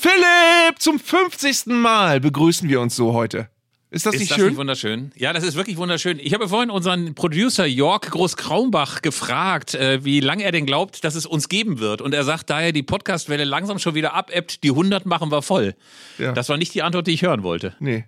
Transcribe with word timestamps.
Philipp, 0.00 0.78
zum 0.78 1.00
50. 1.00 1.66
Mal 1.66 2.20
begrüßen 2.20 2.68
wir 2.68 2.80
uns 2.80 2.94
so 2.94 3.14
heute. 3.14 3.48
Ist 3.90 4.06
das 4.06 4.14
ist 4.14 4.20
nicht 4.20 4.30
das 4.30 4.38
schön? 4.38 4.48
Nicht 4.50 4.56
wunderschön? 4.56 5.10
Ja, 5.16 5.32
das 5.32 5.42
ist 5.42 5.56
wirklich 5.56 5.76
wunderschön. 5.76 6.20
Ich 6.20 6.34
habe 6.34 6.48
vorhin 6.48 6.70
unseren 6.70 7.16
Producer 7.16 7.66
Jörg 7.66 8.02
Groß-Kraumbach 8.02 9.02
gefragt, 9.02 9.74
äh, 9.74 10.04
wie 10.04 10.20
lange 10.20 10.44
er 10.44 10.52
denn 10.52 10.66
glaubt, 10.66 11.02
dass 11.02 11.16
es 11.16 11.26
uns 11.26 11.48
geben 11.48 11.80
wird. 11.80 12.00
Und 12.00 12.14
er 12.14 12.22
sagt, 12.22 12.48
da 12.48 12.60
er 12.60 12.70
die 12.70 12.84
Podcastwelle 12.84 13.42
langsam 13.42 13.80
schon 13.80 13.96
wieder 13.96 14.14
abebbt, 14.14 14.62
die 14.62 14.70
100 14.70 15.04
machen 15.04 15.32
wir 15.32 15.42
voll. 15.42 15.74
Ja. 16.18 16.30
Das 16.30 16.48
war 16.48 16.58
nicht 16.58 16.74
die 16.74 16.82
Antwort, 16.82 17.08
die 17.08 17.14
ich 17.14 17.22
hören 17.22 17.42
wollte. 17.42 17.74
Nee. 17.80 18.04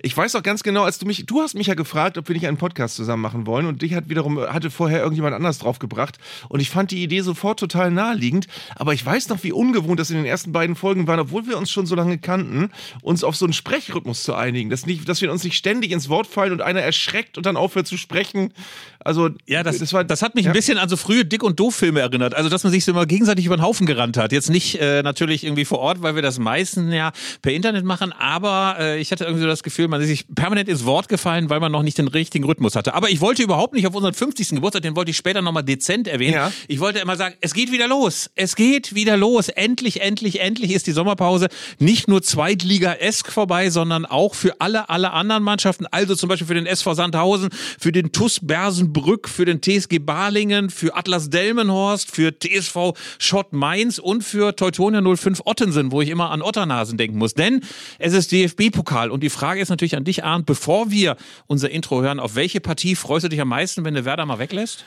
Ich 0.00 0.16
weiß 0.16 0.34
auch 0.36 0.42
ganz 0.42 0.62
genau, 0.62 0.82
als 0.82 0.98
du 0.98 1.06
mich, 1.06 1.26
du 1.26 1.40
hast 1.40 1.54
mich 1.54 1.66
ja 1.66 1.74
gefragt, 1.74 2.18
ob 2.18 2.28
wir 2.28 2.34
nicht 2.34 2.46
einen 2.46 2.56
Podcast 2.56 2.96
zusammen 2.96 3.22
machen 3.22 3.46
wollen 3.46 3.66
und 3.66 3.82
dich 3.82 3.94
hat 3.94 4.08
wiederum, 4.08 4.40
hatte 4.40 4.70
vorher 4.70 5.00
irgendjemand 5.00 5.34
anders 5.34 5.58
draufgebracht 5.58 6.18
und 6.48 6.60
ich 6.60 6.70
fand 6.70 6.90
die 6.90 7.02
Idee 7.02 7.20
sofort 7.20 7.58
total 7.60 7.90
naheliegend, 7.90 8.46
aber 8.76 8.94
ich 8.94 9.04
weiß 9.04 9.28
noch, 9.28 9.42
wie 9.42 9.52
ungewohnt 9.52 10.00
das 10.00 10.10
in 10.10 10.16
den 10.16 10.26
ersten 10.26 10.52
beiden 10.52 10.76
Folgen 10.76 11.06
war, 11.06 11.18
obwohl 11.18 11.46
wir 11.46 11.58
uns 11.58 11.70
schon 11.70 11.86
so 11.86 11.94
lange 11.94 12.18
kannten, 12.18 12.70
uns 13.02 13.24
auf 13.24 13.36
so 13.36 13.46
einen 13.46 13.52
Sprechrhythmus 13.52 14.22
zu 14.22 14.34
einigen, 14.34 14.70
dass, 14.70 14.86
nicht, 14.86 15.08
dass 15.08 15.20
wir 15.20 15.30
uns 15.30 15.44
nicht 15.44 15.56
ständig 15.56 15.92
ins 15.92 16.08
Wort 16.08 16.26
fallen 16.26 16.52
und 16.52 16.62
einer 16.62 16.80
erschreckt 16.80 17.36
und 17.36 17.46
dann 17.46 17.56
aufhört 17.56 17.86
zu 17.86 17.96
sprechen. 17.96 18.52
Also, 19.00 19.30
Ja, 19.46 19.62
das, 19.62 19.78
das 19.78 19.92
war, 19.92 20.04
das 20.04 20.22
hat 20.22 20.34
mich 20.34 20.44
ja. 20.44 20.50
ein 20.50 20.54
bisschen 20.54 20.78
an 20.78 20.88
so 20.88 20.96
frühe 20.96 21.24
Dick- 21.24 21.42
und 21.42 21.58
Doof-Filme 21.58 22.00
erinnert. 22.00 22.34
Also, 22.34 22.48
dass 22.48 22.64
man 22.64 22.72
sich 22.72 22.84
so 22.84 22.92
immer 22.92 23.06
gegenseitig 23.06 23.46
über 23.46 23.56
den 23.56 23.62
Haufen 23.62 23.86
gerannt 23.86 24.16
hat. 24.16 24.32
Jetzt 24.32 24.50
nicht 24.50 24.80
äh, 24.80 25.02
natürlich 25.02 25.44
irgendwie 25.44 25.64
vor 25.64 25.78
Ort, 25.78 26.02
weil 26.02 26.14
wir 26.14 26.22
das 26.22 26.38
meistens 26.38 26.92
ja 26.92 27.12
per 27.40 27.52
Internet 27.52 27.84
machen, 27.84 28.12
aber 28.12 28.76
äh, 28.78 29.00
ich 29.00 29.10
hatte 29.12 29.24
irgendwie 29.24 29.42
so 29.42 29.48
das 29.48 29.61
Gefühl, 29.62 29.88
man 29.88 30.00
ist 30.00 30.08
sich 30.08 30.26
permanent 30.34 30.68
ins 30.68 30.84
Wort 30.84 31.08
gefallen, 31.08 31.50
weil 31.50 31.60
man 31.60 31.72
noch 31.72 31.82
nicht 31.82 31.98
den 31.98 32.08
richtigen 32.08 32.44
Rhythmus 32.44 32.76
hatte. 32.76 32.94
Aber 32.94 33.10
ich 33.10 33.20
wollte 33.20 33.42
überhaupt 33.42 33.74
nicht 33.74 33.86
auf 33.86 33.94
unseren 33.94 34.14
50. 34.14 34.50
Geburtstag, 34.50 34.82
den 34.82 34.96
wollte 34.96 35.10
ich 35.10 35.16
später 35.16 35.42
nochmal 35.42 35.62
dezent 35.62 36.08
erwähnen. 36.08 36.34
Ja. 36.34 36.52
Ich 36.68 36.80
wollte 36.80 36.98
immer 36.98 37.16
sagen, 37.16 37.34
es 37.40 37.54
geht 37.54 37.72
wieder 37.72 37.88
los. 37.88 38.30
Es 38.34 38.56
geht 38.56 38.94
wieder 38.94 39.16
los. 39.16 39.48
Endlich, 39.48 40.00
endlich, 40.00 40.40
endlich 40.40 40.72
ist 40.72 40.86
die 40.86 40.92
Sommerpause 40.92 41.48
nicht 41.78 42.08
nur 42.08 42.22
Zweitliga-esk 42.22 43.30
vorbei, 43.30 43.70
sondern 43.70 44.06
auch 44.06 44.34
für 44.34 44.60
alle, 44.60 44.88
alle 44.88 45.12
anderen 45.12 45.42
Mannschaften. 45.42 45.86
Also 45.86 46.14
zum 46.14 46.28
Beispiel 46.28 46.46
für 46.46 46.54
den 46.54 46.66
SV 46.66 46.94
Sandhausen, 46.94 47.50
für 47.78 47.92
den 47.92 48.12
TuS 48.12 48.40
Bersenbrück, 48.42 49.28
für 49.28 49.44
den 49.44 49.60
TSG 49.60 49.98
Balingen, 49.98 50.70
für 50.70 50.96
Atlas 50.96 51.30
Delmenhorst, 51.30 52.10
für 52.10 52.32
TSV 52.38 52.94
Schott 53.18 53.52
Mainz 53.52 53.98
und 53.98 54.22
für 54.22 54.56
Teutonia 54.56 55.02
05 55.02 55.42
Ottensen, 55.44 55.92
wo 55.92 56.00
ich 56.00 56.08
immer 56.08 56.30
an 56.30 56.42
Otternasen 56.42 56.98
denken 56.98 57.18
muss. 57.18 57.34
Denn 57.34 57.60
es 57.98 58.12
ist 58.12 58.32
DFB-Pokal 58.32 59.10
und 59.10 59.22
die 59.22 59.30
Frage 59.30 59.51
ist 59.60 59.68
natürlich 59.68 59.96
an 59.96 60.04
dich, 60.04 60.24
Arndt, 60.24 60.46
bevor 60.46 60.90
wir 60.90 61.16
unser 61.46 61.70
Intro 61.70 62.02
hören, 62.02 62.20
auf 62.20 62.34
welche 62.34 62.60
Partie 62.60 62.94
freust 62.96 63.24
du 63.24 63.28
dich 63.28 63.40
am 63.40 63.48
meisten, 63.48 63.84
wenn 63.84 63.94
der 63.94 64.04
Werder 64.04 64.24
mal 64.26 64.38
weglässt? 64.38 64.84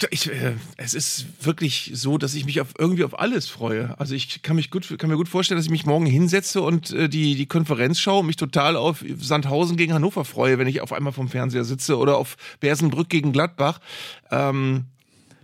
Da- 0.00 0.08
ich, 0.10 0.28
äh, 0.28 0.54
es 0.76 0.94
ist 0.94 1.26
wirklich 1.42 1.92
so, 1.94 2.18
dass 2.18 2.34
ich 2.34 2.44
mich 2.44 2.60
auf, 2.60 2.74
irgendwie 2.76 3.04
auf 3.04 3.18
alles 3.20 3.48
freue. 3.48 3.94
Also 4.00 4.16
ich 4.16 4.42
kann, 4.42 4.56
mich 4.56 4.70
gut, 4.72 4.98
kann 4.98 5.08
mir 5.08 5.16
gut 5.16 5.28
vorstellen, 5.28 5.58
dass 5.58 5.66
ich 5.66 5.70
mich 5.70 5.86
morgen 5.86 6.06
hinsetze 6.06 6.60
und 6.60 6.90
äh, 6.90 7.08
die, 7.08 7.36
die 7.36 7.46
Konferenz 7.46 8.00
schaue 8.00 8.20
und 8.20 8.26
mich 8.26 8.34
total 8.34 8.74
auf 8.76 9.04
Sandhausen 9.20 9.76
gegen 9.76 9.92
Hannover 9.92 10.24
freue, 10.24 10.58
wenn 10.58 10.66
ich 10.66 10.80
auf 10.80 10.92
einmal 10.92 11.12
vom 11.12 11.28
Fernseher 11.28 11.64
sitze 11.64 11.98
oder 11.98 12.16
auf 12.16 12.36
Bersenbrück 12.58 13.08
gegen 13.08 13.32
Gladbach. 13.32 13.78
Ähm, 14.32 14.86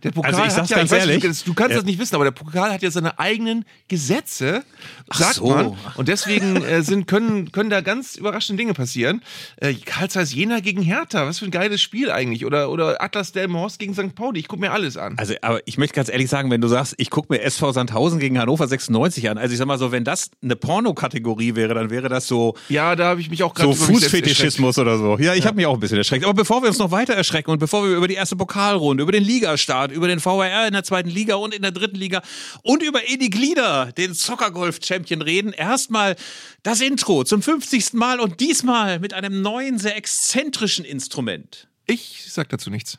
der 0.04 0.10
Pokal 0.10 0.32
Also 0.34 0.44
ich 0.44 0.50
sag's 0.52 0.68
ja, 0.70 0.76
ganz 0.78 0.90
ich 0.90 0.96
weiß 0.98 1.06
ehrlich. 1.06 1.22
das- 1.22 1.44
du 1.44 1.54
kannst 1.54 1.70
Ja. 1.70 1.76
das 1.76 1.84
nicht 1.84 1.98
wissen, 1.98 2.14
aber 2.14 2.24
der 2.24 2.30
Pokal 2.32 2.72
hat 2.72 2.82
ja 2.82 2.90
seine 2.90 3.18
eigenen 3.18 3.64
Gesetze, 3.88 4.64
sagt 5.12 5.34
so. 5.34 5.46
man. 5.48 5.76
Und 5.96 6.08
deswegen 6.08 6.56
äh, 6.62 6.82
sind, 6.82 7.06
können, 7.06 7.52
können 7.52 7.70
da 7.70 7.80
ganz 7.82 8.16
überraschende 8.16 8.60
Dinge 8.60 8.74
passieren. 8.74 9.22
Äh, 9.56 9.74
Karl 9.74 10.10
Zeiss 10.10 10.34
Jena 10.34 10.60
gegen 10.60 10.82
Hertha, 10.82 11.26
was 11.26 11.38
für 11.38 11.44
ein 11.44 11.50
geiles 11.50 11.80
Spiel 11.80 12.10
eigentlich. 12.10 12.44
Oder, 12.46 12.70
oder 12.70 13.00
Atlas 13.02 13.32
Delmenhorst 13.32 13.78
gegen 13.78 13.94
St. 13.94 14.14
Pauli, 14.14 14.40
ich 14.40 14.48
gucke 14.48 14.60
mir 14.60 14.72
alles 14.72 14.96
an. 14.96 15.14
Also, 15.18 15.34
aber 15.42 15.60
ich 15.66 15.78
möchte 15.78 15.94
ganz 15.94 16.08
ehrlich 16.08 16.28
sagen, 16.28 16.50
wenn 16.50 16.60
du 16.60 16.68
sagst, 16.68 16.94
ich 16.98 17.10
gucke 17.10 17.32
mir 17.32 17.40
SV 17.42 17.72
Sandhausen 17.72 18.18
gegen 18.18 18.38
Hannover 18.38 18.66
96 18.66 19.28
an, 19.30 19.38
also 19.38 19.52
ich 19.52 19.58
sag 19.58 19.66
mal 19.66 19.78
so, 19.78 19.92
wenn 19.92 20.04
das 20.04 20.30
eine 20.42 20.56
Pornokategorie 20.56 21.54
wäre, 21.54 21.74
dann 21.74 21.90
wäre 21.90 22.08
das 22.08 22.26
so, 22.26 22.54
Ja, 22.68 22.96
da 22.96 23.06
habe 23.06 23.20
ich 23.20 23.30
mich 23.30 23.42
auch 23.42 23.54
gerade 23.54 23.72
so 23.72 23.84
Fußfetischismus 23.84 24.78
oder 24.78 24.98
so. 24.98 25.18
Ja, 25.18 25.34
ich 25.34 25.46
habe 25.46 25.56
mich 25.56 25.66
auch 25.66 25.74
ein 25.74 25.80
bisschen 25.80 25.98
erschreckt. 25.98 26.24
Aber 26.24 26.34
bevor 26.34 26.62
wir 26.62 26.68
uns 26.68 26.78
noch 26.78 26.90
weiter 26.90 27.14
erschrecken 27.14 27.50
und 27.50 27.58
bevor 27.58 27.84
wir 27.88 27.96
über 27.96 28.08
die 28.08 28.14
erste 28.14 28.36
Pokalrunde, 28.36 29.02
über 29.02 29.12
den 29.12 29.24
Ligastart, 29.24 29.91
über 29.92 30.08
den 30.08 30.20
VRR 30.20 30.66
in 30.66 30.72
der 30.72 30.84
zweiten 30.84 31.10
Liga 31.10 31.36
und 31.36 31.54
in 31.54 31.62
der 31.62 31.70
dritten 31.70 31.96
Liga 31.96 32.22
und 32.62 32.82
über 32.82 33.08
Edi 33.08 33.30
Glieder, 33.30 33.92
den 33.92 34.14
Soccergolf-Champion, 34.14 35.22
reden, 35.22 35.52
erstmal 35.52 36.16
das 36.62 36.80
Intro 36.80 37.24
zum 37.24 37.42
50. 37.42 37.94
Mal 37.94 38.20
und 38.20 38.40
diesmal 38.40 38.98
mit 38.98 39.14
einem 39.14 39.42
neuen, 39.42 39.78
sehr 39.78 39.96
exzentrischen 39.96 40.84
Instrument. 40.84 41.68
Ich 41.86 42.24
sag 42.28 42.48
dazu 42.48 42.70
nichts. 42.70 42.98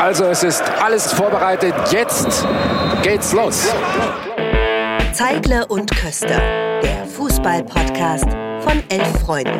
Also 0.00 0.24
es 0.24 0.42
ist 0.42 0.62
alles 0.62 1.12
vorbereitet. 1.12 1.74
Jetzt 1.90 2.46
geht's 3.02 3.32
los. 3.32 3.68
Zeigle 5.12 5.66
und 5.66 5.90
Köster, 5.90 6.38
der 6.82 7.04
Fußball-Podcast 7.06 8.28
von 8.60 8.82
elf 8.88 9.20
Freunden. 9.24 9.58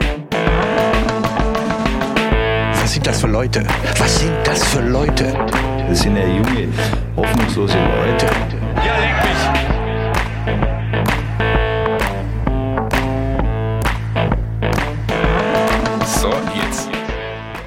Was 2.89 2.93
sind 2.93 3.07
das 3.07 3.21
für 3.21 3.27
Leute? 3.27 3.67
Was 3.99 4.21
sind 4.21 4.37
das 4.45 4.65
für 4.69 4.81
Leute? 4.81 5.35
Das 5.89 6.01
sind 6.01 6.17
ja 6.17 6.27
junge, 6.27 6.69
hoffnungslose 7.17 7.79
Leute. 7.79 8.27
So, 8.27 8.59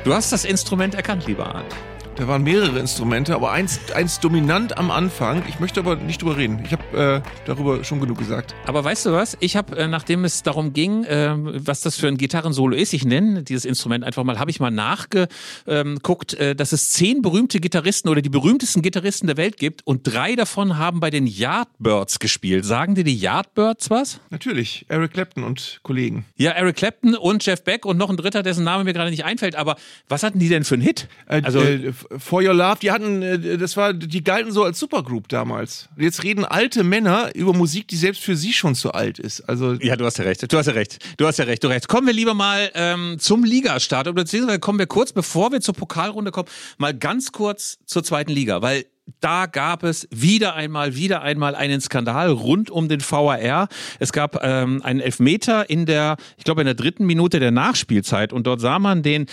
Du 0.03 0.15
hast 0.15 0.31
das 0.31 0.45
Instrument 0.45 0.95
erkannt, 0.95 1.27
lieber 1.27 1.53
Arndt. 1.53 1.75
Da 2.17 2.27
waren 2.27 2.43
mehrere 2.43 2.77
Instrumente, 2.77 3.33
aber 3.33 3.51
eins, 3.51 3.79
eins 3.95 4.19
dominant 4.19 4.77
am 4.77 4.91
Anfang. 4.91 5.43
Ich 5.47 5.59
möchte 5.59 5.79
aber 5.79 5.95
nicht 5.95 6.21
drüber 6.21 6.35
reden. 6.35 6.61
Ich 6.65 6.71
habe 6.73 7.23
äh, 7.25 7.29
darüber 7.45 7.83
schon 7.85 8.01
genug 8.01 8.17
gesagt. 8.17 8.53
Aber 8.67 8.83
weißt 8.83 9.05
du 9.05 9.13
was? 9.13 9.37
Ich 9.39 9.55
habe, 9.55 9.77
äh, 9.77 9.87
nachdem 9.87 10.25
es 10.25 10.43
darum 10.43 10.73
ging, 10.73 11.05
ähm, 11.07 11.49
was 11.65 11.81
das 11.81 11.97
für 11.97 12.07
ein 12.09 12.17
Gitarrensolo 12.17 12.75
ist, 12.75 12.93
ich 12.93 13.05
nenne 13.05 13.43
dieses 13.43 13.63
Instrument 13.63 14.03
einfach 14.03 14.25
mal, 14.25 14.37
habe 14.39 14.51
ich 14.51 14.59
mal 14.59 14.71
nachgeguckt, 14.71 16.33
äh, 16.33 16.53
dass 16.53 16.73
es 16.73 16.91
zehn 16.91 17.21
berühmte 17.21 17.61
Gitarristen 17.61 18.09
oder 18.09 18.21
die 18.21 18.29
berühmtesten 18.29 18.81
Gitarristen 18.81 19.27
der 19.27 19.37
Welt 19.37 19.55
gibt 19.55 19.81
und 19.87 20.03
drei 20.03 20.35
davon 20.35 20.77
haben 20.77 20.99
bei 20.99 21.11
den 21.11 21.25
Yardbirds 21.25 22.19
gespielt. 22.19 22.65
Sagen 22.65 22.93
dir 22.93 23.05
die 23.05 23.15
Yardbirds 23.15 23.89
was? 23.89 24.19
Natürlich, 24.29 24.85
Eric 24.89 25.13
Clapton 25.13 25.43
und 25.43 25.79
Kollegen. 25.81 26.25
Ja, 26.35 26.51
Eric 26.51 26.75
Clapton 26.75 27.15
und 27.15 27.43
Jeff 27.45 27.63
Beck 27.63 27.85
und 27.85 27.97
noch 27.97 28.09
ein 28.09 28.17
dritter, 28.17 28.43
dessen 28.43 28.65
Name 28.65 28.83
mir 28.83 28.93
gerade 28.93 29.11
nicht 29.11 29.23
einfällt. 29.23 29.55
Aber 29.55 29.77
was 30.07 30.23
hatten 30.23 30.39
die 30.39 30.49
denn 30.49 30.63
für 30.63 30.75
einen 30.75 30.83
Hit? 30.83 31.07
Äh, 31.27 31.41
Also 31.43 31.61
äh, 31.61 31.93
For 32.17 32.41
Your 32.41 32.53
Love, 32.53 32.77
die 32.81 32.91
hatten, 32.91 33.21
äh, 33.21 33.57
das 33.57 33.77
war, 33.77 33.93
die 33.93 34.23
galten 34.23 34.51
so 34.51 34.63
als 34.63 34.79
Supergroup 34.79 35.27
damals. 35.29 35.89
Jetzt 35.97 36.23
reden 36.23 36.45
alte 36.45 36.83
Männer 36.83 37.35
über 37.35 37.53
Musik, 37.53 37.87
die 37.87 37.95
selbst 37.95 38.21
für 38.21 38.35
sie 38.35 38.53
schon 38.53 38.75
zu 38.75 38.91
alt 38.91 39.19
ist. 39.19 39.41
Also 39.41 39.73
Ja, 39.73 39.95
du 39.95 40.05
hast 40.05 40.17
ja 40.17 40.23
recht. 40.23 40.51
Du 40.51 40.57
hast 40.57 40.67
ja 40.67 40.73
recht. 40.73 40.99
Du 41.17 41.25
hast 41.25 41.37
ja 41.37 41.45
recht. 41.45 41.63
Du 41.63 41.67
hast 41.67 41.75
recht. 41.75 41.87
Kommen 41.87 42.07
wir 42.07 42.13
lieber 42.13 42.33
mal 42.33 42.69
ähm, 42.73 43.17
zum 43.19 43.43
Ligastart. 43.43 44.07
Oder 44.07 44.15
beziehungsweise 44.23 44.59
kommen 44.59 44.79
wir 44.79 44.87
kurz, 44.87 45.13
bevor 45.13 45.51
wir 45.51 45.61
zur 45.61 45.73
Pokalrunde 45.73 46.31
kommen, 46.31 46.49
mal 46.77 46.93
ganz 46.93 47.31
kurz 47.31 47.77
zur 47.85 48.03
zweiten 48.03 48.31
Liga, 48.31 48.61
weil 48.61 48.85
da 49.19 49.45
gab 49.45 49.83
es 49.83 50.07
wieder 50.11 50.55
einmal, 50.55 50.95
wieder 50.95 51.21
einmal 51.21 51.55
einen 51.55 51.81
Skandal 51.81 52.29
rund 52.29 52.69
um 52.69 52.87
den 52.87 53.01
VAR. 53.01 53.67
Es 53.99 54.13
gab 54.13 54.43
ähm, 54.43 54.81
einen 54.83 54.99
Elfmeter 54.99 55.69
in 55.69 55.85
der, 55.85 56.17
ich 56.37 56.43
glaube, 56.43 56.61
in 56.61 56.65
der 56.65 56.75
dritten 56.75 57.05
Minute 57.05 57.39
der 57.39 57.51
Nachspielzeit 57.51 58.31
und 58.31 58.47
dort 58.47 58.61
sah 58.61 58.79
man 58.79 59.03
den 59.03 59.25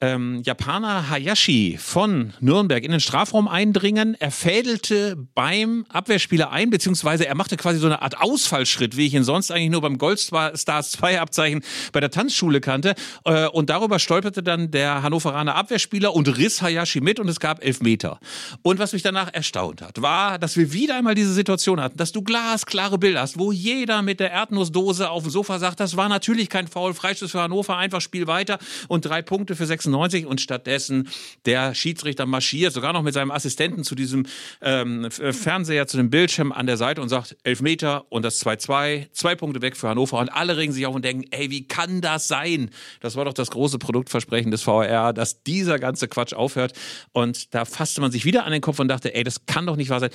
ähm, 0.00 0.42
Japaner 0.44 1.08
Hayashi 1.08 1.78
von 1.80 2.34
Nürnberg 2.40 2.84
in 2.84 2.90
den 2.90 3.00
Strafraum 3.00 3.48
eindringen. 3.48 4.14
Er 4.18 4.30
fädelte 4.30 5.16
beim 5.34 5.86
Abwehrspieler 5.88 6.50
ein, 6.50 6.68
beziehungsweise 6.68 7.26
er 7.26 7.34
machte 7.34 7.56
quasi 7.56 7.78
so 7.78 7.86
eine 7.86 8.02
Art 8.02 8.20
Ausfallschritt, 8.20 8.96
wie 8.96 9.06
ich 9.06 9.14
ihn 9.14 9.24
sonst 9.24 9.50
eigentlich 9.50 9.70
nur 9.70 9.80
beim 9.80 9.96
Goldstars 9.96 10.64
2 10.64 11.20
Abzeichen 11.20 11.62
bei 11.92 12.00
der 12.00 12.10
Tanzschule 12.10 12.60
kannte. 12.60 12.94
Äh, 13.24 13.46
und 13.48 13.70
darüber 13.70 13.98
stolperte 13.98 14.42
dann 14.42 14.70
der 14.70 15.02
Hannoveraner 15.02 15.54
Abwehrspieler 15.54 16.14
und 16.14 16.36
riss 16.36 16.60
Hayashi 16.60 17.00
mit 17.00 17.18
und 17.18 17.28
es 17.28 17.40
gab 17.40 17.64
Elfmeter. 17.64 18.20
Und 18.62 18.78
was 18.78 18.92
mich 18.92 19.02
danach 19.02 19.32
erstaunt 19.32 19.80
hat, 19.80 20.02
war, 20.02 20.38
dass 20.38 20.58
wir 20.58 20.74
wieder 20.74 20.96
einmal 20.96 21.14
diese 21.14 21.32
Situation 21.32 21.80
hatten, 21.80 21.96
dass 21.96 22.12
du 22.12 22.22
glasklare 22.22 22.98
Bilder 22.98 23.22
hast, 23.22 23.38
wo 23.38 23.50
jeder 23.50 24.02
mit 24.02 24.20
der 24.20 24.30
Erdnussdose 24.30 25.08
auf 25.08 25.22
dem 25.22 25.30
Sofa 25.30 25.58
sagt, 25.58 25.80
das 25.80 25.96
war 25.96 26.10
natürlich 26.10 26.50
kein 26.50 26.68
Foul, 26.68 26.92
Freistoß 26.92 27.30
für 27.30 27.40
Hannover, 27.40 27.78
einfach 27.78 28.02
Spiel 28.02 28.26
weiter 28.26 28.58
und 28.88 29.06
drei 29.06 29.22
Punkte 29.22 29.56
für 29.56 29.64
96 29.86 30.26
und 30.26 30.40
stattdessen 30.40 31.08
der 31.44 31.74
Schiedsrichter 31.74 32.26
marschiert, 32.26 32.72
sogar 32.72 32.92
noch 32.92 33.02
mit 33.02 33.14
seinem 33.14 33.30
Assistenten 33.30 33.84
zu 33.84 33.94
diesem 33.94 34.26
ähm, 34.60 35.04
F- 35.04 35.36
Fernseher, 35.36 35.86
zu 35.86 35.96
dem 35.96 36.10
Bildschirm 36.10 36.52
an 36.52 36.66
der 36.66 36.76
Seite 36.76 37.00
und 37.02 37.08
sagt 37.08 37.36
Elfmeter 37.44 38.04
und 38.10 38.24
das 38.24 38.44
2-2, 38.44 39.08
zwei 39.12 39.34
Punkte 39.34 39.62
weg 39.62 39.76
für 39.76 39.88
Hannover 39.88 40.18
und 40.18 40.28
alle 40.28 40.56
regen 40.56 40.72
sich 40.72 40.86
auf 40.86 40.94
und 40.94 41.04
denken, 41.04 41.24
ey, 41.30 41.50
wie 41.50 41.66
kann 41.66 42.00
das 42.00 42.28
sein? 42.28 42.70
Das 43.00 43.16
war 43.16 43.24
doch 43.24 43.34
das 43.34 43.50
große 43.50 43.78
Produktversprechen 43.78 44.50
des 44.50 44.66
VAR, 44.66 45.12
dass 45.12 45.42
dieser 45.42 45.78
ganze 45.78 46.08
Quatsch 46.08 46.34
aufhört 46.34 46.72
und 47.12 47.54
da 47.54 47.64
fasste 47.64 48.00
man 48.00 48.10
sich 48.10 48.24
wieder 48.24 48.44
an 48.44 48.52
den 48.52 48.60
Kopf 48.60 48.78
und 48.78 48.88
dachte, 48.88 49.14
ey, 49.14 49.24
das 49.24 49.46
kann 49.46 49.66
doch 49.66 49.76
nicht 49.76 49.90
wahr 49.90 50.00
sein. 50.00 50.10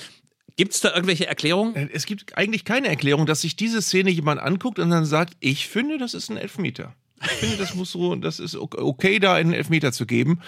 Gibt 0.58 0.74
es 0.74 0.82
da 0.82 0.94
irgendwelche 0.94 1.28
Erklärungen? 1.28 1.76
äh, 1.76 1.90
es 1.94 2.06
gibt 2.06 2.38
eigentlich 2.38 2.66
keine 2.66 2.90
Erklärung, 2.90 3.26
dass 3.26 3.42
sich 3.42 3.56
diese 3.56 3.82
Szene 3.82 4.10
jemand 4.12 4.42
anguckt 4.42 4.80
und 4.80 4.90
dann 4.90 5.06
sagt, 5.06 5.34
ich 5.40 5.68
finde, 5.68 5.98
das 5.98 6.14
ist 6.14 6.30
ein 6.30 6.38
Elfmeter. 6.38 6.94
Ich 7.24 7.32
finde, 7.32 7.58
das 7.58 7.76
muss 7.76 7.92
so, 7.92 8.16
das 8.16 8.40
ist 8.40 8.56
okay, 8.56 9.20
da 9.20 9.34
einen 9.36 9.54
Elfmeter 9.54 9.92
zu 9.92 10.06
geben. 10.06 10.40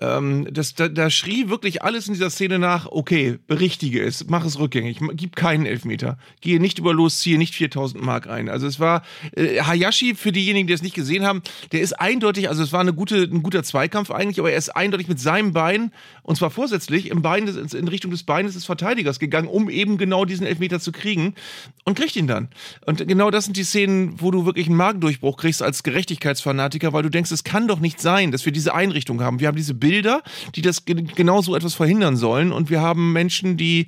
Ähm, 0.00 0.46
das, 0.50 0.74
da, 0.74 0.88
da 0.88 1.10
schrie 1.10 1.48
wirklich 1.48 1.82
alles 1.82 2.06
in 2.06 2.14
dieser 2.14 2.30
Szene 2.30 2.58
nach, 2.58 2.86
okay, 2.86 3.38
berichtige 3.46 4.02
es, 4.02 4.26
mach 4.28 4.44
es 4.44 4.58
rückgängig, 4.58 5.00
gib 5.14 5.34
keinen 5.34 5.66
Elfmeter. 5.66 6.18
Gehe 6.40 6.60
nicht 6.60 6.78
über 6.78 6.94
los, 6.94 7.18
ziehe 7.18 7.38
nicht 7.38 7.54
4000 7.54 8.02
Mark 8.02 8.28
ein. 8.28 8.48
Also 8.48 8.66
es 8.66 8.78
war, 8.78 9.02
äh, 9.34 9.60
Hayashi, 9.60 10.14
für 10.14 10.32
diejenigen, 10.32 10.66
die 10.66 10.72
es 10.72 10.82
nicht 10.82 10.94
gesehen 10.94 11.24
haben, 11.24 11.42
der 11.72 11.80
ist 11.80 11.94
eindeutig, 11.94 12.48
also 12.48 12.62
es 12.62 12.72
war 12.72 12.80
eine 12.80 12.92
gute, 12.92 13.22
ein 13.22 13.42
guter 13.42 13.62
Zweikampf 13.62 14.10
eigentlich, 14.10 14.38
aber 14.38 14.52
er 14.52 14.58
ist 14.58 14.70
eindeutig 14.70 15.08
mit 15.08 15.18
seinem 15.18 15.52
Bein, 15.52 15.92
und 16.22 16.36
zwar 16.36 16.50
vorsätzlich, 16.50 17.10
im 17.10 17.22
Bein 17.22 17.46
des, 17.46 17.74
in 17.74 17.88
Richtung 17.88 18.10
des 18.10 18.22
Beines 18.22 18.54
des 18.54 18.64
Verteidigers 18.64 19.18
gegangen, 19.18 19.48
um 19.48 19.68
eben 19.68 19.98
genau 19.98 20.24
diesen 20.24 20.46
Elfmeter 20.46 20.78
zu 20.78 20.92
kriegen 20.92 21.34
und 21.84 21.96
kriegt 21.96 22.14
ihn 22.14 22.28
dann. 22.28 22.48
Und 22.86 23.06
genau 23.08 23.30
das 23.30 23.46
sind 23.46 23.56
die 23.56 23.64
Szenen, 23.64 24.20
wo 24.20 24.30
du 24.30 24.46
wirklich 24.46 24.66
einen 24.66 24.76
Magendurchbruch 24.76 25.36
kriegst 25.36 25.62
als 25.62 25.82
Gerechtigkeitsfanatiker, 26.20 26.92
weil 26.92 27.02
du 27.02 27.08
denkst, 27.08 27.32
es 27.32 27.44
kann 27.44 27.66
doch 27.66 27.80
nicht 27.80 28.00
sein, 28.00 28.30
dass 28.30 28.44
wir 28.44 28.52
diese 28.52 28.74
Einrichtung 28.74 29.22
haben. 29.22 29.40
Wir 29.40 29.48
haben 29.48 29.56
diese 29.56 29.74
Bilder, 29.74 30.22
die 30.54 30.62
das 30.62 30.84
genau 30.84 31.42
so 31.42 31.56
etwas 31.56 31.74
verhindern 31.74 32.16
sollen 32.16 32.52
und 32.52 32.70
wir 32.70 32.80
haben 32.80 33.12
Menschen, 33.12 33.56
die 33.56 33.86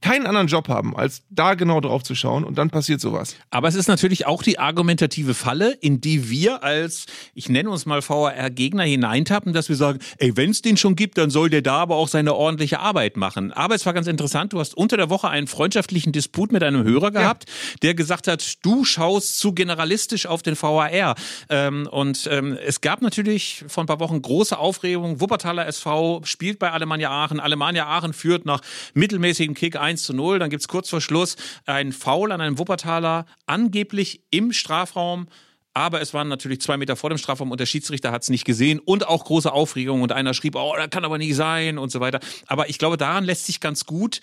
keinen 0.00 0.26
anderen 0.26 0.46
Job 0.46 0.68
haben, 0.68 0.96
als 0.96 1.22
da 1.30 1.54
genau 1.54 1.80
drauf 1.80 2.02
zu 2.02 2.14
schauen 2.14 2.44
und 2.44 2.56
dann 2.56 2.70
passiert 2.70 3.00
sowas. 3.00 3.36
Aber 3.50 3.68
es 3.68 3.74
ist 3.74 3.88
natürlich 3.88 4.26
auch 4.26 4.42
die 4.42 4.58
argumentative 4.58 5.34
Falle, 5.34 5.72
in 5.72 6.00
die 6.00 6.30
wir 6.30 6.64
als, 6.64 7.06
ich 7.34 7.48
nenne 7.48 7.70
uns 7.70 7.86
mal 7.86 8.02
VAR-Gegner 8.02 8.84
hineintappen, 8.84 9.52
dass 9.52 9.68
wir 9.68 9.76
sagen, 9.76 9.98
ey, 10.18 10.36
wenn 10.36 10.50
es 10.50 10.62
den 10.62 10.76
schon 10.76 10.96
gibt, 10.96 11.18
dann 11.18 11.30
soll 11.30 11.50
der 11.50 11.62
da 11.62 11.76
aber 11.78 11.96
auch 11.96 12.08
seine 12.08 12.34
ordentliche 12.34 12.80
Arbeit 12.80 13.16
machen. 13.16 13.52
Aber 13.52 13.74
es 13.74 13.84
war 13.86 13.92
ganz 13.92 14.06
interessant, 14.06 14.52
du 14.52 14.60
hast 14.60 14.76
unter 14.76 14.96
der 14.96 15.10
Woche 15.10 15.28
einen 15.28 15.46
freundschaftlichen 15.46 16.12
Disput 16.12 16.52
mit 16.52 16.62
einem 16.62 16.84
Hörer 16.84 17.10
gehabt, 17.10 17.48
ja. 17.48 17.76
der 17.82 17.94
gesagt 17.94 18.26
hat, 18.26 18.64
du 18.64 18.84
schaust 18.84 19.38
zu 19.38 19.52
generalistisch 19.52 20.26
auf 20.26 20.42
den 20.42 20.60
VAR. 20.60 21.14
Ähm, 21.48 21.88
und 21.90 22.28
ähm, 22.30 22.56
es 22.64 22.80
gab 22.80 23.02
natürlich 23.02 23.64
vor 23.68 23.84
ein 23.84 23.86
paar 23.86 24.00
Wochen 24.00 24.22
große 24.22 24.58
Aufregung. 24.58 25.20
Wuppertaler 25.20 25.66
SV 25.66 26.22
spielt 26.24 26.58
bei 26.58 26.70
Alemannia 26.70 27.10
Aachen. 27.10 27.40
Alemannia 27.40 27.86
Aachen 27.86 28.12
führt 28.12 28.46
nach 28.46 28.60
mittelmäßigem 28.94 29.54
Kick 29.54 29.76
1 29.90 30.02
zu 30.04 30.14
0. 30.14 30.38
Dann 30.38 30.50
gibt 30.50 30.62
es 30.62 30.68
kurz 30.68 30.88
vor 30.88 31.00
Schluss 31.00 31.36
ein 31.66 31.92
Foul 31.92 32.32
an 32.32 32.40
einem 32.40 32.58
Wuppertaler, 32.58 33.26
angeblich 33.46 34.22
im 34.30 34.52
Strafraum. 34.52 35.26
Aber 35.72 36.00
es 36.00 36.14
waren 36.14 36.28
natürlich 36.28 36.60
zwei 36.60 36.76
Meter 36.76 36.96
vor 36.96 37.10
dem 37.10 37.18
Strafraum 37.18 37.50
und 37.50 37.60
der 37.60 37.66
Schiedsrichter 37.66 38.10
hat 38.10 38.22
es 38.22 38.30
nicht 38.30 38.44
gesehen 38.44 38.80
und 38.80 39.06
auch 39.06 39.24
große 39.24 39.52
Aufregung 39.52 40.02
und 40.02 40.10
einer 40.12 40.34
schrieb, 40.34 40.56
oh, 40.56 40.74
das 40.76 40.90
kann 40.90 41.04
aber 41.04 41.18
nicht 41.18 41.36
sein 41.36 41.78
und 41.78 41.92
so 41.92 42.00
weiter. 42.00 42.18
Aber 42.46 42.68
ich 42.68 42.78
glaube, 42.78 42.96
daran 42.96 43.24
lässt 43.24 43.46
sich 43.46 43.60
ganz 43.60 43.86
gut, 43.86 44.20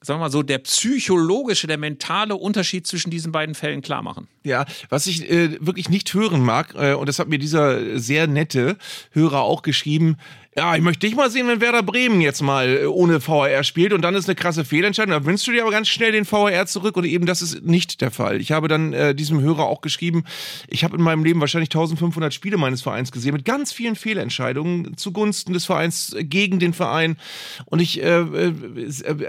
sagen 0.00 0.20
wir 0.20 0.26
mal 0.26 0.30
so, 0.30 0.44
der 0.44 0.58
psychologische, 0.58 1.66
der 1.66 1.78
mentale 1.78 2.36
Unterschied 2.36 2.86
zwischen 2.86 3.10
diesen 3.10 3.32
beiden 3.32 3.56
Fällen 3.56 3.82
klar 3.82 4.02
machen. 4.02 4.28
Ja, 4.44 4.64
was 4.88 5.08
ich 5.08 5.28
äh, 5.28 5.58
wirklich 5.64 5.88
nicht 5.88 6.14
hören 6.14 6.40
mag, 6.40 6.74
äh, 6.76 6.94
und 6.94 7.08
das 7.08 7.18
hat 7.18 7.28
mir 7.28 7.38
dieser 7.38 7.98
sehr 7.98 8.28
nette 8.28 8.76
Hörer 9.10 9.40
auch 9.40 9.62
geschrieben, 9.62 10.16
ja, 10.58 10.74
ich 10.74 10.80
möchte 10.80 11.06
dich 11.06 11.14
mal 11.14 11.30
sehen, 11.30 11.48
wenn 11.48 11.60
Werder 11.60 11.82
Bremen 11.82 12.22
jetzt 12.22 12.40
mal 12.40 12.78
äh, 12.78 12.86
ohne 12.86 13.20
VAR 13.26 13.62
spielt 13.62 13.92
und 13.92 14.00
dann 14.00 14.14
ist 14.14 14.26
eine 14.26 14.36
krasse 14.36 14.64
Fehlentscheidung. 14.64 15.12
Da 15.12 15.26
wünschst 15.26 15.46
du 15.46 15.52
dir 15.52 15.62
aber 15.62 15.70
ganz 15.70 15.86
schnell 15.88 16.12
den 16.12 16.30
VAR 16.30 16.64
zurück 16.64 16.96
und 16.96 17.04
eben 17.04 17.26
das 17.26 17.42
ist 17.42 17.66
nicht 17.66 18.00
der 18.00 18.10
Fall. 18.10 18.40
Ich 18.40 18.52
habe 18.52 18.66
dann 18.66 18.94
äh, 18.94 19.14
diesem 19.14 19.40
Hörer 19.42 19.64
auch 19.66 19.82
geschrieben, 19.82 20.24
ich 20.68 20.82
habe 20.82 20.96
in 20.96 21.02
meinem 21.02 21.24
Leben 21.24 21.40
wahrscheinlich 21.40 21.68
1500 21.68 22.32
Spiele 22.32 22.56
meines 22.56 22.80
Vereins 22.80 23.12
gesehen 23.12 23.34
mit 23.34 23.44
ganz 23.44 23.70
vielen 23.70 23.96
Fehlentscheidungen 23.96 24.96
zugunsten 24.96 25.52
des 25.52 25.66
Vereins, 25.66 26.14
äh, 26.14 26.24
gegen 26.24 26.58
den 26.58 26.72
Verein. 26.72 27.18
Und 27.66 27.82
ich 27.82 28.02
äh, 28.02 28.20
äh, 28.20 28.54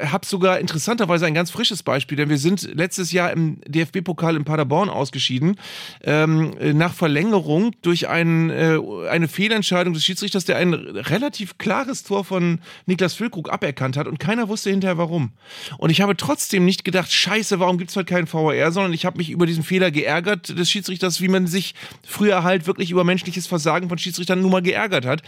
habe 0.05 0.25
sogar 0.25 0.59
interessanterweise 0.59 1.25
ein 1.25 1.33
ganz 1.33 1.51
frisches 1.51 1.83
Beispiel, 1.83 2.15
denn 2.15 2.29
wir 2.29 2.37
sind 2.37 2.73
letztes 2.73 3.11
Jahr 3.11 3.33
im 3.33 3.59
DFB-Pokal 3.67 4.37
in 4.37 4.45
Paderborn 4.45 4.89
ausgeschieden, 4.89 5.57
ähm, 6.03 6.53
nach 6.77 6.93
Verlängerung 6.93 7.73
durch 7.81 8.07
ein, 8.07 8.49
äh, 8.49 8.79
eine 9.09 9.27
Fehlentscheidung 9.27 9.93
des 9.93 10.05
Schiedsrichters, 10.05 10.45
der 10.45 10.55
einen 10.55 10.95
relativ 11.17 11.57
klares 11.57 12.03
Tor 12.03 12.23
von 12.23 12.59
Niklas 12.85 13.15
Füllkrug 13.15 13.51
aberkannt 13.51 13.97
hat 13.97 14.07
und 14.07 14.19
keiner 14.19 14.47
wusste 14.49 14.69
hinterher 14.69 14.97
warum. 14.97 15.31
Und 15.77 15.89
ich 15.89 16.01
habe 16.01 16.15
trotzdem 16.15 16.63
nicht 16.63 16.83
gedacht, 16.83 17.11
scheiße, 17.11 17.59
warum 17.59 17.77
gibt 17.77 17.89
es 17.89 17.95
heute 17.95 18.05
keinen 18.05 18.31
VAR, 18.31 18.71
sondern 18.71 18.93
ich 18.93 19.05
habe 19.05 19.17
mich 19.17 19.31
über 19.31 19.45
diesen 19.45 19.63
Fehler 19.63 19.89
geärgert 19.89 20.57
des 20.57 20.69
Schiedsrichters, 20.69 21.21
wie 21.21 21.27
man 21.27 21.47
sich 21.47 21.73
früher 22.05 22.43
halt 22.43 22.67
wirklich 22.67 22.91
über 22.91 23.03
menschliches 23.03 23.47
Versagen 23.47 23.89
von 23.89 23.97
Schiedsrichtern 23.97 24.41
nun 24.41 24.51
mal 24.51 24.61
geärgert 24.61 25.05
hat. 25.05 25.23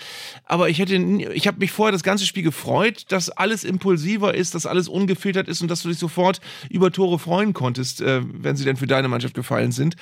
Aber 0.46 0.70
ich 0.70 0.80
hätte, 0.80 0.96
ich 0.96 1.48
habe 1.48 1.60
mich 1.60 1.72
vorher 1.72 1.92
das 1.92 2.04
ganze 2.04 2.26
Spiel 2.26 2.44
gefreut, 2.44 3.06
dass 3.10 3.30
alles 3.30 3.64
impulsiver 3.64 4.36
ist, 4.36 4.54
dass 4.54 4.66
alles 4.66 4.88
ungefiltert 4.88 5.48
ist 5.48 5.62
und 5.62 5.70
dass 5.70 5.82
du 5.82 5.90
dich 5.90 5.98
sofort 5.98 6.40
über 6.70 6.92
Tore 6.92 7.18
freuen 7.18 7.54
konntest, 7.54 8.02
äh, 8.02 8.22
wenn 8.24 8.56
sie 8.56 8.66
denn 8.66 8.78
für 8.78 8.88
deine 8.88 9.08
Mannschaft 9.08 9.34
gefallen 9.34 9.72
sind. 9.72 9.96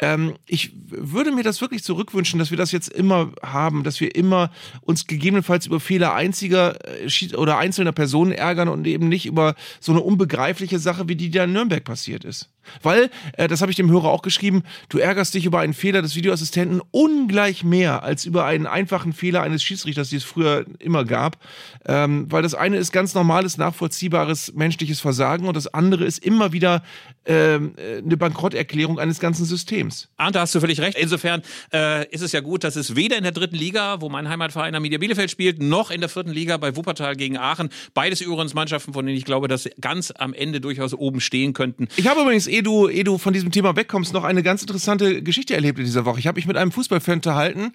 Ähm, 0.00 0.34
ich 0.46 0.72
würde 0.88 1.30
mir 1.30 1.44
das 1.44 1.60
wirklich 1.60 1.84
zurückwünschen, 1.84 2.38
dass 2.38 2.50
wir 2.50 2.58
das 2.58 2.72
jetzt 2.72 2.88
immer 2.88 3.32
haben, 3.42 3.84
dass 3.84 4.00
wir 4.00 4.14
immer 4.16 4.50
uns 4.80 5.06
gegeben 5.06 5.27
gegebenenfalls 5.28 5.66
über 5.66 5.78
Fehler 5.78 6.14
einziger 6.14 6.76
äh, 7.02 7.36
oder 7.36 7.58
einzelner 7.58 7.92
Personen 7.92 8.32
ärgern 8.32 8.68
und 8.68 8.86
eben 8.86 9.08
nicht 9.08 9.26
über 9.26 9.54
so 9.78 9.92
eine 9.92 10.00
unbegreifliche 10.00 10.78
Sache, 10.78 11.08
wie 11.08 11.16
die 11.16 11.30
da 11.30 11.44
in 11.44 11.52
Nürnberg 11.52 11.84
passiert 11.84 12.24
ist. 12.24 12.48
Weil, 12.82 13.10
äh, 13.36 13.48
das 13.48 13.60
habe 13.60 13.70
ich 13.70 13.76
dem 13.76 13.90
Hörer 13.90 14.08
auch 14.08 14.22
geschrieben, 14.22 14.62
du 14.88 14.98
ärgerst 14.98 15.34
dich 15.34 15.44
über 15.44 15.60
einen 15.60 15.74
Fehler 15.74 16.02
des 16.02 16.16
Videoassistenten 16.16 16.80
ungleich 16.90 17.64
mehr 17.64 18.02
als 18.02 18.24
über 18.24 18.44
einen 18.44 18.66
einfachen 18.66 19.12
Fehler 19.12 19.42
eines 19.42 19.62
Schiedsrichters, 19.62 20.10
die 20.10 20.16
es 20.16 20.24
früher 20.24 20.64
immer 20.78 21.04
gab. 21.04 21.38
Ähm, 21.86 22.26
weil 22.30 22.42
das 22.42 22.54
eine 22.54 22.76
ist 22.76 22.92
ganz 22.92 23.14
normales, 23.14 23.56
nachvollziehbares 23.56 24.52
menschliches 24.54 25.00
Versagen 25.00 25.46
und 25.46 25.56
das 25.56 25.72
andere 25.72 26.04
ist 26.04 26.24
immer 26.24 26.52
wieder 26.52 26.82
ähm, 27.26 27.74
äh, 27.76 27.98
eine 27.98 28.16
Bankrotterklärung 28.16 28.98
eines 28.98 29.20
ganzen 29.20 29.44
Systems. 29.44 30.08
Arndt, 30.16 30.36
hast 30.36 30.54
du 30.54 30.60
völlig 30.60 30.80
recht. 30.80 30.96
Insofern 30.98 31.42
äh, 31.72 32.08
ist 32.08 32.22
es 32.22 32.32
ja 32.32 32.40
gut, 32.40 32.64
dass 32.64 32.76
es 32.76 32.96
weder 32.96 33.16
in 33.16 33.22
der 33.22 33.32
dritten 33.32 33.56
Liga, 33.56 34.00
wo 34.00 34.08
mein 34.08 34.28
Heimatverein 34.28 34.74
Arminia 34.74 34.98
Bielefeld 34.98 35.30
spielt, 35.30 35.60
noch 35.60 35.90
in 35.90 36.00
der 36.00 36.08
vierten 36.08 36.30
Liga 36.30 36.56
bei 36.56 36.76
Wuppertal 36.76 37.16
gegen 37.16 37.36
Aachen. 37.36 37.68
Beides 37.94 38.20
übrigens 38.20 38.54
Mannschaften, 38.54 38.92
von 38.92 39.04
denen 39.04 39.18
ich 39.18 39.24
glaube, 39.24 39.48
dass 39.48 39.64
sie 39.64 39.72
ganz 39.80 40.12
am 40.16 40.32
Ende 40.32 40.60
durchaus 40.60 40.94
oben 40.94 41.20
stehen 41.20 41.52
könnten. 41.52 41.88
Ich 41.96 42.08
habe 42.08 42.22
übrigens 42.22 42.46
ehe 42.58 42.62
du, 42.62 42.88
ehe 42.88 43.04
du 43.04 43.18
von 43.18 43.32
diesem 43.32 43.50
Thema 43.52 43.76
wegkommst, 43.76 44.12
noch 44.12 44.24
eine 44.24 44.42
ganz 44.42 44.62
interessante 44.62 45.22
Geschichte 45.22 45.54
erlebt 45.54 45.78
in 45.78 45.84
dieser 45.84 46.04
Woche. 46.04 46.18
Ich 46.18 46.26
habe 46.26 46.36
mich 46.36 46.46
mit 46.46 46.56
einem 46.56 46.72
Fußballfan 46.72 47.14
unterhalten, 47.14 47.72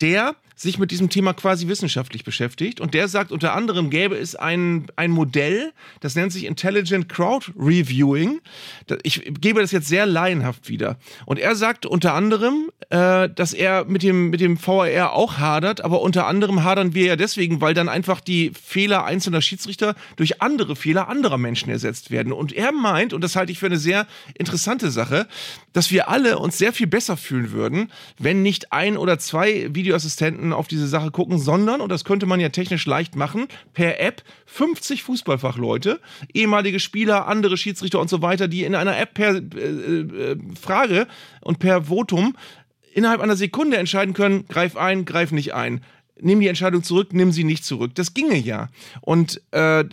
der 0.00 0.34
sich 0.54 0.78
mit 0.78 0.90
diesem 0.90 1.10
Thema 1.10 1.34
quasi 1.34 1.68
wissenschaftlich 1.68 2.24
beschäftigt. 2.24 2.80
Und 2.80 2.94
der 2.94 3.08
sagt, 3.08 3.32
unter 3.32 3.54
anderem 3.54 3.90
gäbe 3.90 4.16
es 4.16 4.36
ein, 4.36 4.86
ein 4.96 5.10
Modell, 5.10 5.72
das 6.00 6.14
nennt 6.14 6.32
sich 6.32 6.44
Intelligent 6.44 7.08
Crowd 7.08 7.52
Reviewing. 7.58 8.40
Ich 9.02 9.22
gebe 9.40 9.60
das 9.60 9.72
jetzt 9.72 9.88
sehr 9.88 10.06
laienhaft 10.06 10.68
wieder. 10.68 10.96
Und 11.26 11.38
er 11.38 11.56
sagt 11.56 11.86
unter 11.86 12.14
anderem, 12.14 12.70
äh, 12.90 13.28
dass 13.28 13.52
er 13.52 13.84
mit 13.86 14.02
dem, 14.02 14.30
mit 14.30 14.40
dem 14.40 14.56
VAR 14.64 15.12
auch 15.12 15.38
hadert, 15.38 15.80
aber 15.82 16.02
unter 16.02 16.26
anderem 16.26 16.62
hadern 16.62 16.94
wir 16.94 17.06
ja 17.06 17.16
deswegen, 17.16 17.60
weil 17.60 17.74
dann 17.74 17.88
einfach 17.88 18.20
die 18.20 18.52
Fehler 18.54 19.04
einzelner 19.04 19.40
Schiedsrichter 19.40 19.94
durch 20.16 20.40
andere 20.40 20.76
Fehler 20.76 21.08
anderer 21.08 21.38
Menschen 21.38 21.70
ersetzt 21.70 22.10
werden. 22.10 22.32
Und 22.32 22.52
er 22.52 22.72
meint, 22.72 23.12
und 23.12 23.22
das 23.22 23.34
halte 23.34 23.50
ich 23.50 23.58
für 23.58 23.66
eine 23.66 23.78
sehr 23.78 24.06
interessante 24.34 24.90
Sache, 24.90 25.26
dass 25.72 25.90
wir 25.90 26.08
alle 26.08 26.38
uns 26.38 26.58
sehr 26.58 26.72
viel 26.72 26.86
besser 26.86 27.16
fühlen 27.16 27.50
würden, 27.50 27.90
wenn 28.18 28.42
nicht 28.42 28.72
ein 28.72 28.96
oder 28.96 29.18
zwei 29.18 29.68
Videoassistenten 29.74 30.43
Experten 30.44 30.52
auf 30.52 30.68
diese 30.68 30.86
Sache 30.86 31.10
gucken, 31.10 31.38
sondern, 31.38 31.80
und 31.80 31.88
das 31.90 32.04
könnte 32.04 32.26
man 32.26 32.40
ja 32.40 32.50
technisch 32.50 32.86
leicht 32.86 33.16
machen, 33.16 33.48
per 33.72 34.00
App 34.00 34.22
50 34.46 35.02
Fußballfachleute, 35.02 36.00
ehemalige 36.32 36.80
Spieler, 36.80 37.26
andere 37.26 37.56
Schiedsrichter 37.56 38.00
und 38.00 38.10
so 38.10 38.20
weiter, 38.20 38.48
die 38.48 38.64
in 38.64 38.74
einer 38.74 38.98
App 38.98 39.14
per 39.14 39.36
äh, 39.36 39.40
äh, 39.40 40.36
Frage 40.60 41.06
und 41.40 41.58
per 41.58 41.84
Votum 41.84 42.36
innerhalb 42.92 43.20
einer 43.20 43.36
Sekunde 43.36 43.76
entscheiden 43.76 44.14
können, 44.14 44.46
greif 44.48 44.76
ein, 44.76 45.04
greif 45.04 45.32
nicht 45.32 45.54
ein 45.54 45.80
nimm 46.20 46.40
die 46.40 46.48
Entscheidung 46.48 46.82
zurück, 46.82 47.12
nimm 47.12 47.32
sie 47.32 47.44
nicht 47.44 47.64
zurück. 47.64 47.94
Das 47.94 48.14
ginge 48.14 48.36
ja. 48.36 48.68
Und 49.00 49.40
äh, 49.50 49.84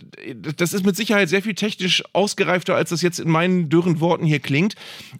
das 0.56 0.72
ist 0.72 0.86
mit 0.86 0.96
Sicherheit 0.96 1.28
sehr 1.28 1.42
viel 1.42 1.54
technisch 1.54 2.02
ausgereifter, 2.12 2.74
als 2.74 2.90
das 2.90 3.02
jetzt 3.02 3.18
in 3.18 3.28
meinen 3.28 3.68
dürren 3.68 4.00
Worten 4.00 4.24
hier 4.24 4.40
klingt. 4.40 4.74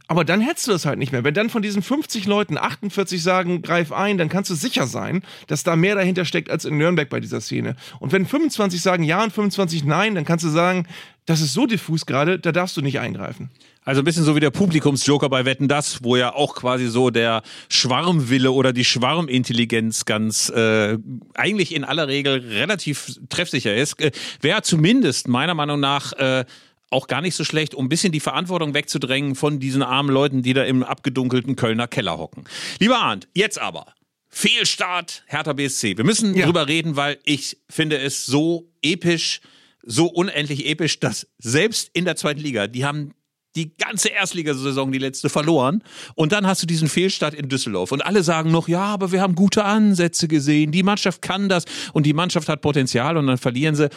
Aber 0.06 0.24
dann 0.24 0.40
hättest 0.40 0.68
du 0.68 0.72
das 0.72 0.86
halt 0.86 0.98
nicht 0.98 1.12
mehr. 1.12 1.24
Wenn 1.24 1.34
dann 1.34 1.50
von 1.50 1.62
diesen 1.62 1.82
50 1.82 2.26
Leuten 2.26 2.56
48 2.56 3.22
sagen, 3.22 3.62
greif 3.62 3.92
ein, 3.92 4.18
dann 4.18 4.28
kannst 4.28 4.50
du 4.50 4.54
sicher 4.54 4.86
sein, 4.86 5.22
dass 5.48 5.64
da 5.64 5.76
mehr 5.76 5.94
dahinter 5.94 6.24
steckt 6.24 6.50
als 6.50 6.64
in 6.64 6.78
Nürnberg 6.78 7.08
bei 7.08 7.20
dieser 7.20 7.40
Szene. 7.40 7.76
Und 7.98 8.12
wenn 8.12 8.26
25 8.26 8.80
sagen 8.80 9.02
ja 9.02 9.22
und 9.22 9.32
25 9.32 9.84
nein, 9.84 10.14
dann 10.14 10.24
kannst 10.24 10.44
du 10.44 10.48
sagen, 10.48 10.86
das 11.26 11.40
ist 11.40 11.52
so 11.52 11.66
diffus 11.66 12.06
gerade, 12.06 12.38
da 12.38 12.52
darfst 12.52 12.76
du 12.76 12.80
nicht 12.80 12.98
eingreifen. 12.98 13.50
Also 13.84 14.00
ein 14.00 14.04
bisschen 14.04 14.24
so 14.24 14.36
wie 14.36 14.40
der 14.40 14.50
Publikumsjoker 14.50 15.28
bei 15.28 15.44
Wetten 15.44 15.66
das, 15.66 16.04
wo 16.04 16.14
ja 16.16 16.34
auch 16.34 16.54
quasi 16.54 16.86
so 16.86 17.10
der 17.10 17.42
Schwarmwille 17.68 18.52
oder 18.52 18.72
die 18.72 18.84
Schwarmintelligenz 18.84 20.04
ganz 20.04 20.50
äh, 20.50 20.98
eigentlich 21.34 21.74
in 21.74 21.82
aller 21.82 22.06
Regel 22.06 22.46
relativ 22.48 23.18
treffsicher 23.28 23.74
ist. 23.74 24.00
Äh, 24.00 24.12
Wäre 24.40 24.62
zumindest 24.62 25.26
meiner 25.26 25.54
Meinung 25.54 25.80
nach 25.80 26.12
äh, 26.12 26.44
auch 26.90 27.08
gar 27.08 27.22
nicht 27.22 27.34
so 27.34 27.42
schlecht, 27.42 27.74
um 27.74 27.86
ein 27.86 27.88
bisschen 27.88 28.12
die 28.12 28.20
Verantwortung 28.20 28.74
wegzudrängen 28.74 29.34
von 29.34 29.58
diesen 29.58 29.82
armen 29.82 30.10
Leuten, 30.10 30.42
die 30.42 30.52
da 30.52 30.62
im 30.62 30.84
abgedunkelten 30.84 31.56
Kölner 31.56 31.88
Keller 31.88 32.18
hocken. 32.18 32.44
Lieber 32.78 32.98
Arndt, 32.98 33.28
jetzt 33.34 33.60
aber. 33.60 33.86
Fehlstart 34.28 35.24
Hertha 35.26 35.54
BSC. 35.54 35.96
Wir 35.96 36.04
müssen 36.04 36.34
ja. 36.34 36.46
drüber 36.46 36.68
reden, 36.68 36.96
weil 36.96 37.18
ich 37.24 37.58
finde 37.68 37.98
es 37.98 38.26
so 38.26 38.70
episch, 38.82 39.40
so 39.82 40.06
unendlich 40.06 40.66
episch, 40.66 41.00
dass 41.00 41.26
selbst 41.38 41.90
in 41.92 42.04
der 42.04 42.16
zweiten 42.16 42.40
Liga, 42.40 42.66
die 42.66 42.84
haben 42.84 43.14
die 43.56 43.76
ganze 43.76 44.08
Erstligasaison, 44.08 44.92
die 44.92 44.98
letzte, 44.98 45.28
verloren. 45.28 45.82
Und 46.14 46.32
dann 46.32 46.46
hast 46.46 46.62
du 46.62 46.66
diesen 46.66 46.88
Fehlstart 46.88 47.34
in 47.34 47.48
Düsseldorf. 47.48 47.92
Und 47.92 48.02
alle 48.02 48.22
sagen 48.22 48.50
noch, 48.50 48.68
ja, 48.68 48.84
aber 48.84 49.12
wir 49.12 49.20
haben 49.20 49.34
gute 49.34 49.64
Ansätze 49.64 50.28
gesehen. 50.28 50.72
Die 50.72 50.82
Mannschaft 50.82 51.22
kann 51.22 51.48
das 51.48 51.64
und 51.92 52.06
die 52.06 52.14
Mannschaft 52.14 52.48
hat 52.48 52.60
Potenzial 52.60 53.16
und 53.16 53.26
dann 53.26 53.38
verlieren 53.38 53.74
sie 53.74 53.90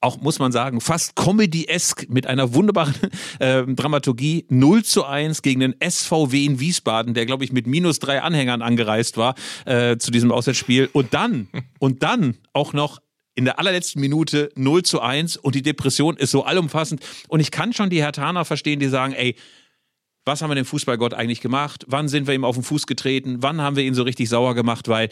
auch 0.00 0.20
muss 0.20 0.38
man 0.38 0.52
sagen, 0.52 0.80
fast 0.80 1.16
Comedy-esque 1.16 2.06
mit 2.08 2.26
einer 2.26 2.54
wunderbaren 2.54 2.94
äh, 3.40 3.64
Dramaturgie 3.66 4.46
0 4.50 4.84
zu 4.84 5.04
1 5.04 5.42
gegen 5.42 5.60
den 5.60 5.74
SVW 5.82 6.44
in 6.44 6.60
Wiesbaden, 6.60 7.14
der, 7.14 7.26
glaube 7.26 7.44
ich, 7.44 7.52
mit 7.52 7.66
minus 7.66 7.98
drei 7.98 8.22
Anhängern 8.22 8.62
angereist 8.62 9.16
war 9.16 9.34
äh, 9.64 9.96
zu 9.96 10.10
diesem 10.10 10.30
Auswärtsspiel. 10.32 10.90
Und 10.92 11.14
dann, 11.14 11.48
und 11.78 12.02
dann 12.02 12.36
auch 12.52 12.72
noch 12.72 13.00
in 13.36 13.44
der 13.44 13.58
allerletzten 13.60 14.00
Minute 14.00 14.50
0 14.56 14.82
zu 14.82 15.00
1 15.00 15.36
und 15.36 15.54
die 15.54 15.62
Depression 15.62 16.16
ist 16.16 16.32
so 16.32 16.44
allumfassend. 16.44 17.00
Und 17.28 17.40
ich 17.40 17.50
kann 17.52 17.72
schon 17.72 17.90
die 17.90 18.02
Hertaner 18.02 18.44
verstehen, 18.44 18.80
die 18.80 18.88
sagen, 18.88 19.12
ey, 19.12 19.36
was 20.24 20.42
haben 20.42 20.50
wir 20.50 20.56
dem 20.56 20.64
Fußballgott 20.64 21.14
eigentlich 21.14 21.40
gemacht? 21.40 21.84
Wann 21.86 22.08
sind 22.08 22.26
wir 22.26 22.34
ihm 22.34 22.44
auf 22.44 22.56
den 22.56 22.64
Fuß 22.64 22.86
getreten? 22.86 23.42
Wann 23.42 23.60
haben 23.60 23.76
wir 23.76 23.84
ihn 23.84 23.94
so 23.94 24.02
richtig 24.02 24.28
sauer 24.28 24.54
gemacht? 24.54 24.88
Weil 24.88 25.10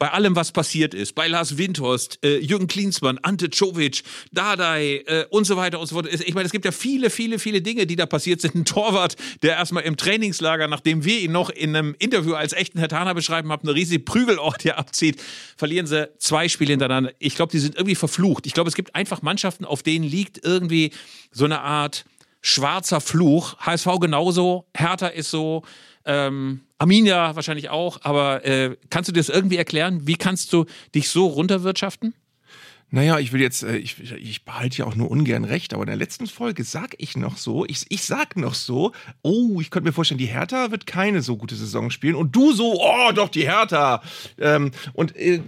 bei 0.00 0.10
allem, 0.12 0.34
was 0.34 0.50
passiert 0.50 0.94
ist, 0.94 1.14
bei 1.14 1.28
Lars 1.28 1.58
Windhorst, 1.58 2.20
äh, 2.24 2.38
Jürgen 2.38 2.68
Klinsmann, 2.68 3.18
Ante 3.22 3.50
Czovic, 3.50 4.02
Dardai 4.32 5.04
äh, 5.06 5.26
und 5.28 5.44
so 5.44 5.58
weiter 5.58 5.78
und 5.78 5.88
so 5.88 5.94
fort. 5.94 6.08
Ich 6.10 6.32
meine, 6.32 6.46
es 6.46 6.52
gibt 6.52 6.64
ja 6.64 6.72
viele, 6.72 7.10
viele, 7.10 7.38
viele 7.38 7.60
Dinge, 7.60 7.86
die 7.86 7.96
da 7.96 8.06
passiert 8.06 8.40
sind. 8.40 8.54
Ein 8.54 8.64
Torwart, 8.64 9.16
der 9.42 9.56
erstmal 9.56 9.82
im 9.82 9.98
Trainingslager, 9.98 10.68
nachdem 10.68 11.04
wir 11.04 11.20
ihn 11.20 11.32
noch 11.32 11.50
in 11.50 11.76
einem 11.76 11.94
Interview 11.98 12.32
als 12.32 12.54
echten 12.54 12.78
Hertaner 12.78 13.14
beschreiben 13.14 13.52
haben, 13.52 13.68
eine 13.68 13.76
riesige 13.76 14.02
Prügelort 14.02 14.62
hier 14.62 14.78
abzieht, 14.78 15.20
verlieren 15.58 15.86
sie 15.86 16.08
zwei 16.16 16.48
Spiele 16.48 16.70
hintereinander. 16.70 17.12
Ich 17.18 17.34
glaube, 17.34 17.52
die 17.52 17.58
sind 17.58 17.74
irgendwie 17.74 17.94
verflucht. 17.94 18.46
Ich 18.46 18.54
glaube, 18.54 18.68
es 18.68 18.74
gibt 18.74 18.94
einfach 18.94 19.20
Mannschaften, 19.20 19.66
auf 19.66 19.82
denen 19.82 20.06
liegt 20.06 20.42
irgendwie 20.42 20.92
so 21.30 21.44
eine 21.44 21.60
Art 21.60 22.06
schwarzer 22.40 23.02
Fluch. 23.02 23.58
HSV 23.58 24.00
genauso, 24.00 24.64
Hertha 24.74 25.08
ist 25.08 25.30
so, 25.30 25.62
ähm, 26.04 26.60
Arminia 26.78 27.36
wahrscheinlich 27.36 27.70
auch, 27.70 27.98
aber 28.02 28.44
äh, 28.44 28.76
kannst 28.88 29.08
du 29.08 29.12
dir 29.12 29.20
das 29.20 29.28
irgendwie 29.28 29.56
erklären? 29.56 30.06
Wie 30.06 30.16
kannst 30.16 30.52
du 30.52 30.64
dich 30.94 31.08
so 31.08 31.26
runterwirtschaften? 31.26 32.14
Naja, 32.92 33.20
ich 33.20 33.32
will 33.32 33.40
jetzt, 33.40 33.62
äh, 33.62 33.76
ich, 33.76 34.00
ich 34.00 34.44
behalte 34.44 34.78
ja 34.78 34.84
auch 34.84 34.96
nur 34.96 35.10
ungern 35.10 35.44
recht, 35.44 35.74
aber 35.74 35.84
in 35.84 35.88
der 35.88 35.96
letzten 35.96 36.26
Folge 36.26 36.64
sag 36.64 36.96
ich 36.98 37.16
noch 37.16 37.36
so, 37.36 37.64
ich, 37.66 37.86
ich 37.88 38.02
sag 38.02 38.36
noch 38.36 38.54
so, 38.54 38.92
oh, 39.22 39.60
ich 39.60 39.70
könnte 39.70 39.88
mir 39.88 39.92
vorstellen, 39.92 40.18
die 40.18 40.26
Hertha 40.26 40.72
wird 40.72 40.86
keine 40.86 41.22
so 41.22 41.36
gute 41.36 41.54
Saison 41.54 41.90
spielen 41.90 42.16
und 42.16 42.34
du 42.34 42.52
so, 42.52 42.80
oh, 42.80 43.12
doch, 43.12 43.28
die 43.28 43.44
Hertha. 43.44 44.02
Ähm, 44.38 44.72
und 44.92 45.14
äh, 45.16 45.40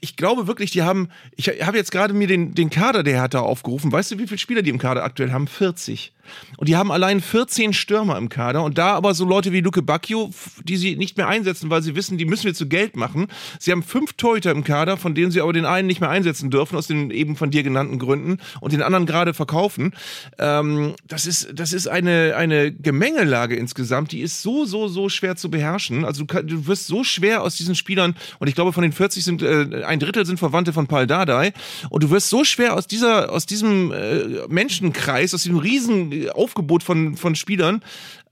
ich 0.00 0.16
glaube 0.16 0.46
wirklich, 0.46 0.70
die 0.70 0.82
haben, 0.82 1.08
ich 1.34 1.48
habe 1.48 1.78
jetzt 1.78 1.90
gerade 1.90 2.14
mir 2.14 2.28
den, 2.28 2.54
den 2.54 2.70
Kader 2.70 3.02
der 3.02 3.14
Hertha 3.14 3.40
aufgerufen. 3.40 3.90
Weißt 3.90 4.12
du, 4.12 4.18
wie 4.18 4.26
viele 4.26 4.38
Spieler 4.38 4.62
die 4.62 4.70
im 4.70 4.78
Kader 4.78 5.02
aktuell 5.02 5.32
haben? 5.32 5.48
40. 5.48 6.12
Und 6.56 6.68
die 6.68 6.76
haben 6.76 6.90
allein 6.90 7.20
14 7.20 7.72
Stürmer 7.72 8.16
im 8.18 8.28
Kader 8.28 8.62
und 8.62 8.78
da 8.78 8.94
aber 8.94 9.14
so 9.14 9.24
Leute 9.24 9.52
wie 9.52 9.60
Luke 9.60 9.82
Bacchio, 9.82 10.30
die 10.62 10.76
sie 10.76 10.96
nicht 10.96 11.16
mehr 11.16 11.28
einsetzen, 11.28 11.70
weil 11.70 11.82
sie 11.82 11.94
wissen, 11.94 12.18
die 12.18 12.24
müssen 12.24 12.44
wir 12.44 12.54
zu 12.54 12.68
Geld 12.68 12.96
machen. 12.96 13.28
Sie 13.58 13.72
haben 13.72 13.82
fünf 13.82 14.14
Torhüter 14.14 14.50
im 14.50 14.64
Kader, 14.64 14.96
von 14.96 15.14
denen 15.14 15.30
sie 15.30 15.40
aber 15.40 15.52
den 15.52 15.66
einen 15.66 15.86
nicht 15.86 16.00
mehr 16.00 16.10
einsetzen 16.10 16.50
dürfen, 16.50 16.76
aus 16.76 16.86
den 16.86 17.10
eben 17.10 17.36
von 17.36 17.50
dir 17.50 17.62
genannten 17.62 17.98
Gründen 17.98 18.38
und 18.60 18.72
den 18.72 18.82
anderen 18.82 19.06
gerade 19.06 19.34
verkaufen. 19.34 19.92
Ähm, 20.38 20.94
das 21.06 21.26
ist, 21.26 21.48
das 21.54 21.72
ist 21.72 21.88
eine, 21.88 22.34
eine 22.36 22.72
Gemengelage 22.72 23.56
insgesamt, 23.56 24.12
die 24.12 24.20
ist 24.20 24.42
so, 24.42 24.64
so, 24.64 24.88
so 24.88 25.08
schwer 25.08 25.36
zu 25.36 25.50
beherrschen. 25.50 26.04
Also 26.04 26.24
du, 26.24 26.42
du 26.42 26.66
wirst 26.66 26.86
so 26.86 27.04
schwer 27.04 27.42
aus 27.42 27.56
diesen 27.56 27.74
Spielern, 27.74 28.14
und 28.38 28.48
ich 28.48 28.54
glaube, 28.54 28.72
von 28.72 28.82
den 28.82 28.92
40 28.92 29.24
sind 29.24 29.42
äh, 29.42 29.84
ein 29.84 30.00
Drittel 30.00 30.26
sind 30.26 30.38
Verwandte 30.38 30.72
von 30.72 30.86
Paul 30.86 31.06
Dardai, 31.06 31.52
und 31.90 32.02
du 32.02 32.10
wirst 32.10 32.28
so 32.28 32.44
schwer 32.44 32.74
aus 32.74 32.86
dieser, 32.86 33.32
aus 33.32 33.46
diesem 33.46 33.92
äh, 33.92 34.46
Menschenkreis, 34.48 35.34
aus 35.34 35.42
diesem 35.42 35.58
riesen 35.58 36.10
Aufgebot 36.32 36.82
von, 36.82 37.16
von 37.16 37.34
Spielern 37.34 37.82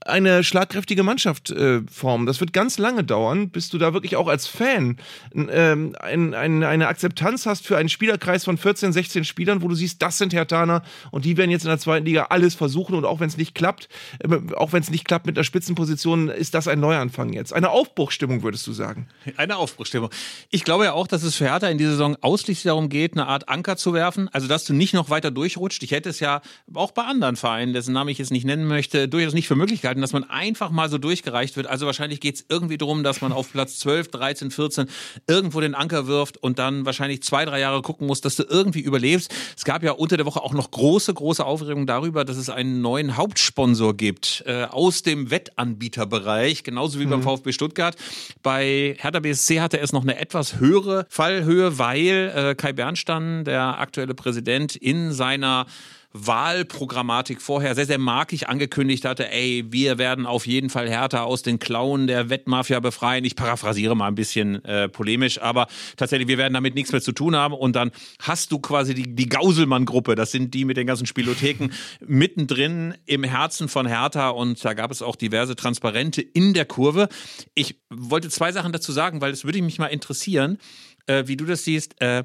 eine 0.05 0.43
schlagkräftige 0.43 1.03
Mannschaft 1.03 1.49
äh, 1.51 1.81
formen. 1.91 2.25
Das 2.25 2.39
wird 2.39 2.53
ganz 2.53 2.77
lange 2.77 3.03
dauern, 3.03 3.49
bis 3.49 3.69
du 3.69 3.77
da 3.77 3.93
wirklich 3.93 4.15
auch 4.15 4.27
als 4.27 4.47
Fan 4.47 4.97
ähm, 5.35 5.95
ein, 5.99 6.33
ein, 6.33 6.63
eine 6.63 6.87
Akzeptanz 6.87 7.45
hast 7.45 7.65
für 7.65 7.77
einen 7.77 7.89
Spielerkreis 7.89 8.43
von 8.43 8.57
14, 8.57 8.93
16 8.93 9.23
Spielern, 9.25 9.61
wo 9.61 9.67
du 9.67 9.75
siehst, 9.75 10.01
das 10.01 10.17
sind 10.17 10.33
Hertaner 10.33 10.83
und 11.11 11.25
die 11.25 11.37
werden 11.37 11.51
jetzt 11.51 11.63
in 11.63 11.69
der 11.69 11.79
zweiten 11.79 12.05
Liga 12.05 12.27
alles 12.29 12.55
versuchen 12.55 12.95
und 12.95 13.05
auch 13.05 13.19
wenn 13.19 13.27
es 13.27 13.37
nicht 13.37 13.55
klappt, 13.55 13.89
äh, 14.19 14.37
auch 14.55 14.73
wenn 14.73 14.81
es 14.81 14.89
nicht 14.89 15.05
klappt 15.05 15.25
mit 15.25 15.37
der 15.37 15.43
Spitzenposition, 15.43 16.29
ist 16.29 16.53
das 16.53 16.67
ein 16.67 16.79
Neuanfang 16.79 17.33
jetzt. 17.33 17.53
Eine 17.53 17.69
Aufbruchstimmung, 17.69 18.43
würdest 18.43 18.67
du 18.67 18.73
sagen? 18.73 19.07
Eine 19.37 19.57
Aufbruchstimmung. 19.57 20.09
Ich 20.49 20.63
glaube 20.63 20.85
ja 20.85 20.93
auch, 20.93 21.07
dass 21.07 21.23
es 21.23 21.35
für 21.35 21.45
Hertha 21.45 21.67
in 21.67 21.77
dieser 21.77 21.91
Saison 21.91 22.17
ausschließlich 22.21 22.63
darum 22.63 22.89
geht, 22.89 23.13
eine 23.13 23.27
Art 23.27 23.49
Anker 23.49 23.77
zu 23.77 23.93
werfen, 23.93 24.29
also 24.33 24.47
dass 24.47 24.65
du 24.65 24.73
nicht 24.73 24.93
noch 24.93 25.09
weiter 25.09 25.31
durchrutscht. 25.31 25.83
Ich 25.83 25.91
hätte 25.91 26.09
es 26.09 26.19
ja 26.19 26.41
auch 26.73 26.91
bei 26.91 27.03
anderen 27.03 27.35
Vereinen, 27.35 27.73
dessen 27.73 27.93
Namen 27.93 28.09
ich 28.09 28.17
jetzt 28.17 28.31
nicht 28.31 28.45
nennen 28.45 28.67
möchte, 28.67 29.07
durchaus 29.07 29.33
nicht 29.33 29.47
für 29.47 29.55
möglich 29.55 29.81
gehalten, 29.81 29.92
dass 30.01 30.13
man 30.13 30.23
einfach 30.23 30.69
mal 30.69 30.89
so 30.89 30.97
durchgereicht 30.97 31.55
wird. 31.55 31.67
Also 31.67 31.85
wahrscheinlich 31.85 32.19
geht 32.19 32.35
es 32.35 32.45
irgendwie 32.49 32.77
darum, 32.77 33.03
dass 33.03 33.21
man 33.21 33.31
auf 33.31 33.51
Platz 33.51 33.79
12, 33.79 34.09
13, 34.09 34.51
14 34.51 34.87
irgendwo 35.27 35.61
den 35.61 35.75
Anker 35.75 36.07
wirft 36.07 36.37
und 36.37 36.59
dann 36.59 36.85
wahrscheinlich 36.85 37.23
zwei, 37.23 37.45
drei 37.45 37.59
Jahre 37.59 37.81
gucken 37.81 38.07
muss, 38.07 38.21
dass 38.21 38.35
du 38.35 38.43
irgendwie 38.43 38.81
überlebst. 38.81 39.33
Es 39.55 39.65
gab 39.65 39.83
ja 39.83 39.91
unter 39.91 40.17
der 40.17 40.25
Woche 40.25 40.41
auch 40.41 40.53
noch 40.53 40.71
große, 40.71 41.13
große 41.13 41.45
Aufregung 41.45 41.85
darüber, 41.85 42.25
dass 42.25 42.37
es 42.37 42.49
einen 42.49 42.81
neuen 42.81 43.17
Hauptsponsor 43.17 43.95
gibt 43.95 44.43
äh, 44.45 44.65
aus 44.65 45.03
dem 45.03 45.31
Wettanbieterbereich, 45.31 46.63
genauso 46.63 46.99
wie 46.99 47.05
mhm. 47.05 47.11
beim 47.11 47.23
VfB 47.23 47.51
Stuttgart. 47.51 47.95
Bei 48.41 48.95
Hertha 48.99 49.19
BSC 49.19 49.61
hatte 49.61 49.79
es 49.79 49.93
noch 49.93 50.03
eine 50.03 50.17
etwas 50.17 50.59
höhere 50.59 51.05
Fallhöhe, 51.09 51.77
weil 51.77 52.31
äh, 52.35 52.55
Kai 52.55 52.73
Bernstein, 52.73 53.45
der 53.45 53.79
aktuelle 53.79 54.13
Präsident, 54.13 54.75
in 54.75 55.11
seiner 55.11 55.65
Wahlprogrammatik 56.13 57.41
vorher 57.41 57.73
sehr, 57.73 57.87
sehr 57.87 57.97
markig 57.97 58.47
angekündigt 58.47 59.03
hatte, 59.03 59.31
ey, 59.31 59.65
wir 59.69 59.97
werden 59.97 60.27
auf 60.27 60.45
jeden 60.45 60.69
Fall 60.69 60.87
härter 60.87 61.23
aus 61.25 61.41
den 61.41 61.57
Klauen 61.57 62.05
der 62.05 62.29
Wettmafia 62.29 62.79
befreien. 62.79 63.25
Ich 63.25 63.35
paraphrasiere 63.35 63.95
mal 63.95 64.07
ein 64.07 64.15
bisschen 64.15 64.63
äh, 64.63 64.89
polemisch, 64.89 65.41
aber 65.41 65.67
tatsächlich, 65.97 66.27
wir 66.27 66.37
werden 66.37 66.53
damit 66.53 66.75
nichts 66.75 66.91
mehr 66.91 67.01
zu 67.01 67.13
tun 67.13 67.35
haben. 67.35 67.55
Und 67.55 67.75
dann 67.75 67.91
hast 68.19 68.51
du 68.51 68.59
quasi 68.59 68.93
die, 68.93 69.15
die 69.15 69.27
Gauselmann-Gruppe, 69.27 70.13
das 70.13 70.31
sind 70.31 70.53
die 70.53 70.65
mit 70.65 70.77
den 70.77 70.85
ganzen 70.85 71.07
Spielotheken, 71.07 71.69
mittendrin 72.05 72.93
im 73.07 73.23
Herzen 73.23 73.67
von 73.67 73.87
Hertha 73.87 74.29
und 74.29 74.63
da 74.63 74.75
gab 74.75 74.91
es 74.91 75.01
auch 75.01 75.15
diverse 75.15 75.55
Transparente 75.55 76.21
in 76.21 76.53
der 76.53 76.65
Kurve. 76.65 77.09
Ich 77.55 77.81
wollte 77.89 78.29
zwei 78.29 78.51
Sachen 78.51 78.71
dazu 78.71 78.91
sagen, 78.91 79.19
weil 79.19 79.31
es 79.31 79.45
würde 79.45 79.61
mich 79.63 79.79
mal 79.79 79.87
interessieren, 79.87 80.59
äh, 81.07 81.23
wie 81.25 81.37
du 81.37 81.45
das 81.45 81.63
siehst. 81.63 81.99
Äh, 82.01 82.23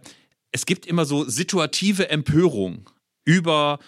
es 0.53 0.67
gibt 0.67 0.85
immer 0.85 1.07
so 1.07 1.25
situative 1.25 2.11
Empörung 2.11 2.91
über 3.29 3.79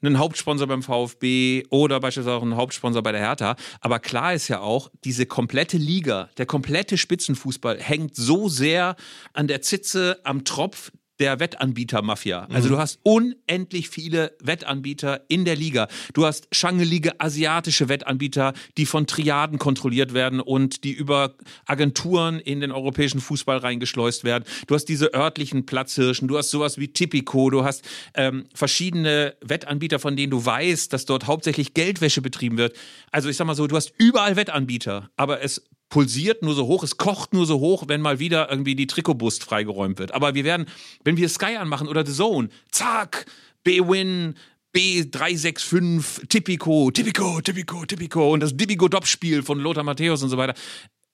einen 0.00 0.18
Hauptsponsor 0.18 0.66
beim 0.66 0.82
VfB 0.82 1.64
oder 1.68 2.00
beispielsweise 2.00 2.36
auch 2.36 2.42
einen 2.42 2.56
Hauptsponsor 2.56 3.02
bei 3.02 3.12
der 3.12 3.20
Hertha. 3.20 3.56
Aber 3.80 3.98
klar 3.98 4.32
ist 4.32 4.48
ja 4.48 4.60
auch, 4.60 4.90
diese 5.04 5.26
komplette 5.26 5.76
Liga, 5.76 6.30
der 6.38 6.46
komplette 6.46 6.96
Spitzenfußball 6.96 7.78
hängt 7.78 8.16
so 8.16 8.48
sehr 8.48 8.96
an 9.34 9.48
der 9.48 9.60
Zitze, 9.60 10.18
am 10.24 10.44
Tropf 10.44 10.92
der 11.18 11.40
Wettanbieter-Mafia. 11.40 12.46
Also 12.50 12.68
mhm. 12.68 12.72
du 12.72 12.78
hast 12.78 12.98
unendlich 13.02 13.88
viele 13.88 14.36
Wettanbieter 14.42 15.22
in 15.28 15.44
der 15.44 15.56
Liga. 15.56 15.88
Du 16.12 16.26
hast 16.26 16.48
schangelige 16.52 17.20
asiatische 17.20 17.88
Wettanbieter, 17.88 18.52
die 18.76 18.86
von 18.86 19.06
Triaden 19.06 19.58
kontrolliert 19.58 20.14
werden 20.14 20.40
und 20.40 20.84
die 20.84 20.92
über 20.92 21.34
Agenturen 21.66 22.38
in 22.38 22.60
den 22.60 22.72
europäischen 22.72 23.20
Fußball 23.20 23.58
reingeschleust 23.58 24.24
werden. 24.24 24.44
Du 24.66 24.74
hast 24.74 24.86
diese 24.86 25.14
örtlichen 25.14 25.66
Platzhirschen, 25.66 26.28
du 26.28 26.36
hast 26.36 26.50
sowas 26.50 26.78
wie 26.78 26.88
Tipico, 26.88 27.50
du 27.50 27.64
hast 27.64 27.84
ähm, 28.14 28.46
verschiedene 28.54 29.34
Wettanbieter, 29.40 29.98
von 29.98 30.16
denen 30.16 30.30
du 30.30 30.44
weißt, 30.44 30.92
dass 30.92 31.06
dort 31.06 31.26
hauptsächlich 31.26 31.74
Geldwäsche 31.74 32.22
betrieben 32.22 32.58
wird. 32.58 32.76
Also 33.10 33.28
ich 33.28 33.36
sag 33.36 33.46
mal 33.46 33.54
so, 33.54 33.66
du 33.66 33.76
hast 33.76 33.92
überall 33.98 34.36
Wettanbieter, 34.36 35.10
aber 35.16 35.42
es 35.42 35.64
pulsiert 35.88 36.42
nur 36.42 36.54
so 36.54 36.66
hoch, 36.66 36.82
es 36.82 36.96
kocht 36.96 37.32
nur 37.32 37.46
so 37.46 37.60
hoch, 37.60 37.84
wenn 37.86 38.00
mal 38.00 38.18
wieder 38.18 38.50
irgendwie 38.50 38.74
die 38.74 38.86
Trikotbust 38.86 39.44
freigeräumt 39.44 39.98
wird. 39.98 40.12
Aber 40.12 40.34
wir 40.34 40.44
werden, 40.44 40.66
wenn 41.04 41.16
wir 41.16 41.28
Sky 41.28 41.56
anmachen 41.56 41.88
oder 41.88 42.04
The 42.04 42.12
Zone, 42.12 42.48
zack, 42.70 43.26
B-Win, 43.64 44.34
B365, 44.74 46.28
Tipico, 46.28 46.90
Tipico, 46.90 47.40
Tipico, 47.40 47.86
Tipico 47.86 48.32
und 48.32 48.40
das 48.40 48.56
Dibigo-Dop-Spiel 48.56 49.42
von 49.42 49.58
Lothar 49.58 49.84
Matthäus 49.84 50.22
und 50.22 50.28
so 50.28 50.36
weiter. 50.36 50.54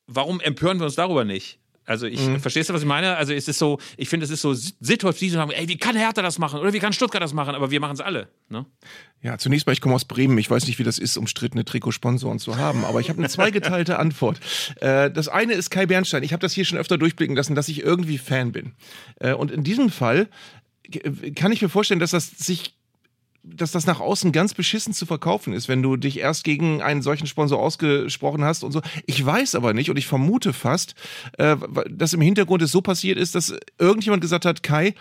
Warum 0.07 0.41
empören 0.41 0.79
wir 0.79 0.87
uns 0.87 0.97
darüber 0.97 1.25
nicht? 1.25 1.62
Also 1.85 2.07
ich 2.07 2.21
mhm. 2.21 2.41
verstehst 2.41 2.71
du, 2.71 2.75
was 2.75 2.83
ich 2.83 2.89
meine? 2.89 3.17
Also 3.17 3.33
es 3.33 3.49
ist 3.49 3.59
so, 3.59 3.79
ich 3.97 4.09
finde, 4.09 4.25
es 4.25 4.31
ist 4.31 4.43
so 4.43 4.55
situativ 4.55 5.31
zu 5.31 5.35
sagen, 5.35 5.51
ey, 5.51 5.69
wie 5.69 5.77
kann 5.77 5.97
Hertha 5.97 6.23
das 6.23 6.39
machen 6.39 6.61
oder 6.61 6.73
wie 6.73 6.79
kann 6.79 6.93
Stuttgart 6.93 7.23
das 7.23 7.33
machen? 7.33 7.55
Aber 7.55 7.71
wir 7.71 7.81
machen 7.81 7.95
es 7.95 8.01
alle. 8.01 8.29
Ne? 8.49 8.67
Ja, 9.21 9.39
zunächst 9.39 9.67
mal, 9.67 9.73
ich 9.73 9.81
komme 9.81 9.95
aus 9.95 10.05
Bremen. 10.05 10.39
Ich 10.39 10.51
weiß 10.51 10.67
nicht, 10.67 10.79
wie 10.79 10.85
das 10.85 10.99
ist, 10.99 11.17
umstrittene 11.17 11.65
Trikotsponsoren 11.65 12.39
zu 12.39 12.57
haben, 12.57 12.85
aber 12.85 13.01
ich 13.01 13.09
habe 13.09 13.19
eine 13.19 13.29
zweigeteilte 13.29 13.99
Antwort. 13.99 14.39
Äh, 14.81 15.11
das 15.11 15.29
eine 15.29 15.55
ist 15.55 15.71
Kai 15.71 15.87
Bernstein. 15.87 16.23
Ich 16.23 16.33
habe 16.33 16.41
das 16.41 16.53
hier 16.53 16.65
schon 16.65 16.79
öfter 16.79 16.99
durchblicken 16.99 17.35
lassen, 17.35 17.55
dass 17.55 17.69
ich 17.69 17.83
irgendwie 17.83 18.19
Fan 18.19 18.53
bin. 18.53 18.75
Äh, 19.19 19.33
und 19.33 19.51
in 19.51 19.65
diesem 19.65 19.91
Fall 19.91 20.29
kann 21.35 21.53
ich 21.53 21.63
mir 21.63 21.69
vorstellen, 21.69 22.01
dass 22.01 22.11
das 22.11 22.31
sich 22.31 22.75
dass 23.45 23.73
das 23.73 23.87
nach 23.87 24.01
außen 24.01 24.31
ganz 24.31 24.55
beschissen 24.55 24.93
zu 24.93 25.05
verkaufen 25.05 25.53
ist, 25.53 25.69
wenn 25.69 25.83
du 25.83 25.97
dich 25.97 26.19
erst 26.19 26.45
gegen 26.45 26.81
einen 26.81 27.03
solchen 27.03 27.27
Sponsor 27.27 27.59
ausgesprochen 27.59 28.45
hast 28.45 28.63
und 28.63 28.73
so. 28.73 28.81
Ich 29.07 29.25
weiß 29.25 29.55
aber 29.55 29.75
nicht 29.75 29.91
und 29.91 29.97
ich 29.97 30.07
vermute 30.07 30.53
fast, 30.53 30.95
äh, 31.39 31.57
dass 31.91 32.13
im 32.13 32.21
Hintergrund 32.21 32.63
es 32.63 32.71
so 32.71 32.81
passiert 32.81 33.19
ist, 33.19 33.35
dass 33.35 33.55
irgendjemand 33.79 34.23
gesagt 34.23 34.45
hat, 34.45 34.63
Kai, 34.63 34.95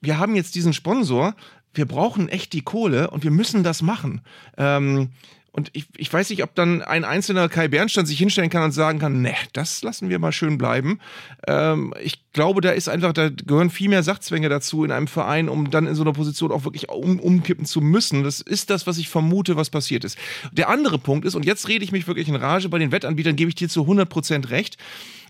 wir 0.00 0.18
haben 0.18 0.34
jetzt 0.34 0.54
diesen 0.54 0.72
Sponsor, 0.72 1.34
wir 1.74 1.86
brauchen 1.86 2.28
echt 2.28 2.52
die 2.52 2.62
Kohle 2.62 3.10
und 3.10 3.24
wir 3.24 3.30
müssen 3.30 3.62
das 3.62 3.82
machen. 3.82 4.22
Ähm, 4.56 5.10
und 5.54 5.68
ich, 5.74 5.84
ich 5.98 6.10
weiß 6.10 6.30
nicht, 6.30 6.42
ob 6.42 6.54
dann 6.54 6.80
ein 6.80 7.04
einzelner 7.04 7.46
Kai 7.50 7.68
Bernstein 7.68 8.06
sich 8.06 8.18
hinstellen 8.18 8.48
kann 8.48 8.62
und 8.62 8.72
sagen 8.72 8.98
kann, 8.98 9.20
ne, 9.20 9.34
das 9.52 9.82
lassen 9.82 10.08
wir 10.08 10.18
mal 10.18 10.32
schön 10.32 10.56
bleiben. 10.56 10.98
Ähm, 11.46 11.92
ich 12.02 12.32
glaube, 12.32 12.62
da 12.62 12.70
ist 12.70 12.88
einfach, 12.88 13.12
da 13.12 13.28
gehören 13.28 13.68
viel 13.68 13.90
mehr 13.90 14.02
Sachzwänge 14.02 14.48
dazu 14.48 14.82
in 14.82 14.90
einem 14.90 15.08
Verein, 15.08 15.50
um 15.50 15.70
dann 15.70 15.86
in 15.86 15.94
so 15.94 16.02
einer 16.02 16.14
Position 16.14 16.52
auch 16.52 16.64
wirklich 16.64 16.88
um, 16.88 17.20
umkippen 17.20 17.66
zu 17.66 17.82
müssen. 17.82 18.24
Das 18.24 18.40
ist 18.40 18.70
das, 18.70 18.86
was 18.86 18.96
ich 18.96 19.10
vermute, 19.10 19.54
was 19.54 19.68
passiert 19.68 20.04
ist. 20.04 20.16
Der 20.52 20.70
andere 20.70 20.98
Punkt 20.98 21.26
ist, 21.26 21.34
und 21.34 21.44
jetzt 21.44 21.68
rede 21.68 21.84
ich 21.84 21.92
mich 21.92 22.06
wirklich 22.06 22.28
in 22.28 22.36
Rage, 22.36 22.70
bei 22.70 22.78
den 22.78 22.90
Wettanbietern 22.90 23.36
gebe 23.36 23.50
ich 23.50 23.54
dir 23.54 23.68
zu 23.68 23.82
100% 23.82 24.48
recht. 24.48 24.78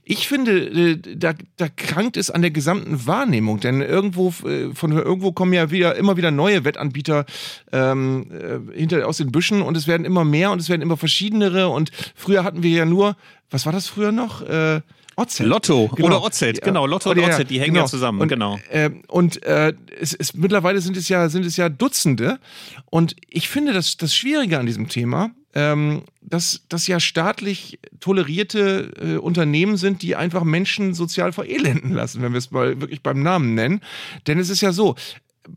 Ich 0.04 0.26
finde, 0.26 0.58
äh, 0.58 1.16
da, 1.16 1.34
da 1.56 1.68
krankt 1.68 2.16
es 2.16 2.30
an 2.30 2.42
der 2.42 2.50
gesamten 2.50 3.06
Wahrnehmung, 3.06 3.60
denn 3.60 3.80
irgendwo 3.80 4.34
äh, 4.44 4.74
von 4.74 4.90
irgendwo 4.92 5.30
kommen 5.32 5.52
ja 5.52 5.70
wieder 5.70 5.94
immer 5.94 6.16
wieder 6.16 6.32
neue 6.32 6.64
Wettanbieter 6.64 7.24
ähm, 7.72 8.26
äh, 8.32 8.78
hinter 8.78 9.06
aus 9.06 9.18
den 9.18 9.30
Büschen 9.30 9.62
und 9.62 9.76
es 9.76 9.86
werden 9.86 10.04
immer 10.04 10.24
mehr 10.24 10.50
und 10.50 10.60
es 10.60 10.68
werden 10.68 10.82
immer 10.82 10.96
verschiedenere 10.96 11.68
und 11.68 11.92
früher 12.16 12.42
hatten 12.42 12.64
wir 12.64 12.70
ja 12.70 12.84
nur, 12.84 13.16
was 13.50 13.64
war 13.64 13.72
das 13.72 13.86
früher 13.86 14.10
noch? 14.10 14.42
Äh, 14.42 14.80
Otzet. 15.14 15.46
Lotto 15.46 15.88
Genau. 15.94 16.08
oder 16.08 16.24
Otzet, 16.24 16.62
genau. 16.62 16.86
Lotto 16.86 17.10
und 17.10 17.18
Otzet, 17.18 17.50
die 17.50 17.60
hängen 17.60 17.74
genau. 17.74 17.84
ja 17.84 17.90
zusammen, 17.90 18.20
und, 18.22 18.28
genau. 18.28 18.58
Äh, 18.70 18.90
und 19.08 19.42
äh, 19.44 19.72
es 20.00 20.14
ist 20.14 20.36
mittlerweile 20.36 20.80
sind 20.80 20.96
es 20.96 21.08
ja 21.08 21.28
sind 21.28 21.44
es 21.44 21.56
ja 21.56 21.68
Dutzende 21.68 22.40
und 22.86 23.14
ich 23.28 23.48
finde 23.48 23.72
das 23.72 23.96
das 23.98 24.16
Schwierige 24.16 24.58
an 24.58 24.66
diesem 24.66 24.88
Thema, 24.88 25.30
ähm, 25.54 26.02
dass 26.22 26.62
das 26.68 26.86
ja 26.86 27.00
staatlich 27.00 27.78
tolerierte 28.00 28.92
äh, 29.00 29.16
Unternehmen 29.18 29.76
sind, 29.76 30.02
die 30.02 30.16
einfach 30.16 30.44
Menschen 30.44 30.94
sozial 30.94 31.32
verelenden 31.32 31.92
lassen, 31.92 32.22
wenn 32.22 32.32
wir 32.32 32.38
es 32.38 32.50
mal 32.50 32.80
wirklich 32.80 33.02
beim 33.02 33.22
Namen 33.22 33.54
nennen. 33.54 33.80
Denn 34.26 34.38
es 34.38 34.48
ist 34.48 34.60
ja 34.60 34.72
so, 34.72 34.94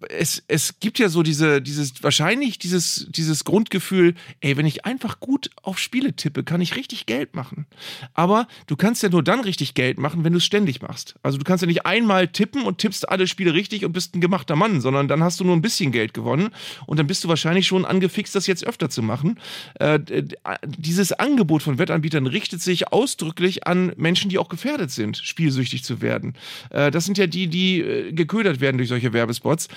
es, 0.09 0.43
es 0.47 0.79
gibt 0.79 0.99
ja 0.99 1.09
so 1.09 1.23
diese, 1.23 1.61
dieses, 1.61 2.03
wahrscheinlich 2.03 2.59
dieses, 2.59 3.07
dieses 3.09 3.43
Grundgefühl, 3.43 4.15
ey, 4.41 4.57
wenn 4.57 4.65
ich 4.65 4.85
einfach 4.85 5.19
gut 5.19 5.49
auf 5.61 5.79
Spiele 5.79 6.13
tippe, 6.13 6.43
kann 6.43 6.61
ich 6.61 6.75
richtig 6.75 7.05
Geld 7.05 7.35
machen. 7.35 7.65
Aber 8.13 8.47
du 8.67 8.75
kannst 8.75 9.03
ja 9.03 9.09
nur 9.09 9.23
dann 9.23 9.41
richtig 9.41 9.73
Geld 9.73 9.99
machen, 9.99 10.23
wenn 10.23 10.33
du 10.33 10.37
es 10.37 10.45
ständig 10.45 10.81
machst. 10.81 11.15
Also 11.23 11.37
du 11.37 11.43
kannst 11.43 11.61
ja 11.61 11.67
nicht 11.67 11.85
einmal 11.85 12.27
tippen 12.27 12.63
und 12.63 12.79
tippst 12.79 13.07
alle 13.09 13.27
Spiele 13.27 13.53
richtig 13.53 13.85
und 13.85 13.93
bist 13.93 14.15
ein 14.15 14.21
gemachter 14.21 14.55
Mann, 14.55 14.81
sondern 14.81 15.07
dann 15.07 15.23
hast 15.23 15.39
du 15.39 15.43
nur 15.43 15.55
ein 15.55 15.61
bisschen 15.61 15.91
Geld 15.91 16.13
gewonnen 16.13 16.49
und 16.85 16.97
dann 16.97 17.07
bist 17.07 17.23
du 17.23 17.27
wahrscheinlich 17.27 17.67
schon 17.67 17.85
angefixt, 17.85 18.35
das 18.35 18.47
jetzt 18.47 18.65
öfter 18.65 18.89
zu 18.89 19.01
machen. 19.01 19.39
Äh, 19.79 19.99
dieses 20.65 21.11
Angebot 21.11 21.63
von 21.63 21.77
Wettanbietern 21.77 22.27
richtet 22.27 22.61
sich 22.61 22.91
ausdrücklich 22.91 23.67
an 23.67 23.93
Menschen, 23.97 24.29
die 24.29 24.37
auch 24.37 24.49
gefährdet 24.49 24.91
sind, 24.91 25.17
spielsüchtig 25.17 25.83
zu 25.83 26.01
werden. 26.01 26.33
Äh, 26.71 26.91
das 26.91 27.05
sind 27.05 27.17
ja 27.17 27.27
die, 27.27 27.47
die 27.47 27.81
äh, 27.81 28.11
geködert 28.11 28.59
werden 28.59 28.77
durch 28.77 28.89
solche 28.89 29.13
Werbespots. 29.13 29.67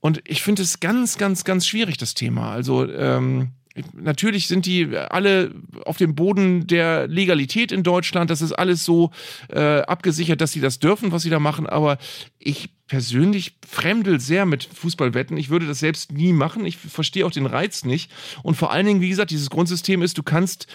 Und 0.00 0.22
ich 0.26 0.42
finde 0.42 0.62
es 0.62 0.80
ganz, 0.80 1.18
ganz, 1.18 1.44
ganz 1.44 1.66
schwierig, 1.66 1.96
das 1.96 2.14
Thema. 2.14 2.52
Also, 2.52 2.88
ähm, 2.90 3.50
Natürlich 3.94 4.48
sind 4.48 4.66
die 4.66 4.96
alle 4.96 5.52
auf 5.84 5.98
dem 5.98 6.14
Boden 6.14 6.66
der 6.66 7.06
Legalität 7.06 7.72
in 7.72 7.82
Deutschland. 7.82 8.30
Das 8.30 8.42
ist 8.42 8.52
alles 8.52 8.84
so 8.84 9.10
äh, 9.48 9.80
abgesichert, 9.82 10.40
dass 10.40 10.52
sie 10.52 10.60
das 10.60 10.78
dürfen, 10.78 11.12
was 11.12 11.22
sie 11.22 11.30
da 11.30 11.38
machen. 11.38 11.66
Aber 11.66 11.98
ich 12.38 12.70
persönlich 12.86 13.56
fremdel 13.68 14.20
sehr 14.20 14.46
mit 14.46 14.64
Fußballwetten. 14.64 15.36
Ich 15.36 15.50
würde 15.50 15.66
das 15.66 15.78
selbst 15.78 16.12
nie 16.12 16.32
machen. 16.32 16.64
Ich 16.64 16.76
verstehe 16.76 17.26
auch 17.26 17.30
den 17.30 17.46
Reiz 17.46 17.84
nicht. 17.84 18.10
Und 18.42 18.56
vor 18.56 18.72
allen 18.72 18.86
Dingen, 18.86 19.00
wie 19.00 19.10
gesagt, 19.10 19.30
dieses 19.30 19.50
Grundsystem 19.50 20.02
ist, 20.02 20.18
du 20.18 20.22
kannst 20.22 20.66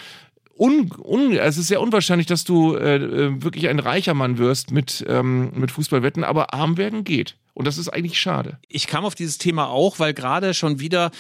Un, 0.64 0.90
un, 0.98 1.34
es 1.34 1.58
ist 1.58 1.68
sehr 1.68 1.82
unwahrscheinlich, 1.82 2.26
dass 2.26 2.46
du 2.46 2.76
äh, 2.76 2.96
äh, 2.96 3.44
wirklich 3.44 3.68
ein 3.68 3.80
reicher 3.80 4.14
Mann 4.14 4.38
wirst 4.38 4.72
mit, 4.72 5.04
ähm, 5.10 5.52
mit 5.54 5.72
Fußballwetten, 5.72 6.24
aber 6.24 6.54
arm 6.54 6.78
werden 6.78 7.04
geht. 7.04 7.36
Und 7.54 7.68
das 7.68 7.78
ist 7.78 7.90
eigentlich 7.90 8.18
schade. 8.18 8.60
Ich 8.70 8.88
kam 8.88 9.04
auf 9.04 9.14
dieses 9.14 9.38
Thema 9.38 9.68
auch, 9.68 10.00
weil 10.00 10.14
gerade 10.14 10.54
schon 10.54 10.80
wieder 10.80 11.12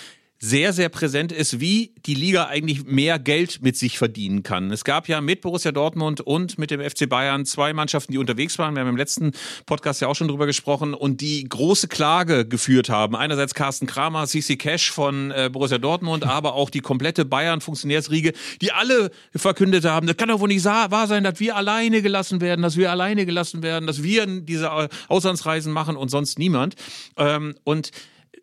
sehr, 0.43 0.73
sehr 0.73 0.89
präsent 0.89 1.31
ist, 1.31 1.61
wie 1.61 1.93
die 2.05 2.15
Liga 2.15 2.47
eigentlich 2.47 2.83
mehr 2.83 3.17
Geld 3.17 3.61
mit 3.61 3.77
sich 3.77 3.97
verdienen 3.97 4.43
kann. 4.43 4.71
Es 4.71 4.83
gab 4.83 5.07
ja 5.07 5.21
mit 5.21 5.39
Borussia 5.39 5.71
Dortmund 5.71 6.19
und 6.19 6.57
mit 6.57 6.69
dem 6.69 6.81
FC 6.81 7.07
Bayern 7.07 7.45
zwei 7.45 7.71
Mannschaften, 7.71 8.11
die 8.11 8.17
unterwegs 8.17 8.59
waren. 8.59 8.75
Wir 8.75 8.81
haben 8.81 8.89
im 8.89 8.97
letzten 8.97 9.31
Podcast 9.65 10.01
ja 10.01 10.09
auch 10.09 10.15
schon 10.15 10.27
drüber 10.27 10.45
gesprochen 10.45 10.93
und 10.95 11.21
die 11.21 11.45
große 11.47 11.87
Klage 11.87 12.45
geführt 12.45 12.89
haben. 12.89 13.15
Einerseits 13.15 13.53
Carsten 13.53 13.87
Kramer, 13.87 14.27
CC 14.27 14.57
Cash 14.57 14.91
von 14.91 15.31
äh, 15.31 15.49
Borussia 15.49 15.77
Dortmund, 15.77 16.25
aber 16.25 16.55
auch 16.55 16.69
die 16.69 16.81
komplette 16.81 17.23
Bayern-Funktionärsriege, 17.23 18.33
die 18.61 18.73
alle 18.73 19.11
verkündet 19.33 19.85
haben, 19.85 20.07
das 20.07 20.17
kann 20.17 20.27
doch 20.27 20.41
wohl 20.41 20.49
nicht 20.49 20.65
wahr 20.65 21.07
sein, 21.07 21.23
dass 21.23 21.39
wir 21.39 21.55
alleine 21.55 22.01
gelassen 22.01 22.41
werden, 22.41 22.63
dass 22.63 22.75
wir 22.75 22.91
alleine 22.91 23.25
gelassen 23.25 23.63
werden, 23.63 23.87
dass 23.87 24.03
wir 24.03 24.25
diese 24.25 24.69
Auslandsreisen 25.07 25.71
machen 25.71 25.95
und 25.95 26.09
sonst 26.09 26.37
niemand. 26.37 26.75
Ähm, 27.15 27.55
und 27.63 27.91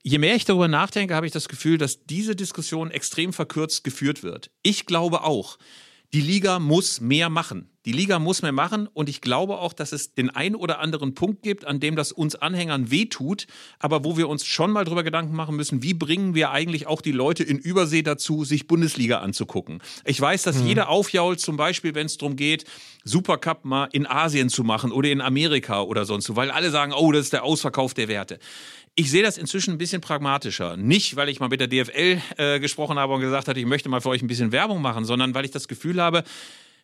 je 0.02 0.18
mehr 0.18 0.34
ich 0.34 0.44
darüber 0.44 0.68
nachdenke, 0.68 1.14
habe 1.14 1.26
ich 1.26 1.32
das 1.32 1.48
Gefühl, 1.48 1.78
dass 1.78 2.04
diese 2.04 2.36
Diskussion 2.36 2.90
extrem 2.90 3.32
verkürzt 3.32 3.84
geführt 3.84 4.22
wird. 4.22 4.50
Ich 4.62 4.86
glaube 4.86 5.24
auch, 5.24 5.58
die 6.12 6.20
Liga 6.20 6.58
muss 6.58 7.00
mehr 7.00 7.30
machen. 7.30 7.70
Die 7.86 7.92
Liga 7.92 8.18
muss 8.18 8.42
mehr 8.42 8.52
machen 8.52 8.88
und 8.88 9.08
ich 9.08 9.22
glaube 9.22 9.58
auch, 9.58 9.72
dass 9.72 9.92
es 9.92 10.12
den 10.12 10.28
einen 10.28 10.54
oder 10.54 10.80
anderen 10.80 11.14
Punkt 11.14 11.42
gibt, 11.42 11.64
an 11.64 11.80
dem 11.80 11.96
das 11.96 12.12
uns 12.12 12.34
Anhängern 12.34 12.90
wehtut, 12.90 13.46
aber 13.78 14.04
wo 14.04 14.18
wir 14.18 14.28
uns 14.28 14.44
schon 14.44 14.70
mal 14.70 14.84
drüber 14.84 15.02
Gedanken 15.02 15.34
machen 15.34 15.56
müssen, 15.56 15.82
wie 15.82 15.94
bringen 15.94 16.34
wir 16.34 16.50
eigentlich 16.50 16.86
auch 16.86 17.00
die 17.00 17.12
Leute 17.12 17.42
in 17.42 17.56
Übersee 17.56 18.02
dazu, 18.02 18.44
sich 18.44 18.66
Bundesliga 18.66 19.20
anzugucken. 19.20 19.80
Ich 20.04 20.20
weiß, 20.20 20.42
dass 20.42 20.60
jeder 20.60 20.90
aufjault, 20.90 21.40
zum 21.40 21.56
Beispiel, 21.56 21.94
wenn 21.94 22.04
es 22.04 22.18
darum 22.18 22.36
geht, 22.36 22.64
Supercup 23.04 23.64
mal 23.64 23.88
in 23.92 24.06
Asien 24.06 24.50
zu 24.50 24.62
machen 24.62 24.92
oder 24.92 25.08
in 25.08 25.22
Amerika 25.22 25.80
oder 25.80 26.04
sonst 26.04 26.26
so, 26.26 26.36
weil 26.36 26.50
alle 26.50 26.70
sagen, 26.70 26.92
oh, 26.92 27.12
das 27.12 27.22
ist 27.22 27.32
der 27.32 27.44
Ausverkauf 27.44 27.94
der 27.94 28.08
Werte. 28.08 28.40
Ich 28.96 29.10
sehe 29.10 29.22
das 29.22 29.38
inzwischen 29.38 29.72
ein 29.72 29.78
bisschen 29.78 30.00
pragmatischer. 30.00 30.76
Nicht, 30.76 31.16
weil 31.16 31.28
ich 31.28 31.40
mal 31.40 31.48
mit 31.48 31.60
der 31.60 31.68
DFL 31.68 32.20
äh, 32.36 32.60
gesprochen 32.60 32.98
habe 32.98 33.14
und 33.14 33.20
gesagt 33.20 33.48
hatte, 33.48 33.60
ich 33.60 33.66
möchte 33.66 33.88
mal 33.88 34.00
für 34.00 34.08
euch 34.08 34.22
ein 34.22 34.26
bisschen 34.26 34.52
Werbung 34.52 34.82
machen, 34.82 35.04
sondern 35.04 35.34
weil 35.34 35.44
ich 35.44 35.52
das 35.52 35.68
Gefühl 35.68 36.02
habe, 36.02 36.24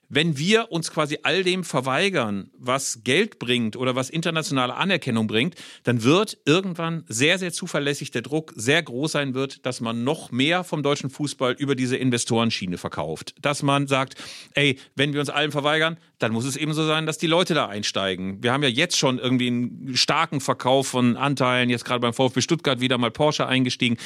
wenn 0.08 0.38
wir 0.38 0.70
uns 0.70 0.90
quasi 0.90 1.18
all 1.22 1.42
dem 1.42 1.64
verweigern, 1.64 2.50
was 2.56 3.00
Geld 3.04 3.38
bringt 3.38 3.76
oder 3.76 3.96
was 3.96 4.10
internationale 4.10 4.74
Anerkennung 4.74 5.26
bringt, 5.26 5.54
dann 5.84 6.02
wird 6.02 6.38
irgendwann 6.44 7.04
sehr, 7.08 7.38
sehr 7.38 7.52
zuverlässig 7.52 8.10
der 8.10 8.22
Druck 8.22 8.52
sehr 8.56 8.82
groß 8.82 9.12
sein 9.12 9.34
wird, 9.34 9.66
dass 9.66 9.80
man 9.80 10.04
noch 10.04 10.30
mehr 10.30 10.64
vom 10.64 10.82
deutschen 10.82 11.10
Fußball 11.10 11.54
über 11.58 11.74
diese 11.74 11.96
Investorenschiene 11.96 12.78
verkauft. 12.78 13.34
Dass 13.40 13.62
man 13.62 13.86
sagt, 13.86 14.14
ey, 14.54 14.78
wenn 14.94 15.12
wir 15.12 15.20
uns 15.20 15.30
allem 15.30 15.52
verweigern, 15.52 15.96
dann 16.18 16.32
muss 16.32 16.44
es 16.44 16.56
eben 16.56 16.72
so 16.72 16.86
sein, 16.86 17.06
dass 17.06 17.18
die 17.18 17.26
Leute 17.26 17.54
da 17.54 17.66
einsteigen. 17.66 18.42
Wir 18.42 18.52
haben 18.52 18.62
ja 18.62 18.68
jetzt 18.68 18.96
schon 18.96 19.18
irgendwie 19.18 19.48
einen 19.48 19.96
starken 19.96 20.40
Verkauf 20.40 20.88
von 20.88 21.16
Anteilen, 21.16 21.70
jetzt 21.70 21.84
gerade 21.84 22.00
beim 22.00 22.14
VfB 22.14 22.40
Stuttgart 22.40 22.80
wieder 22.80 22.98
mal 22.98 23.10
Porsche 23.10 23.46
eingestiegen. 23.46 23.96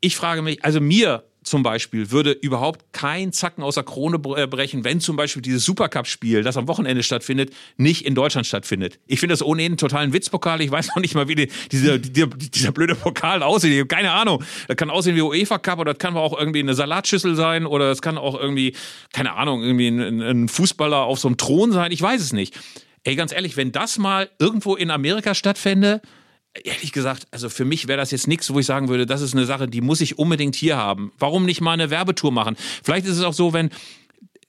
Ich 0.00 0.16
frage 0.16 0.42
mich, 0.42 0.64
also 0.64 0.80
mir 0.80 1.24
zum 1.42 1.62
Beispiel 1.62 2.10
würde 2.10 2.32
überhaupt 2.32 2.92
kein 2.92 3.32
Zacken 3.32 3.64
aus 3.64 3.74
der 3.74 3.84
Krone 3.84 4.20
äh, 4.36 4.46
brechen, 4.46 4.84
wenn 4.84 5.00
zum 5.00 5.16
Beispiel 5.16 5.42
dieses 5.42 5.64
Supercup-Spiel, 5.64 6.42
das 6.42 6.56
am 6.56 6.68
Wochenende 6.68 7.02
stattfindet, 7.02 7.50
nicht 7.76 8.04
in 8.04 8.14
Deutschland 8.14 8.46
stattfindet. 8.46 8.98
Ich 9.06 9.20
finde 9.20 9.32
das 9.32 9.42
ohnehin 9.42 9.76
totalen 9.76 10.12
Witzpokal. 10.12 10.60
Ich 10.60 10.70
weiß 10.70 10.88
noch 10.88 11.00
nicht 11.00 11.14
mal, 11.14 11.28
wie 11.28 11.34
die, 11.34 11.48
dieser, 11.72 11.98
dieser, 11.98 12.26
dieser 12.26 12.72
blöde 12.72 12.94
Pokal 12.94 13.42
aussieht. 13.42 13.72
Ich 13.72 13.88
keine 13.88 14.12
Ahnung. 14.12 14.42
Das 14.68 14.76
kann 14.76 14.90
aussehen 14.90 15.16
wie 15.16 15.22
UEFA 15.22 15.58
Cup 15.58 15.78
oder 15.78 15.94
das 15.94 15.98
kann 15.98 16.16
auch 16.16 16.38
irgendwie 16.38 16.60
eine 16.60 16.74
Salatschüssel 16.74 17.34
sein 17.34 17.66
oder 17.66 17.90
es 17.90 18.02
kann 18.02 18.18
auch 18.18 18.38
irgendwie, 18.38 18.74
keine 19.12 19.34
Ahnung, 19.34 19.62
irgendwie 19.62 19.88
ein, 19.88 20.20
ein 20.20 20.48
Fußballer 20.48 20.98
auf 20.98 21.18
so 21.18 21.28
einem 21.28 21.36
Thron 21.36 21.72
sein. 21.72 21.90
Ich 21.92 22.02
weiß 22.02 22.20
es 22.20 22.32
nicht. 22.32 22.58
Ey, 23.04 23.16
ganz 23.16 23.32
ehrlich, 23.32 23.56
wenn 23.56 23.72
das 23.72 23.96
mal 23.96 24.28
irgendwo 24.38 24.76
in 24.76 24.90
Amerika 24.90 25.34
stattfände, 25.34 26.02
Ehrlich 26.64 26.90
gesagt, 26.92 27.28
also 27.30 27.48
für 27.48 27.64
mich 27.64 27.86
wäre 27.86 27.98
das 27.98 28.10
jetzt 28.10 28.26
nichts, 28.26 28.52
wo 28.52 28.58
ich 28.58 28.66
sagen 28.66 28.88
würde, 28.88 29.06
das 29.06 29.20
ist 29.20 29.34
eine 29.34 29.46
Sache, 29.46 29.68
die 29.68 29.80
muss 29.80 30.00
ich 30.00 30.18
unbedingt 30.18 30.56
hier 30.56 30.76
haben. 30.76 31.12
Warum 31.18 31.44
nicht 31.44 31.60
mal 31.60 31.72
eine 31.72 31.90
Werbetour 31.90 32.32
machen? 32.32 32.56
Vielleicht 32.82 33.06
ist 33.06 33.18
es 33.18 33.22
auch 33.22 33.34
so, 33.34 33.52
wenn 33.52 33.70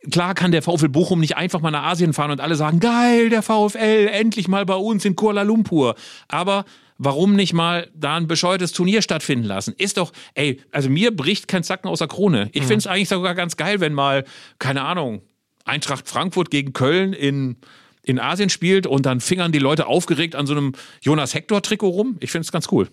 Klar 0.10 0.34
kann 0.34 0.52
der 0.52 0.64
VfL 0.64 0.90
Bochum 0.90 1.20
nicht 1.20 1.38
einfach 1.38 1.62
mal 1.62 1.70
nach 1.70 1.84
Asien 1.84 2.14
fahren 2.14 2.32
und 2.32 2.42
alle 2.42 2.56
sagen, 2.56 2.80
geil, 2.80 3.30
der 3.30 3.44
VfL, 3.44 4.10
endlich 4.12 4.48
mal 4.48 4.66
bei 4.66 4.74
uns 4.74 5.06
in 5.06 5.16
Kuala 5.16 5.44
Lumpur. 5.44 5.94
Aber 6.28 6.66
warum 6.98 7.36
nicht 7.36 7.54
mal 7.54 7.88
da 7.94 8.16
ein 8.16 8.28
bescheuertes 8.28 8.72
Turnier 8.72 9.04
stattfinden 9.04 9.46
lassen? 9.46 9.76
Ist 9.78 9.98
doch, 9.98 10.12
ey, 10.34 10.60
also 10.72 10.90
mir 10.90 11.16
bricht 11.16 11.48
kein 11.48 11.64
Zacken 11.64 11.88
aus 11.88 12.00
der 12.00 12.08
Krone. 12.08 12.50
Ich 12.54 12.64
finde 12.64 12.78
es 12.78 12.88
eigentlich 12.88 13.10
sogar 13.10 13.36
ganz 13.36 13.58
geil, 13.58 13.80
wenn 13.80 13.94
mal, 13.94 14.26
keine 14.58 14.82
Ahnung, 14.82 15.22
Eintracht 15.66 16.10
Frankfurt 16.10 16.50
gegen 16.50 16.74
Köln 16.74 17.14
in 17.14 17.58
in 18.04 18.20
Asien 18.20 18.50
spielt 18.50 18.88
und 18.88 19.06
dann 19.06 19.22
fingern 19.22 19.52
die 19.52 19.60
Leute 19.60 19.86
aufgeregt 19.86 20.36
an 20.36 20.48
so 20.48 20.54
einem 20.54 20.74
Jonas 21.02 21.34
Hector-Trikot 21.34 21.90
rum. 21.90 22.18
Ich 22.20 22.32
finde 22.32 22.46
es 22.46 22.52
ganz 22.52 22.68
cool. 22.72 22.90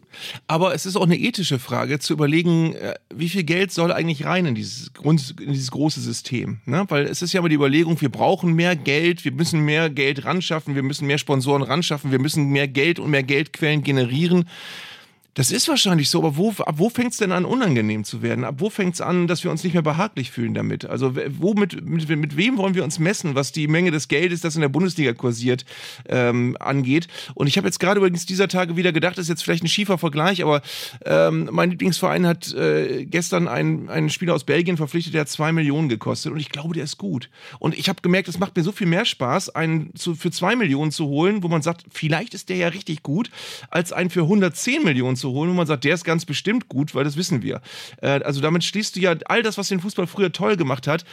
Aber 0.47 0.75
es 0.75 0.85
ist 0.85 0.97
auch 0.97 1.05
eine 1.05 1.19
ethische 1.19 1.59
Frage, 1.59 1.99
zu 1.99 2.13
überlegen, 2.13 2.75
äh, 2.75 2.95
wie 3.15 3.29
viel 3.29 3.45
Geld 3.45 3.73
soll 3.73 3.91
eigentlich 3.91 4.27
rein 4.27 4.45
in 4.45 4.55
dieses, 4.55 4.93
Grund, 4.93 5.35
in 5.41 5.53
dieses 5.53 5.71
große 5.71 6.01
System. 6.01 6.59
Ne? 6.67 6.85
Weil 6.89 7.07
es 7.07 7.23
ist 7.23 7.33
ja 7.33 7.41
immer 7.41 7.49
die 7.49 7.55
Überlegung, 7.55 8.01
wir 8.01 8.11
brauchen 8.11 8.53
mehr 8.53 8.77
Geld, 8.77 9.25
wir 9.25 9.33
müssen 9.33 9.61
mehr 9.61 9.89
Geld 9.89 10.25
ranschaffen, 10.25 10.75
wir 10.75 10.83
müssen 10.83 11.07
mehr 11.07 11.19
Sponsoren 11.19 11.63
ranschaffen, 11.63 12.11
wir 12.11 12.19
müssen 12.19 12.51
mehr 12.51 12.69
Geld 12.69 12.99
und 12.99 13.11
mehr 13.11 13.23
Geldquellen 13.23 13.83
generieren. 13.83 14.49
Das 15.39 15.53
ist 15.53 15.69
wahrscheinlich 15.69 16.11
so, 16.11 16.19
aber 16.19 16.37
wo, 16.37 16.51
ab 16.51 16.75
wo 16.79 16.91
fängt 16.91 17.13
es 17.13 17.19
denn 17.19 17.31
an, 17.31 17.45
unangenehm 17.45 18.03
zu 18.03 18.23
werden? 18.23 18.43
Ab 18.43 18.57
wo 18.59 18.71
fängt 18.71 18.95
es 18.95 19.01
an, 19.01 19.29
dass 19.29 19.45
wir 19.45 19.53
uns 19.53 19.63
nicht 19.63 19.73
mehr 19.73 19.85
behaglich 19.85 20.33
fühlen 20.33 20.53
damit? 20.53 20.85
Also 20.85 21.15
wo 21.15 21.55
mit, 21.55 21.81
mit, 21.89 22.09
mit 22.09 22.37
wem 22.37 22.59
wollen 22.59 22.75
wir 22.75 22.83
uns 22.83 22.99
messen, 22.99 23.37
was 23.37 23.53
die 23.53 23.69
Menge 23.69 23.93
des 23.93 24.09
Geldes, 24.09 24.41
das 24.41 24.57
in 24.57 24.63
der 24.63 24.69
Bundesliga 24.69 25.13
kursiert, 25.13 25.65
ähm, 26.09 26.57
angeht? 26.59 27.07
Und 27.35 27.47
ich 27.47 27.57
habe 27.57 27.69
jetzt 27.69 27.79
gerade 27.79 27.99
übrigens 27.99 28.27
dieser 28.27 28.49
Tage 28.49 28.77
wieder 28.77 28.91
gedacht, 28.91 29.17
das 29.17 29.27
ist 29.27 29.29
jetzt 29.29 29.45
vielleicht 29.45 29.63
ein 29.63 29.69
schiefer 29.69 29.97
Vergleich, 29.97 30.43
aber 30.43 30.61
ähm, 31.05 31.49
mein 31.53 31.71
Lieblingsverein 31.71 32.27
hat 32.27 32.53
äh, 32.55 33.05
gestern 33.05 33.47
einen, 33.47 33.89
einen 33.91 34.11
Spieler 34.11 34.35
aus 34.35 34.43
Belgien 34.43 34.77
verpflichtet, 34.77 35.15
der 35.15 35.21
hat 35.21 35.29
zwei 35.29 35.53
Millionen 35.53 35.89
gekostet 35.89 36.33
und 36.33 36.41
ich 36.41 36.49
glaube, 36.49 36.75
der 36.75 36.83
ist 36.83 36.99
gut. 36.99 37.31
Und 37.61 37.79
ich 37.79 37.89
habe 37.89 38.03
gemerkt, 38.03 38.27
es 38.27 38.41
macht 38.41 38.57
mir 38.57 38.65
so 38.65 38.73
viel 38.73 38.89
mehr 38.89 39.05
Spaß, 39.05 39.51
einen 39.51 39.95
zu, 39.95 40.17
für 40.17 40.33
zwei 40.33 40.57
Millionen 40.57 40.91
zu 40.91 41.07
holen, 41.07 41.45
wo 41.45 41.49
man 41.49 41.63
sagt, 41.63 41.85
vielleicht 41.93 42.35
ist 42.35 42.49
der 42.49 42.57
ja 42.57 42.67
richtig 42.67 43.05
gut, 43.05 43.31
als 43.71 43.93
einen 43.93 44.11
für 44.11 44.23
110 44.23 44.83
Millionen 44.83 45.15
zu 45.15 45.28
holen, 45.31 45.51
wo 45.51 45.55
man 45.55 45.67
sagt, 45.67 45.85
der 45.85 45.95
ist 45.95 46.05
ganz 46.05 46.25
bestimmt 46.25 46.69
gut, 46.69 46.95
weil 46.95 47.05
das 47.05 47.17
wissen 47.17 47.43
wir. 47.43 47.61
Äh, 48.01 48.21
also 48.23 48.41
damit 48.41 48.65
schließt 48.65 48.97
du 48.97 49.01
ja 49.01 49.15
all 49.27 49.43
das, 49.43 49.59
was 49.59 49.69
den 49.69 49.81
Fußball 49.81 50.07
früher 50.07 50.33
toll 50.33 50.57
gemacht 50.57 50.87
hat, 50.87 51.05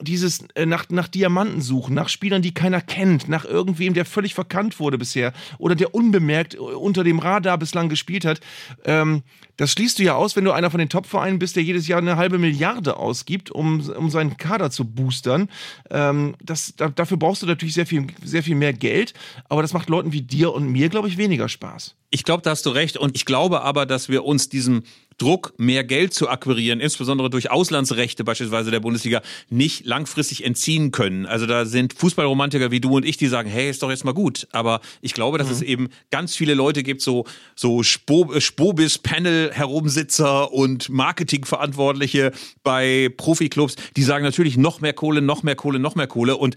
dieses 0.00 0.44
äh, 0.54 0.66
nach, 0.66 0.88
nach 0.90 1.08
Diamanten 1.08 1.60
suchen, 1.60 1.94
nach 1.94 2.08
Spielern, 2.08 2.42
die 2.42 2.54
keiner 2.54 2.80
kennt, 2.80 3.28
nach 3.28 3.44
irgendwem, 3.44 3.94
der 3.94 4.04
völlig 4.04 4.34
verkannt 4.34 4.78
wurde 4.80 4.98
bisher 4.98 5.32
oder 5.58 5.74
der 5.74 5.94
unbemerkt 5.94 6.54
äh, 6.54 6.58
unter 6.58 7.04
dem 7.04 7.18
Radar 7.18 7.58
bislang 7.58 7.88
gespielt 7.88 8.24
hat. 8.24 8.40
Ähm, 8.84 9.22
das 9.56 9.72
schließt 9.72 9.98
du 9.98 10.02
ja 10.02 10.14
aus, 10.14 10.36
wenn 10.36 10.44
du 10.44 10.52
einer 10.52 10.70
von 10.70 10.78
den 10.78 10.88
Top-Vereinen 10.88 11.38
bist, 11.38 11.56
der 11.56 11.62
jedes 11.62 11.88
Jahr 11.88 11.98
eine 11.98 12.16
halbe 12.16 12.38
Milliarde 12.38 12.96
ausgibt, 12.96 13.50
um, 13.50 13.80
um 13.90 14.10
seinen 14.10 14.36
Kader 14.36 14.70
zu 14.70 14.84
boostern. 14.84 15.48
Ähm, 15.90 16.34
das, 16.42 16.74
da, 16.76 16.88
dafür 16.88 17.16
brauchst 17.16 17.42
du 17.42 17.46
natürlich 17.46 17.74
sehr 17.74 17.86
viel, 17.86 18.06
sehr 18.22 18.42
viel 18.42 18.54
mehr 18.54 18.72
Geld, 18.72 19.14
aber 19.48 19.62
das 19.62 19.72
macht 19.72 19.88
Leuten 19.88 20.12
wie 20.12 20.22
dir 20.22 20.52
und 20.52 20.70
mir, 20.70 20.88
glaube 20.88 21.08
ich, 21.08 21.16
weniger 21.16 21.48
Spaß. 21.48 21.94
Ich 22.10 22.24
glaube, 22.24 22.42
da 22.42 22.50
hast 22.50 22.66
du 22.66 22.70
recht. 22.70 22.96
Und 22.96 23.16
ich 23.16 23.24
glaube 23.24 23.62
aber, 23.62 23.86
dass 23.86 24.08
wir 24.08 24.24
uns 24.24 24.48
diesem 24.48 24.82
Druck, 25.18 25.54
mehr 25.56 25.82
Geld 25.82 26.12
zu 26.12 26.28
akquirieren, 26.28 26.78
insbesondere 26.78 27.30
durch 27.30 27.50
Auslandsrechte 27.50 28.22
beispielsweise 28.22 28.70
der 28.70 28.80
Bundesliga, 28.80 29.22
nicht 29.48 29.86
langfristig 29.86 30.44
entziehen 30.44 30.92
können. 30.92 31.24
Also 31.24 31.46
da 31.46 31.64
sind 31.64 31.94
Fußballromantiker 31.94 32.70
wie 32.70 32.80
du 32.80 32.96
und 32.96 33.06
ich, 33.06 33.16
die 33.16 33.28
sagen, 33.28 33.48
hey, 33.48 33.70
ist 33.70 33.82
doch 33.82 33.88
jetzt 33.88 34.04
mal 34.04 34.12
gut. 34.12 34.46
Aber 34.52 34.82
ich 35.00 35.14
glaube, 35.14 35.38
dass 35.38 35.46
mhm. 35.46 35.54
es 35.54 35.62
eben 35.62 35.88
ganz 36.10 36.36
viele 36.36 36.52
Leute 36.52 36.82
gibt, 36.82 37.00
so, 37.00 37.24
so 37.54 37.82
Spobis-Panel-Herumsitzer 37.82 40.52
und 40.52 40.90
Marketingverantwortliche 40.90 42.32
bei 42.62 43.10
Profiklubs, 43.16 43.76
die 43.96 44.02
sagen 44.02 44.22
natürlich 44.22 44.58
noch 44.58 44.82
mehr 44.82 44.92
Kohle, 44.92 45.22
noch 45.22 45.42
mehr 45.42 45.56
Kohle, 45.56 45.78
noch 45.78 45.94
mehr 45.94 46.08
Kohle. 46.08 46.36
Und 46.36 46.56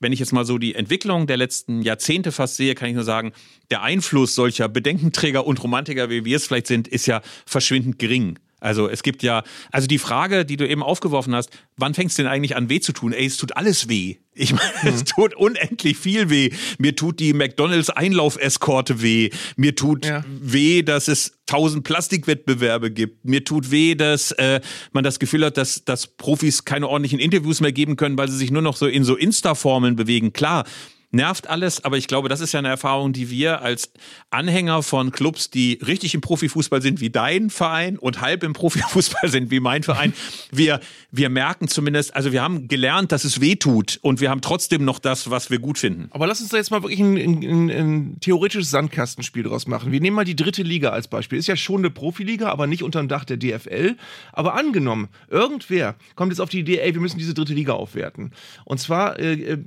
wenn 0.00 0.12
ich 0.12 0.20
jetzt 0.20 0.32
mal 0.32 0.44
so 0.44 0.58
die 0.58 0.74
Entwicklung 0.74 1.26
der 1.26 1.36
letzten 1.36 1.82
Jahrzehnte 1.82 2.32
fast 2.32 2.56
sehe, 2.56 2.74
kann 2.74 2.88
ich 2.88 2.94
nur 2.94 3.04
sagen, 3.04 3.32
der 3.70 3.82
Einfluss 3.82 4.34
solcher 4.34 4.68
Bedenkenträger 4.68 5.46
und 5.46 5.62
Romantiker, 5.62 6.10
wie 6.10 6.24
wir 6.24 6.36
es 6.36 6.46
vielleicht 6.46 6.66
sind, 6.66 6.88
ist 6.88 7.06
ja 7.06 7.22
verschwindend 7.46 7.98
gering. 7.98 8.38
Also 8.60 8.88
es 8.88 9.02
gibt 9.02 9.22
ja, 9.22 9.44
also 9.70 9.86
die 9.86 9.98
Frage, 9.98 10.44
die 10.44 10.56
du 10.56 10.66
eben 10.68 10.82
aufgeworfen 10.82 11.34
hast, 11.34 11.50
wann 11.76 11.94
fängst 11.94 12.18
du 12.18 12.22
denn 12.22 12.30
eigentlich 12.30 12.56
an 12.56 12.68
weh 12.68 12.80
zu 12.80 12.92
tun? 12.92 13.12
Ey, 13.12 13.26
es 13.26 13.36
tut 13.36 13.56
alles 13.56 13.88
weh. 13.88 14.16
Ich 14.34 14.52
meine, 14.52 14.72
mhm. 14.82 14.88
es 14.88 15.04
tut 15.04 15.34
unendlich 15.34 15.96
viel 15.96 16.30
weh. 16.30 16.50
Mir 16.78 16.96
tut 16.96 17.20
die 17.20 17.32
McDonalds 17.32 17.90
Einlauf-Eskorte 17.90 19.02
weh. 19.02 19.30
Mir 19.56 19.74
tut 19.74 20.06
ja. 20.06 20.24
weh, 20.26 20.82
dass 20.82 21.08
es 21.08 21.38
tausend 21.46 21.84
Plastikwettbewerbe 21.84 22.90
gibt. 22.90 23.24
Mir 23.24 23.44
tut 23.44 23.70
weh, 23.70 23.94
dass 23.94 24.32
äh, 24.32 24.60
man 24.92 25.04
das 25.04 25.18
Gefühl 25.18 25.44
hat, 25.44 25.56
dass, 25.56 25.84
dass 25.84 26.06
Profis 26.06 26.64
keine 26.64 26.88
ordentlichen 26.88 27.20
Interviews 27.20 27.60
mehr 27.60 27.72
geben 27.72 27.96
können, 27.96 28.18
weil 28.18 28.28
sie 28.28 28.36
sich 28.36 28.50
nur 28.50 28.62
noch 28.62 28.76
so 28.76 28.86
in 28.86 29.04
so 29.04 29.16
Insta-Formeln 29.16 29.96
bewegen. 29.96 30.32
Klar, 30.32 30.64
nervt 31.10 31.48
alles, 31.48 31.84
aber 31.84 31.96
ich 31.96 32.06
glaube, 32.06 32.28
das 32.28 32.40
ist 32.40 32.52
ja 32.52 32.58
eine 32.58 32.68
Erfahrung, 32.68 33.12
die 33.12 33.30
wir 33.30 33.62
als 33.62 33.92
Anhänger 34.30 34.82
von 34.82 35.10
Clubs, 35.10 35.50
die 35.50 35.78
richtig 35.86 36.14
im 36.14 36.20
Profifußball 36.20 36.82
sind 36.82 37.00
wie 37.00 37.10
dein 37.10 37.48
Verein 37.50 37.98
und 37.98 38.20
halb 38.20 38.42
im 38.42 38.52
Profifußball 38.52 39.28
sind 39.30 39.50
wie 39.50 39.60
mein 39.60 39.82
Verein, 39.82 40.12
wir, 40.50 40.80
wir 41.10 41.30
merken 41.30 41.68
zumindest, 41.68 42.14
also 42.14 42.32
wir 42.32 42.42
haben 42.42 42.68
gelernt, 42.68 43.12
dass 43.12 43.24
es 43.24 43.40
weh 43.40 43.56
tut 43.56 43.98
und 44.02 44.20
wir 44.20 44.28
haben 44.30 44.42
trotzdem 44.42 44.84
noch 44.84 44.98
das, 44.98 45.30
was 45.30 45.50
wir 45.50 45.58
gut 45.58 45.78
finden. 45.78 46.08
Aber 46.10 46.26
lass 46.26 46.40
uns 46.40 46.50
da 46.50 46.58
jetzt 46.58 46.70
mal 46.70 46.82
wirklich 46.82 47.00
ein, 47.00 47.16
ein, 47.16 47.70
ein 47.70 48.20
theoretisches 48.20 48.70
Sandkastenspiel 48.70 49.44
draus 49.44 49.66
machen. 49.66 49.92
Wir 49.92 50.00
nehmen 50.00 50.16
mal 50.16 50.24
die 50.24 50.36
dritte 50.36 50.62
Liga 50.62 50.90
als 50.90 51.08
Beispiel. 51.08 51.38
Ist 51.38 51.48
ja 51.48 51.56
schon 51.56 51.78
eine 51.78 51.90
Profiliga, 51.90 52.50
aber 52.50 52.66
nicht 52.66 52.82
unter 52.82 53.00
dem 53.00 53.08
Dach 53.08 53.24
der 53.24 53.38
DFL. 53.38 53.96
Aber 54.32 54.54
angenommen, 54.54 55.08
irgendwer 55.28 55.96
kommt 56.16 56.32
jetzt 56.32 56.40
auf 56.40 56.50
die 56.50 56.60
Idee, 56.60 56.78
ey, 56.78 56.92
wir 56.92 57.00
müssen 57.00 57.18
diese 57.18 57.34
dritte 57.34 57.54
Liga 57.54 57.72
aufwerten. 57.72 58.32
Und 58.64 58.78
zwar 58.78 59.18
äh, 59.18 59.32
äh 59.32 59.58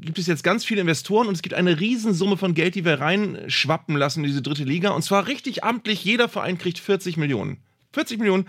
gibt 0.00 0.18
es 0.18 0.26
jetzt 0.26 0.42
ganz 0.44 0.64
viele 0.64 0.84
Investoren 0.90 1.28
und 1.28 1.34
es 1.34 1.42
gibt 1.42 1.54
eine 1.54 1.78
Riesensumme 1.78 2.36
von 2.36 2.52
Geld, 2.52 2.74
die 2.74 2.84
wir 2.84 2.98
reinschwappen 3.00 3.96
lassen 3.96 4.24
in 4.24 4.26
diese 4.26 4.42
dritte 4.42 4.64
Liga. 4.64 4.90
Und 4.90 5.02
zwar 5.02 5.28
richtig 5.28 5.62
amtlich, 5.62 6.04
jeder 6.04 6.28
Verein 6.28 6.58
kriegt 6.58 6.80
40 6.80 7.16
Millionen. 7.16 7.58
40 7.92 8.18
Millionen. 8.18 8.48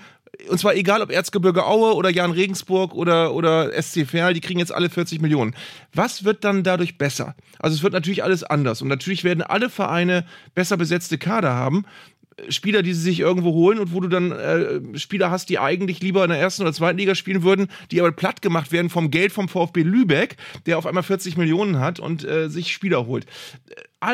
Und 0.50 0.60
zwar 0.60 0.74
egal, 0.74 1.04
ob 1.04 1.12
Erzgebirge 1.12 1.68
Aue 1.68 1.94
oder 1.94 2.10
Jan 2.10 2.32
Regensburg 2.32 2.96
oder, 2.96 3.36
oder 3.36 3.72
SC 3.80 4.08
Verl, 4.08 4.34
die 4.34 4.42
kriegen 4.42 4.58
jetzt 4.58 4.74
alle 4.74 4.90
40 4.90 5.22
Millionen. 5.22 5.56
Was 5.94 6.24
wird 6.24 6.44
dann 6.44 6.64
dadurch 6.64 6.98
besser? 6.98 7.36
Also 7.60 7.76
es 7.76 7.84
wird 7.84 7.94
natürlich 7.94 8.24
alles 8.24 8.44
anders. 8.44 8.82
Und 8.82 8.88
natürlich 8.88 9.24
werden 9.24 9.44
alle 9.44 9.70
Vereine 9.70 10.26
besser 10.56 10.78
besetzte 10.78 11.20
Kader 11.20 11.54
haben. 11.54 11.86
Spieler, 12.50 12.82
die 12.82 12.94
sie 12.94 13.02
sich 13.02 13.20
irgendwo 13.20 13.52
holen 13.54 13.80
und 13.80 13.94
wo 13.94 14.00
du 14.00 14.08
dann 14.08 14.32
äh, 14.32 14.98
Spieler 14.98 15.32
hast, 15.32 15.50
die 15.50 15.60
eigentlich 15.60 16.02
lieber 16.02 16.24
in 16.24 16.30
der 16.30 16.40
ersten 16.40 16.64
oder 16.64 16.74
zweiten 16.74 16.98
Liga 16.98 17.16
spielen 17.16 17.44
würden, 17.44 17.68
die 17.92 18.00
aber 18.00 18.12
platt 18.12 18.42
gemacht 18.42 18.72
werden 18.72 18.90
vom 18.90 19.12
Geld 19.12 19.32
vom 19.32 19.50
VfB 19.50 19.84
Lübeck, 19.84 20.38
der 20.66 20.78
auf 20.78 20.86
einmal 20.86 21.04
40 21.04 21.38
Millionen 21.38 21.80
hat 21.80 22.00
und 22.00 22.24
äh, 22.24 22.50
sich 22.50 22.74
Spieler 22.74 23.06
holt 23.06 23.26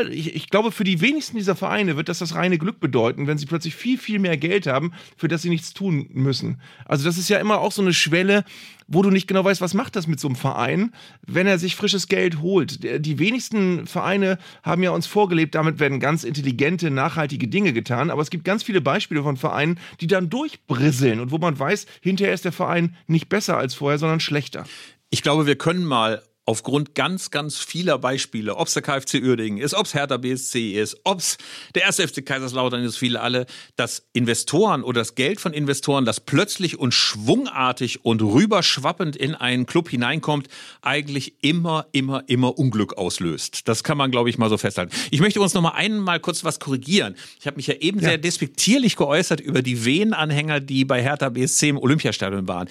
ich, 0.10 0.36
ich, 0.36 0.50
glaube, 0.50 0.72
für 0.72 0.84
die 0.84 1.00
wenigsten 1.00 1.38
dieser 1.38 1.56
Vereine 1.56 1.96
wird 1.96 2.10
das 2.10 2.20
das 2.20 2.36
reine 2.36 2.58
Glück 2.58 2.80
bedeuten, 2.80 3.26
wenn 3.28 3.38
sie 3.38 3.46
plötzlich 3.46 3.76
viel, 3.76 3.98
viel 3.98 4.20
mehr 4.20 4.36
Geld 4.36 4.68
haben, 4.68 4.92
für 5.16 5.28
das 5.28 5.42
sie 5.42 5.50
nichts 5.50 5.74
tun 5.74 6.10
müssen. 6.12 6.62
Also 6.86 7.06
das 7.06 7.18
ist 7.18 7.30
ja 7.30 7.40
immer 7.40 7.60
auch 7.60 7.72
so 7.72 7.82
eine 7.82 7.94
Schwelle, 7.94 8.44
wo 8.88 9.02
du 9.02 9.10
nicht 9.10 9.28
genau 9.28 9.44
weißt, 9.44 9.62
was 9.62 9.74
macht 9.74 9.96
das 9.96 10.08
mit 10.08 10.20
so 10.20 10.28
einem 10.28 10.36
Verein, 10.36 10.94
wenn 11.26 11.48
er 11.48 11.58
sich 11.58 11.76
frisches 11.76 12.08
Geld 12.08 12.42
holt. 12.42 12.84
Die 12.84 13.20
wenigsten 13.20 13.88
Vereine 13.88 14.38
haben 14.64 14.84
ja 14.84 14.92
uns 14.92 15.08
vorgelebt, 15.08 15.56
damit 15.56 15.80
werden 15.80 16.00
ganz 16.00 16.24
intelligente, 16.24 16.92
nachhaltige 16.92 17.48
Dinge 17.48 17.72
getan, 17.74 18.10
aber 18.10 18.22
es 18.22 18.30
gibt 18.30 18.46
ganz 18.46 18.64
viele 18.64 18.82
Beispiele 18.82 19.24
von 19.24 19.38
Vereinen, 19.38 19.80
die 20.02 20.08
dann 20.08 20.30
durchbrisseln 20.30 21.20
und 21.20 21.32
wo 21.32 21.38
man 21.38 21.58
weiß, 21.58 21.86
hinterher 22.02 22.34
ist 22.34 22.46
der 22.46 22.52
Verein 22.52 22.96
nicht 23.08 23.30
besser 23.30 23.58
als 23.58 23.74
vorher, 23.74 24.00
sondern 24.00 24.20
schlechter. 24.20 24.66
Ich 25.10 25.22
glaube, 25.22 25.46
wir 25.46 25.58
können 25.58 25.86
mal 25.86 26.22
aufgrund 26.48 26.96
ganz, 26.96 27.30
ganz 27.30 27.58
vieler 27.58 28.00
Beispiele, 28.00 28.56
ob 28.56 28.68
es 28.68 28.74
der 28.74 28.82
KfC 28.82 29.22
Uerdingen 29.22 29.60
ist, 29.60 29.74
ob 29.74 29.86
es 29.86 29.94
Hertha 29.94 30.16
BSC 30.16 30.72
ist, 30.72 30.98
ob 31.04 31.20
es 31.20 31.38
der 31.76 31.84
erste 31.84 32.08
FC 32.08 32.26
Kaiserslautern 32.26 32.82
ist, 32.84 32.98
viele 32.98 33.20
alle, 33.20 33.46
dass 33.76 34.08
Investoren 34.14 34.82
oder 34.82 35.02
das 35.02 35.16
Geld 35.16 35.42
von 35.42 35.52
Investoren, 35.52 36.06
das 36.06 36.22
plötzlich 36.22 36.80
und 36.80 36.94
schwungartig 36.94 38.06
und 38.06 38.22
rüberschwappend 38.22 39.18
in 39.18 39.36
einen 39.36 39.66
Club 39.66 39.90
hineinkommt, 39.90 40.48
eigentlich 40.82 41.44
immer, 41.44 41.88
immer, 41.92 42.24
immer 42.28 42.58
Unglück 42.58 42.98
auslöst. 42.98 43.68
Das 43.68 43.84
kann 43.84 43.98
man, 43.98 44.10
glaube 44.10 44.30
ich, 44.30 44.38
mal 44.38 44.50
so 44.50 44.58
festhalten. 44.58 44.96
Ich 45.12 45.20
möchte 45.20 45.42
uns 45.42 45.54
noch 45.54 45.62
mal 45.62 45.72
einmal 45.72 46.22
kurz 46.22 46.46
was 46.46 46.62
korrigieren. 46.62 47.16
Ich 47.42 47.46
habe 47.46 47.58
mich 47.58 47.68
ja 47.68 47.76
eben 47.76 48.00
ja. 48.00 48.10
sehr 48.10 48.18
despektierlich 48.18 48.96
geäußert 48.96 49.42
über 49.42 49.62
die 49.62 49.84
Wehenanhänger, 49.84 50.62
die 50.62 50.86
bei 50.86 51.04
Hertha 51.04 51.28
BSC 51.28 51.70
im 51.70 51.78
Olympiastadion 51.78 52.48
waren. 52.48 52.70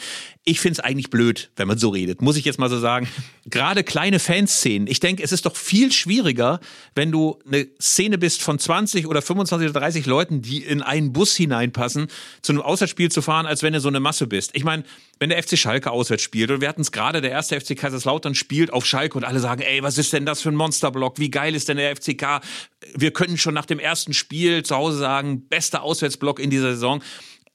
Ich 0.48 0.60
finde 0.60 0.74
es 0.74 0.80
eigentlich 0.80 1.10
blöd, 1.10 1.50
wenn 1.56 1.66
man 1.66 1.76
so 1.76 1.88
redet, 1.88 2.22
muss 2.22 2.36
ich 2.36 2.44
jetzt 2.44 2.60
mal 2.60 2.70
so 2.70 2.78
sagen. 2.78 3.08
Gerade 3.46 3.82
kleine 3.82 4.20
Fanszenen. 4.20 4.86
Ich 4.86 5.00
denke, 5.00 5.24
es 5.24 5.32
ist 5.32 5.44
doch 5.44 5.56
viel 5.56 5.90
schwieriger, 5.90 6.60
wenn 6.94 7.10
du 7.10 7.40
eine 7.44 7.66
Szene 7.82 8.16
bist 8.16 8.42
von 8.42 8.56
20 8.56 9.08
oder 9.08 9.22
25 9.22 9.70
oder 9.70 9.80
30 9.80 10.06
Leuten, 10.06 10.42
die 10.42 10.62
in 10.62 10.82
einen 10.82 11.12
Bus 11.12 11.34
hineinpassen, 11.34 12.06
zu 12.42 12.52
einem 12.52 12.62
Auswärtsspiel 12.62 13.10
zu 13.10 13.22
fahren, 13.22 13.46
als 13.46 13.64
wenn 13.64 13.72
du 13.72 13.80
so 13.80 13.88
eine 13.88 13.98
Masse 13.98 14.28
bist. 14.28 14.52
Ich 14.54 14.62
meine, 14.62 14.84
wenn 15.18 15.30
der 15.30 15.42
FC 15.42 15.58
Schalke 15.58 15.90
auswärts 15.90 16.22
spielt 16.22 16.52
und 16.52 16.60
wir 16.60 16.68
hatten 16.68 16.82
es 16.82 16.92
gerade, 16.92 17.20
der 17.20 17.32
erste 17.32 17.60
FC 17.60 17.76
Kaiserslautern 17.76 18.36
spielt 18.36 18.72
auf 18.72 18.86
Schalke 18.86 19.18
und 19.18 19.24
alle 19.24 19.40
sagen, 19.40 19.62
ey, 19.62 19.82
was 19.82 19.98
ist 19.98 20.12
denn 20.12 20.26
das 20.26 20.42
für 20.42 20.50
ein 20.50 20.54
Monsterblock? 20.54 21.18
Wie 21.18 21.32
geil 21.32 21.56
ist 21.56 21.68
denn 21.68 21.78
der 21.78 21.96
FCK? 21.96 22.40
Wir 22.94 23.10
können 23.10 23.36
schon 23.36 23.54
nach 23.54 23.66
dem 23.66 23.80
ersten 23.80 24.14
Spiel 24.14 24.62
zu 24.62 24.76
Hause 24.76 24.98
sagen, 24.98 25.48
bester 25.48 25.82
Auswärtsblock 25.82 26.38
in 26.38 26.50
dieser 26.50 26.74
Saison. 26.74 27.02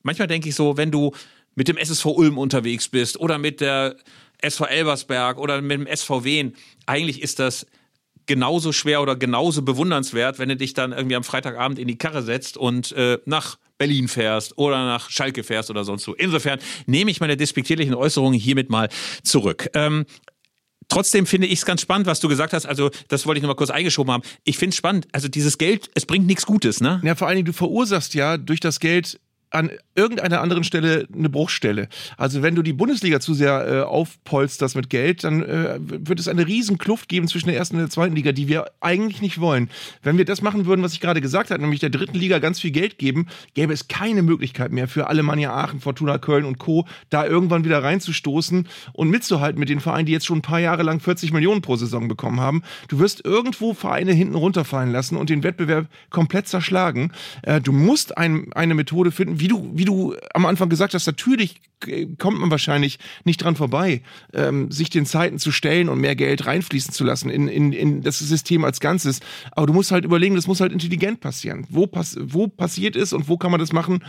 Manchmal 0.03 0.27
denke 0.27 0.49
ich 0.49 0.55
so, 0.55 0.75
wenn 0.75 0.91
du 0.91 1.13
mit 1.55 1.67
dem 1.67 1.77
SSV 1.77 2.05
Ulm 2.05 2.37
unterwegs 2.37 2.87
bist 2.87 3.19
oder 3.19 3.37
mit 3.37 3.61
der 3.61 3.95
SV 4.39 4.65
Elversberg 4.65 5.37
oder 5.37 5.61
mit 5.61 5.71
dem 5.71 5.87
SV 5.87 6.23
Wien. 6.23 6.55
Eigentlich 6.85 7.21
ist 7.21 7.39
das 7.39 7.65
genauso 8.25 8.71
schwer 8.71 9.01
oder 9.01 9.15
genauso 9.15 9.61
bewundernswert, 9.61 10.39
wenn 10.39 10.49
du 10.49 10.55
dich 10.55 10.73
dann 10.73 10.91
irgendwie 10.91 11.15
am 11.15 11.23
Freitagabend 11.23 11.79
in 11.79 11.87
die 11.87 11.97
Karre 11.97 12.21
setzt 12.23 12.57
und 12.57 12.91
äh, 12.93 13.19
nach 13.25 13.57
Berlin 13.77 14.07
fährst 14.07 14.57
oder 14.57 14.85
nach 14.85 15.09
Schalke 15.09 15.43
fährst 15.43 15.69
oder 15.69 15.83
sonst 15.83 16.03
so. 16.03 16.13
Insofern 16.13 16.59
nehme 16.85 17.11
ich 17.11 17.19
meine 17.19 17.35
despektierlichen 17.35 17.95
Äußerungen 17.95 18.39
hiermit 18.39 18.69
mal 18.69 18.89
zurück. 19.23 19.69
Ähm, 19.73 20.05
Trotzdem 20.87 21.25
finde 21.25 21.47
ich 21.47 21.59
es 21.59 21.65
ganz 21.65 21.79
spannend, 21.79 22.05
was 22.05 22.19
du 22.19 22.27
gesagt 22.27 22.51
hast. 22.51 22.65
Also, 22.65 22.91
das 23.07 23.25
wollte 23.25 23.37
ich 23.37 23.43
noch 23.43 23.47
mal 23.47 23.55
kurz 23.55 23.69
eingeschoben 23.69 24.11
haben. 24.11 24.23
Ich 24.43 24.57
finde 24.57 24.71
es 24.71 24.75
spannend. 24.75 25.07
Also, 25.13 25.29
dieses 25.29 25.57
Geld, 25.57 25.89
es 25.93 26.05
bringt 26.05 26.27
nichts 26.27 26.45
Gutes, 26.45 26.81
ne? 26.81 26.99
Ja, 27.05 27.15
vor 27.15 27.29
allen 27.29 27.37
Dingen, 27.37 27.45
du 27.45 27.53
verursachst 27.53 28.13
ja 28.13 28.37
durch 28.37 28.59
das 28.59 28.81
Geld 28.81 29.17
an 29.51 29.69
irgendeiner 29.95 30.41
anderen 30.41 30.63
Stelle 30.63 31.07
eine 31.13 31.29
Bruchstelle. 31.29 31.89
Also 32.17 32.41
wenn 32.41 32.55
du 32.55 32.61
die 32.61 32.73
Bundesliga 32.73 33.19
zu 33.19 33.33
sehr 33.33 33.67
äh, 33.67 33.81
aufpolsterst 33.81 34.75
mit 34.75 34.89
Geld, 34.89 35.23
dann 35.23 35.43
äh, 35.43 35.77
wird 35.79 36.19
es 36.19 36.27
eine 36.27 36.47
riesen 36.47 36.77
Kluft 36.77 37.09
geben 37.09 37.27
zwischen 37.27 37.47
der 37.47 37.57
ersten 37.57 37.75
und 37.75 37.81
der 37.81 37.89
zweiten 37.89 38.15
Liga, 38.15 38.31
die 38.31 38.47
wir 38.47 38.71
eigentlich 38.79 39.21
nicht 39.21 39.41
wollen. 39.41 39.69
Wenn 40.03 40.17
wir 40.17 40.25
das 40.25 40.41
machen 40.41 40.65
würden, 40.65 40.81
was 40.81 40.93
ich 40.93 41.01
gerade 41.01 41.19
gesagt 41.19 41.51
habe, 41.51 41.61
nämlich 41.61 41.81
der 41.81 41.89
dritten 41.89 42.17
Liga 42.17 42.39
ganz 42.39 42.61
viel 42.61 42.71
Geld 42.71 42.97
geben, 42.97 43.27
gäbe 43.53 43.73
es 43.73 43.89
keine 43.89 44.21
Möglichkeit 44.21 44.71
mehr 44.71 44.87
für 44.87 45.07
Alemannia 45.07 45.53
Aachen, 45.53 45.81
Fortuna 45.81 46.17
Köln 46.17 46.45
und 46.45 46.57
Co. 46.57 46.85
da 47.09 47.25
irgendwann 47.25 47.65
wieder 47.65 47.83
reinzustoßen 47.83 48.67
und 48.93 49.09
mitzuhalten 49.09 49.59
mit 49.59 49.67
den 49.67 49.81
Vereinen, 49.81 50.05
die 50.05 50.13
jetzt 50.13 50.25
schon 50.25 50.39
ein 50.39 50.43
paar 50.43 50.59
Jahre 50.59 50.83
lang 50.83 51.01
40 51.01 51.33
Millionen 51.33 51.61
pro 51.61 51.75
Saison 51.75 52.07
bekommen 52.07 52.39
haben. 52.39 52.63
Du 52.87 52.99
wirst 52.99 53.25
irgendwo 53.25 53.73
Vereine 53.73 54.13
hinten 54.13 54.35
runterfallen 54.35 54.91
lassen 54.91 55.17
und 55.17 55.29
den 55.29 55.43
Wettbewerb 55.43 55.87
komplett 56.09 56.47
zerschlagen. 56.47 57.11
Äh, 57.41 57.59
du 57.59 57.73
musst 57.73 58.17
ein, 58.17 58.53
eine 58.53 58.75
Methode 58.75 59.11
finden, 59.11 59.40
wie 59.41 59.47
du, 59.47 59.71
wie 59.73 59.85
du 59.85 60.15
am 60.33 60.45
Anfang 60.45 60.69
gesagt 60.69 60.93
hast, 60.93 61.05
natürlich 61.07 61.61
kommt 62.17 62.39
man 62.39 62.51
wahrscheinlich 62.51 62.99
nicht 63.25 63.43
dran 63.43 63.55
vorbei, 63.55 64.03
ähm, 64.33 64.71
sich 64.71 64.89
den 64.89 65.05
Zeiten 65.05 65.39
zu 65.39 65.51
stellen 65.51 65.89
und 65.89 65.99
mehr 65.99 66.15
Geld 66.15 66.45
reinfließen 66.45 66.93
zu 66.93 67.03
lassen 67.03 67.29
in, 67.29 67.47
in, 67.47 67.73
in 67.73 68.01
das 68.01 68.19
System 68.19 68.63
als 68.63 68.79
Ganzes. 68.79 69.19
Aber 69.51 69.67
du 69.67 69.73
musst 69.73 69.91
halt 69.91 70.05
überlegen, 70.05 70.35
das 70.35 70.47
muss 70.47 70.61
halt 70.61 70.71
intelligent 70.71 71.19
passieren. 71.19 71.65
Wo, 71.69 71.87
pass 71.87 72.17
wo 72.21 72.47
passiert 72.47 72.95
ist 72.95 73.13
und 73.13 73.27
wo 73.27 73.37
kann 73.37 73.51
man 73.51 73.59
das 73.59 73.73
machen, 73.73 74.03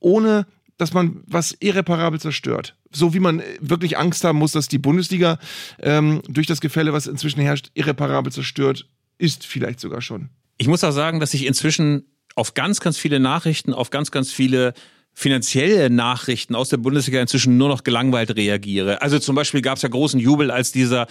ohne 0.00 0.46
dass 0.76 0.92
man 0.92 1.22
was 1.26 1.56
irreparabel 1.60 2.20
zerstört. 2.20 2.76
So 2.90 3.14
wie 3.14 3.20
man 3.20 3.42
wirklich 3.60 3.96
Angst 3.96 4.24
haben 4.24 4.38
muss, 4.38 4.52
dass 4.52 4.68
die 4.68 4.78
Bundesliga 4.78 5.38
ähm, 5.80 6.20
durch 6.28 6.46
das 6.46 6.60
Gefälle, 6.60 6.92
was 6.92 7.06
inzwischen 7.06 7.40
herrscht, 7.40 7.70
irreparabel 7.74 8.32
zerstört 8.32 8.88
ist, 9.18 9.46
vielleicht 9.46 9.80
sogar 9.80 10.02
schon. 10.02 10.30
Ich 10.58 10.68
muss 10.68 10.84
auch 10.84 10.92
sagen, 10.92 11.20
dass 11.20 11.34
ich 11.34 11.46
inzwischen 11.46 12.04
auf 12.34 12.54
ganz, 12.54 12.80
ganz 12.80 12.98
viele 12.98 13.20
Nachrichten, 13.20 13.72
auf 13.72 13.90
ganz, 13.90 14.10
ganz 14.10 14.32
viele 14.32 14.74
finanzielle 15.12 15.90
Nachrichten 15.90 16.54
aus 16.54 16.68
der 16.68 16.76
Bundesliga 16.78 17.20
inzwischen 17.20 17.56
nur 17.56 17.68
noch 17.68 17.84
gelangweilt 17.84 18.36
reagiere. 18.36 19.00
Also 19.00 19.18
zum 19.20 19.36
Beispiel 19.36 19.62
gab 19.62 19.76
es 19.76 19.82
ja 19.82 19.88
großen 19.88 20.18
Jubel, 20.18 20.50
als 20.50 20.72
dieser 20.72 21.06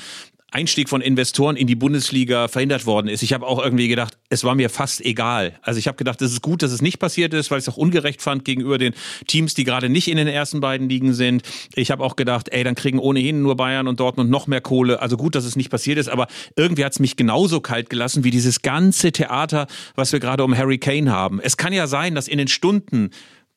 Einstieg 0.53 0.87
von 0.87 1.01
Investoren 1.01 1.55
in 1.55 1.65
die 1.67 1.75
Bundesliga 1.75 2.47
verhindert 2.47 2.85
worden 2.85 3.07
ist. 3.07 3.23
Ich 3.23 3.33
habe 3.33 3.45
auch 3.47 3.63
irgendwie 3.63 3.87
gedacht, 3.87 4.17
es 4.29 4.43
war 4.43 4.53
mir 4.53 4.69
fast 4.69 5.03
egal. 5.03 5.57
Also 5.63 5.79
ich 5.79 5.87
habe 5.87 5.97
gedacht, 5.97 6.21
es 6.21 6.31
ist 6.31 6.41
gut, 6.41 6.61
dass 6.61 6.71
es 6.71 6.81
nicht 6.81 6.99
passiert 6.99 7.33
ist, 7.33 7.49
weil 7.49 7.57
ich 7.57 7.65
es 7.65 7.73
auch 7.73 7.77
ungerecht 7.77 8.21
fand 8.21 8.45
gegenüber 8.45 8.77
den 8.77 8.93
Teams, 9.27 9.55
die 9.55 9.63
gerade 9.63 9.89
nicht 9.89 10.07
in 10.07 10.17
den 10.17 10.27
ersten 10.27 10.61
beiden 10.61 10.89
Ligen 10.89 11.13
sind. 11.13 11.41
Ich 11.73 11.89
habe 11.89 12.03
auch 12.03 12.15
gedacht, 12.15 12.49
ey, 12.49 12.63
dann 12.63 12.75
kriegen 12.75 12.99
ohnehin 12.99 13.41
nur 13.41 13.57
Bayern 13.57 13.87
und 13.87 13.99
Dortmund 13.99 14.29
noch 14.29 14.45
mehr 14.45 14.61
Kohle. 14.61 15.01
Also 15.01 15.17
gut, 15.17 15.33
dass 15.35 15.43
es 15.45 15.55
nicht 15.55 15.71
passiert 15.71 15.97
ist, 15.97 16.07
aber 16.07 16.27
irgendwie 16.55 16.85
hat 16.85 16.93
es 16.93 16.99
mich 16.99 17.15
genauso 17.15 17.59
kalt 17.59 17.89
gelassen 17.89 18.23
wie 18.23 18.31
dieses 18.31 18.61
ganze 18.61 19.11
Theater, 19.11 19.67
was 19.95 20.13
wir 20.13 20.19
gerade 20.19 20.43
um 20.43 20.55
Harry 20.55 20.77
Kane 20.77 21.11
haben. 21.11 21.39
Es 21.41 21.57
kann 21.57 21.73
ja 21.73 21.87
sein, 21.87 22.13
dass 22.13 22.27
in 22.27 22.37
den 22.37 22.47
Stunden 22.47 23.09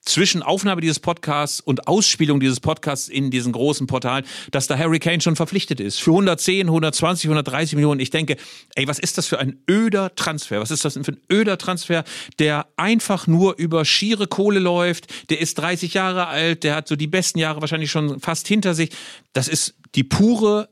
zwischen 0.06 0.42
Aufnahme 0.42 0.80
dieses 0.80 1.00
Podcasts 1.00 1.60
und 1.60 1.88
Ausspielung 1.88 2.40
dieses 2.40 2.60
Podcasts 2.60 3.08
in 3.08 3.30
diesen 3.30 3.52
großen 3.52 3.86
Portalen, 3.86 4.24
dass 4.50 4.66
da 4.66 4.78
Harry 4.78 4.98
Kane 4.98 5.20
schon 5.20 5.36
verpflichtet 5.36 5.80
ist. 5.80 6.00
Für 6.00 6.12
110, 6.12 6.68
120, 6.68 7.28
130 7.28 7.74
Millionen. 7.74 8.00
Ich 8.00 8.10
denke, 8.10 8.36
ey, 8.76 8.88
was 8.88 8.98
ist 8.98 9.18
das 9.18 9.26
für 9.26 9.38
ein 9.38 9.58
öder 9.68 10.14
Transfer? 10.14 10.60
Was 10.60 10.70
ist 10.70 10.84
das 10.84 10.94
denn 10.94 11.04
für 11.04 11.12
ein 11.12 11.20
öder 11.30 11.58
Transfer, 11.58 12.04
der 12.38 12.66
einfach 12.76 13.26
nur 13.26 13.56
über 13.58 13.84
schiere 13.84 14.26
Kohle 14.26 14.60
läuft? 14.60 15.30
Der 15.30 15.40
ist 15.40 15.58
30 15.58 15.92
Jahre 15.94 16.28
alt, 16.28 16.64
der 16.64 16.76
hat 16.76 16.88
so 16.88 16.96
die 16.96 17.08
besten 17.08 17.38
Jahre 17.38 17.60
wahrscheinlich 17.60 17.90
schon 17.90 18.20
fast 18.20 18.48
hinter 18.48 18.74
sich. 18.74 18.90
Das 19.32 19.48
ist 19.48 19.74
die 19.94 20.04
pure, 20.04 20.68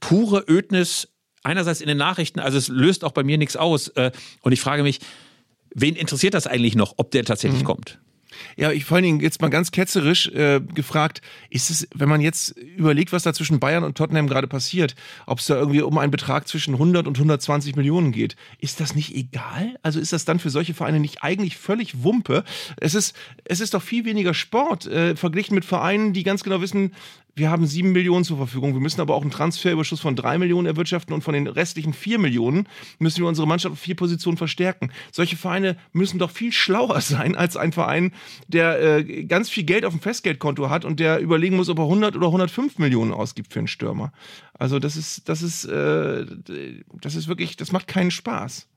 pure 0.00 0.44
Ödnis 0.48 1.08
einerseits 1.42 1.80
in 1.80 1.88
den 1.88 1.98
Nachrichten, 1.98 2.40
also 2.40 2.56
es 2.56 2.68
löst 2.68 3.04
auch 3.04 3.12
bei 3.12 3.22
mir 3.22 3.36
nichts 3.36 3.56
aus. 3.56 3.88
Äh, 3.88 4.12
und 4.42 4.52
ich 4.52 4.60
frage 4.60 4.82
mich, 4.82 5.00
wen 5.74 5.96
interessiert 5.96 6.34
das 6.34 6.46
eigentlich 6.46 6.74
noch, 6.74 6.94
ob 6.96 7.10
der 7.10 7.24
tatsächlich 7.24 7.62
mhm. 7.62 7.66
kommt? 7.66 7.98
Ja, 8.56 8.72
ich 8.72 8.84
vor 8.84 8.96
allen 8.96 9.04
Dingen 9.04 9.20
jetzt 9.20 9.40
mal 9.40 9.48
ganz 9.48 9.70
ketzerisch 9.70 10.28
äh, 10.28 10.60
gefragt, 10.60 11.22
ist 11.50 11.70
es, 11.70 11.88
wenn 11.94 12.08
man 12.08 12.20
jetzt 12.20 12.56
überlegt, 12.58 13.12
was 13.12 13.22
da 13.22 13.32
zwischen 13.32 13.60
Bayern 13.60 13.84
und 13.84 13.96
Tottenham 13.96 14.26
gerade 14.26 14.46
passiert, 14.46 14.94
ob 15.26 15.38
es 15.38 15.46
da 15.46 15.56
irgendwie 15.56 15.82
um 15.82 15.98
einen 15.98 16.10
Betrag 16.10 16.48
zwischen 16.48 16.74
100 16.74 17.06
und 17.06 17.16
120 17.16 17.76
Millionen 17.76 18.12
geht, 18.12 18.36
ist 18.58 18.80
das 18.80 18.94
nicht 18.94 19.14
egal? 19.14 19.76
Also 19.82 20.00
ist 20.00 20.12
das 20.12 20.24
dann 20.24 20.38
für 20.38 20.50
solche 20.50 20.74
Vereine 20.74 21.00
nicht 21.00 21.22
eigentlich 21.22 21.56
völlig 21.56 22.02
Wumpe? 22.02 22.44
Es 22.78 22.94
ist, 22.94 23.16
es 23.44 23.60
ist 23.60 23.74
doch 23.74 23.82
viel 23.82 24.04
weniger 24.04 24.34
Sport 24.34 24.86
äh, 24.86 25.16
verglichen 25.16 25.54
mit 25.54 25.64
Vereinen, 25.64 26.12
die 26.12 26.22
ganz 26.22 26.42
genau 26.42 26.60
wissen, 26.60 26.92
wir 27.34 27.50
haben 27.50 27.66
sieben 27.66 27.92
Millionen 27.92 28.24
zur 28.24 28.36
Verfügung. 28.36 28.74
Wir 28.74 28.80
müssen 28.80 29.00
aber 29.00 29.14
auch 29.14 29.22
einen 29.22 29.30
Transferüberschuss 29.30 30.00
von 30.00 30.16
drei 30.16 30.36
Millionen 30.36 30.66
erwirtschaften 30.66 31.14
und 31.14 31.22
von 31.22 31.32
den 31.32 31.46
restlichen 31.46 31.94
vier 31.94 32.18
Millionen 32.18 32.68
müssen 32.98 33.20
wir 33.20 33.28
unsere 33.28 33.46
Mannschaft 33.46 33.72
auf 33.72 33.78
vier 33.78 33.96
Positionen 33.96 34.36
verstärken. 34.36 34.90
Solche 35.12 35.36
Vereine 35.36 35.76
müssen 35.92 36.18
doch 36.18 36.30
viel 36.30 36.52
schlauer 36.52 37.00
sein 37.00 37.34
als 37.34 37.56
ein 37.56 37.72
Verein, 37.72 38.12
der 38.48 38.98
äh, 38.98 39.24
ganz 39.24 39.48
viel 39.48 39.64
Geld 39.64 39.84
auf 39.84 39.94
dem 39.94 40.00
Festgeldkonto 40.00 40.68
hat 40.68 40.84
und 40.84 41.00
der 41.00 41.20
überlegen 41.20 41.56
muss, 41.56 41.70
ob 41.70 41.78
er 41.78 41.84
100 41.84 42.16
oder 42.16 42.26
105 42.26 42.78
Millionen 42.78 43.12
ausgibt 43.12 43.52
für 43.52 43.60
einen 43.60 43.68
Stürmer. 43.68 44.12
Also 44.54 44.78
das 44.78 44.96
ist, 44.96 45.28
das 45.28 45.42
ist, 45.42 45.64
äh, 45.64 46.26
das 47.00 47.14
ist 47.14 47.28
wirklich, 47.28 47.56
das 47.56 47.72
macht 47.72 47.86
keinen 47.86 48.10
Spaß. 48.10 48.68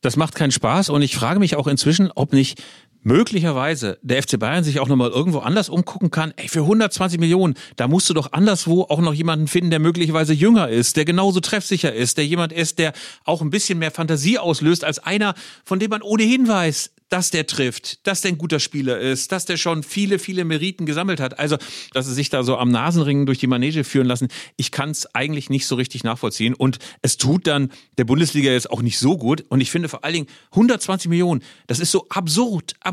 Das 0.00 0.16
macht 0.16 0.34
keinen 0.34 0.50
Spaß 0.50 0.88
und 0.90 1.02
ich 1.02 1.14
frage 1.14 1.38
mich 1.38 1.54
auch 1.54 1.68
inzwischen, 1.68 2.10
ob 2.12 2.32
nicht 2.32 2.62
möglicherweise 3.02 3.98
der 4.02 4.22
FC 4.22 4.38
Bayern 4.38 4.64
sich 4.64 4.80
auch 4.80 4.88
nochmal 4.88 5.10
irgendwo 5.10 5.38
anders 5.38 5.68
umgucken 5.68 6.10
kann. 6.10 6.32
Ey, 6.36 6.48
für 6.48 6.60
120 6.60 7.18
Millionen, 7.18 7.54
da 7.76 7.88
musst 7.88 8.08
du 8.10 8.14
doch 8.14 8.32
anderswo 8.32 8.82
auch 8.82 9.00
noch 9.00 9.14
jemanden 9.14 9.48
finden, 9.48 9.70
der 9.70 9.80
möglicherweise 9.80 10.32
jünger 10.32 10.68
ist, 10.68 10.96
der 10.96 11.04
genauso 11.04 11.40
treffsicher 11.40 11.92
ist, 11.92 12.18
der 12.18 12.26
jemand 12.26 12.52
ist, 12.52 12.78
der 12.78 12.92
auch 13.24 13.42
ein 13.42 13.50
bisschen 13.50 13.78
mehr 13.78 13.90
Fantasie 13.90 14.38
auslöst 14.38 14.84
als 14.84 14.98
einer, 14.98 15.34
von 15.64 15.78
dem 15.78 15.90
man 15.90 16.02
ohnehin 16.02 16.48
weiß, 16.48 16.90
dass 17.12 17.30
der 17.30 17.46
trifft, 17.46 18.06
dass 18.06 18.22
der 18.22 18.32
ein 18.32 18.38
guter 18.38 18.58
Spieler 18.58 18.98
ist, 18.98 19.32
dass 19.32 19.44
der 19.44 19.58
schon 19.58 19.82
viele, 19.82 20.18
viele 20.18 20.46
Meriten 20.46 20.86
gesammelt 20.86 21.20
hat. 21.20 21.38
Also, 21.38 21.58
dass 21.92 22.06
sie 22.06 22.14
sich 22.14 22.30
da 22.30 22.42
so 22.42 22.56
am 22.56 22.70
Nasenringen 22.70 23.26
durch 23.26 23.36
die 23.36 23.46
Manege 23.46 23.84
führen 23.84 24.06
lassen, 24.06 24.28
ich 24.56 24.70
kann 24.70 24.90
es 24.90 25.14
eigentlich 25.14 25.50
nicht 25.50 25.66
so 25.66 25.74
richtig 25.74 26.04
nachvollziehen. 26.04 26.54
Und 26.54 26.78
es 27.02 27.18
tut 27.18 27.46
dann 27.46 27.70
der 27.98 28.04
Bundesliga 28.04 28.50
jetzt 28.50 28.70
auch 28.70 28.80
nicht 28.80 28.98
so 28.98 29.18
gut. 29.18 29.44
Und 29.50 29.60
ich 29.60 29.70
finde 29.70 29.90
vor 29.90 30.04
allen 30.04 30.14
Dingen 30.14 30.26
120 30.52 31.10
Millionen, 31.10 31.42
das 31.66 31.80
ist 31.80 31.90
so 31.90 32.06
absurd, 32.08 32.76
absurd 32.80 32.91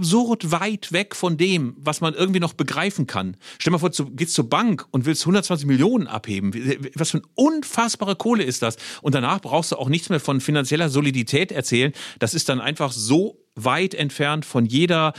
weit 0.51 0.91
weg 0.91 1.15
von 1.15 1.37
dem, 1.37 1.75
was 1.77 2.01
man 2.01 2.13
irgendwie 2.13 2.39
noch 2.39 2.53
begreifen 2.53 3.07
kann. 3.07 3.37
Stell 3.57 3.71
mal 3.71 3.79
vor, 3.79 3.89
du 3.89 4.09
gehst 4.11 4.33
zur 4.33 4.49
Bank 4.49 4.85
und 4.91 5.05
willst 5.05 5.23
120 5.23 5.67
Millionen 5.67 6.07
abheben. 6.07 6.53
Was 6.95 7.11
für 7.11 7.17
eine 7.17 7.27
unfassbare 7.35 8.15
Kohle 8.15 8.43
ist 8.43 8.61
das? 8.61 8.77
Und 9.01 9.15
danach 9.15 9.41
brauchst 9.41 9.71
du 9.71 9.75
auch 9.77 9.89
nichts 9.89 10.09
mehr 10.09 10.19
von 10.19 10.41
finanzieller 10.41 10.89
Solidität 10.89 11.51
erzählen. 11.51 11.93
Das 12.19 12.33
ist 12.33 12.49
dann 12.49 12.61
einfach 12.61 12.91
so 12.91 13.37
weit 13.55 13.93
entfernt 13.93 14.45
von 14.45 14.65
jeder 14.65 15.13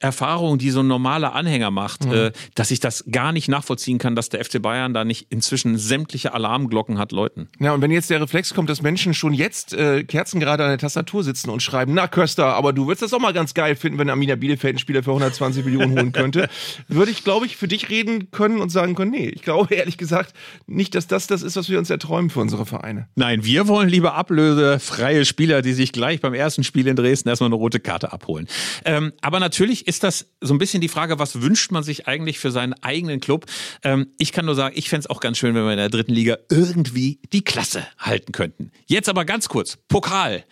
Erfahrung, 0.00 0.58
die 0.58 0.70
so 0.70 0.80
ein 0.80 0.86
normaler 0.86 1.34
Anhänger 1.34 1.70
macht, 1.70 2.04
mhm. 2.04 2.12
äh, 2.12 2.32
dass 2.54 2.70
ich 2.70 2.80
das 2.80 3.04
gar 3.10 3.32
nicht 3.32 3.48
nachvollziehen 3.48 3.98
kann, 3.98 4.14
dass 4.14 4.28
der 4.28 4.44
FC 4.44 4.60
Bayern 4.62 4.94
da 4.94 5.04
nicht 5.04 5.26
inzwischen 5.30 5.78
sämtliche 5.78 6.34
Alarmglocken 6.34 6.98
hat 6.98 7.12
läuten. 7.12 7.48
Ja, 7.58 7.72
und 7.72 7.82
wenn 7.82 7.90
jetzt 7.90 8.10
der 8.10 8.20
Reflex 8.20 8.54
kommt, 8.54 8.70
dass 8.70 8.82
Menschen 8.82 9.14
schon 9.14 9.32
jetzt 9.32 9.72
äh, 9.72 10.04
Kerzen 10.04 10.40
gerade 10.40 10.64
an 10.64 10.70
der 10.70 10.78
Tastatur 10.78 11.24
sitzen 11.24 11.50
und 11.50 11.62
schreiben, 11.62 11.94
na 11.94 12.08
Köster, 12.08 12.46
aber 12.54 12.72
du 12.72 12.86
würdest 12.86 13.02
das 13.02 13.12
auch 13.12 13.20
mal 13.20 13.32
ganz 13.32 13.54
geil 13.54 13.76
finden, 13.76 13.98
wenn 13.98 14.10
Amina 14.10 14.36
Bielefeld 14.36 14.72
einen 14.72 14.78
Spieler 14.78 15.02
für 15.02 15.10
120 15.10 15.64
Millionen 15.64 15.92
holen 15.92 16.12
könnte, 16.12 16.48
würde 16.88 17.10
ich, 17.10 17.24
glaube 17.24 17.46
ich, 17.46 17.56
für 17.56 17.68
dich 17.68 17.88
reden 17.90 18.30
können 18.30 18.60
und 18.60 18.70
sagen 18.70 18.94
können, 18.94 19.10
nee, 19.10 19.28
ich 19.28 19.42
glaube 19.42 19.74
ehrlich 19.74 19.98
gesagt 19.98 20.34
nicht, 20.66 20.94
dass 20.94 21.06
das 21.06 21.26
das 21.26 21.42
ist, 21.42 21.56
was 21.56 21.68
wir 21.68 21.78
uns 21.78 21.90
erträumen 21.90 22.30
für 22.30 22.40
unsere 22.40 22.66
Vereine. 22.66 23.08
Nein, 23.16 23.44
wir 23.44 23.68
wollen 23.68 23.88
lieber 23.88 24.14
ablösefreie 24.14 25.24
Spieler, 25.24 25.62
die 25.62 25.72
sich 25.72 25.92
gleich 25.92 26.20
beim 26.20 26.34
ersten 26.34 26.64
Spiel 26.64 26.86
in 26.86 26.96
Dresden 26.96 27.28
erstmal 27.28 27.48
eine 27.48 27.56
rote 27.56 27.80
Karte 27.80 28.12
abholen. 28.12 28.46
Ähm, 28.84 29.12
aber 29.20 29.40
natürlich 29.40 29.87
ist 29.88 30.04
das 30.04 30.26
so 30.42 30.52
ein 30.52 30.58
bisschen 30.58 30.82
die 30.82 30.88
Frage, 30.88 31.18
was 31.18 31.40
wünscht 31.40 31.72
man 31.72 31.82
sich 31.82 32.06
eigentlich 32.06 32.38
für 32.38 32.50
seinen 32.50 32.74
eigenen 32.74 33.20
Club? 33.20 33.46
Ähm, 33.82 34.08
ich 34.18 34.32
kann 34.32 34.44
nur 34.44 34.54
sagen, 34.54 34.74
ich 34.76 34.90
fände 34.90 35.00
es 35.00 35.10
auch 35.10 35.18
ganz 35.18 35.38
schön, 35.38 35.54
wenn 35.54 35.64
wir 35.64 35.72
in 35.72 35.78
der 35.78 35.88
dritten 35.88 36.12
Liga 36.12 36.36
irgendwie 36.50 37.20
die 37.32 37.42
Klasse 37.42 37.86
halten 37.98 38.32
könnten. 38.32 38.70
Jetzt 38.86 39.08
aber 39.08 39.24
ganz 39.24 39.48
kurz, 39.48 39.78
Pokal. 39.88 40.44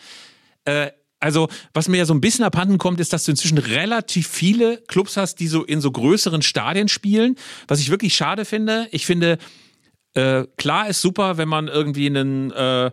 Äh, 0.64 0.90
also, 1.20 1.49
was 1.75 1.87
mir 1.88 1.99
ja 1.99 2.07
so 2.07 2.14
ein 2.14 2.22
bisschen 2.22 2.46
abhanden 2.46 2.79
kommt, 2.79 2.99
ist, 2.99 3.12
dass 3.12 3.25
du 3.25 3.33
inzwischen 3.33 3.59
relativ 3.59 4.27
viele 4.27 4.79
Clubs 4.88 5.18
hast, 5.18 5.38
die 5.38 5.49
so 5.49 5.64
in 5.64 5.83
so 5.83 5.90
größeren 5.90 6.40
Stadien 6.40 6.88
spielen. 6.88 7.37
Was 7.68 7.81
ich 7.81 7.90
wirklich 7.90 8.16
schade 8.16 8.46
finde. 8.46 8.88
Ich 8.90 9.05
finde, 9.05 9.37
äh, 10.14 10.44
klar 10.57 10.88
ist 10.88 11.03
super, 11.03 11.37
wenn 11.37 11.49
man 11.49 11.68
irgendwie 11.68 12.07
einen 12.07 12.53
äh, 12.53 12.90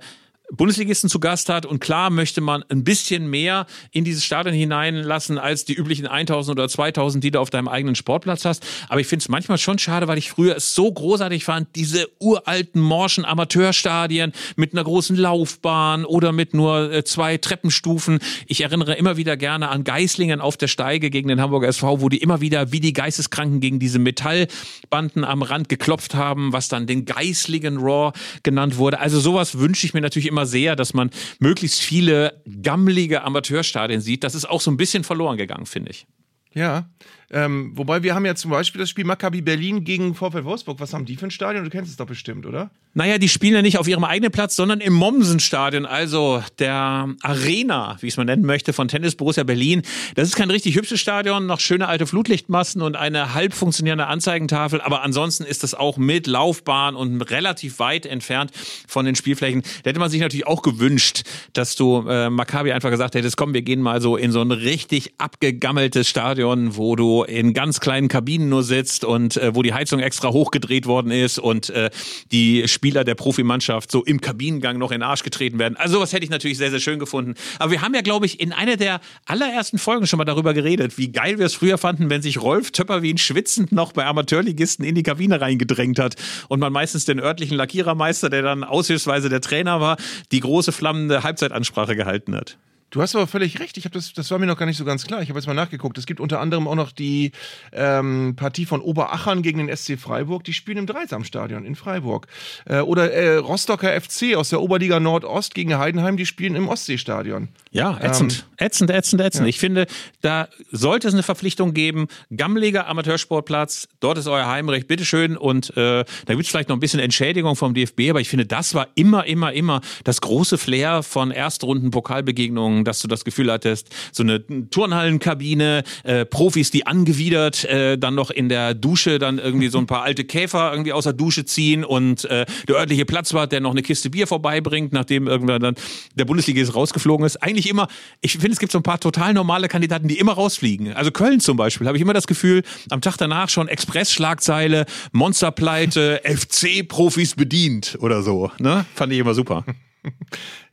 Bundesligisten 0.51 1.09
zu 1.09 1.19
Gast 1.19 1.49
hat. 1.49 1.65
Und 1.65 1.79
klar 1.79 2.09
möchte 2.09 2.41
man 2.41 2.63
ein 2.69 2.83
bisschen 2.83 3.27
mehr 3.27 3.65
in 3.91 4.03
dieses 4.03 4.23
Stadion 4.23 4.53
hineinlassen 4.53 5.37
als 5.37 5.65
die 5.65 5.73
üblichen 5.73 6.05
1000 6.07 6.57
oder 6.57 6.69
2000, 6.69 7.23
die 7.23 7.31
du 7.31 7.39
auf 7.39 7.49
deinem 7.49 7.67
eigenen 7.67 7.95
Sportplatz 7.95 8.45
hast. 8.45 8.65
Aber 8.89 8.99
ich 8.99 9.07
finde 9.07 9.23
es 9.23 9.29
manchmal 9.29 9.57
schon 9.57 9.79
schade, 9.79 10.07
weil 10.07 10.17
ich 10.17 10.29
früher 10.29 10.55
es 10.55 10.75
so 10.75 10.91
großartig 10.91 11.45
fand, 11.45 11.75
diese 11.75 12.07
uralten 12.19 12.81
morschen 12.81 13.25
Amateurstadien 13.25 14.33
mit 14.55 14.73
einer 14.73 14.83
großen 14.83 15.15
Laufbahn 15.15 16.05
oder 16.05 16.31
mit 16.31 16.53
nur 16.53 16.91
äh, 16.91 17.03
zwei 17.03 17.37
Treppenstufen. 17.37 18.19
Ich 18.47 18.61
erinnere 18.61 18.95
immer 18.95 19.17
wieder 19.17 19.37
gerne 19.37 19.69
an 19.69 19.83
Geislingen 19.83 20.41
auf 20.41 20.57
der 20.57 20.67
Steige 20.67 21.09
gegen 21.09 21.29
den 21.29 21.41
Hamburger 21.41 21.67
SV, 21.69 22.01
wo 22.01 22.09
die 22.09 22.17
immer 22.17 22.41
wieder 22.41 22.71
wie 22.71 22.79
die 22.79 22.93
Geisteskranken 22.93 23.59
gegen 23.59 23.79
diese 23.79 23.99
Metallbanden 23.99 25.23
am 25.23 25.41
Rand 25.41 25.69
geklopft 25.69 26.15
haben, 26.15 26.53
was 26.53 26.67
dann 26.67 26.85
den 26.85 27.05
Geislingen 27.05 27.77
Raw 27.77 28.11
genannt 28.43 28.77
wurde. 28.77 28.99
Also 28.99 29.19
sowas 29.19 29.57
wünsche 29.57 29.85
ich 29.85 29.93
mir 29.93 30.01
natürlich 30.01 30.27
immer 30.33 30.45
sehr, 30.45 30.75
dass 30.75 30.93
man 30.93 31.11
möglichst 31.39 31.79
viele 31.79 32.41
gammelige 32.61 33.23
Amateurstadien 33.23 34.01
sieht. 34.01 34.23
Das 34.23 34.35
ist 34.35 34.45
auch 34.45 34.61
so 34.61 34.71
ein 34.71 34.77
bisschen 34.77 35.03
verloren 35.03 35.37
gegangen, 35.37 35.67
finde 35.67 35.91
ich. 35.91 36.07
Ja, 36.53 36.89
Ähm, 37.31 37.71
wobei 37.75 38.03
wir 38.03 38.15
haben 38.15 38.25
ja 38.25 38.35
zum 38.35 38.51
Beispiel 38.51 38.79
das 38.79 38.89
Spiel 38.89 39.05
Maccabi 39.05 39.41
Berlin 39.41 39.83
gegen 39.83 40.15
VfL 40.15 40.43
Wolfsburg. 40.43 40.79
Was 40.79 40.93
haben 40.93 41.05
die 41.05 41.15
für 41.15 41.25
ein 41.25 41.31
Stadion? 41.31 41.63
Du 41.63 41.69
kennst 41.69 41.89
es 41.89 41.97
doch 41.97 42.05
bestimmt, 42.05 42.45
oder? 42.45 42.69
Naja, 42.95 43.17
die 43.17 43.29
spielen 43.29 43.55
ja 43.55 43.63
nicht 43.63 43.79
auf 43.79 43.87
ihrem 43.87 44.03
eigenen 44.03 44.31
Platz, 44.31 44.55
sondern 44.55 44.79
im 44.79 44.93
Mommsen-Stadion, 44.93 45.87
also 45.87 46.43
der 46.59 47.09
Arena, 47.23 47.97
wie 48.01 48.07
ich 48.07 48.13
es 48.13 48.17
mal 48.17 48.23
nennen 48.23 48.45
möchte, 48.45 48.71
von 48.71 48.87
Tennis 48.87 49.15
Borussia 49.15 49.43
Berlin. 49.43 49.81
Das 50.13 50.27
ist 50.27 50.35
kein 50.35 50.51
richtig 50.51 50.75
hübsches 50.75 50.99
Stadion, 50.99 51.47
noch 51.47 51.59
schöne 51.59 51.87
alte 51.87 52.05
Flutlichtmassen 52.05 52.83
und 52.83 52.95
eine 52.95 53.33
halb 53.33 53.55
funktionierende 53.55 54.05
Anzeigentafel, 54.05 54.79
aber 54.79 55.01
ansonsten 55.01 55.43
ist 55.43 55.63
das 55.63 55.73
auch 55.73 55.97
mit 55.97 56.27
Laufbahn 56.27 56.95
und 56.95 57.21
relativ 57.23 57.79
weit 57.79 58.05
entfernt 58.05 58.51
von 58.87 59.05
den 59.05 59.15
Spielflächen. 59.15 59.63
Da 59.81 59.89
hätte 59.89 59.99
man 59.99 60.11
sich 60.11 60.21
natürlich 60.21 60.45
auch 60.45 60.61
gewünscht, 60.61 61.23
dass 61.53 61.75
du 61.75 62.05
äh, 62.07 62.29
Maccabi 62.29 62.73
einfach 62.73 62.91
gesagt 62.91 63.15
hättest, 63.15 63.37
komm, 63.37 63.55
wir 63.55 63.63
gehen 63.63 63.81
mal 63.81 64.01
so 64.01 64.17
in 64.17 64.31
so 64.31 64.41
ein 64.41 64.51
richtig 64.51 65.13
abgegammeltes 65.17 66.07
Stadion, 66.07 66.77
wo 66.77 66.95
du 66.95 67.12
in 67.21 67.53
ganz 67.53 67.79
kleinen 67.79 68.07
Kabinen 68.07 68.49
nur 68.49 68.63
sitzt 68.63 69.05
und 69.05 69.37
äh, 69.37 69.53
wo 69.53 69.61
die 69.61 69.75
Heizung 69.75 69.99
extra 69.99 70.29
hochgedreht 70.29 70.87
worden 70.87 71.11
ist 71.11 71.37
und 71.37 71.69
äh, 71.69 71.91
die 72.31 72.67
Spieler 72.67 73.03
der 73.03 73.13
Profimannschaft 73.13 73.91
so 73.91 74.03
im 74.03 74.21
Kabinengang 74.21 74.79
noch 74.79 74.89
in 74.89 75.01
den 75.01 75.03
Arsch 75.03 75.21
getreten 75.21 75.59
werden. 75.59 75.75
Also 75.77 75.95
sowas 75.95 76.13
hätte 76.13 76.23
ich 76.23 76.31
natürlich 76.31 76.57
sehr, 76.57 76.71
sehr 76.71 76.79
schön 76.79 76.97
gefunden. 76.97 77.35
Aber 77.59 77.71
wir 77.71 77.81
haben 77.81 77.93
ja, 77.93 78.01
glaube 78.01 78.25
ich, 78.25 78.39
in 78.39 78.51
einer 78.51 78.77
der 78.77 78.99
allerersten 79.25 79.77
Folgen 79.77 80.07
schon 80.07 80.17
mal 80.17 80.25
darüber 80.25 80.55
geredet, 80.55 80.97
wie 80.97 81.11
geil 81.11 81.37
wir 81.37 81.45
es 81.45 81.53
früher 81.53 81.77
fanden, 81.77 82.09
wenn 82.09 82.21
sich 82.21 82.41
Rolf 82.41 82.71
Töpper 82.71 83.03
wie 83.03 83.13
ein 83.13 83.17
schwitzend 83.17 83.71
noch 83.71 83.91
bei 83.91 84.05
Amateurligisten 84.05 84.83
in 84.83 84.95
die 84.95 85.03
Kabine 85.03 85.39
reingedrängt 85.39 85.99
hat 85.99 86.15
und 86.47 86.59
man 86.59 86.73
meistens 86.73 87.05
den 87.05 87.19
örtlichen 87.19 87.57
Lackierermeister, 87.57 88.29
der 88.29 88.41
dann 88.41 88.63
aushilfsweise 88.63 89.29
der 89.29 89.41
Trainer 89.41 89.79
war, 89.79 89.97
die 90.31 90.39
große 90.39 90.71
flammende 90.71 91.23
Halbzeitansprache 91.23 91.95
gehalten 91.95 92.35
hat. 92.35 92.57
Du 92.93 93.01
hast 93.01 93.15
aber 93.15 93.25
völlig 93.25 93.59
recht. 93.59 93.75
Ich 93.77 93.85
habe 93.85 93.95
das, 93.95 94.13
das 94.13 94.29
war 94.29 94.37
mir 94.37 94.45
noch 94.45 94.55
gar 94.55 94.67
nicht 94.67 94.77
so 94.77 94.85
ganz 94.85 95.07
klar. 95.07 95.23
Ich 95.23 95.29
habe 95.29 95.39
jetzt 95.39 95.47
mal 95.47 95.55
nachgeguckt. 95.55 95.97
Es 95.97 96.05
gibt 96.05 96.19
unter 96.19 96.39
anderem 96.39 96.67
auch 96.67 96.75
noch 96.75 96.91
die 96.91 97.31
ähm, 97.71 98.35
Partie 98.35 98.67
von 98.67 98.81
Oberachern 98.81 99.41
gegen 99.41 99.65
den 99.65 99.75
SC 99.75 99.97
Freiburg. 99.99 100.43
Die 100.43 100.53
spielen 100.53 100.77
im 100.77 100.85
Dreisamstadion 100.85 101.65
in 101.65 101.73
Freiburg. 101.73 102.27
Äh, 102.65 102.81
oder 102.81 103.11
äh, 103.11 103.37
Rostocker 103.37 103.99
FC 103.99 104.35
aus 104.35 104.49
der 104.49 104.61
Oberliga 104.61 104.99
Nordost 104.99 105.55
gegen 105.55 105.75
Heidenheim. 105.75 106.17
Die 106.17 106.27
spielen 106.27 106.53
im 106.53 106.69
Ostseestadion. 106.69 107.47
Ja, 107.71 107.97
ätzend, 107.99 108.45
ähm, 108.59 108.67
ätzend, 108.67 108.91
ätzend, 108.91 109.21
ätzend. 109.21 109.45
Ja. 109.45 109.49
Ich 109.49 109.57
finde, 109.57 109.87
da 110.21 110.47
sollte 110.71 111.07
es 111.07 111.15
eine 111.15 111.23
Verpflichtung 111.23 111.73
geben. 111.73 112.07
Gammeliger 112.29 112.85
Amateursportplatz, 112.85 113.87
dort 114.01 114.19
ist 114.19 114.27
euer 114.27 114.45
Heimrecht, 114.45 114.87
bitteschön. 114.87 115.35
Und 115.35 115.75
äh, 115.75 116.05
da 116.25 116.33
gibt 116.33 116.43
es 116.43 116.49
vielleicht 116.49 116.69
noch 116.69 116.77
ein 116.77 116.79
bisschen 116.79 116.99
Entschädigung 116.99 117.55
vom 117.55 117.73
DFB, 117.73 118.11
aber 118.11 118.21
ich 118.21 118.29
finde, 118.29 118.45
das 118.45 118.75
war 118.75 118.89
immer, 118.93 119.25
immer, 119.25 119.51
immer 119.53 119.81
das 120.03 120.21
große 120.21 120.59
Flair 120.59 121.01
von 121.01 121.31
Erstrunden-Pokalbegegnungen, 121.31 122.82
dass 122.83 122.99
du 123.01 123.07
das 123.07 123.25
Gefühl 123.25 123.51
hattest, 123.51 123.89
so 124.11 124.23
eine 124.23 124.43
Turnhallenkabine, 124.69 125.83
äh, 126.03 126.25
Profis, 126.25 126.71
die 126.71 126.85
angewidert 126.85 127.65
äh, 127.65 127.97
dann 127.97 128.15
noch 128.15 128.29
in 128.29 128.49
der 128.49 128.73
Dusche 128.73 129.19
dann 129.19 129.39
irgendwie 129.39 129.67
so 129.67 129.77
ein 129.77 129.87
paar 129.87 130.03
alte 130.03 130.23
Käfer 130.23 130.71
irgendwie 130.71 130.93
aus 130.93 131.03
der 131.03 131.13
Dusche 131.13 131.45
ziehen 131.45 131.83
und 131.83 132.25
äh, 132.25 132.45
der 132.67 132.75
örtliche 132.75 133.05
Platzwart, 133.05 133.51
der 133.51 133.59
noch 133.59 133.71
eine 133.71 133.81
Kiste 133.81 134.09
Bier 134.09 134.27
vorbeibringt, 134.27 134.93
nachdem 134.93 135.27
irgendwann 135.27 135.61
dann 135.61 135.75
der 136.15 136.25
Bundesligist 136.25 136.75
rausgeflogen 136.75 137.25
ist. 137.25 137.41
Eigentlich 137.41 137.69
immer, 137.69 137.87
ich 138.21 138.33
finde, 138.33 138.51
es 138.51 138.59
gibt 138.59 138.71
so 138.71 138.79
ein 138.79 138.83
paar 138.83 138.99
total 138.99 139.33
normale 139.33 139.67
Kandidaten, 139.67 140.07
die 140.07 140.17
immer 140.19 140.33
rausfliegen. 140.33 140.93
Also 140.93 141.11
Köln 141.11 141.39
zum 141.39 141.57
Beispiel, 141.57 141.87
habe 141.87 141.97
ich 141.97 142.01
immer 142.01 142.13
das 142.13 142.27
Gefühl, 142.27 142.63
am 142.89 143.01
Tag 143.01 143.17
danach 143.17 143.49
schon 143.49 143.67
Express-Schlagzeile, 143.67 144.85
Monsterpleite, 145.11 146.21
FC-Profis 146.25 147.35
bedient 147.35 147.97
oder 147.99 148.21
so. 148.23 148.51
Ne? 148.59 148.85
Fand 148.95 149.13
ich 149.13 149.19
immer 149.19 149.33
super. 149.33 149.65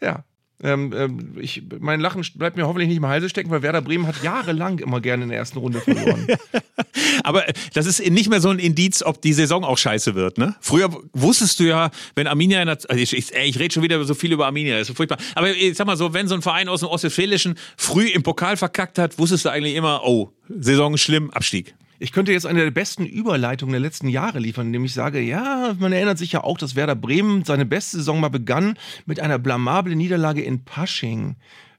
ja, 0.00 0.24
ähm, 0.62 0.92
ähm, 0.94 1.36
ich, 1.40 1.62
mein 1.78 2.00
Lachen 2.00 2.24
bleibt 2.34 2.56
mir 2.56 2.66
hoffentlich 2.66 2.88
nicht 2.88 2.98
im 2.98 3.06
Halse 3.06 3.28
stecken, 3.28 3.50
weil 3.50 3.62
Werder 3.62 3.80
Bremen 3.80 4.06
hat 4.06 4.22
jahrelang 4.22 4.78
immer 4.78 5.00
gerne 5.00 5.22
in 5.24 5.30
der 5.30 5.38
ersten 5.38 5.58
Runde 5.58 5.80
verloren. 5.80 6.26
Aber 7.24 7.44
das 7.72 7.86
ist 7.86 8.06
nicht 8.10 8.28
mehr 8.28 8.40
so 8.40 8.50
ein 8.50 8.58
Indiz, 8.58 9.02
ob 9.02 9.22
die 9.22 9.32
Saison 9.32 9.64
auch 9.64 9.78
scheiße 9.78 10.14
wird. 10.14 10.38
Ne? 10.38 10.54
Früher 10.60 10.90
wusstest 11.12 11.60
du 11.60 11.64
ja, 11.64 11.90
wenn 12.14 12.26
Arminia, 12.26 12.60
in 12.60 12.66
der, 12.66 12.78
also 12.88 13.02
ich, 13.02 13.16
ich, 13.16 13.32
ich 13.32 13.58
rede 13.58 13.72
schon 13.72 13.82
wieder 13.82 14.02
so 14.04 14.14
viel 14.14 14.32
über 14.32 14.46
Arminia, 14.46 14.78
das 14.78 14.90
ist 14.90 14.96
furchtbar. 14.96 15.18
Aber 15.34 15.50
ich 15.50 15.76
sag 15.76 15.86
mal 15.86 15.96
so, 15.96 16.12
wenn 16.12 16.28
so 16.28 16.34
ein 16.34 16.42
Verein 16.42 16.68
aus 16.68 16.80
dem 16.80 16.88
Ostwestfälischen 16.88 17.56
früh 17.76 18.06
im 18.08 18.22
Pokal 18.22 18.56
verkackt 18.56 18.98
hat, 18.98 19.18
wusstest 19.18 19.44
du 19.44 19.50
eigentlich 19.50 19.74
immer, 19.74 20.02
oh, 20.04 20.32
Saison 20.48 20.96
schlimm, 20.96 21.30
Abstieg. 21.30 21.74
Ich 22.02 22.12
könnte 22.12 22.32
jetzt 22.32 22.46
eine 22.46 22.64
der 22.64 22.70
besten 22.70 23.04
Überleitungen 23.04 23.72
der 23.72 23.80
letzten 23.80 24.08
Jahre 24.08 24.38
liefern, 24.38 24.68
indem 24.68 24.86
ich 24.86 24.94
sage, 24.94 25.20
ja, 25.20 25.76
man 25.78 25.92
erinnert 25.92 26.16
sich 26.16 26.32
ja 26.32 26.42
auch, 26.42 26.56
dass 26.56 26.74
Werder 26.74 26.94
Bremen 26.94 27.44
seine 27.44 27.66
beste 27.66 27.98
Saison 27.98 28.20
mal 28.20 28.30
begann 28.30 28.78
mit 29.04 29.20
einer 29.20 29.38
blamablen 29.38 29.98
Niederlage 29.98 30.40
in 30.40 30.64
Pasching. 30.64 31.36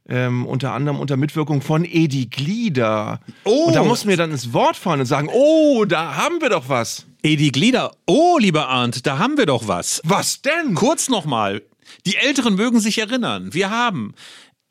Ähm, 0.07 0.45
unter 0.45 0.73
anderem 0.73 0.99
unter 0.99 1.17
Mitwirkung 1.17 1.61
von 1.61 1.85
Edi 1.85 2.27
Glieder. 2.27 3.19
Oh. 3.45 3.65
Und 3.65 3.75
da 3.75 3.83
mussten 3.83 4.09
wir 4.09 4.17
dann 4.17 4.29
ins 4.29 4.53
Wort 4.53 4.75
fahren 4.75 4.99
und 4.99 5.05
sagen, 5.07 5.27
oh, 5.31 5.85
da 5.85 6.15
haben 6.15 6.39
wir 6.39 6.49
doch 6.49 6.69
was. 6.69 7.07
Edi 7.23 7.49
Glieder, 7.49 7.91
oh, 8.05 8.37
lieber 8.39 8.67
Arndt, 8.67 9.07
da 9.07 9.17
haben 9.17 9.37
wir 9.37 9.47
doch 9.47 9.67
was. 9.67 10.01
Was 10.03 10.43
denn? 10.43 10.75
Kurz 10.75 11.09
nochmal. 11.09 11.63
Die 12.05 12.17
Älteren 12.17 12.55
mögen 12.55 12.79
sich 12.79 12.99
erinnern. 12.99 13.55
Wir 13.55 13.71
haben 13.71 14.13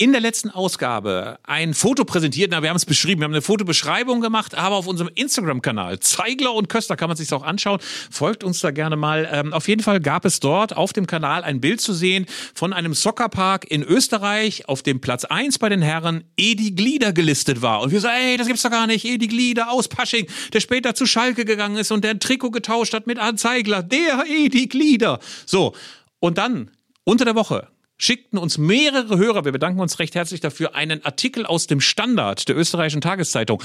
in 0.01 0.13
der 0.13 0.23
letzten 0.23 0.49
Ausgabe 0.49 1.39
ein 1.43 1.75
Foto 1.75 2.07
präsentiert. 2.07 2.53
Na, 2.53 2.63
wir 2.63 2.71
haben 2.71 2.77
es 2.79 2.87
beschrieben. 2.87 3.21
Wir 3.21 3.27
haben 3.27 3.35
eine 3.35 3.43
Fotobeschreibung 3.43 4.23
gemacht, 4.23 4.55
aber 4.55 4.77
auf 4.77 4.87
unserem 4.87 5.11
Instagram-Kanal 5.15 6.01
Zeigler 6.01 6.55
und 6.55 6.71
Köster 6.71 6.97
kann 6.97 7.09
man 7.09 7.19
sich 7.19 7.31
auch 7.35 7.43
anschauen. 7.43 7.81
Folgt 8.11 8.43
uns 8.43 8.61
da 8.61 8.71
gerne 8.71 8.97
mal. 8.97 9.29
Ähm, 9.31 9.53
auf 9.53 9.69
jeden 9.69 9.83
Fall 9.83 10.01
gab 10.01 10.25
es 10.25 10.41
dort 10.41 10.75
auf 10.75 10.95
dem 10.95 11.07
Kanal 11.07 11.45
ein 11.45 11.61
Bild 11.61 11.83
zu 11.83 11.93
sehen 11.93 12.25
von 12.55 12.73
einem 12.73 12.95
Soccerpark 12.95 13.71
in 13.71 13.83
Österreich, 13.83 14.67
auf 14.71 14.83
dem 14.83 15.03
Platz 15.03 15.27
1 15.27 15.59
bei 15.59 15.69
den 15.69 15.83
Herren 15.83 16.25
Edi 16.39 16.71
Glieder 16.71 17.13
gelistet 17.13 17.61
war. 17.61 17.83
Und 17.83 17.93
wir 17.93 18.01
so, 18.01 18.09
ey, 18.09 18.39
das 18.39 18.47
gibt's 18.47 18.63
doch 18.63 18.71
gar 18.71 18.87
nicht. 18.87 19.05
Edi 19.05 19.29
Glieder 19.29 19.71
aus 19.71 19.89
Pasching, 19.89 20.27
der 20.55 20.61
später 20.61 20.95
zu 20.95 21.05
Schalke 21.05 21.45
gegangen 21.45 21.77
ist 21.77 21.93
und 21.93 22.05
der 22.05 22.13
ein 22.13 22.21
Trikot 22.21 22.53
getauscht 22.53 22.95
hat 22.95 23.07
mit 23.07 23.19
Arndt 23.19 23.39
Zeigler. 23.39 23.83
Der 23.83 24.25
Edi 24.27 24.67
Glieder. 24.67 25.19
So. 25.45 25.75
Und 26.21 26.39
dann, 26.39 26.71
unter 27.05 27.27
der 27.27 27.35
Woche, 27.35 27.69
schickten 28.01 28.39
uns 28.39 28.59
mehrere 28.59 29.19
Hörer, 29.19 29.45
wir 29.45 29.53
bedanken 29.53 29.81
uns 29.81 29.99
recht 29.99 30.15
herzlich 30.15 30.41
dafür, 30.41 30.75
einen 30.75 31.05
Artikel 31.05 31.47
aus 31.47 31.67
dem 31.67 31.81
Standard 31.81 32.49
der 32.49 32.57
österreichischen 32.57 33.01
Tageszeitung 33.01 33.63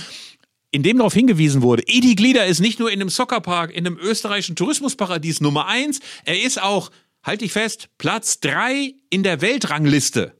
in 0.71 0.83
dem 0.83 0.97
darauf 0.97 1.13
hingewiesen 1.13 1.61
wurde, 1.61 1.83
Edi 1.87 2.15
Glieder 2.15 2.45
ist 2.45 2.59
nicht 2.59 2.79
nur 2.79 2.91
in 2.91 2.99
einem 2.99 3.07
Soccerpark, 3.07 3.71
in 3.71 3.87
einem 3.87 3.97
österreichischen 3.97 4.57
Tourismusparadies 4.57 5.39
Nummer 5.39 5.67
eins, 5.67 6.01
er 6.25 6.43
ist 6.43 6.61
auch, 6.61 6.91
halte 7.23 7.45
ich 7.45 7.53
fest, 7.53 7.87
Platz 7.97 8.41
drei 8.41 8.93
in 9.09 9.23
der 9.23 9.39
Weltrangliste. 9.39 10.33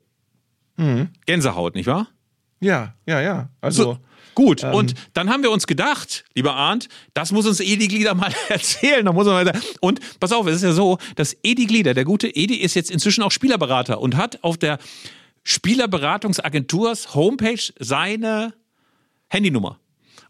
Mhm. 0.75 1.11
Gänsehaut, 1.25 1.75
nicht 1.75 1.87
wahr? 1.87 2.09
Ja, 2.59 2.95
ja, 3.05 3.21
ja. 3.21 3.49
Also. 3.61 3.83
So, 3.83 3.97
Gut, 4.35 4.63
ähm. 4.63 4.73
und 4.73 4.93
dann 5.13 5.29
haben 5.29 5.43
wir 5.43 5.51
uns 5.51 5.65
gedacht, 5.65 6.25
lieber 6.35 6.55
Arndt, 6.55 6.89
das 7.13 7.31
muss 7.31 7.47
uns 7.47 7.59
Edi 7.59 7.87
Glieder 7.87 8.13
mal 8.13 8.31
erzählen. 8.49 9.05
Da 9.05 9.13
muss 9.13 9.25
man 9.25 9.45
mal 9.45 9.61
und 9.79 9.99
pass 10.19 10.31
auf, 10.31 10.45
es 10.47 10.57
ist 10.57 10.63
ja 10.63 10.73
so, 10.73 10.97
dass 11.15 11.35
Edi 11.41 11.65
Glieder, 11.65 11.93
der 11.93 12.05
gute 12.05 12.27
Edi, 12.27 12.55
ist 12.55 12.75
jetzt 12.75 12.91
inzwischen 12.91 13.23
auch 13.23 13.31
Spielerberater 13.31 13.99
und 13.99 14.17
hat 14.17 14.43
auf 14.43 14.57
der 14.57 14.77
Spielerberatungsagenturs 15.43 17.15
Homepage 17.15 17.61
seine 17.79 18.53
Handynummer. 19.29 19.79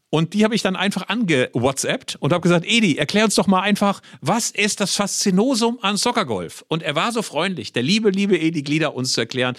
Und 0.09 0.33
die 0.33 0.45
habe 0.45 0.55
ich 0.55 0.61
dann 0.61 0.75
einfach 0.77 1.09
ange-WhatsAppt 1.09 2.15
und 2.21 2.31
habe 2.31 2.41
gesagt, 2.41 2.65
Edi, 2.65 2.97
erklär 2.97 3.25
uns 3.25 3.35
doch 3.35 3.47
mal 3.47 3.61
einfach, 3.61 4.01
was 4.21 4.49
ist 4.51 4.79
das 4.79 4.95
Faszinosum 4.95 5.79
an 5.81 5.97
Soccergolf? 5.97 6.63
Und 6.69 6.83
er 6.83 6.95
war 6.95 7.11
so 7.11 7.21
freundlich, 7.21 7.73
der 7.73 7.83
liebe, 7.83 8.11
liebe 8.11 8.39
Edi 8.39 8.61
Glieder, 8.61 8.95
uns 8.95 9.11
zu 9.13 9.21
erklären, 9.21 9.57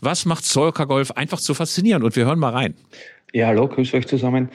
was 0.00 0.26
macht 0.26 0.44
Soccergolf 0.44 1.12
einfach 1.12 1.40
zu 1.40 1.54
faszinieren. 1.54 2.02
Und 2.02 2.16
wir 2.16 2.26
hören 2.26 2.38
mal 2.38 2.50
rein. 2.52 2.74
Ja, 3.34 3.48
hallo, 3.48 3.66
grüß 3.66 3.92
euch 3.94 4.06
zusammen. 4.06 4.48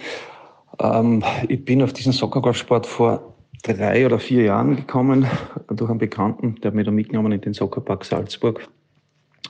Ähm, 0.79 1.21
ich 1.49 1.65
bin 1.65 1.83
auf 1.83 1.91
diesen 1.91 2.13
Soccergolfsport 2.13 2.85
vor 2.85 3.35
drei 3.61 4.05
oder 4.05 4.19
vier 4.19 4.43
Jahren 4.43 4.77
gekommen 4.77 5.27
durch 5.67 5.89
einen 5.89 5.99
Bekannten, 5.99 6.55
der 6.61 6.69
hat 6.69 6.75
mich 6.75 6.85
da 6.85 6.91
mitgenommen 6.91 7.33
in 7.33 7.41
den 7.41 7.53
Soccerpark 7.53 8.05
Salzburg. 8.05 8.69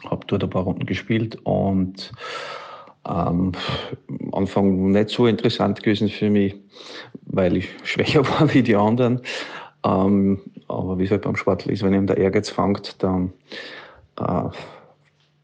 Hab 0.03 0.27
dort 0.27 0.43
ein 0.43 0.49
paar 0.49 0.63
Runden 0.63 0.87
gespielt 0.87 1.37
und 1.43 2.11
ähm, 3.07 3.51
am 4.07 4.33
Anfang 4.33 4.89
nicht 4.89 5.09
so 5.09 5.27
interessant 5.27 5.83
gewesen 5.83 6.09
für 6.09 6.31
mich, 6.31 6.55
weil 7.27 7.57
ich 7.57 7.69
schwächer 7.83 8.27
war 8.27 8.51
wie 8.51 8.63
die 8.63 8.75
anderen. 8.75 9.21
Ähm, 9.85 10.39
aber 10.67 10.97
wie 10.97 11.03
es 11.03 11.11
halt 11.11 11.21
beim 11.21 11.35
Sportler 11.35 11.71
ist, 11.71 11.83
wenn 11.83 11.93
ihm 11.93 12.07
der 12.07 12.17
Ehrgeiz 12.17 12.49
fängt, 12.49 13.03
dann 13.03 13.31
äh, 14.19 14.49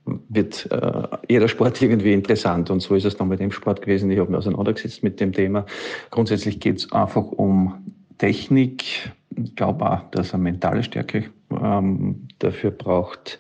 wird 0.05 0.71
äh, 0.71 1.07
jeder 1.27 1.47
Sport 1.47 1.81
irgendwie 1.81 2.13
interessant. 2.13 2.69
Und 2.69 2.81
so 2.81 2.95
ist 2.95 3.05
es 3.05 3.17
dann 3.17 3.29
bei 3.29 3.35
dem 3.35 3.51
Sport 3.51 3.81
gewesen. 3.81 4.11
Ich 4.11 4.19
habe 4.19 4.29
mich 4.29 4.37
auseinandergesetzt 4.37 5.03
mit 5.03 5.19
dem 5.19 5.33
Thema. 5.33 5.65
Grundsätzlich 6.11 6.59
geht 6.59 6.77
es 6.77 6.91
einfach 6.91 7.25
um 7.25 7.93
Technik. 8.17 9.11
Ich 9.35 9.55
glaube 9.55 9.89
auch, 9.89 10.09
dass 10.11 10.33
er 10.33 10.39
mentale 10.39 10.83
Stärke 10.83 11.25
ähm, 11.51 12.27
dafür 12.39 12.71
braucht 12.71 13.39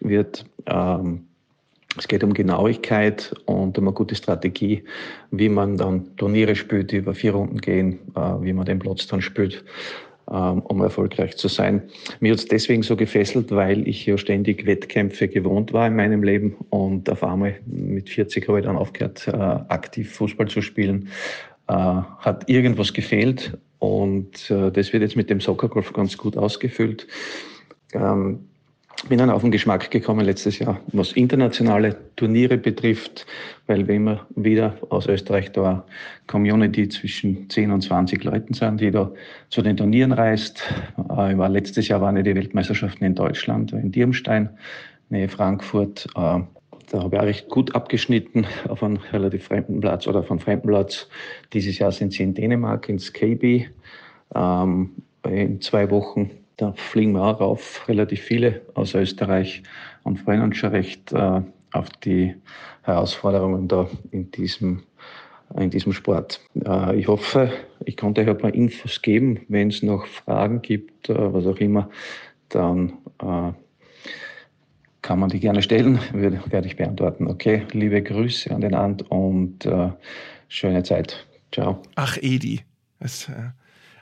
wird. 0.00 0.44
Ähm, 0.66 1.26
es 1.98 2.08
geht 2.08 2.24
um 2.24 2.32
Genauigkeit 2.32 3.34
und 3.44 3.76
um 3.76 3.84
eine 3.84 3.92
gute 3.92 4.14
Strategie, 4.14 4.84
wie 5.30 5.50
man 5.50 5.76
dann 5.76 6.16
Turniere 6.16 6.56
spielt, 6.56 6.90
die 6.90 6.96
über 6.96 7.14
vier 7.14 7.32
Runden 7.32 7.58
gehen, 7.58 7.98
äh, 8.14 8.20
wie 8.40 8.52
man 8.52 8.64
den 8.64 8.78
Platz 8.78 9.06
dann 9.06 9.20
spielt. 9.20 9.64
Ähm, 10.30 10.60
um 10.60 10.80
erfolgreich 10.80 11.36
zu 11.36 11.48
sein. 11.48 11.82
Mir 12.20 12.32
hat 12.32 12.38
es 12.38 12.46
deswegen 12.46 12.84
so 12.84 12.94
gefesselt, 12.94 13.50
weil 13.50 13.88
ich 13.88 14.06
ja 14.06 14.16
ständig 14.16 14.64
Wettkämpfe 14.66 15.26
gewohnt 15.26 15.72
war 15.72 15.88
in 15.88 15.96
meinem 15.96 16.22
Leben 16.22 16.54
und 16.70 17.10
auf 17.10 17.24
einmal 17.24 17.56
mit 17.66 18.08
40 18.08 18.46
habe 18.46 18.60
ich 18.60 18.64
dann 18.64 18.76
aufgehört, 18.76 19.26
äh, 19.26 19.32
aktiv 19.32 20.12
Fußball 20.12 20.46
zu 20.46 20.62
spielen. 20.62 21.08
Äh, 21.66 21.74
hat 21.74 22.48
irgendwas 22.48 22.92
gefehlt 22.92 23.58
und 23.80 24.48
äh, 24.48 24.70
das 24.70 24.92
wird 24.92 25.02
jetzt 25.02 25.16
mit 25.16 25.28
dem 25.28 25.40
Soccergolf 25.40 25.92
ganz 25.92 26.16
gut 26.16 26.36
ausgefüllt. 26.36 27.08
Bin 29.08 29.18
dann 29.18 29.30
auf 29.30 29.42
den 29.42 29.50
Geschmack 29.50 29.90
gekommen 29.90 30.24
letztes 30.24 30.60
Jahr, 30.60 30.80
was 30.92 31.12
internationale 31.12 31.96
Turniere 32.14 32.56
betrifft, 32.56 33.26
weil 33.66 33.88
wir 33.88 33.96
immer 33.96 34.26
wieder 34.36 34.76
aus 34.90 35.08
Österreich 35.08 35.50
da 35.50 35.62
eine 35.64 35.82
Community 36.28 36.88
zwischen 36.88 37.50
10 37.50 37.72
und 37.72 37.82
20 37.82 38.22
Leuten 38.22 38.54
sind, 38.54 38.80
die 38.80 38.92
da 38.92 39.10
zu 39.48 39.60
den 39.60 39.76
Turnieren 39.76 40.12
reist. 40.12 40.62
Äh, 41.10 41.32
ich 41.32 41.38
war, 41.38 41.48
letztes 41.48 41.88
Jahr 41.88 42.00
waren 42.00 42.22
die 42.22 42.34
Weltmeisterschaften 42.34 43.04
in 43.04 43.16
Deutschland, 43.16 43.72
in 43.72 43.90
Dirmstein, 43.90 44.50
Nähe 45.08 45.28
Frankfurt. 45.28 46.06
Äh, 46.14 46.40
da 46.92 47.02
habe 47.02 47.16
ich 47.16 47.20
auch 47.20 47.26
recht 47.26 47.48
gut 47.48 47.74
abgeschnitten 47.74 48.46
auf 48.68 48.84
einem 48.84 48.98
relativ 49.12 49.44
fremden 49.44 49.80
Platz 49.80 50.06
oder 50.06 50.24
einem 50.28 50.38
fremden 50.38 50.68
Platz. 50.68 51.08
Dieses 51.52 51.78
Jahr 51.78 51.90
sind 51.90 52.12
sie 52.12 52.22
in 52.22 52.34
Dänemark, 52.34 52.88
ins 52.88 53.12
KB, 53.12 53.66
ähm, 54.34 54.90
in 55.24 55.60
zwei 55.60 55.90
Wochen 55.90 56.30
da 56.56 56.72
fliegen 56.72 57.12
wir 57.12 57.22
auch 57.22 57.40
rauf, 57.40 57.88
relativ 57.88 58.20
viele 58.20 58.62
aus 58.74 58.94
Österreich 58.94 59.62
und 60.02 60.20
freuen 60.20 60.42
uns 60.42 60.56
schon 60.56 60.70
recht 60.70 61.12
äh, 61.12 61.40
auf 61.72 61.88
die 62.04 62.34
Herausforderungen 62.82 63.68
da 63.68 63.88
in 64.10 64.30
diesem, 64.30 64.82
in 65.56 65.70
diesem 65.70 65.92
Sport. 65.92 66.40
Äh, 66.64 66.98
ich 66.98 67.08
hoffe, 67.08 67.50
ich 67.84 67.96
konnte 67.96 68.20
euch 68.20 68.28
ein 68.28 68.38
paar 68.38 68.54
Infos 68.54 69.02
geben. 69.02 69.40
Wenn 69.48 69.68
es 69.68 69.82
noch 69.82 70.06
Fragen 70.06 70.62
gibt, 70.62 71.08
äh, 71.08 71.32
was 71.32 71.46
auch 71.46 71.58
immer, 71.58 71.88
dann 72.48 72.98
äh, 73.20 73.52
kann 75.00 75.18
man 75.18 75.30
die 75.30 75.40
gerne 75.40 75.62
stellen, 75.62 75.98
werde, 76.12 76.40
werde 76.46 76.66
ich 76.66 76.76
beantworten. 76.76 77.26
Okay, 77.26 77.66
liebe 77.72 78.02
Grüße 78.02 78.54
an 78.54 78.60
den 78.60 78.74
Ant 78.74 79.10
und 79.10 79.66
äh, 79.66 79.90
schöne 80.48 80.82
Zeit. 80.82 81.26
Ciao. 81.52 81.82
Ach, 81.96 82.16
Edi. 82.20 82.60
Das, 83.00 83.28
äh, 83.28 83.50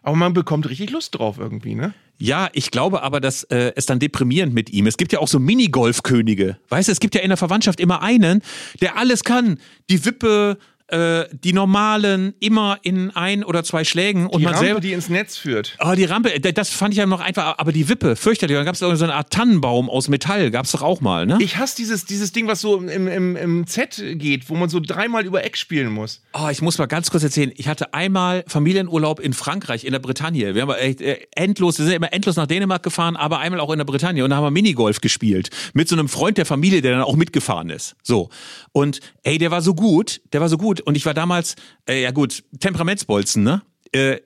aber 0.03 0.17
man 0.17 0.35
bekommt 0.35 0.69
richtig 0.69 0.91
Lust 0.91 1.19
drauf 1.19 1.39
irgendwie, 1.39 1.75
ne? 1.75 1.95
Ja, 2.23 2.51
ich 2.53 2.71
glaube 2.71 3.03
aber, 3.03 3.19
dass 3.19 3.45
äh, 3.45 3.73
es 3.77 3.87
dann 3.87 3.99
deprimierend 3.99 4.53
mit 4.53 4.71
ihm. 4.71 4.87
Es 4.87 4.99
gibt 4.99 5.11
ja 5.13 5.21
auch 5.21 5.29
so 5.29 5.39
Minigolfkönige. 5.39 6.59
Weißt 6.69 6.89
du, 6.89 6.93
es 6.93 7.01
gibt 7.01 7.15
ja 7.15 7.23
in 7.23 7.31
der 7.31 7.39
Verwandtschaft 7.39 7.81
immer 7.81 8.03
einen, 8.03 8.43
der 8.83 8.99
alles 8.99 9.25
kann. 9.25 9.59
Die 9.89 10.05
Wippe, 10.05 10.59
äh, 10.91 11.29
die 11.33 11.53
normalen 11.53 12.35
immer 12.41 12.79
in 12.83 13.11
ein 13.11 13.45
oder 13.45 13.65
zwei 13.65 13.85
Schlägen 13.85 14.27
und 14.27 14.41
die 14.41 14.45
man 14.45 14.55
Rampe, 14.55 14.67
selber. 14.67 14.81
die 14.81 14.93
ins 14.93 15.09
Netz 15.09 15.37
führt. 15.37 15.77
Oh, 15.81 15.93
die 15.97 16.05
Rampe, 16.05 16.39
das 16.41 16.71
fand 16.71 16.95
ich 16.95 16.99
ja 16.99 17.07
noch 17.07 17.21
einfach, 17.21 17.59
aber 17.59 17.73
die 17.73 17.89
Wippe, 17.89 18.17
fürchterlich. 18.17 18.57
Dann 18.57 18.65
gab 18.65 18.75
es 18.75 18.81
so 18.81 18.89
eine 18.89 19.15
Art 19.15 19.31
Tannenbaum 19.31 19.89
aus 19.89 20.09
Metall, 20.09 20.51
gab 20.51 20.67
es 20.67 20.73
doch 20.73 20.83
auch 20.83 21.01
mal, 21.01 21.27
ne? 21.27 21.39
Ich 21.41 21.57
hasse 21.57 21.77
dieses, 21.77 22.05
dieses 22.05 22.33
Ding, 22.33 22.47
was 22.47 22.61
so 22.61 22.77
im, 22.77 23.09
im, 23.09 23.37
im 23.37 23.67
Z 23.67 24.03
geht, 24.15 24.51
wo 24.51 24.55
man 24.55 24.69
so 24.69 24.81
dreimal 24.81 25.25
über 25.25 25.45
Eck 25.45 25.57
spielen 25.57 25.91
muss. 25.93 26.23
Oh, 26.33 26.49
ich 26.51 26.63
muss 26.63 26.79
mal 26.79 26.87
ganz 26.87 27.11
kurz 27.11 27.23
erzählen. 27.23 27.53
Ich 27.57 27.69
hatte 27.69 27.95
einmal 27.95 28.45
Familienurlaub 28.47 29.21
in 29.21 29.33
Frankreich, 29.33 29.85
in 29.85 29.93
der 29.93 30.01
Bretagne. 30.01 30.55
Wir 30.55 30.63
haben 30.63 30.73
echt 30.73 31.01
äh, 31.01 31.19
endlos, 31.35 31.79
wir 31.79 31.85
sind 31.85 31.95
immer 31.95 32.13
endlos 32.13 32.37
nach 32.37 32.47
Dänemark 32.47 32.83
gefahren, 32.83 33.17
aber 33.17 33.39
einmal 33.39 33.61
auch 33.61 33.71
in 33.71 33.79
der 33.79 33.85
Bretagne 33.85 34.25
und 34.25 34.31
da 34.31 34.37
haben 34.37 34.45
wir 34.45 34.51
Minigolf 34.51 35.01
gespielt. 35.01 35.51
Mit 35.73 35.89
so 35.89 35.97
einem 35.97 36.09
Freund 36.09 36.39
der 36.39 36.47
Familie, 36.47 36.83
der 36.83 36.93
dann 36.93 37.03
auch 37.03 37.17
mitgefahren 37.17 37.71
ist. 37.71 37.97
So. 38.03 38.31
Und 38.73 39.01
ey, 39.23 39.39
der 39.39 39.51
war 39.51 39.63
so 39.63 39.75
gut, 39.75 40.21
der 40.33 40.41
war 40.41 40.49
so 40.49 40.59
gut. 40.59 40.80
Und 40.83 40.97
ich 40.97 41.07
war 41.07 41.15
damals, 41.15 41.57
äh, 41.89 42.03
ja 42.03 42.11
gut, 42.11 42.45
Temperamentsbolzen, 42.59 43.43
ne? 43.43 43.63
Äh, 43.93 44.19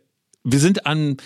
wir 0.42 0.58
sind 0.58 0.86
an 0.86 1.16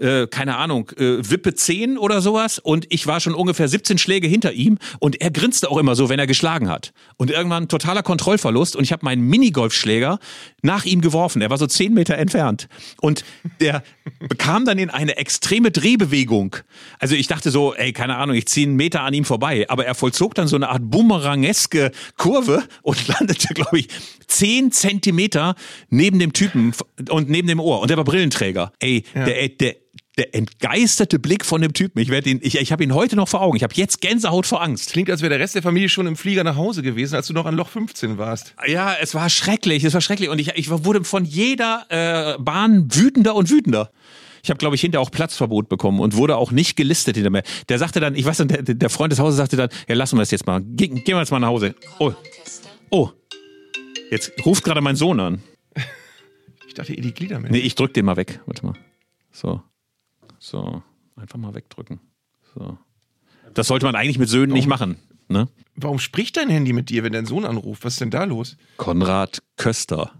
äh, 0.00 0.26
keine 0.26 0.56
Ahnung, 0.56 0.90
äh, 0.96 1.18
Wippe 1.30 1.54
10 1.54 1.98
oder 1.98 2.22
sowas 2.22 2.58
und 2.58 2.86
ich 2.88 3.06
war 3.06 3.20
schon 3.20 3.34
ungefähr 3.34 3.68
17 3.68 3.98
Schläge 3.98 4.26
hinter 4.26 4.52
ihm 4.52 4.78
und 5.00 5.20
er 5.20 5.30
grinste 5.30 5.70
auch 5.70 5.76
immer 5.76 5.94
so, 5.94 6.08
wenn 6.08 6.18
er 6.18 6.26
geschlagen 6.26 6.70
hat. 6.70 6.94
Und 7.18 7.30
irgendwann 7.30 7.68
totaler 7.68 8.02
Kontrollverlust 8.02 8.74
und 8.74 8.84
ich 8.84 8.92
habe 8.92 9.04
meinen 9.04 9.22
Minigolfschläger 9.28 10.18
nach 10.62 10.86
ihm 10.86 11.02
geworfen. 11.02 11.42
Er 11.42 11.50
war 11.50 11.58
so 11.58 11.66
10 11.66 11.92
Meter 11.92 12.16
entfernt 12.16 12.68
und 13.02 13.24
der 13.60 13.82
bekam 14.18 14.64
dann 14.64 14.78
in 14.78 14.88
eine 14.88 15.18
extreme 15.18 15.70
Drehbewegung. 15.70 16.56
Also 16.98 17.14
ich 17.14 17.26
dachte 17.26 17.50
so, 17.50 17.74
ey, 17.74 17.92
keine 17.92 18.16
Ahnung, 18.16 18.34
ich 18.34 18.46
ziehe 18.46 18.66
einen 18.66 18.76
Meter 18.76 19.02
an 19.02 19.12
ihm 19.12 19.26
vorbei, 19.26 19.66
aber 19.68 19.84
er 19.84 19.94
vollzog 19.94 20.34
dann 20.34 20.48
so 20.48 20.56
eine 20.56 20.70
Art 20.70 20.82
bumerangeske 20.84 21.92
Kurve 22.16 22.64
und 22.80 23.08
landete, 23.20 23.52
glaube 23.52 23.80
ich, 23.80 23.88
10 24.36 24.72
Zentimeter 24.72 25.54
neben 25.88 26.18
dem 26.18 26.32
Typen 26.32 26.72
und 27.08 27.28
neben 27.30 27.48
dem 27.48 27.60
Ohr 27.60 27.80
und 27.80 27.88
der 27.88 27.96
war 27.96 28.04
Brillenträger. 28.04 28.72
Ey, 28.78 29.04
der, 29.14 29.48
der 29.48 29.76
der 30.18 30.34
entgeisterte 30.34 31.18
Blick 31.18 31.44
von 31.44 31.62
dem 31.62 31.72
Typen. 31.72 31.98
Ich 32.00 32.10
werde 32.10 32.28
ihn, 32.28 32.40
ich, 32.42 32.58
ich 32.58 32.70
habe 32.70 32.84
ihn 32.84 32.94
heute 32.94 33.16
noch 33.16 33.28
vor 33.28 33.40
Augen. 33.40 33.56
Ich 33.56 33.62
habe 33.62 33.74
jetzt 33.74 34.00
Gänsehaut 34.02 34.46
vor 34.46 34.62
Angst. 34.62 34.92
Klingt, 34.92 35.10
als 35.10 35.22
wäre 35.22 35.30
der 35.30 35.40
Rest 35.40 35.54
der 35.54 35.62
Familie 35.62 35.88
schon 35.88 36.06
im 36.06 36.16
Flieger 36.16 36.44
nach 36.44 36.56
Hause 36.56 36.82
gewesen, 36.82 37.14
als 37.14 37.28
du 37.28 37.32
noch 37.32 37.46
an 37.46 37.54
Loch 37.54 37.68
15 37.68 38.18
warst. 38.18 38.54
Ja, 38.66 38.94
es 39.00 39.14
war 39.14 39.30
schrecklich, 39.30 39.84
es 39.84 39.94
war 39.94 40.02
schrecklich 40.02 40.28
und 40.28 40.38
ich, 40.38 40.50
ich 40.54 40.68
wurde 40.68 41.04
von 41.04 41.24
jeder 41.24 41.86
äh, 41.88 42.38
Bahn 42.38 42.94
wütender 42.94 43.34
und 43.34 43.48
wütender. 43.48 43.90
Ich 44.42 44.50
habe, 44.50 44.58
glaube 44.58 44.74
ich, 44.74 44.80
hinterher 44.80 45.00
auch 45.00 45.10
Platzverbot 45.10 45.68
bekommen 45.68 46.00
und 46.00 46.16
wurde 46.16 46.36
auch 46.36 46.50
nicht 46.50 46.76
gelistet 46.76 47.14
hinter 47.14 47.30
mir. 47.30 47.42
Der 47.68 47.78
sagte 47.78 48.00
dann, 48.00 48.14
ich 48.14 48.24
weiß 48.24 48.40
nicht, 48.40 48.68
der, 48.68 48.74
der 48.74 48.90
Freund 48.90 49.12
des 49.12 49.20
Hauses 49.20 49.36
sagte 49.36 49.56
dann, 49.56 49.70
ja, 49.88 49.94
lassen 49.94 50.16
wir 50.16 50.22
das 50.22 50.32
jetzt 50.32 50.46
mal. 50.46 50.60
Ge 50.60 50.88
gehen 50.88 51.02
wir 51.06 51.20
jetzt 51.20 51.30
mal 51.30 51.38
nach 51.38 51.48
Hause. 51.48 51.74
Oh, 52.00 52.12
oh, 52.90 53.10
jetzt 54.12 54.32
ruft 54.44 54.62
gerade 54.64 54.80
mein 54.80 54.96
Sohn 54.96 55.18
an. 55.18 55.42
Ich 56.68 56.74
dachte, 56.74 56.94
ihr 56.94 57.02
die 57.02 57.12
Glieder 57.12 57.40
mit. 57.40 57.50
Nee, 57.50 57.58
ich 57.58 57.74
drück 57.74 57.92
den 57.94 58.04
mal 58.04 58.16
weg. 58.16 58.40
Warte 58.46 58.64
mal. 58.64 58.74
So. 59.30 59.62
So. 60.38 60.82
Einfach 61.16 61.38
mal 61.38 61.54
wegdrücken. 61.54 62.00
So. 62.54 62.78
Das 63.54 63.66
sollte 63.66 63.86
man 63.86 63.94
eigentlich 63.94 64.18
mit 64.18 64.28
Söhnen 64.28 64.52
nicht 64.54 64.66
machen. 64.66 64.96
Ne? 65.28 65.48
Warum 65.74 65.98
spricht 65.98 66.36
dein 66.36 66.48
Handy 66.48 66.72
mit 66.72 66.90
dir, 66.90 67.04
wenn 67.04 67.12
dein 67.12 67.26
Sohn 67.26 67.44
anruft? 67.44 67.84
Was 67.84 67.94
ist 67.94 68.00
denn 68.00 68.10
da 68.10 68.24
los? 68.24 68.56
Konrad 68.76 69.42
Köster. 69.56 70.12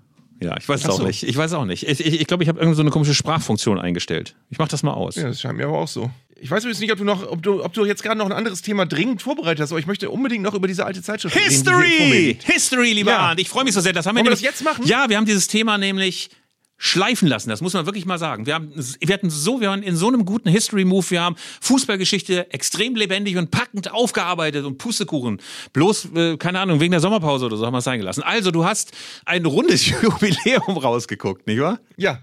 Ja, 0.43 0.57
ich 0.57 0.69
weiß 0.69 0.81
es 0.81 0.87
Ach 0.87 0.91
auch 0.91 0.99
so. 0.99 1.07
nicht. 1.07 1.23
Ich 1.23 1.37
weiß 1.37 1.53
auch 1.53 1.65
nicht. 1.65 1.85
Ich 1.87 1.99
glaube, 1.99 2.15
ich, 2.17 2.27
glaub, 2.27 2.43
ich 2.43 2.49
habe 2.49 2.59
irgendeine 2.59 2.75
so 2.75 2.83
eine 2.83 2.91
komische 2.91 3.15
Sprachfunktion 3.15 3.79
eingestellt. 3.79 4.37
Ich 4.51 4.59
mach 4.59 4.69
das 4.69 4.83
mal 4.83 4.93
aus. 4.93 5.17
Ja, 5.17 5.25
das 5.29 5.41
scheint 5.41 5.57
mir 5.57 5.67
aber 5.67 5.79
auch 5.79 5.89
so. 5.89 6.11
Ich 6.43 6.51
weiß 6.51 6.65
übrigens 6.65 6.81
nicht, 6.81 6.91
ob 6.91 6.99
du 6.99 7.05
noch, 7.05 7.25
ob 7.31 7.41
du, 7.41 7.63
ob 7.65 7.73
du 7.73 7.85
jetzt 7.87 8.03
gerade 8.03 8.19
noch 8.19 8.27
ein 8.27 8.33
anderes 8.33 8.63
Thema 8.63 8.85
dringend 8.85 9.23
vorbereitet 9.23 9.61
hast, 9.63 9.71
aber 9.71 9.79
ich 9.79 9.87
möchte 9.87 10.11
unbedingt 10.11 10.43
noch 10.43 10.55
über 10.55 10.67
diese 10.67 10.85
alte 10.85 11.01
Zeitschrift 11.01 11.37
reden. 11.37 11.65
vor 11.65 11.75
mir 11.77 11.85
History! 11.87 12.39
History, 12.43 12.93
lieber 12.95 13.13
Ja. 13.13 13.19
Arndt. 13.19 13.41
Ich 13.41 13.49
freue 13.49 13.63
mich 13.63 13.75
so 13.75 13.81
sehr. 13.81 13.93
Das 13.93 14.07
haben 14.07 14.17
wir 14.17 14.21
Wollen 14.21 14.27
wir 14.27 14.31
das 14.33 14.41
jetzt 14.41 14.65
machen? 14.65 14.85
Ja, 14.85 15.09
wir 15.09 15.17
haben 15.17 15.25
dieses 15.25 15.47
Thema 15.47 15.79
nämlich 15.79 16.31
schleifen 16.79 17.29
lassen. 17.29 17.49
Das 17.49 17.61
muss 17.61 17.75
man 17.75 17.87
wirklich 17.87 18.07
mal 18.07 18.19
sagen. 18.19 18.45
Wir, 18.45 18.55
haben, 18.55 18.73
wir 18.75 19.15
hatten 19.15 19.31
so, 19.31 19.61
wir 19.61 19.69
waren 19.69 19.85
in 19.85 19.95
so 19.95 20.09
einem 20.09 20.25
guten 20.25 20.49
History-Move. 20.49 21.11
Wir 21.11 21.23
haben 21.23 21.37
Fußballgeschichte 21.61 22.53
extrem 22.53 22.97
lebendig 22.97 23.37
und 23.37 23.53
packend 23.53 23.93
aufgearbeitet 23.93 24.65
und 24.65 24.79
Pustekuchen. 24.79 25.41
Bloß, 25.75 26.09
äh, 26.17 26.37
keine 26.39 26.59
Ahnung, 26.59 26.81
wegen 26.81 26.91
der 26.91 26.99
Sommerpause 27.01 27.47
oder 27.47 27.57
so 27.57 27.65
haben 27.65 27.73
wir 27.75 27.79
es 27.79 27.85
sein 27.85 28.01
gelassen. 28.01 28.25
Also, 28.25 28.51
du 28.51 28.65
hast 28.65 28.91
ein 29.27 29.47
rundes 29.47 29.87
Jubiläum 30.03 30.77
rausgeguckt, 30.77 31.47
nicht 31.47 31.61
wahr? 31.61 31.79
Ja. 31.97 32.19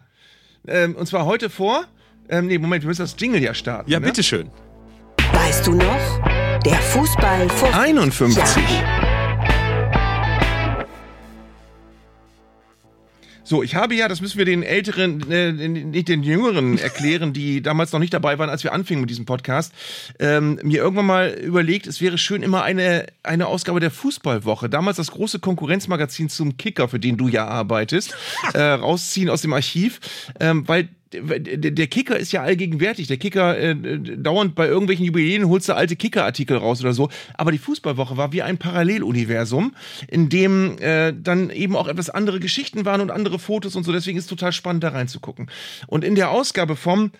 Ähm, 0.67 0.95
und 0.97 1.07
zwar 1.07 1.23
heute 1.23 1.49
vor. 1.49 1.85
Ähm, 2.29 2.47
nee, 2.47 2.59
Moment, 2.59 2.83
wir 2.83 2.87
müssen 2.87 3.01
das 3.01 3.15
Jingle 3.17 3.41
ja 3.41 3.53
starten. 3.53 3.89
Ja, 3.89 3.99
ne? 3.99 4.05
bitteschön. 4.05 4.49
Weißt 5.33 5.65
du 5.65 5.73
noch? 5.73 6.59
Der 6.63 6.75
Fußball 6.75 7.49
vor 7.49 7.73
51. 7.73 8.43
So, 13.43 13.63
ich 13.63 13.73
habe 13.73 13.95
ja, 13.95 14.07
das 14.07 14.21
müssen 14.21 14.37
wir 14.37 14.45
den 14.45 14.61
Älteren, 14.61 15.31
äh, 15.31 15.51
nicht 15.51 16.07
den 16.07 16.21
Jüngeren 16.21 16.77
erklären, 16.77 17.33
die 17.33 17.63
damals 17.63 17.91
noch 17.91 17.99
nicht 17.99 18.13
dabei 18.13 18.37
waren, 18.37 18.51
als 18.51 18.63
wir 18.63 18.73
anfingen 18.73 19.01
mit 19.01 19.09
diesem 19.09 19.25
Podcast, 19.25 19.73
ähm, 20.19 20.59
mir 20.61 20.83
irgendwann 20.83 21.07
mal 21.07 21.29
überlegt, 21.29 21.87
es 21.87 21.99
wäre 21.99 22.19
schön, 22.19 22.43
immer 22.43 22.61
eine, 22.61 23.07
eine 23.23 23.47
Ausgabe 23.47 23.79
der 23.79 23.89
Fußballwoche, 23.89 24.69
damals 24.69 24.97
das 24.97 25.09
große 25.09 25.39
Konkurrenzmagazin 25.39 26.29
zum 26.29 26.57
Kicker, 26.57 26.87
für 26.89 26.99
den 26.99 27.17
du 27.17 27.27
ja 27.27 27.47
arbeitest, 27.47 28.15
äh, 28.53 28.61
rausziehen 28.61 29.31
aus 29.31 29.41
dem 29.41 29.53
Archiv, 29.53 29.99
ähm, 30.39 30.67
weil 30.67 30.89
der 31.11 31.87
Kicker 31.87 32.17
ist 32.17 32.31
ja 32.31 32.43
allgegenwärtig. 32.43 33.07
Der 33.07 33.17
Kicker, 33.17 33.57
äh, 33.57 33.75
dauernd 33.75 34.55
bei 34.55 34.67
irgendwelchen 34.67 35.05
Jubiläen 35.05 35.47
holst 35.47 35.67
du 35.67 35.73
alte 35.73 35.95
Kicker-Artikel 35.95 36.57
raus 36.57 36.81
oder 36.81 36.93
so. 36.93 37.09
Aber 37.33 37.51
die 37.51 37.57
Fußballwoche 37.57 38.15
war 38.17 38.31
wie 38.31 38.43
ein 38.43 38.57
Paralleluniversum, 38.57 39.73
in 40.07 40.29
dem 40.29 40.77
äh, 40.79 41.13
dann 41.13 41.49
eben 41.49 41.75
auch 41.75 41.87
etwas 41.87 42.09
andere 42.09 42.39
Geschichten 42.39 42.85
waren 42.85 43.01
und 43.01 43.11
andere 43.11 43.39
Fotos 43.39 43.75
und 43.75 43.83
so. 43.83 43.91
Deswegen 43.91 44.17
ist 44.17 44.25
es 44.25 44.29
total 44.29 44.51
spannend, 44.51 44.83
da 44.83 44.89
reinzugucken. 44.89 45.49
Und 45.87 46.03
in 46.03 46.15
der 46.15 46.29
Ausgabe 46.29 46.75
vom 46.75 47.11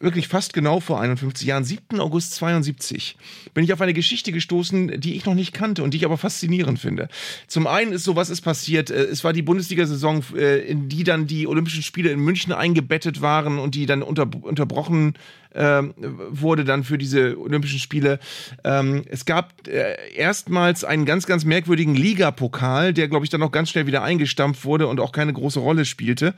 wirklich 0.00 0.28
fast 0.28 0.52
genau 0.52 0.80
vor 0.80 1.00
51 1.00 1.46
Jahren, 1.46 1.64
7. 1.64 2.00
August 2.00 2.34
72, 2.34 3.16
bin 3.54 3.64
ich 3.64 3.72
auf 3.72 3.80
eine 3.80 3.94
Geschichte 3.94 4.32
gestoßen, 4.32 5.00
die 5.00 5.16
ich 5.16 5.24
noch 5.24 5.34
nicht 5.34 5.52
kannte 5.52 5.82
und 5.82 5.92
die 5.92 5.98
ich 5.98 6.04
aber 6.04 6.18
faszinierend 6.18 6.78
finde. 6.78 7.08
Zum 7.46 7.66
einen 7.66 7.92
ist 7.92 8.04
so, 8.04 8.16
was 8.16 8.30
ist 8.30 8.42
passiert? 8.42 8.90
Äh, 8.90 9.04
Es 9.04 9.24
war 9.24 9.32
die 9.32 9.42
Bundesliga-Saison, 9.42 10.24
äh, 10.36 10.58
in 10.60 10.88
die 10.88 11.04
dann 11.04 11.26
die 11.26 11.46
Olympischen 11.46 11.82
Spiele 11.82 12.10
in 12.10 12.20
München 12.20 12.52
eingebettet 12.52 13.20
waren 13.20 13.58
und 13.58 13.74
die 13.74 13.86
dann 13.86 14.02
unter, 14.02 14.28
unterbrochen 14.42 15.14
ähm, 15.54 15.94
wurde 15.96 16.64
dann 16.64 16.84
für 16.84 16.98
diese 16.98 17.38
Olympischen 17.38 17.78
Spiele. 17.78 18.18
Ähm, 18.64 19.02
es 19.08 19.24
gab 19.24 19.66
äh, 19.66 19.96
erstmals 20.14 20.84
einen 20.84 21.04
ganz, 21.06 21.26
ganz 21.26 21.44
merkwürdigen 21.44 21.94
Ligapokal, 21.94 22.92
der, 22.92 23.08
glaube 23.08 23.24
ich, 23.24 23.30
dann 23.30 23.42
auch 23.42 23.52
ganz 23.52 23.70
schnell 23.70 23.86
wieder 23.86 24.02
eingestampft 24.02 24.64
wurde 24.64 24.86
und 24.86 25.00
auch 25.00 25.12
keine 25.12 25.32
große 25.32 25.58
Rolle 25.58 25.84
spielte. 25.84 26.34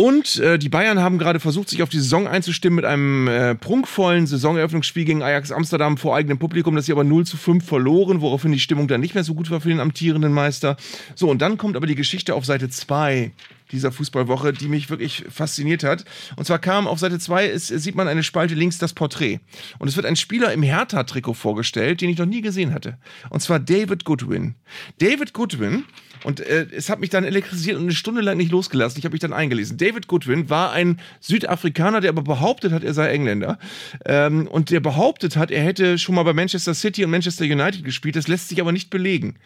Und 0.00 0.38
äh, 0.38 0.58
die 0.58 0.70
Bayern 0.70 1.00
haben 1.00 1.18
gerade 1.18 1.40
versucht, 1.40 1.68
sich 1.68 1.82
auf 1.82 1.90
die 1.90 1.98
Saison 1.98 2.26
einzustimmen 2.26 2.76
mit 2.76 2.86
einem 2.86 3.28
äh, 3.28 3.54
prunkvollen 3.54 4.26
Saisoneröffnungsspiel 4.26 5.04
gegen 5.04 5.22
Ajax 5.22 5.52
Amsterdam 5.52 5.98
vor 5.98 6.16
eigenem 6.16 6.38
Publikum, 6.38 6.74
das 6.74 6.86
sie 6.86 6.92
aber 6.92 7.04
0 7.04 7.26
zu 7.26 7.36
5 7.36 7.62
verloren, 7.62 8.22
woraufhin 8.22 8.50
die 8.50 8.60
Stimmung 8.60 8.88
dann 8.88 9.02
nicht 9.02 9.14
mehr 9.14 9.24
so 9.24 9.34
gut 9.34 9.50
war 9.50 9.60
für 9.60 9.68
den 9.68 9.78
amtierenden 9.78 10.32
Meister. 10.32 10.78
So, 11.14 11.28
und 11.28 11.42
dann 11.42 11.58
kommt 11.58 11.76
aber 11.76 11.86
die 11.86 11.96
Geschichte 11.96 12.34
auf 12.34 12.46
Seite 12.46 12.70
2 12.70 13.32
dieser 13.72 13.92
Fußballwoche, 13.92 14.54
die 14.54 14.68
mich 14.68 14.88
wirklich 14.88 15.26
fasziniert 15.28 15.84
hat. 15.84 16.06
Und 16.36 16.46
zwar 16.46 16.60
kam 16.60 16.88
auf 16.88 16.98
Seite 16.98 17.18
2, 17.18 17.58
sieht 17.58 17.94
man 17.94 18.08
eine 18.08 18.22
Spalte 18.22 18.54
links 18.54 18.78
das 18.78 18.94
Porträt. 18.94 19.40
Und 19.78 19.88
es 19.88 19.96
wird 19.96 20.06
ein 20.06 20.16
Spieler 20.16 20.50
im 20.54 20.62
Hertha-Trikot 20.62 21.34
vorgestellt, 21.34 22.00
den 22.00 22.08
ich 22.08 22.16
noch 22.16 22.24
nie 22.24 22.40
gesehen 22.40 22.72
hatte. 22.72 22.96
Und 23.28 23.40
zwar 23.40 23.60
David 23.60 24.06
Goodwin. 24.06 24.54
David 24.98 25.34
Goodwin 25.34 25.84
und 26.24 26.40
äh, 26.40 26.66
es 26.74 26.90
hat 26.90 27.00
mich 27.00 27.10
dann 27.10 27.24
elektrisiert 27.24 27.76
und 27.76 27.84
eine 27.84 27.92
Stunde 27.92 28.20
lang 28.20 28.36
nicht 28.36 28.50
losgelassen. 28.50 28.98
Ich 28.98 29.04
habe 29.04 29.12
mich 29.12 29.20
dann 29.20 29.32
eingelesen. 29.32 29.76
David 29.76 30.06
Goodwin 30.06 30.50
war 30.50 30.72
ein 30.72 31.00
Südafrikaner, 31.20 32.00
der 32.00 32.10
aber 32.10 32.22
behauptet 32.22 32.72
hat, 32.72 32.84
er 32.84 32.94
sei 32.94 33.08
Engländer. 33.10 33.58
Ähm, 34.04 34.46
und 34.46 34.70
der 34.70 34.80
behauptet 34.80 35.36
hat, 35.36 35.50
er 35.50 35.62
hätte 35.62 35.98
schon 35.98 36.14
mal 36.14 36.22
bei 36.22 36.32
Manchester 36.32 36.74
City 36.74 37.04
und 37.04 37.10
Manchester 37.10 37.44
United 37.44 37.84
gespielt. 37.84 38.16
Das 38.16 38.28
lässt 38.28 38.48
sich 38.48 38.60
aber 38.60 38.72
nicht 38.72 38.90
belegen. 38.90 39.36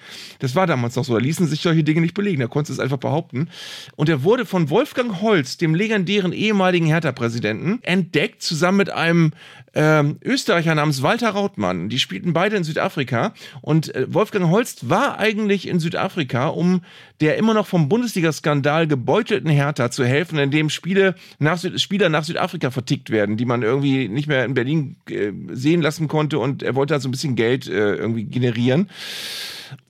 Das 0.40 0.54
war 0.54 0.66
damals 0.66 0.96
noch 0.96 1.04
so. 1.04 1.14
Da 1.14 1.20
ließen 1.20 1.46
sich 1.46 1.60
solche 1.60 1.84
Dinge 1.84 2.00
nicht 2.00 2.14
belegen. 2.14 2.40
Da 2.40 2.48
konnte 2.48 2.72
es 2.72 2.80
einfach 2.80 2.98
behaupten. 2.98 3.48
Und 3.96 4.08
er 4.08 4.24
wurde 4.24 4.46
von 4.46 4.70
Wolfgang 4.70 5.20
Holz, 5.20 5.56
dem 5.56 5.74
legendären 5.74 6.32
ehemaligen 6.32 6.86
Hertha-Präsidenten, 6.86 7.80
entdeckt, 7.82 8.42
zusammen 8.42 8.78
mit 8.78 8.90
einem 8.90 9.32
ähm, 9.74 10.18
Österreicher 10.22 10.74
namens 10.74 11.02
Walter 11.02 11.30
Rautmann. 11.30 11.88
Die 11.88 11.98
spielten 11.98 12.32
beide 12.32 12.56
in 12.56 12.64
Südafrika. 12.64 13.34
Und 13.60 13.94
äh, 13.94 14.12
Wolfgang 14.12 14.50
Holst 14.50 14.88
war 14.88 15.18
eigentlich 15.18 15.68
in 15.68 15.80
Südafrika, 15.80 16.48
um 16.48 16.82
der 17.20 17.36
immer 17.36 17.54
noch 17.54 17.66
vom 17.66 17.88
Bundesliga-Skandal 17.88 18.86
gebeutelten 18.86 19.50
Hertha 19.50 19.90
zu 19.90 20.04
helfen, 20.04 20.38
indem 20.38 20.70
Spiele 20.70 21.14
nach 21.38 21.62
Spieler 21.76 22.08
nach 22.08 22.24
Südafrika 22.24 22.70
vertickt 22.70 23.10
werden, 23.10 23.36
die 23.36 23.44
man 23.44 23.62
irgendwie 23.62 24.08
nicht 24.08 24.28
mehr 24.28 24.44
in 24.44 24.54
Berlin 24.54 24.96
äh, 25.08 25.32
sehen 25.52 25.82
lassen 25.82 26.08
konnte. 26.08 26.38
Und 26.38 26.62
er 26.62 26.74
wollte 26.74 26.94
da 26.94 27.00
so 27.00 27.08
ein 27.08 27.12
bisschen 27.12 27.36
Geld 27.36 27.68
äh, 27.68 27.94
irgendwie 27.94 28.24
generieren. 28.24 28.88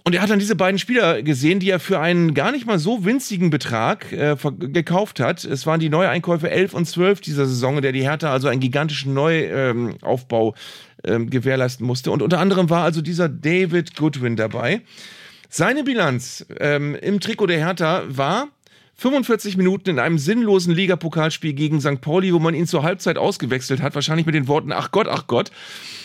Und 0.05 0.15
er 0.15 0.23
hat 0.23 0.31
dann 0.31 0.39
diese 0.39 0.57
beiden 0.57 0.79
Spieler 0.79 1.23
gesehen, 1.23 1.61
die 1.61 1.71
er 1.71 1.81
für 1.81 2.01
einen 2.01 2.35
gar 2.35 2.53
nicht 2.53 2.67
mal 2.67 2.79
so 2.79 3.05
winzigen 3.05 3.51
Betrag 3.51 4.13
äh, 4.13 4.37
gekauft 4.59 5.21
hat. 5.21 5.45
Es 5.45 5.67
waren 5.67 5.81
die 5.81 5.89
Neueinkäufe 5.89 6.51
11 6.51 6.75
und 6.75 6.87
12 6.87 7.21
dieser 7.21 7.47
Saison, 7.47 7.81
der 7.81 7.93
die 7.93 8.03
Hertha 8.03 8.31
also 8.31 8.49
einen 8.49 8.61
gigantischen 8.61 9.15
Neuaufbau 9.15 10.55
ähm, 11.05 11.31
gewährleisten 11.31 11.87
musste. 11.87 12.11
Und 12.11 12.23
unter 12.23 12.39
anderem 12.39 12.71
war 12.71 12.85
also 12.85 13.01
dieser 13.01 13.29
David 13.29 13.97
Goodwin 13.97 14.37
dabei. 14.37 14.83
Seine 15.49 15.85
Bilanz 15.85 16.45
ähm, 16.59 16.97
im 16.97 17.21
Trikot 17.21 17.47
der 17.47 17.59
Hertha 17.59 18.03
war 18.09 18.49
45 18.97 19.57
Minuten 19.57 19.91
in 19.91 19.99
einem 19.99 20.19
sinnlosen 20.19 20.75
Ligapokalspiel 20.75 21.53
gegen 21.53 21.81
St. 21.81 22.01
Pauli, 22.01 22.33
wo 22.33 22.39
man 22.39 22.55
ihn 22.55 22.67
zur 22.67 22.83
Halbzeit 22.83 23.19
ausgewechselt 23.19 23.83
hat, 23.83 23.95
wahrscheinlich 23.95 24.27
mit 24.27 24.35
den 24.35 24.49
Worten, 24.49 24.73
ach 24.73 24.91
Gott, 24.91 25.09
ach 25.09 25.27
Gott. 25.27 25.51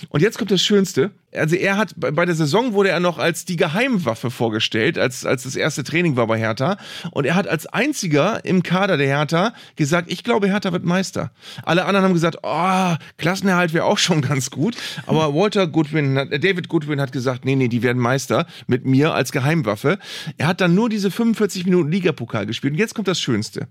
Und 0.10 0.22
jetzt 0.22 0.38
kommt 0.38 0.52
das 0.52 0.62
Schönste 0.62 1.12
also 1.36 1.56
er 1.56 1.78
hat 1.78 1.94
bei 1.98 2.26
der 2.26 2.36
Saison 2.36 2.74
wurde 2.74 2.90
er 2.90 3.00
noch 3.00 3.18
als 3.18 3.46
die 3.46 3.56
Geheimwaffe 3.56 4.32
vorgestellt, 4.32 4.98
als 4.98 5.26
als 5.26 5.44
das 5.44 5.56
erste 5.56 5.84
Training 5.84 6.16
war 6.16 6.28
bei 6.28 6.40
Hertha 6.40 6.78
und 7.12 7.26
er 7.26 7.36
hat 7.36 7.48
als 7.48 7.68
einziger 7.68 8.44
im 8.46 8.64
Kader 8.64 8.98
der 8.98 9.08
Hertha 9.08 9.54
gesagt, 9.76 10.12
ich 10.12 10.24
glaube 10.24 10.48
Hertha 10.48 10.72
wird 10.72 10.86
Meister. 10.86 11.32
Alle 11.64 11.86
anderen 11.86 12.06
haben 12.06 12.14
gesagt, 12.14 12.40
oh, 12.44 12.96
Klassenerhalt 13.18 13.74
wäre 13.74 13.86
auch 13.86 13.98
schon 13.98 14.22
ganz 14.22 14.50
gut, 14.50 14.76
aber 15.06 15.34
Walter 15.36 15.68
Goodwin, 15.68 16.18
äh, 16.18 16.40
David 16.40 16.68
Goodwin 16.68 17.00
hat 17.00 17.12
gesagt, 17.12 17.46
nee, 17.46 17.56
nee, 17.56 17.68
die 17.68 17.84
werden 17.84 18.02
Meister 18.02 18.48
mit 18.68 18.86
mir 18.86 19.14
als 19.14 19.32
Geheimwaffe. 19.32 20.00
Er 20.38 20.48
hat 20.48 20.62
dann 20.62 20.74
nur 20.74 20.90
diese 20.90 21.12
45 21.12 21.66
Minuten 21.66 21.92
Ligapokal 21.92 22.46
gespielt 22.46 22.74
jetzt 22.80 22.96
kommt 22.96 23.08
das 23.08 23.20
Schönste. 23.22 23.68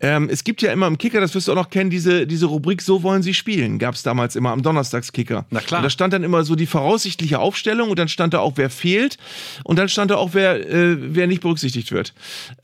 Ähm, 0.00 0.28
es 0.30 0.44
gibt 0.44 0.62
ja 0.62 0.72
immer 0.72 0.86
im 0.86 0.96
Kicker, 0.96 1.20
das 1.20 1.34
wirst 1.34 1.48
du 1.48 1.52
auch 1.52 1.56
noch 1.56 1.70
kennen, 1.70 1.90
diese 1.90 2.26
diese 2.26 2.46
Rubrik 2.46 2.80
so 2.80 3.02
wollen 3.02 3.22
sie 3.22 3.34
spielen, 3.34 3.78
gab 3.78 3.94
es 3.94 4.02
damals 4.02 4.36
immer 4.36 4.50
am 4.50 4.62
Donnerstagskicker. 4.62 5.46
Na 5.50 5.60
klar. 5.60 5.80
Und 5.80 5.84
da 5.84 5.90
stand 5.90 6.12
dann 6.12 6.22
immer 6.22 6.44
so 6.44 6.54
die 6.54 6.66
voraussichtliche 6.66 7.38
Aufstellung 7.38 7.90
und 7.90 7.98
dann 7.98 8.08
stand 8.08 8.34
da 8.34 8.38
auch, 8.38 8.52
wer 8.56 8.70
fehlt 8.70 9.18
und 9.64 9.78
dann 9.78 9.88
stand 9.88 10.10
da 10.10 10.16
auch, 10.16 10.30
wer, 10.32 10.66
äh, 10.68 10.96
wer 11.14 11.26
nicht 11.26 11.42
berücksichtigt 11.42 11.92
wird. 11.92 12.14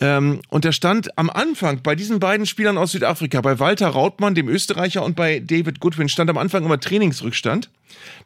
Ähm, 0.01 0.41
und 0.49 0.65
da 0.65 0.73
stand 0.73 1.19
am 1.19 1.31
Anfang 1.31 1.83
bei 1.83 1.95
diesen 1.95 2.21
beiden 2.21 2.47
Spielern 2.47 2.79
aus 2.79 2.93
Südafrika, 2.93 3.41
bei 3.41 3.59
Walter 3.59 3.89
Rautmann, 3.89 4.35
dem 4.35 4.49
Österreicher, 4.49 5.05
und 5.05 5.17
bei 5.17 5.41
David 5.41 5.81
Goodwin, 5.81 6.09
stand 6.09 6.31
am 6.31 6.39
Anfang 6.39 6.65
immer 6.65 6.79
Trainingsrückstand. 6.79 7.71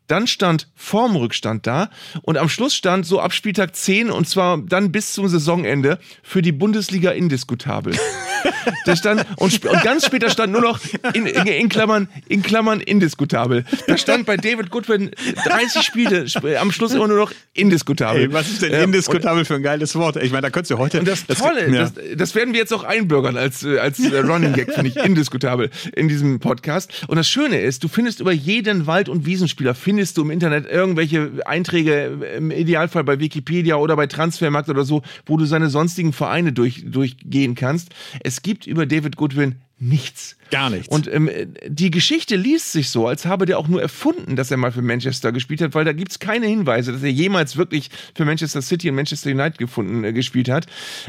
Dann 0.06 0.26
stand 0.26 0.68
Formrückstand 0.74 1.66
da 1.66 1.90
und 2.22 2.38
am 2.38 2.48
Schluss 2.48 2.74
stand 2.74 3.04
so 3.04 3.20
ab 3.20 3.34
Spieltag 3.34 3.76
10 3.76 4.10
und 4.10 4.26
zwar 4.26 4.58
dann 4.58 4.90
bis 4.90 5.12
zum 5.12 5.28
Saisonende 5.28 5.98
für 6.22 6.40
die 6.40 6.52
Bundesliga 6.52 7.10
indiskutabel. 7.10 7.94
da 8.86 8.96
stand 8.96 9.26
und, 9.36 9.64
und, 9.64 9.82
ganz 9.82 10.06
später 10.06 10.30
stand 10.30 10.52
nur 10.52 10.62
noch 10.62 10.80
in, 11.12 11.26
in, 11.26 11.46
in, 11.46 11.68
Klammern 11.68 12.08
in 12.28 12.42
Klammern 12.42 12.80
indiskutabel. 12.80 13.64
Da 13.86 13.98
stand 13.98 14.26
bei 14.26 14.36
David 14.36 14.70
Goodwin 14.70 15.10
30 15.44 15.82
Spiele 15.82 16.26
am 16.58 16.72
Schluss 16.72 16.94
immer 16.94 17.08
nur 17.08 17.18
noch 17.18 17.32
indiskutabel. 17.52 18.22
Ey, 18.22 18.32
was 18.32 18.48
ist 18.48 18.62
denn 18.62 18.72
indiskutabel 18.72 19.40
ähm, 19.40 19.46
für 19.46 19.54
ein 19.56 19.62
geiles 19.62 19.94
Wort? 19.94 20.16
Ich 20.16 20.32
meine, 20.32 20.42
da 20.42 20.50
könntest 20.50 20.70
du 20.70 20.78
heute 20.78 21.00
Und 21.00 21.08
das 21.08 21.26
Tolle, 21.26 21.64
das, 21.64 21.72
ja. 21.72 21.80
das, 21.80 21.92
das, 22.16 22.34
werden 22.34 22.54
wir 22.54 22.60
jetzt 22.60 22.72
auch 22.72 22.84
einbürgern 22.84 23.36
als 23.36 23.64
als 23.64 24.00
Running 24.12 24.52
Gag 24.52 24.72
finde 24.72 24.90
ich 24.90 24.96
indiskutabel 24.96 25.70
in 25.94 26.08
diesem 26.08 26.40
Podcast. 26.40 26.90
Und 27.08 27.16
das 27.16 27.28
Schöne 27.28 27.60
ist, 27.60 27.84
du 27.84 27.88
findest 27.88 28.20
über 28.20 28.32
jeden 28.32 28.86
Wald- 28.86 29.08
und 29.08 29.26
Wiesenspieler 29.58 29.74
findest 29.74 30.16
du 30.16 30.22
im 30.22 30.30
Internet 30.30 30.66
irgendwelche 30.66 31.30
Einträge, 31.44 32.34
im 32.36 32.50
Idealfall 32.50 33.04
bei 33.04 33.18
Wikipedia 33.20 33.76
oder 33.76 33.96
bei 33.96 34.06
Transfermarkt 34.06 34.68
oder 34.68 34.84
so, 34.84 35.02
wo 35.26 35.36
du 35.36 35.44
seine 35.44 35.68
sonstigen 35.68 36.12
Vereine 36.12 36.52
durch, 36.52 36.84
durchgehen 36.86 37.54
kannst. 37.54 37.90
Es 38.20 38.42
gibt 38.42 38.66
über 38.66 38.86
David 38.86 39.16
Goodwin 39.16 39.56
nichts. 39.80 40.36
Gar 40.50 40.70
nichts. 40.70 40.88
Und 40.88 41.12
ähm, 41.12 41.30
die 41.66 41.92
Geschichte 41.92 42.34
liest 42.34 42.72
sich 42.72 42.90
so, 42.90 43.06
als 43.06 43.26
habe 43.26 43.46
der 43.46 43.58
auch 43.58 43.68
nur 43.68 43.80
erfunden, 43.80 44.34
dass 44.34 44.50
er 44.50 44.56
mal 44.56 44.72
für 44.72 44.82
Manchester 44.82 45.30
gespielt 45.30 45.60
hat, 45.60 45.74
weil 45.74 45.84
da 45.84 45.92
gibt 45.92 46.10
es 46.10 46.18
keine 46.18 46.46
Hinweise, 46.46 46.92
dass 46.92 47.02
er 47.02 47.10
jemals 47.10 47.56
wirklich 47.56 47.90
für 48.14 48.24
Manchester 48.24 48.60
City 48.60 48.90
und 48.90 48.96
Manchester 48.96 49.30
United 49.30 49.58
gefunden 49.58 50.02
äh, 50.02 50.12
gespielt 50.12 50.48
hat. 50.48 50.66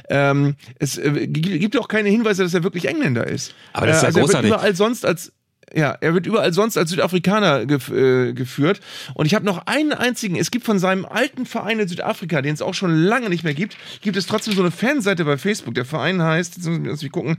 Ähm, 0.09 0.55
es 0.77 0.99
äh, 0.99 1.27
gibt 1.27 1.77
auch 1.77 1.87
keine 1.87 2.09
Hinweise, 2.09 2.43
dass 2.43 2.53
er 2.53 2.63
wirklich 2.63 2.85
Engländer 2.85 3.25
ist. 3.25 3.55
Aber 3.73 3.87
das 3.87 3.97
ist 3.97 4.01
ja 4.03 4.07
also 4.07 4.19
großartig. 4.19 4.49
Er 4.49 4.51
wird 4.51 4.59
überall 4.59 4.75
sonst 4.75 5.03
als 5.03 5.31
ja, 5.73 5.97
er 5.99 6.13
wird 6.13 6.25
überall 6.25 6.53
sonst 6.53 6.77
als 6.77 6.89
Südafrikaner 6.89 7.65
gef 7.65 7.89
äh, 7.89 8.33
geführt. 8.33 8.79
Und 9.13 9.25
ich 9.25 9.35
habe 9.35 9.45
noch 9.45 9.65
einen 9.67 9.93
einzigen, 9.93 10.35
es 10.35 10.51
gibt 10.51 10.65
von 10.65 10.79
seinem 10.79 11.05
alten 11.05 11.45
Verein 11.45 11.79
in 11.79 11.87
Südafrika, 11.87 12.41
den 12.41 12.53
es 12.53 12.61
auch 12.61 12.73
schon 12.73 12.95
lange 12.95 13.29
nicht 13.29 13.43
mehr 13.43 13.53
gibt, 13.53 13.77
gibt 14.01 14.17
es 14.17 14.25
trotzdem 14.25 14.53
so 14.53 14.61
eine 14.61 14.71
Fanseite 14.71 15.25
bei 15.25 15.37
Facebook. 15.37 15.75
Der 15.75 15.85
Verein 15.85 16.21
heißt, 16.21 16.57
jetzt 16.57 16.67
muss 16.67 17.03
ich 17.03 17.11
gucken, 17.11 17.37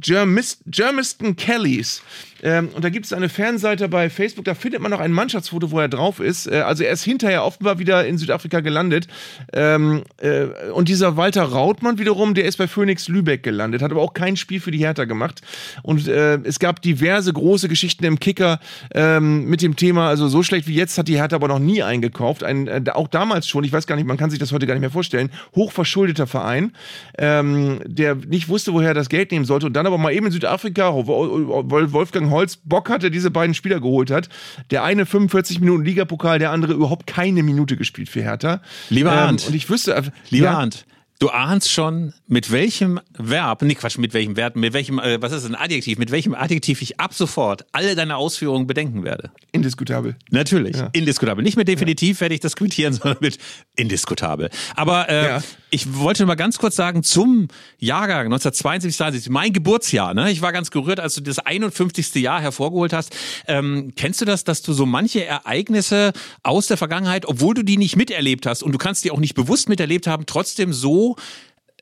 Germiston 0.00 1.36
Kellys. 1.36 2.02
Ähm, 2.42 2.68
und 2.74 2.84
da 2.84 2.90
gibt 2.90 3.06
es 3.06 3.12
eine 3.12 3.28
Fanseite 3.28 3.88
bei 3.88 4.10
Facebook, 4.10 4.44
da 4.44 4.54
findet 4.54 4.80
man 4.80 4.90
noch 4.90 5.00
ein 5.00 5.12
Mannschaftsfoto, 5.12 5.70
wo 5.70 5.80
er 5.80 5.88
drauf 5.88 6.20
ist. 6.20 6.46
Äh, 6.46 6.60
also 6.60 6.84
er 6.84 6.92
ist 6.92 7.04
hinterher 7.04 7.44
offenbar 7.44 7.78
wieder 7.78 8.06
in 8.06 8.18
Südafrika 8.18 8.60
gelandet. 8.60 9.08
Ähm, 9.52 10.02
äh, 10.18 10.46
und 10.72 10.88
dieser 10.88 11.16
Walter 11.16 11.42
Rautmann 11.42 11.98
wiederum, 11.98 12.34
der 12.34 12.44
ist 12.44 12.56
bei 12.58 12.68
Phoenix 12.68 13.08
Lübeck 13.08 13.42
gelandet, 13.42 13.82
hat 13.82 13.90
aber 13.90 14.02
auch 14.02 14.14
kein 14.14 14.36
Spiel 14.36 14.60
für 14.60 14.70
die 14.70 14.78
Hertha 14.78 15.04
gemacht. 15.04 15.40
Und 15.82 16.08
äh, 16.08 16.36
es 16.44 16.58
gab 16.58 16.82
diverse 16.82 17.32
große 17.32 17.68
Geschichten 17.68 18.04
im 18.04 18.20
Kicker 18.20 18.60
ähm, 18.94 19.44
mit 19.46 19.62
dem 19.62 19.76
Thema, 19.76 20.08
also 20.08 20.28
so 20.28 20.42
schlecht 20.42 20.66
wie 20.68 20.74
jetzt 20.74 20.98
hat 20.98 21.08
die 21.08 21.16
Hertha 21.16 21.36
aber 21.36 21.48
noch 21.48 21.58
nie 21.58 21.82
eingekauft. 21.82 22.44
Ein, 22.44 22.66
äh, 22.66 22.82
auch 22.92 23.08
damals 23.08 23.48
schon, 23.48 23.64
ich 23.64 23.72
weiß 23.72 23.86
gar 23.86 23.96
nicht, 23.96 24.06
man 24.06 24.16
kann 24.16 24.30
sich 24.30 24.38
das 24.38 24.52
heute 24.52 24.66
gar 24.66 24.74
nicht 24.74 24.80
mehr 24.80 24.90
vorstellen, 24.90 25.30
hochverschuldeter 25.54 26.26
Verein, 26.26 26.72
ähm, 27.18 27.80
der 27.84 28.14
nicht 28.14 28.48
wusste, 28.48 28.72
woher 28.72 28.88
er 28.88 28.94
das 28.94 29.08
Geld 29.08 29.32
nehmen 29.32 29.44
sollte 29.44 29.66
und 29.66 29.74
dann 29.74 29.86
aber 29.86 29.98
mal 29.98 30.12
eben 30.12 30.26
in 30.26 30.32
Südafrika, 30.32 30.92
Wolfgang 30.94 32.25
Holz 32.30 32.58
Bock 32.64 32.88
hatte, 32.90 33.10
diese 33.10 33.30
beiden 33.30 33.54
Spieler 33.54 33.80
geholt 33.80 34.10
hat. 34.10 34.28
Der 34.70 34.84
eine 34.84 35.06
45 35.06 35.60
Minuten 35.60 35.84
Ligapokal, 35.84 36.38
der 36.38 36.50
andere 36.50 36.72
überhaupt 36.72 37.06
keine 37.06 37.42
Minute 37.42 37.76
gespielt 37.76 38.08
für 38.08 38.22
Hertha. 38.22 38.60
Lieber 38.90 39.12
ähm, 39.12 39.18
Arndt. 39.18 39.46
Und 39.46 39.54
ich 39.54 39.68
wüsste, 39.68 40.12
lieber 40.30 40.46
ja, 40.46 40.58
Arndt, 40.58 40.86
Du 41.18 41.30
ahnst 41.30 41.72
schon, 41.72 42.12
mit 42.26 42.52
welchem 42.52 43.00
Verb, 43.16 43.62
nee 43.62 43.74
Quatsch, 43.74 43.96
mit 43.96 44.12
welchem 44.12 44.36
Verb, 44.36 44.54
mit 44.54 44.74
welchem, 44.74 44.98
äh, 44.98 45.20
was 45.22 45.32
ist 45.32 45.46
ein 45.46 45.54
Adjektiv, 45.54 45.96
mit 45.96 46.10
welchem 46.10 46.34
Adjektiv 46.34 46.82
ich 46.82 47.00
ab 47.00 47.14
sofort 47.14 47.64
alle 47.72 47.94
deine 47.94 48.16
Ausführungen 48.16 48.66
bedenken 48.66 49.02
werde. 49.02 49.30
Indiskutabel. 49.52 50.16
Natürlich, 50.30 50.76
ja. 50.76 50.90
indiskutabel. 50.92 51.42
Nicht 51.42 51.56
mit 51.56 51.68
definitiv 51.68 52.18
ja. 52.18 52.22
werde 52.22 52.34
ich 52.34 52.40
das 52.40 52.54
quittieren, 52.54 52.92
sondern 52.92 53.16
mit 53.22 53.38
indiskutabel. 53.76 54.50
Aber 54.74 55.08
äh, 55.08 55.24
ja. 55.24 55.42
Ich 55.70 55.94
wollte 55.94 56.26
mal 56.26 56.36
ganz 56.36 56.58
kurz 56.58 56.76
sagen, 56.76 57.02
zum 57.02 57.48
Jahrgang 57.78 58.26
1972, 58.26 58.96
72, 58.96 59.30
mein 59.30 59.52
Geburtsjahr, 59.52 60.14
ne? 60.14 60.30
Ich 60.30 60.40
war 60.40 60.52
ganz 60.52 60.70
gerührt, 60.70 61.00
als 61.00 61.14
du 61.14 61.22
das 61.22 61.40
51. 61.40 62.14
Jahr 62.16 62.40
hervorgeholt 62.40 62.92
hast. 62.92 63.14
Ähm, 63.48 63.92
kennst 63.96 64.20
du 64.20 64.24
das, 64.24 64.44
dass 64.44 64.62
du 64.62 64.72
so 64.72 64.86
manche 64.86 65.24
Ereignisse 65.24 66.12
aus 66.42 66.68
der 66.68 66.76
Vergangenheit, 66.76 67.26
obwohl 67.26 67.54
du 67.54 67.62
die 67.62 67.76
nicht 67.76 67.96
miterlebt 67.96 68.46
hast 68.46 68.62
und 68.62 68.72
du 68.72 68.78
kannst 68.78 69.04
die 69.04 69.10
auch 69.10 69.18
nicht 69.18 69.34
bewusst 69.34 69.68
miterlebt 69.68 70.06
haben, 70.06 70.24
trotzdem 70.26 70.72
so 70.72 71.16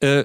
äh, 0.00 0.24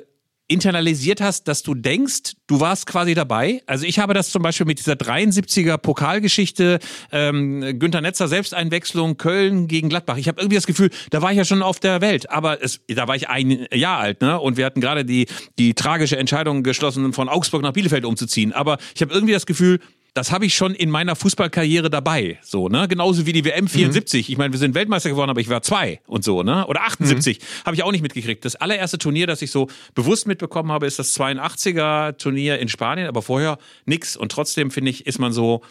internalisiert 0.50 1.22
hast, 1.22 1.48
dass 1.48 1.64
du 1.64 1.76
denkst, 1.76 2.34
du 2.48 2.60
warst 2.60 2.88
quasi 2.88 3.14
dabei. 3.14 3.62
Also 3.68 3.86
ich 3.86 4.00
habe 4.00 4.14
das 4.14 4.32
zum 4.32 4.42
Beispiel 4.42 4.66
mit 4.66 4.80
dieser 4.80 4.94
73er 4.94 5.78
Pokalgeschichte, 5.78 6.80
ähm, 7.12 7.80
Günter 7.80 8.02
Netzer 8.02 8.28
Selbsteinwechslung, 8.28 9.18
Köln 9.18 9.68
gegen 9.68 9.90
Gladbach. 9.90 10.18
Ich 10.18 10.28
habe 10.28 10.42
irgendwie 10.42 10.56
das 10.56 10.66
Gefühl, 10.66 10.90
da 11.12 11.22
war 11.22 11.32
ich 11.32 11.38
ja 11.38 11.46
schon 11.46 11.62
auf 11.62 11.80
der 11.80 12.02
Welt, 12.02 12.30
aber 12.30 12.62
es, 12.64 12.82
da 12.88 13.08
war 13.08 13.16
ich 13.16 13.30
ein 13.30 13.68
Jahr 13.72 14.00
alt, 14.00 14.22
ne? 14.22 14.40
Und 14.40 14.58
wir 14.58 14.66
hatten 14.66 14.82
gerade 14.82 15.06
die 15.06 15.28
die 15.58 15.76
tragische 15.76 16.18
Entscheidung 16.18 16.64
geschlossen, 16.64 17.14
von 17.14 17.30
Augsburg 17.30 17.62
nach 17.62 17.74
Bielefeld 17.74 18.04
umzuziehen. 18.04 18.52
Aber 18.52 18.78
ich 18.96 19.02
habe 19.02 19.14
irgendwie 19.14 19.34
das 19.34 19.46
Gefühl, 19.46 19.80
das 20.20 20.32
habe 20.32 20.46
ich 20.46 20.54
schon 20.54 20.76
in 20.76 20.90
meiner 20.90 21.16
Fußballkarriere 21.16 21.90
dabei. 21.90 22.38
So, 22.42 22.68
ne? 22.68 22.88
Genauso 22.90 23.26
wie 23.26 23.32
die 23.32 23.46
WM 23.46 23.68
74. 23.68 24.30
Ich 24.30 24.38
meine, 24.38 24.52
wir 24.54 24.60
sind 24.60 24.76
Weltmeister 24.76 25.10
geworden, 25.10 25.30
aber 25.30 25.40
ich 25.40 25.48
war 25.48 25.62
zwei 25.62 26.02
und 26.08 26.26
so, 26.26 26.44
ne? 26.44 26.68
Oder 26.68 26.82
78. 26.82 27.40
Habe 27.66 27.76
ich 27.76 27.84
auch 27.84 27.92
nicht 27.92 28.02
mitgekriegt. 28.02 28.44
Das 28.44 28.58
allererste 28.58 28.98
Turnier, 28.98 29.28
das 29.28 29.42
ich 29.42 29.50
so 29.50 29.68
bewusst 29.96 30.28
mitbekommen 30.28 30.72
habe, 30.74 30.88
ist 30.88 31.00
das 31.00 31.18
82er 31.18 32.18
Turnier 32.18 32.60
in 32.60 32.68
Spanien, 32.68 33.08
aber 33.08 33.22
vorher 33.22 33.58
nix. 33.86 34.18
Und 34.18 34.32
trotzdem, 34.32 34.72
finde 34.72 34.92
ich, 34.92 35.08
ist 35.08 35.20
man 35.20 35.32
so, 35.32 35.62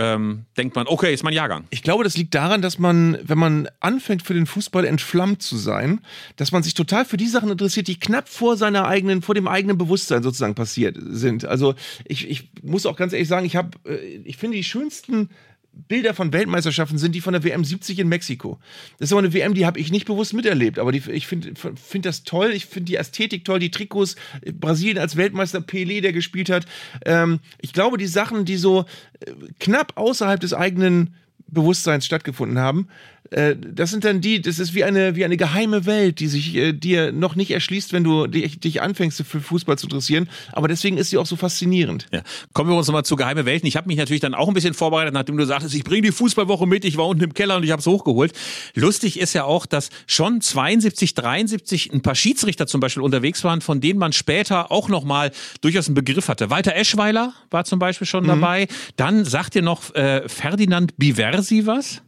ähm, 0.00 0.46
denkt 0.56 0.76
man, 0.76 0.86
okay, 0.86 1.12
ist 1.12 1.24
mein 1.24 1.34
Jahrgang. 1.34 1.64
Ich 1.68 1.82
glaube, 1.82 2.04
das 2.04 2.16
liegt 2.16 2.34
daran, 2.34 2.62
dass 2.62 2.78
man, 2.78 3.18
wenn 3.22 3.36
man 3.36 3.68
anfängt 3.80 4.22
für 4.22 4.32
den 4.32 4.46
Fußball 4.46 4.86
entflammt 4.86 5.42
zu 5.42 5.58
sein, 5.58 6.00
dass 6.36 6.52
man 6.52 6.62
sich 6.62 6.72
total 6.72 7.04
für 7.04 7.18
die 7.18 7.26
Sachen 7.26 7.50
interessiert, 7.50 7.86
die 7.86 8.00
knapp 8.00 8.26
vor 8.26 8.56
seiner 8.56 8.86
eigenen, 8.86 9.20
vor 9.20 9.34
dem 9.34 9.46
eigenen 9.46 9.76
Bewusstsein 9.76 10.22
sozusagen 10.22 10.54
passiert 10.54 10.96
sind. 10.98 11.44
Also 11.44 11.74
ich, 12.06 12.30
ich 12.30 12.48
muss 12.62 12.86
auch 12.86 12.96
ganz 12.96 13.12
ehrlich 13.12 13.28
sagen, 13.28 13.44
ich 13.44 13.56
habe, 13.56 13.76
äh, 13.84 14.22
ich 14.24 14.38
finde 14.38 14.56
die 14.56 14.64
schönsten 14.64 15.28
Bilder 15.72 16.14
von 16.14 16.32
Weltmeisterschaften 16.32 16.98
sind 16.98 17.14
die 17.14 17.20
von 17.20 17.32
der 17.32 17.44
WM 17.44 17.64
70 17.64 17.98
in 17.98 18.08
Mexiko. 18.08 18.58
Das 18.98 19.08
ist 19.08 19.12
aber 19.12 19.20
eine 19.20 19.32
WM, 19.32 19.54
die 19.54 19.66
habe 19.66 19.78
ich 19.78 19.90
nicht 19.92 20.06
bewusst 20.06 20.34
miterlebt, 20.34 20.78
aber 20.78 20.92
die, 20.92 21.02
ich 21.10 21.26
finde 21.26 21.52
find 21.54 22.06
das 22.06 22.24
toll, 22.24 22.50
ich 22.52 22.66
finde 22.66 22.86
die 22.86 22.96
Ästhetik 22.96 23.44
toll, 23.44 23.60
die 23.60 23.70
Trikots, 23.70 24.16
Brasilien 24.52 24.98
als 24.98 25.16
Weltmeister, 25.16 25.60
Pelé, 25.60 26.00
der 26.00 26.12
gespielt 26.12 26.50
hat. 26.50 26.66
Ähm, 27.04 27.40
ich 27.60 27.72
glaube, 27.72 27.98
die 27.98 28.06
Sachen, 28.06 28.44
die 28.44 28.56
so 28.56 28.84
äh, 29.20 29.32
knapp 29.58 29.92
außerhalb 29.96 30.40
des 30.40 30.54
eigenen 30.54 31.14
Bewusstseins 31.46 32.06
stattgefunden 32.06 32.58
haben, 32.58 32.88
äh, 33.19 33.19
das 33.30 33.90
sind 33.90 34.04
dann 34.04 34.20
die, 34.20 34.42
das 34.42 34.58
ist 34.58 34.74
wie 34.74 34.82
eine, 34.82 35.14
wie 35.14 35.24
eine 35.24 35.36
geheime 35.36 35.86
Welt, 35.86 36.18
die 36.18 36.26
sich 36.26 36.56
äh, 36.56 36.72
dir 36.72 37.12
noch 37.12 37.36
nicht 37.36 37.52
erschließt, 37.52 37.92
wenn 37.92 38.02
du 38.02 38.26
dich, 38.26 38.58
dich 38.58 38.82
anfängst 38.82 39.22
für 39.22 39.40
Fußball 39.40 39.78
zu 39.78 39.86
interessieren. 39.86 40.28
Aber 40.52 40.66
deswegen 40.66 40.96
ist 40.96 41.10
sie 41.10 41.18
auch 41.18 41.26
so 41.26 41.36
faszinierend. 41.36 42.06
Ja. 42.12 42.22
Kommen 42.52 42.70
wir 42.70 42.76
uns 42.76 42.88
nochmal 42.88 43.04
zu 43.04 43.14
geheime 43.14 43.44
Welten. 43.44 43.68
Ich 43.68 43.76
habe 43.76 43.86
mich 43.86 43.98
natürlich 43.98 44.20
dann 44.20 44.34
auch 44.34 44.48
ein 44.48 44.54
bisschen 44.54 44.74
vorbereitet, 44.74 45.14
nachdem 45.14 45.36
du 45.36 45.46
sagtest, 45.46 45.74
ich 45.74 45.84
bringe 45.84 46.02
die 46.02 46.12
Fußballwoche 46.12 46.66
mit, 46.66 46.84
ich 46.84 46.96
war 46.96 47.06
unten 47.06 47.22
im 47.22 47.34
Keller 47.34 47.56
und 47.56 47.62
ich 47.62 47.70
habe 47.70 47.80
es 47.80 47.86
hochgeholt. 47.86 48.32
Lustig 48.74 49.20
ist 49.20 49.32
ja 49.32 49.44
auch, 49.44 49.64
dass 49.66 49.90
schon 50.08 50.40
72, 50.40 51.14
73 51.14 51.92
ein 51.92 52.02
paar 52.02 52.16
Schiedsrichter 52.16 52.66
zum 52.66 52.80
Beispiel 52.80 53.02
unterwegs 53.02 53.44
waren, 53.44 53.60
von 53.60 53.80
denen 53.80 54.00
man 54.00 54.12
später 54.12 54.72
auch 54.72 54.88
nochmal 54.88 55.30
durchaus 55.60 55.86
einen 55.86 55.94
Begriff 55.94 56.28
hatte. 56.28 56.50
Walter 56.50 56.74
Eschweiler 56.74 57.32
war 57.50 57.64
zum 57.64 57.78
Beispiel 57.78 58.08
schon 58.08 58.26
dabei. 58.26 58.66
Dann 58.96 59.24
sagt 59.24 59.54
ihr 59.54 59.62
noch 59.62 59.94
äh, 59.94 60.28
Ferdinand 60.28 60.96
Biversi 60.96 61.66
was? 61.66 62.02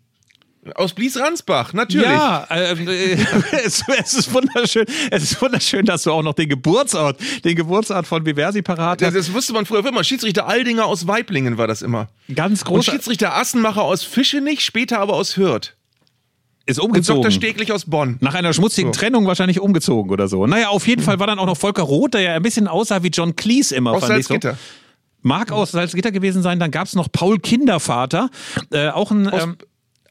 Aus 0.76 0.92
Blies-Ransbach, 0.92 1.72
natürlich. 1.72 2.06
Ja, 2.06 2.46
ähm, 2.50 2.86
äh, 2.86 3.14
es, 3.64 3.82
es, 3.98 4.14
ist 4.14 4.32
wunderschön. 4.32 4.86
Es 5.10 5.24
ist 5.24 5.42
wunderschön, 5.42 5.84
dass 5.84 6.04
du 6.04 6.12
auch 6.12 6.22
noch 6.22 6.34
den 6.34 6.48
Geburtsort, 6.48 7.18
den 7.44 7.56
Geburtsort 7.56 8.06
von 8.06 8.22
Biversi 8.22 8.62
parat 8.62 9.00
Das, 9.00 9.08
hast. 9.08 9.16
das 9.16 9.32
wusste 9.34 9.54
man 9.54 9.66
früher 9.66 9.84
immer. 9.84 10.04
Schiedsrichter 10.04 10.46
Aldinger 10.46 10.86
aus 10.86 11.08
Weiblingen 11.08 11.58
war 11.58 11.66
das 11.66 11.82
immer. 11.82 12.08
Ganz 12.32 12.60
Und 12.62 12.68
groß. 12.68 12.84
Schiedsrichter 12.84 13.34
Assenmacher 13.36 13.82
aus 13.82 14.04
Fischenich, 14.04 14.64
später 14.64 15.00
aber 15.00 15.14
aus 15.14 15.36
Hürth. 15.36 15.74
Ist 16.64 16.78
Und 16.78 16.86
umgezogen. 16.90 17.22
Dr. 17.22 17.32
Steglich 17.32 17.72
aus 17.72 17.86
Bonn. 17.86 18.18
Nach 18.20 18.34
einer 18.34 18.52
schmutzigen 18.52 18.92
So. 18.92 19.00
Trennung 19.00 19.26
wahrscheinlich 19.26 19.58
umgezogen 19.58 20.12
oder 20.12 20.28
so. 20.28 20.46
Naja, 20.46 20.68
auf 20.68 20.86
jeden 20.86 21.02
Fall 21.02 21.18
war 21.18 21.26
dann 21.26 21.40
auch 21.40 21.46
noch 21.46 21.56
Volker 21.56 21.82
Roth, 21.82 22.14
der 22.14 22.20
ja 22.20 22.34
ein 22.34 22.42
bisschen 22.42 22.68
aussah 22.68 23.02
wie 23.02 23.08
John 23.08 23.34
Cleese 23.34 23.74
immer, 23.74 23.90
Aus 23.94 24.04
fand 24.04 24.16
ich 24.20 24.26
so. 24.28 24.34
Salzgitter. 24.34 24.56
Mag 25.22 25.50
aus 25.50 25.72
Salzgitter 25.72 26.12
gewesen 26.12 26.40
sein. 26.42 26.60
Dann 26.60 26.70
gab's 26.70 26.94
noch 26.94 27.10
Paul 27.10 27.40
Kindervater, 27.40 28.30
äh, 28.70 28.90
auch 28.90 29.10
ein 29.10 29.28
Aus- 29.28 29.42
ähm, 29.42 29.56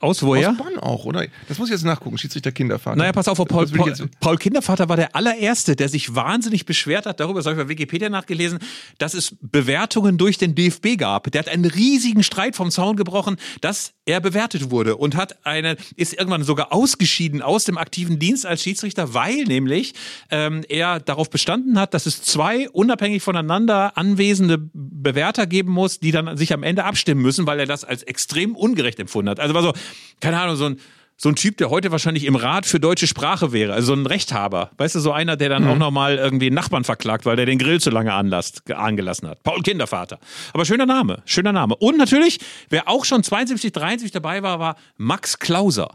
aus 0.02 0.24
woher? 0.24 0.52
Aus 0.52 0.58
Bonn 0.58 0.80
auch, 0.80 1.06
oder? 1.06 1.26
Das 1.48 1.58
muss 1.58 1.70
ich 1.70 1.74
jetzt 1.74 1.84
nachgucken. 1.84 2.18
Schiedsrichter 2.18 2.52
Kindervater. 2.52 2.96
Naja, 2.98 3.12
pass 3.12 3.28
auf, 3.28 3.38
Paul, 3.38 3.68
Paul, 3.68 3.94
Paul 4.20 4.38
Kindervater 4.38 4.90
war 4.90 4.98
der 4.98 5.16
allererste, 5.16 5.76
der 5.76 5.90
sich 5.90 6.16
wahnsinnig 6.16 6.66
beschwert 6.66 7.06
hat, 7.06 7.20
darüber 7.20 7.40
das 7.40 7.46
habe 7.46 7.60
ich 7.60 7.68
bei 7.68 7.70
Wikipedia 7.70 8.10
nachgelesen, 8.10 8.60
dass 8.98 9.14
es 9.14 9.36
Bewertungen 9.42 10.18
durch 10.18 10.38
den 10.38 10.56
DFB 10.56 10.98
gab. 10.98 11.32
Der 11.32 11.40
hat 11.40 11.50
einen 11.50 11.66
riesigen 11.66 12.24
Streit 12.24 12.56
vom 12.56 12.72
Zaun 12.72 12.96
gebrochen, 12.96 13.38
dass 13.62 13.94
er 14.06 14.20
bewertet 14.20 14.72
wurde 14.72 14.98
und 14.98 15.16
hat 15.16 15.46
eine, 15.46 15.78
ist 15.96 16.14
irgendwann 16.14 16.44
sogar 16.44 16.74
ausgeschieden 16.74 17.42
aus 17.42 17.66
dem 17.66 17.78
aktiven 17.78 18.20
Dienst 18.20 18.46
als 18.46 18.64
Schiedsrichter, 18.64 19.14
weil 19.14 19.44
nämlich 19.44 19.94
ähm, 20.30 20.64
er 20.68 21.00
darauf 21.00 21.30
bestanden 21.30 21.80
hat, 21.80 21.94
dass 21.94 22.06
es 22.06 22.22
zwei 22.22 22.70
unabhängig 22.70 23.22
voneinander 23.22 23.98
anwesende 23.98 24.58
Bewerter 24.74 25.46
geben 25.46 25.72
muss, 25.72 26.00
die 26.00 26.12
dann 26.12 26.36
sich 26.38 26.54
am 26.54 26.64
Ende 26.64 26.84
abstimmen 26.84 27.22
müssen, 27.22 27.46
weil 27.48 27.60
er 27.60 27.66
das 27.66 27.84
als 27.84 28.04
extrem 28.04 28.56
ungerecht 28.56 29.00
empfunden 29.00 29.30
hat. 29.30 29.40
Also 29.40 29.54
war 29.54 29.62
so, 29.62 29.74
keine 30.20 30.40
Ahnung, 30.40 30.56
so 30.56 30.66
ein 30.66 30.78
so 31.22 31.30
ein 31.30 31.36
Typ, 31.36 31.58
der 31.58 31.70
heute 31.70 31.92
wahrscheinlich 31.92 32.26
im 32.26 32.36
Rat 32.36 32.66
für 32.66 32.80
deutsche 32.80 33.06
Sprache 33.06 33.52
wäre, 33.54 33.74
also 33.74 33.94
so 33.94 33.94
ein 33.94 34.08
Rechthaber. 34.08 34.72
Weißt 34.78 34.96
du, 34.96 35.00
so 35.00 35.12
einer, 35.12 35.38
der 35.38 35.50
dann 35.50 35.68
auch 35.68 35.78
nochmal 35.78 36.18
irgendwie 36.18 36.48
einen 36.48 36.56
Nachbarn 36.56 36.84
verklagt, 36.84 37.28
weil 37.28 37.36
der 37.36 37.46
den 37.46 37.60
Grill 37.60 37.80
zu 37.80 37.92
lange 37.92 38.12
anlasst, 38.12 38.72
angelassen 38.72 39.28
hat. 39.28 39.44
Paul 39.44 39.62
Kindervater. 39.62 40.18
Aber 40.52 40.66
schöner 40.66 40.88
Name, 40.88 41.22
schöner 41.26 41.52
Name. 41.52 41.76
Und 41.76 42.00
natürlich, 42.00 42.40
wer 42.70 42.90
auch 42.90 43.06
schon 43.06 43.22
72, 43.22 43.72
73 43.72 44.12
dabei 44.12 44.42
war, 44.42 44.58
war 44.58 44.78
Max 44.98 45.38
Klauser. 45.38 45.92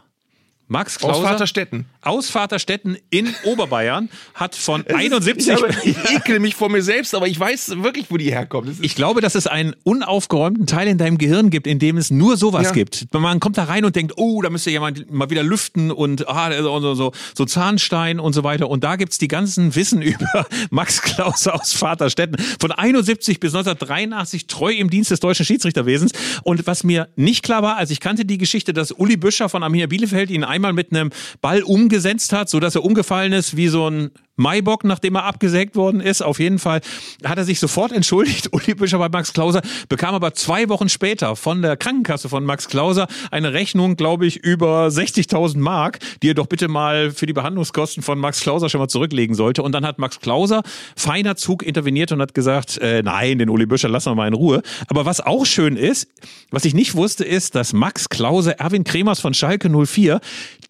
Max 0.69 0.99
Klauser. 0.99 1.19
Aus 1.19 1.23
Vaterstetten. 1.25 1.85
Aus 2.03 2.29
Vaterstetten 2.31 2.97
in 3.11 3.33
Oberbayern 3.45 4.09
hat 4.35 4.57
von 4.57 4.85
71 4.87 5.47
Ich, 5.49 5.55
habe, 5.55 5.69
ich 5.85 5.97
ekel 6.11 6.41
mich 6.41 6.55
vor 6.57 6.69
mir 6.69 6.83
selbst, 6.83 7.15
aber 7.15 7.29
ich 7.29 7.39
weiß 7.39 7.83
wirklich, 7.83 8.07
wo 8.11 8.17
die 8.17 8.31
herkommt. 8.33 8.69
Ist- 8.71 8.83
Ich 8.83 8.95
glaube, 8.97 9.21
dass 9.21 9.35
es 9.37 9.47
einen 9.47 9.75
unaufgeräumten 9.85 10.67
Teil 10.67 10.89
in 10.89 10.99
deinem 10.99 11.19
Gehirn 11.19 11.51
gibt, 11.51 11.67
in 11.69 11.79
dem 11.79 11.97
es 11.97 12.11
nur 12.11 12.37
sowas 12.37 12.65
Ja. 12.67 12.73
gibt. 12.73 13.07
Man 13.15 13.39
kommt 13.39 13.59
da 13.59 13.65
rein 13.65 13.85
und 13.85 13.95
denkt, 13.95 14.15
oh, 14.17 14.43
da 14.43 14.51
müsste 14.51 14.71
jemand 14.71 15.11
mal 15.11 15.31
wieder 15.31 15.43
lüften 15.45 15.91
und 15.93 16.29
ah, 16.29 16.51
so, 16.61 16.81
so, 16.81 16.95
so, 16.95 17.13
so 17.37 17.45
Zahnstein 17.45 18.19
und 18.19 18.33
so 18.33 18.43
weiter. 18.43 18.69
Und 18.69 18.83
da 18.83 18.97
gibt's 18.97 19.19
die 19.19 19.29
ganzen 19.29 19.75
Wissen 19.77 20.03
über 20.03 20.47
Max 20.71 21.01
Klaus 21.03 21.47
aus 21.47 21.73
Vaterstetten. 21.75 22.37
Von 22.61 22.73
71 22.73 23.39
bis 23.41 23.55
1983 23.55 24.47
treu 24.49 24.73
im 24.73 24.91
Dienst 24.91 25.11
des 25.11 25.21
deutschen 25.21 25.47
Schiedsrichterwesens. 25.47 26.13
Und 26.43 26.67
was 26.67 26.83
mir 26.85 27.09
nicht 27.17 27.43
klar 27.45 27.63
war, 27.63 27.77
als 27.77 27.91
ich 27.91 28.01
kannte 28.01 28.25
die 28.25 28.39
Geschichte, 28.39 28.73
dass 28.73 28.91
Uli 28.93 29.17
Büscher 29.17 29.49
von 29.49 29.63
Arminia 29.63 29.87
Bielefeld 29.87 30.31
ihn 30.31 30.45
einmal 30.57 30.73
mit 30.73 30.91
einem 30.91 31.11
Ball 31.41 31.63
umgesetzt 31.63 32.33
hat, 32.33 32.49
sodass 32.49 32.75
er 32.75 32.85
umgefallen 32.85 33.33
ist 33.33 33.57
wie 33.57 33.69
so 33.69 33.89
ein 33.89 34.11
Maibock, 34.37 34.85
nachdem 34.85 35.17
er 35.17 35.25
abgesägt 35.25 35.77
worden 35.77 36.01
ist. 36.01 36.23
Auf 36.23 36.39
jeden 36.39 36.59
Fall 36.59 36.81
hat 37.25 37.39
er 37.39 37.45
sich 37.45 37.59
sofort 37.59 37.93
entschuldigt, 37.93 38.49
Uli 38.53 38.75
Büscher 38.75 38.99
bei 38.99 39.09
Max 39.09 39.33
Klauser, 39.33 39.63
bekam 39.89 40.15
aber 40.15 40.35
zwei 40.35 40.69
Wochen 40.69 40.89
später 40.89 41.37
von 41.37 41.63
der 41.63 41.77
Krankenkasse 41.77 42.29
von 42.29 42.45
Max 42.45 42.69
Klauser 42.69 43.07
eine 43.31 43.53
Rechnung, 43.53 43.97
glaube 43.97 44.27
ich, 44.27 44.37
über 44.37 44.89
60.000 44.89 45.59
Mark, 45.59 45.99
die 46.23 46.31
er 46.31 46.35
doch 46.35 46.47
bitte 46.47 46.69
mal 46.69 47.11
für 47.11 47.27
die 47.27 47.33
Behandlungskosten 47.33 48.03
von 48.03 48.19
Max 48.19 48.41
Klauser 48.41 48.69
schon 48.69 48.81
mal 48.81 48.89
zurücklegen 48.89 49.35
sollte. 49.35 49.63
Und 49.63 49.73
dann 49.73 49.87
hat 49.87 49.99
Max 49.99 50.21
Klauser, 50.21 50.63
feiner 50.97 51.37
Zug, 51.37 51.63
interveniert 51.63 52.13
und 52.13 52.21
hat 52.21 52.35
gesagt, 52.35 52.79
äh, 52.79 53.03
nein, 53.03 53.39
den 53.39 53.49
Uli 53.49 53.67
Büscher 53.67 53.89
lassen 53.89 54.11
wir 54.11 54.15
mal 54.15 54.29
in 54.29 54.35
Ruhe. 54.35 54.63
Aber 54.89 55.07
was 55.07 55.21
auch 55.21 55.47
schön 55.47 55.77
ist, 55.77 56.09
was 56.51 56.65
ich 56.65 56.75
nicht 56.75 56.95
wusste, 56.95 57.25
ist, 57.25 57.55
dass 57.55 57.73
Max 57.73 58.09
Klauser 58.09 58.53
Erwin 58.53 58.85
Kremers 58.85 59.21
von 59.21 59.35
Schalke 59.35 59.71
04 59.71 60.21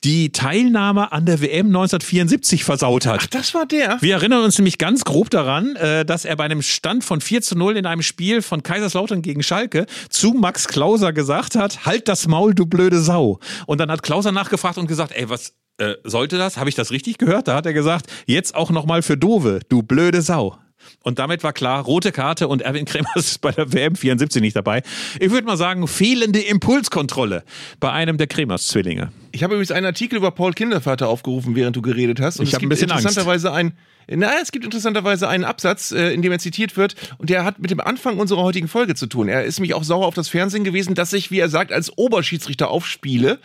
die 0.05 0.31
Teilnahme 0.31 1.13
an 1.13 1.27
der 1.27 1.41
WM 1.41 1.67
1974 1.67 2.65
versaut 2.65 3.07
hat. 3.07 3.21
Ach, 3.23 3.27
war 3.57 3.67
der? 3.67 4.01
Wir 4.01 4.15
erinnern 4.15 4.45
uns 4.45 4.59
nämlich 4.59 4.79
ganz 4.79 5.05
grob 5.05 5.31
daran, 5.31 5.77
äh, 5.77 6.05
dass 6.05 6.25
er 6.25 6.37
bei 6.37 6.45
einem 6.45 6.63
Stand 6.63 7.05
von 7.05 7.21
4 7.21 7.43
zu 7.43 7.57
0 7.57 7.77
in 7.77 7.87
einem 7.87 8.03
Spiel 8.03 8.43
von 8.43 8.63
Kaiserslautern 8.63 9.23
gegen 9.23 9.43
Schalke 9.43 9.87
zu 10.11 10.33
Max 10.33 10.69
Klauser 10.69 11.13
gesagt 11.13 11.57
hat, 11.57 11.87
halt 11.87 12.07
das 12.09 12.29
Maul, 12.29 12.55
du 12.55 12.67
blöde 12.67 13.01
Sau. 13.01 13.41
Und 13.67 13.81
dann 13.81 13.91
hat 13.91 14.03
Klauser 14.03 14.31
nachgefragt 14.31 14.79
und 14.79 14.87
gesagt, 14.87 15.13
ey, 15.17 15.29
was 15.31 15.55
äh, 15.79 15.95
sollte 16.05 16.39
das? 16.39 16.59
Habe 16.59 16.69
ich 16.69 16.75
das 16.75 16.91
richtig 16.91 17.19
gehört? 17.19 17.49
Da 17.49 17.57
hat 17.57 17.67
er 17.67 17.73
gesagt, 17.73 18.07
jetzt 18.27 18.55
auch 18.55 18.71
nochmal 18.71 19.03
für 19.03 19.17
Dove, 19.17 19.61
du 19.69 19.83
blöde 19.83 20.21
Sau. 20.23 20.59
Und 21.03 21.19
damit 21.19 21.43
war 21.43 21.53
klar, 21.53 21.83
rote 21.83 22.13
Karte 22.13 22.49
und 22.49 22.63
Erwin 22.63 22.85
Kremers 22.85 23.17
ist 23.17 23.41
bei 23.41 23.51
der 23.51 23.73
WM 23.73 23.97
74 23.97 24.43
nicht 24.43 24.57
dabei. 24.57 24.83
Ich 25.19 25.31
würde 25.31 25.47
mal 25.47 25.57
sagen, 25.57 25.89
fehlende 25.89 26.41
Impulskontrolle 26.41 27.43
bei 27.81 27.91
einem 27.91 28.19
der 28.19 28.27
Kremers-Zwillinge. 28.27 29.11
Ich 29.33 29.43
habe 29.43 29.55
übrigens 29.55 29.71
einen 29.73 29.87
Artikel 29.87 30.17
über 30.17 30.31
Paul 30.31 30.53
Kindervater 30.53 31.09
aufgerufen, 31.09 31.55
während 31.55 31.77
du 31.77 31.83
geredet 31.83 32.21
hast. 32.21 32.39
Und 32.39 32.45
Ich 32.45 32.51
es 32.51 32.55
hab 32.55 32.61
ein 32.61 32.69
gibt 32.69 32.71
bisschen 32.71 32.91
Angst. 32.91 33.05
interessanterweise 33.05 33.53
ein. 33.53 33.73
Na, 34.09 34.31
es 34.41 34.53
gibt 34.53 34.65
interessanterweise 34.65 35.27
einen 35.29 35.43
Absatz, 35.43 35.91
äh, 35.91 36.13
in 36.15 36.23
dem 36.23 36.31
er 36.31 36.39
zitiert 36.39 36.77
wird, 36.77 36.95
und 37.19 37.29
der 37.29 37.45
hat 37.45 37.59
mit 37.59 37.73
dem 37.73 37.81
Anfang 37.81 38.19
unserer 38.19 38.45
heutigen 38.45 38.69
Folge 38.69 38.95
zu 38.95 39.09
tun. 39.09 39.27
Er 39.29 39.43
ist 39.43 39.59
nämlich 39.59 39.75
auch 39.75 39.83
sauer 39.83 40.07
auf 40.07 40.15
das 40.15 40.29
Fernsehen 40.29 40.63
gewesen, 40.63 40.95
dass 40.95 41.13
ich, 41.13 41.33
wie 41.33 41.41
er 41.41 41.49
sagt, 41.49 41.73
als 41.73 41.99
Oberschiedsrichter 41.99 42.71
aufspiele. 42.71 43.41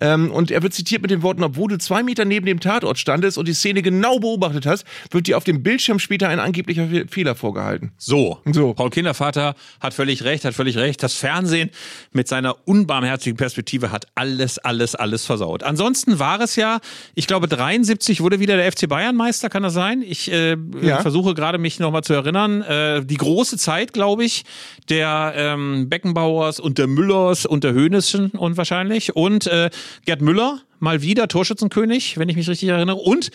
Ähm, 0.00 0.30
und 0.30 0.50
er 0.50 0.62
wird 0.62 0.72
zitiert 0.72 1.02
mit 1.02 1.10
den 1.10 1.20
Worten, 1.22 1.42
obwohl 1.44 1.68
du 1.68 1.76
zwei 1.76 2.02
Meter 2.02 2.24
neben 2.24 2.46
dem 2.46 2.60
Tatort 2.60 2.98
standest 2.98 3.36
und 3.36 3.46
die 3.46 3.52
Szene 3.52 3.82
genau 3.82 4.18
beobachtet 4.18 4.64
hast, 4.64 4.86
wird 5.10 5.26
dir 5.26 5.36
auf 5.36 5.44
dem 5.44 5.62
Bildschirm 5.62 5.98
später 5.98 6.30
ein 6.30 6.40
angeblicher 6.40 6.88
Fe- 6.88 7.04
Fehler 7.10 7.34
vorgehalten. 7.34 7.92
So. 7.98 8.38
So. 8.50 8.72
Paul 8.72 8.88
Kindervater 8.88 9.54
hat 9.80 9.92
völlig 9.92 10.24
recht, 10.24 10.46
hat 10.46 10.54
völlig 10.54 10.78
recht. 10.78 11.02
Das 11.02 11.12
Fernsehen 11.12 11.68
mit 12.12 12.26
seiner 12.26 12.56
unbarmherzigen 12.66 13.36
Perspektive 13.36 13.92
hat 13.92 14.06
alles, 14.14 14.56
alles, 14.58 14.94
alles 14.94 15.26
versaut. 15.36 15.62
Ansonsten 15.62 16.18
war 16.18 16.40
es 16.40 16.56
ja, 16.56 16.80
ich 17.14 17.26
glaube, 17.26 17.46
73 17.48 18.20
wurde 18.20 18.40
wieder 18.40 18.56
der 18.56 18.70
FC 18.72 18.88
Bayern 18.88 19.16
Meister, 19.16 19.48
kann 19.48 19.62
das 19.62 19.74
sein? 19.74 20.02
Ich 20.02 20.30
äh, 20.32 20.56
Ja. 20.80 21.00
versuche 21.02 21.34
gerade 21.34 21.58
mich 21.58 21.78
nochmal 21.78 22.02
zu 22.02 22.12
erinnern. 22.14 22.62
Äh, 22.62 23.04
die 23.04 23.16
große 23.16 23.58
Zeit, 23.58 23.92
glaube 23.92 24.24
ich, 24.24 24.44
der 24.88 25.32
ähm, 25.36 25.88
Beckenbauers 25.88 26.60
und 26.60 26.78
der 26.78 26.86
Müllers 26.86 27.46
und 27.46 27.64
der 27.64 27.72
Höneschen 27.74 28.30
und 28.30 28.56
wahrscheinlich. 28.56 29.14
Und 29.16 29.46
äh, 29.46 29.70
Gerd 30.04 30.22
Müller, 30.22 30.60
mal 30.78 31.02
wieder 31.02 31.28
Torschützenkönig, 31.28 32.18
wenn 32.18 32.28
ich 32.28 32.36
mich 32.36 32.48
richtig 32.48 32.68
erinnere. 32.68 32.96
Und 32.96 33.30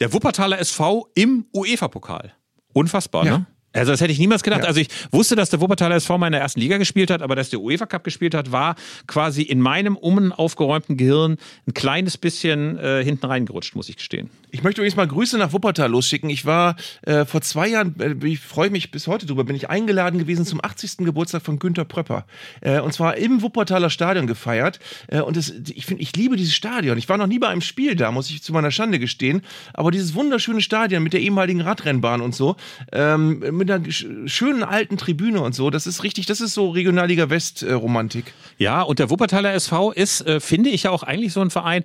der 0.00 0.12
Wuppertaler 0.12 0.58
SV 0.60 1.08
im 1.14 1.46
UEFA-Pokal. 1.54 2.32
Unfassbar, 2.72 3.24
Ja. 3.26 3.38
ne? 3.38 3.46
Also 3.72 3.92
das 3.92 4.00
hätte 4.00 4.12
ich 4.12 4.18
niemals 4.18 4.42
gedacht. 4.42 4.62
Ja. 4.62 4.68
Also 4.68 4.80
ich 4.80 4.88
wusste, 5.10 5.36
dass 5.36 5.50
der 5.50 5.60
Wuppertaler 5.60 5.96
SV 5.96 6.18
mal 6.18 6.26
in 6.28 6.32
der 6.32 6.40
ersten 6.40 6.60
Liga 6.60 6.78
gespielt 6.78 7.10
hat, 7.10 7.22
aber 7.22 7.36
dass 7.36 7.50
der 7.50 7.60
UEFA 7.60 7.86
Cup 7.86 8.02
gespielt 8.02 8.34
hat, 8.34 8.50
war 8.50 8.76
quasi 9.06 9.42
in 9.42 9.60
meinem 9.60 9.96
unaufgeräumten 9.96 10.96
Gehirn 10.96 11.36
ein 11.66 11.74
kleines 11.74 12.16
bisschen 12.16 12.78
äh, 12.78 13.04
hinten 13.04 13.26
reingerutscht, 13.26 13.76
muss 13.76 13.88
ich 13.88 13.96
gestehen. 13.96 14.30
Ich 14.50 14.62
möchte 14.62 14.80
übrigens 14.80 14.96
mal 14.96 15.06
Grüße 15.06 15.36
nach 15.36 15.52
Wuppertal 15.52 15.90
losschicken. 15.90 16.30
Ich 16.30 16.46
war 16.46 16.76
äh, 17.02 17.24
vor 17.24 17.42
zwei 17.42 17.68
Jahren, 17.68 17.94
äh, 18.00 18.14
ich 18.26 18.40
freue 18.40 18.70
mich 18.70 18.90
bis 18.90 19.06
heute 19.06 19.26
drüber, 19.26 19.44
bin 19.44 19.54
ich 19.54 19.68
eingeladen 19.68 20.18
gewesen 20.18 20.46
zum 20.46 20.64
80. 20.64 20.98
Geburtstag 20.98 21.42
von 21.42 21.58
Günter 21.58 21.84
Pröpper. 21.84 22.24
Äh, 22.60 22.80
und 22.80 22.92
zwar 22.92 23.16
im 23.16 23.42
Wuppertaler 23.42 23.90
Stadion 23.90 24.26
gefeiert. 24.26 24.80
Äh, 25.08 25.20
und 25.20 25.36
das, 25.36 25.50
ich 25.50 25.84
finde, 25.84 26.02
ich 26.02 26.16
liebe 26.16 26.36
dieses 26.36 26.54
Stadion. 26.54 26.96
Ich 26.96 27.08
war 27.08 27.18
noch 27.18 27.26
nie 27.26 27.38
bei 27.38 27.48
einem 27.48 27.60
Spiel 27.60 27.94
da, 27.94 28.10
muss 28.10 28.30
ich 28.30 28.42
zu 28.42 28.52
meiner 28.52 28.70
Schande 28.70 28.98
gestehen. 28.98 29.42
Aber 29.74 29.90
dieses 29.90 30.14
wunderschöne 30.14 30.62
Stadion 30.62 31.02
mit 31.02 31.12
der 31.12 31.20
ehemaligen 31.20 31.60
Radrennbahn 31.60 32.22
und 32.22 32.34
so, 32.34 32.56
ähm, 32.92 33.40
mit 33.50 33.70
einer 33.70 33.84
schönen 33.90 34.62
alten 34.62 34.96
Tribüne 34.96 35.40
und 35.40 35.54
so, 35.54 35.68
das 35.68 35.86
ist 35.86 36.02
richtig, 36.04 36.26
das 36.26 36.40
ist 36.40 36.54
so 36.54 36.70
Regionalliga 36.70 37.28
West 37.28 37.62
äh. 37.62 37.78
Ja, 38.58 38.82
und 38.82 38.98
der 38.98 39.10
Wuppertaler 39.10 39.52
SV 39.52 39.92
ist, 39.92 40.26
äh, 40.26 40.40
finde 40.40 40.70
ich 40.70 40.84
ja 40.84 40.90
auch 40.90 41.02
eigentlich 41.02 41.32
so 41.32 41.40
ein 41.40 41.50
Verein, 41.50 41.82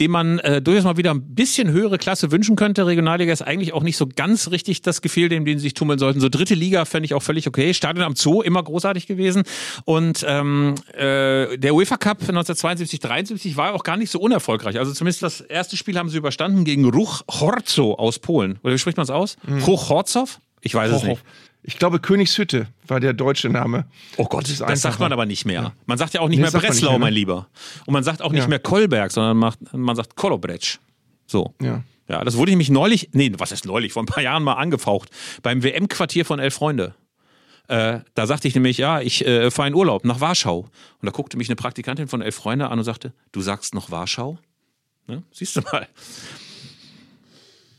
dem 0.00 0.10
man 0.10 0.40
durchaus 0.62 0.84
mal 0.84 0.96
wieder 0.96 1.12
ein 1.12 1.34
bisschen 1.34 1.70
höhere 1.70 1.98
Klasse 2.06 2.30
wünschen 2.30 2.54
könnte. 2.54 2.86
Regionalliga 2.86 3.32
ist 3.32 3.42
eigentlich 3.42 3.72
auch 3.72 3.82
nicht 3.82 3.96
so 3.96 4.06
ganz 4.06 4.52
richtig 4.52 4.80
das 4.80 5.02
Gefühl, 5.02 5.28
dem, 5.28 5.44
den 5.44 5.58
sie 5.58 5.64
sich 5.64 5.74
tummeln 5.74 5.98
sollten. 5.98 6.20
So 6.20 6.28
dritte 6.28 6.54
Liga 6.54 6.84
fände 6.84 7.04
ich 7.04 7.14
auch 7.14 7.22
völlig 7.22 7.48
okay. 7.48 7.74
Stadion 7.74 8.04
am 8.04 8.14
Zoo, 8.14 8.42
immer 8.42 8.62
großartig 8.62 9.08
gewesen. 9.08 9.42
Und 9.86 10.24
ähm, 10.24 10.76
äh, 10.92 11.58
der 11.58 11.74
UEFA 11.74 11.96
Cup 11.96 12.20
1972, 12.20 13.00
73 13.00 13.56
war 13.56 13.74
auch 13.74 13.82
gar 13.82 13.96
nicht 13.96 14.12
so 14.12 14.20
unerfolgreich. 14.20 14.78
Also 14.78 14.92
zumindest 14.92 15.24
das 15.24 15.40
erste 15.40 15.76
Spiel 15.76 15.98
haben 15.98 16.08
sie 16.08 16.16
überstanden 16.16 16.64
gegen 16.64 16.88
Ruch 16.88 17.22
Horzo 17.28 17.94
aus 17.94 18.20
Polen. 18.20 18.60
Oder 18.62 18.74
wie 18.74 18.78
spricht 18.78 18.98
man 18.98 19.02
es 19.02 19.10
aus? 19.10 19.36
Mhm. 19.44 19.64
Ruch 19.64 19.88
Horzow? 19.88 20.38
Ich 20.60 20.76
weiß 20.76 20.92
Hoch, 20.92 21.02
es 21.02 21.08
nicht. 21.08 21.22
Ich 21.64 21.76
glaube, 21.76 21.98
Königshütte 21.98 22.68
war 22.86 23.00
der 23.00 23.14
deutsche 23.14 23.48
Name. 23.48 23.86
Oh 24.16 24.26
Gott, 24.26 24.48
das, 24.48 24.58
das 24.58 24.80
sagt 24.80 25.00
man 25.00 25.12
aber 25.12 25.26
nicht 25.26 25.44
mehr. 25.44 25.60
Ja. 25.60 25.72
Man 25.86 25.98
sagt 25.98 26.14
ja 26.14 26.20
auch 26.20 26.28
nicht 26.28 26.38
nee, 26.38 26.42
mehr 26.42 26.52
Breslau, 26.52 26.70
nicht 26.70 26.82
mehr, 26.82 26.98
mein 27.00 27.14
Lieber. 27.14 27.48
Und 27.84 27.94
man 27.94 28.04
sagt 28.04 28.22
auch 28.22 28.30
nicht 28.30 28.42
ja. 28.42 28.48
mehr 28.48 28.60
Kolberg, 28.60 29.10
sondern 29.10 29.36
macht, 29.36 29.58
man 29.72 29.96
sagt 29.96 30.14
Kolobretsch. 30.14 30.78
So. 31.26 31.52
Ja. 31.60 31.82
Ja, 32.08 32.22
das 32.24 32.36
wurde 32.36 32.52
nämlich 32.52 32.70
neulich, 32.70 33.10
nee, 33.12 33.32
was 33.36 33.52
ist 33.52 33.66
neulich, 33.66 33.92
vor 33.92 34.02
ein 34.02 34.06
paar 34.06 34.22
Jahren 34.22 34.42
mal 34.42 34.54
angefaucht, 34.54 35.10
beim 35.42 35.62
WM-Quartier 35.62 36.24
von 36.24 36.38
Elf 36.38 36.54
Freunde. 36.54 36.94
Äh, 37.68 38.00
da 38.14 38.26
sagte 38.26 38.46
ich 38.46 38.54
nämlich, 38.54 38.78
ja, 38.78 39.00
ich 39.00 39.26
äh, 39.26 39.50
fahre 39.50 39.68
in 39.68 39.74
Urlaub 39.74 40.04
nach 40.04 40.20
Warschau. 40.20 40.60
Und 40.60 41.06
da 41.06 41.10
guckte 41.10 41.36
mich 41.36 41.48
eine 41.48 41.56
Praktikantin 41.56 42.06
von 42.06 42.22
Elf 42.22 42.36
Freunde 42.36 42.68
an 42.68 42.78
und 42.78 42.84
sagte, 42.84 43.12
du 43.32 43.40
sagst 43.40 43.74
noch 43.74 43.90
Warschau? 43.90 44.38
Ne? 45.08 45.24
Siehst 45.32 45.56
du 45.56 45.62
mal. 45.72 45.88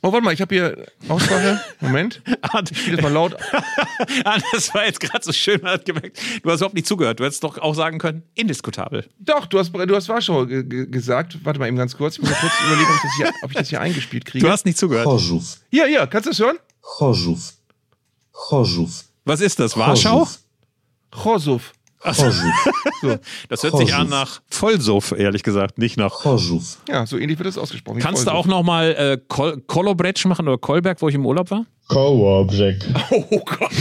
Oh, 0.02 0.12
warte 0.12 0.24
mal, 0.24 0.34
ich 0.34 0.41
habe 0.41 0.54
hier 0.54 0.86
Aussprache. 1.08 1.60
Moment. 1.80 2.22
Ich 2.72 2.80
spiele 2.80 2.98
das 2.98 3.04
mal 3.04 3.12
laut. 3.12 3.36
ah, 4.24 4.38
das 4.54 4.74
war 4.74 4.86
jetzt 4.86 5.00
gerade 5.00 5.24
so 5.24 5.32
schön, 5.32 5.60
man 5.62 5.74
hat 5.74 5.86
gemerkt, 5.86 6.20
du 6.41 6.50
hast 6.50 6.60
überhaupt 6.60 6.76
nicht 6.76 6.88
zugehört. 6.88 7.20
Du 7.20 7.24
hättest 7.24 7.43
doch 7.43 7.58
auch 7.58 7.74
sagen 7.74 7.98
können, 7.98 8.24
indiskutabel. 8.36 9.08
Doch, 9.20 9.45
du 9.45 9.60
hast, 9.60 9.74
du 9.74 9.95
hast 9.95 10.10
Warschau 10.10 10.45
gesagt. 10.45 11.38
Warte 11.43 11.60
mal 11.60 11.68
eben 11.68 11.78
ganz 11.78 11.95
kurz. 11.95 12.16
Ich 12.16 12.22
muss 12.22 12.32
mal 12.32 12.38
kurz 12.39 12.54
überlegen, 12.66 12.89
ob 12.89 12.95
ich, 12.95 13.02
das 13.02 13.16
hier, 13.16 13.34
ob 13.43 13.52
ich 13.52 13.58
das 13.58 13.70
hier 13.70 13.82
eingespielt 13.82 14.26
kriege. 14.26 14.45
Du 14.45 14.52
hast 14.52 14.66
nicht 14.66 14.78
zugehört. 14.78 15.06
Chorzów. 15.06 15.58
Ja, 15.72 15.86
ja, 15.88 16.08
kannst 16.08 16.28
du 16.28 16.30
das 16.32 16.39
hören? 16.39 16.58
Chorzów. 16.82 17.54
Chorzów. 18.32 19.04
Was 19.26 19.41
ist 19.41 19.60
das? 19.60 19.76
Warschau? 19.78 20.28
Chorzów. 21.12 21.74
So. 22.14 23.18
Das 23.49 23.64
hört 23.64 23.78
sich 23.78 23.93
an 23.93 24.10
nach 24.10 24.41
Vollsuff, 24.49 25.14
ehrlich 25.18 25.43
gesagt, 25.43 25.78
nicht 25.78 25.97
nach 25.97 26.12
Chorzów. 26.12 26.78
Ja, 26.89 27.05
so 27.05 27.18
ähnlich 27.18 27.38
wird 27.38 27.47
das 27.47 27.58
ausgesprochen. 27.58 27.99
Kannst 27.99 28.24
Vollsuff. 28.24 28.45
du 28.45 28.49
auch 28.51 28.60
nochmal 28.60 28.95
äh, 28.97 29.18
Kol 29.28 29.62
Kolobretsch 29.68 30.26
machen 30.26 30.47
oder 30.47 30.58
Kolberg, 30.58 31.01
wo 31.01 31.10
ich 31.10 31.16
im 31.16 31.26
Urlaub 31.26 31.51
war? 31.51 31.66
Kołobrzeg. 31.88 32.86
Oh 33.12 33.39
Gott. 33.45 33.72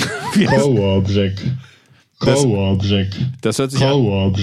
Kołobrzeg. 0.49 1.41
Kołobrzeg. 2.19 3.09
Das 3.41 3.59
hört 3.59 3.73
sich 3.73 3.83
an. 3.83 4.35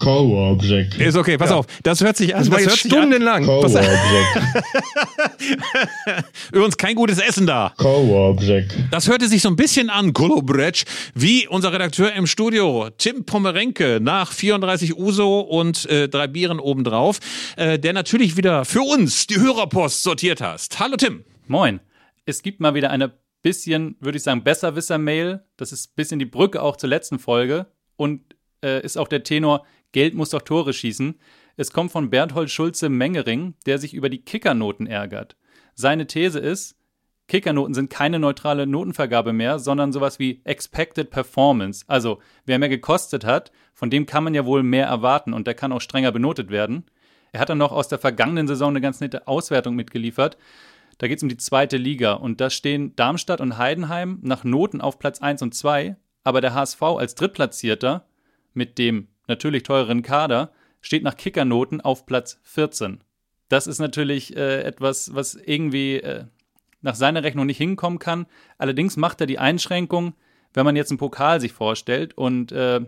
Kołobrzeg. 0.00 0.98
Ist 0.98 1.16
okay, 1.16 1.36
pass 1.36 1.50
ja. 1.50 1.56
auf. 1.56 1.66
Das 1.82 2.00
hört 2.00 2.16
sich 2.16 2.34
an. 2.34 2.40
Das 2.40 2.50
war 2.50 2.60
jetzt 2.60 2.78
stundenlang. 2.78 3.44
Kołobrzeg. 3.44 3.86
Übrigens 6.52 6.76
kein 6.78 6.94
gutes 6.96 7.18
Essen 7.18 7.46
da. 7.46 7.74
Kołobrzeg. 7.76 8.64
Das 8.90 9.08
hörte 9.08 9.28
sich 9.28 9.42
so 9.42 9.50
ein 9.50 9.56
bisschen 9.56 9.90
an, 9.90 10.14
Kolobretsch, 10.14 10.84
wie 11.14 11.46
unser 11.46 11.72
Redakteur 11.72 12.14
im 12.14 12.26
Studio, 12.26 12.88
Tim 12.96 13.26
Pomerenke, 13.26 13.98
nach 14.00 14.32
34 14.32 14.96
Uso 14.96 15.40
und 15.40 15.84
äh, 15.90 16.08
drei 16.08 16.26
Bieren 16.26 16.60
obendrauf, 16.60 17.20
äh, 17.56 17.78
der 17.78 17.92
natürlich 17.92 18.38
wieder 18.38 18.64
für 18.64 18.80
uns 18.80 19.26
die 19.26 19.38
Hörerpost 19.38 20.02
sortiert 20.02 20.40
hast. 20.40 20.80
Hallo 20.80 20.96
Tim. 20.96 21.24
Moin. 21.46 21.78
Es 22.24 22.42
gibt 22.42 22.60
mal 22.60 22.74
wieder 22.74 22.90
eine 22.90 23.12
bisschen, 23.42 23.96
würde 24.00 24.16
ich 24.16 24.24
sagen, 24.24 24.44
Besserwisser-Mail. 24.44 25.44
Das 25.58 25.72
ist 25.72 25.90
ein 25.90 25.94
bisschen 25.96 26.18
die 26.18 26.26
Brücke 26.26 26.62
auch 26.62 26.76
zur 26.76 26.88
letzten 26.88 27.18
Folge. 27.18 27.66
Und 27.96 28.22
äh, 28.62 28.82
ist 28.82 28.96
auch 28.96 29.08
der 29.08 29.22
Tenor, 29.22 29.64
Geld 29.92 30.14
muss 30.14 30.30
doch 30.30 30.42
Tore 30.42 30.72
schießen. 30.72 31.18
Es 31.56 31.72
kommt 31.72 31.92
von 31.92 32.10
Berthold 32.10 32.50
Schulze 32.50 32.88
Mengering, 32.88 33.54
der 33.66 33.78
sich 33.78 33.94
über 33.94 34.08
die 34.08 34.22
Kickernoten 34.22 34.86
ärgert. 34.86 35.36
Seine 35.74 36.06
These 36.06 36.38
ist, 36.38 36.76
Kickernoten 37.30 37.74
sind 37.74 37.90
keine 37.90 38.18
neutrale 38.18 38.66
Notenvergabe 38.66 39.32
mehr, 39.32 39.60
sondern 39.60 39.92
sowas 39.92 40.18
wie 40.18 40.40
Expected 40.44 41.10
Performance. 41.10 41.84
Also, 41.86 42.18
wer 42.44 42.58
mehr 42.58 42.68
gekostet 42.68 43.24
hat, 43.24 43.52
von 43.72 43.88
dem 43.88 44.04
kann 44.04 44.24
man 44.24 44.34
ja 44.34 44.46
wohl 44.46 44.64
mehr 44.64 44.86
erwarten 44.86 45.32
und 45.32 45.46
der 45.46 45.54
kann 45.54 45.72
auch 45.72 45.80
strenger 45.80 46.10
benotet 46.10 46.50
werden. 46.50 46.86
Er 47.32 47.40
hat 47.40 47.48
dann 47.48 47.58
noch 47.58 47.70
aus 47.70 47.86
der 47.86 48.00
vergangenen 48.00 48.48
Saison 48.48 48.70
eine 48.70 48.80
ganz 48.80 49.00
nette 49.00 49.28
Auswertung 49.28 49.76
mitgeliefert. 49.76 50.36
Da 50.98 51.06
geht 51.06 51.18
es 51.18 51.22
um 51.22 51.28
die 51.28 51.36
zweite 51.36 51.76
Liga 51.76 52.14
und 52.14 52.40
da 52.40 52.50
stehen 52.50 52.96
Darmstadt 52.96 53.40
und 53.40 53.58
Heidenheim 53.58 54.18
nach 54.22 54.42
Noten 54.42 54.80
auf 54.80 54.98
Platz 54.98 55.22
1 55.22 55.40
und 55.42 55.54
2, 55.54 55.96
aber 56.24 56.40
der 56.40 56.52
HSV 56.52 56.82
als 56.82 57.14
Drittplatzierter 57.14 58.06
mit 58.54 58.76
dem 58.76 59.06
natürlich 59.30 59.62
teureren 59.62 60.02
Kader 60.02 60.52
steht 60.82 61.02
nach 61.02 61.16
Kickernoten 61.16 61.80
auf 61.80 62.04
Platz 62.04 62.38
14. 62.42 63.00
Das 63.48 63.66
ist 63.66 63.78
natürlich 63.78 64.36
äh, 64.36 64.62
etwas, 64.62 65.14
was 65.14 65.34
irgendwie 65.34 65.96
äh, 65.96 66.24
nach 66.82 66.94
seiner 66.94 67.22
Rechnung 67.22 67.46
nicht 67.46 67.58
hinkommen 67.58 67.98
kann. 67.98 68.26
Allerdings 68.58 68.96
macht 68.96 69.20
er 69.20 69.26
die 69.26 69.38
Einschränkung, 69.38 70.14
wenn 70.54 70.64
man 70.64 70.76
jetzt 70.76 70.90
einen 70.90 70.98
Pokal 70.98 71.40
sich 71.40 71.52
vorstellt 71.52 72.16
und 72.16 72.52
äh, 72.52 72.80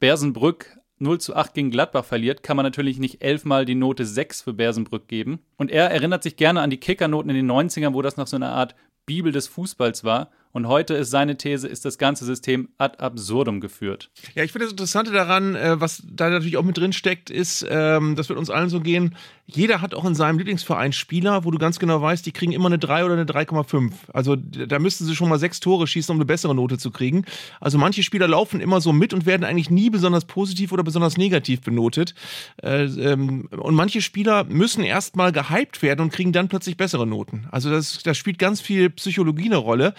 Bersenbrück 0.00 0.78
0 0.98 1.20
zu 1.20 1.34
8 1.34 1.54
gegen 1.54 1.70
Gladbach 1.70 2.04
verliert, 2.04 2.42
kann 2.42 2.56
man 2.56 2.64
natürlich 2.64 2.98
nicht 2.98 3.22
elfmal 3.22 3.64
die 3.64 3.74
Note 3.74 4.06
6 4.06 4.42
für 4.42 4.52
Bersenbrück 4.52 5.08
geben. 5.08 5.40
Und 5.56 5.70
er 5.70 5.90
erinnert 5.90 6.22
sich 6.22 6.36
gerne 6.36 6.60
an 6.60 6.70
die 6.70 6.78
Kickernoten 6.78 7.30
in 7.30 7.36
den 7.36 7.50
90ern, 7.50 7.94
wo 7.94 8.02
das 8.02 8.16
noch 8.16 8.26
so 8.26 8.36
eine 8.36 8.50
Art 8.50 8.74
Bibel 9.06 9.32
des 9.32 9.48
Fußballs 9.48 10.04
war. 10.04 10.30
Und 10.54 10.68
heute 10.68 10.94
ist 10.94 11.10
seine 11.10 11.36
These, 11.36 11.66
ist 11.66 11.84
das 11.84 11.98
ganze 11.98 12.24
System 12.24 12.68
ad 12.78 12.98
absurdum 13.00 13.60
geführt. 13.60 14.10
Ja, 14.36 14.44
ich 14.44 14.52
finde 14.52 14.66
das 14.66 14.72
Interessante 14.72 15.10
daran, 15.10 15.56
äh, 15.56 15.80
was 15.80 16.04
da 16.08 16.30
natürlich 16.30 16.56
auch 16.56 16.62
mit 16.62 16.78
drin 16.78 16.92
steckt, 16.92 17.28
ist, 17.28 17.66
ähm, 17.68 18.14
das 18.14 18.28
wird 18.28 18.38
uns 18.38 18.50
allen 18.50 18.68
so 18.68 18.80
gehen, 18.80 19.16
jeder 19.46 19.82
hat 19.82 19.94
auch 19.94 20.06
in 20.06 20.14
seinem 20.14 20.38
Lieblingsverein 20.38 20.92
Spieler, 20.92 21.44
wo 21.44 21.50
du 21.50 21.58
ganz 21.58 21.78
genau 21.78 22.00
weißt, 22.00 22.24
die 22.24 22.32
kriegen 22.32 22.52
immer 22.52 22.66
eine 22.66 22.78
3 22.78 23.04
oder 23.04 23.12
eine 23.12 23.26
3,5. 23.26 23.92
Also 24.12 24.36
da 24.36 24.78
müssten 24.78 25.04
sie 25.04 25.14
schon 25.14 25.28
mal 25.28 25.38
sechs 25.38 25.60
Tore 25.60 25.86
schießen, 25.86 26.10
um 26.10 26.16
eine 26.16 26.24
bessere 26.24 26.54
Note 26.54 26.78
zu 26.78 26.90
kriegen. 26.90 27.26
Also 27.60 27.76
manche 27.76 28.02
Spieler 28.02 28.26
laufen 28.26 28.60
immer 28.60 28.80
so 28.80 28.94
mit 28.94 29.12
und 29.12 29.26
werden 29.26 29.44
eigentlich 29.44 29.68
nie 29.68 29.90
besonders 29.90 30.24
positiv 30.24 30.72
oder 30.72 30.82
besonders 30.82 31.18
negativ 31.18 31.60
benotet. 31.60 32.14
Äh, 32.62 32.84
ähm, 32.84 33.48
und 33.50 33.74
manche 33.74 34.00
Spieler 34.00 34.44
müssen 34.44 34.82
erstmal 34.82 35.30
gehypt 35.30 35.82
werden 35.82 36.00
und 36.00 36.12
kriegen 36.12 36.32
dann 36.32 36.48
plötzlich 36.48 36.78
bessere 36.78 37.06
Noten. 37.06 37.46
Also 37.50 37.70
das, 37.70 38.02
das 38.02 38.16
spielt 38.16 38.38
ganz 38.38 38.62
viel 38.62 38.88
Psychologie 38.90 39.46
eine 39.46 39.56
Rolle. 39.56 39.94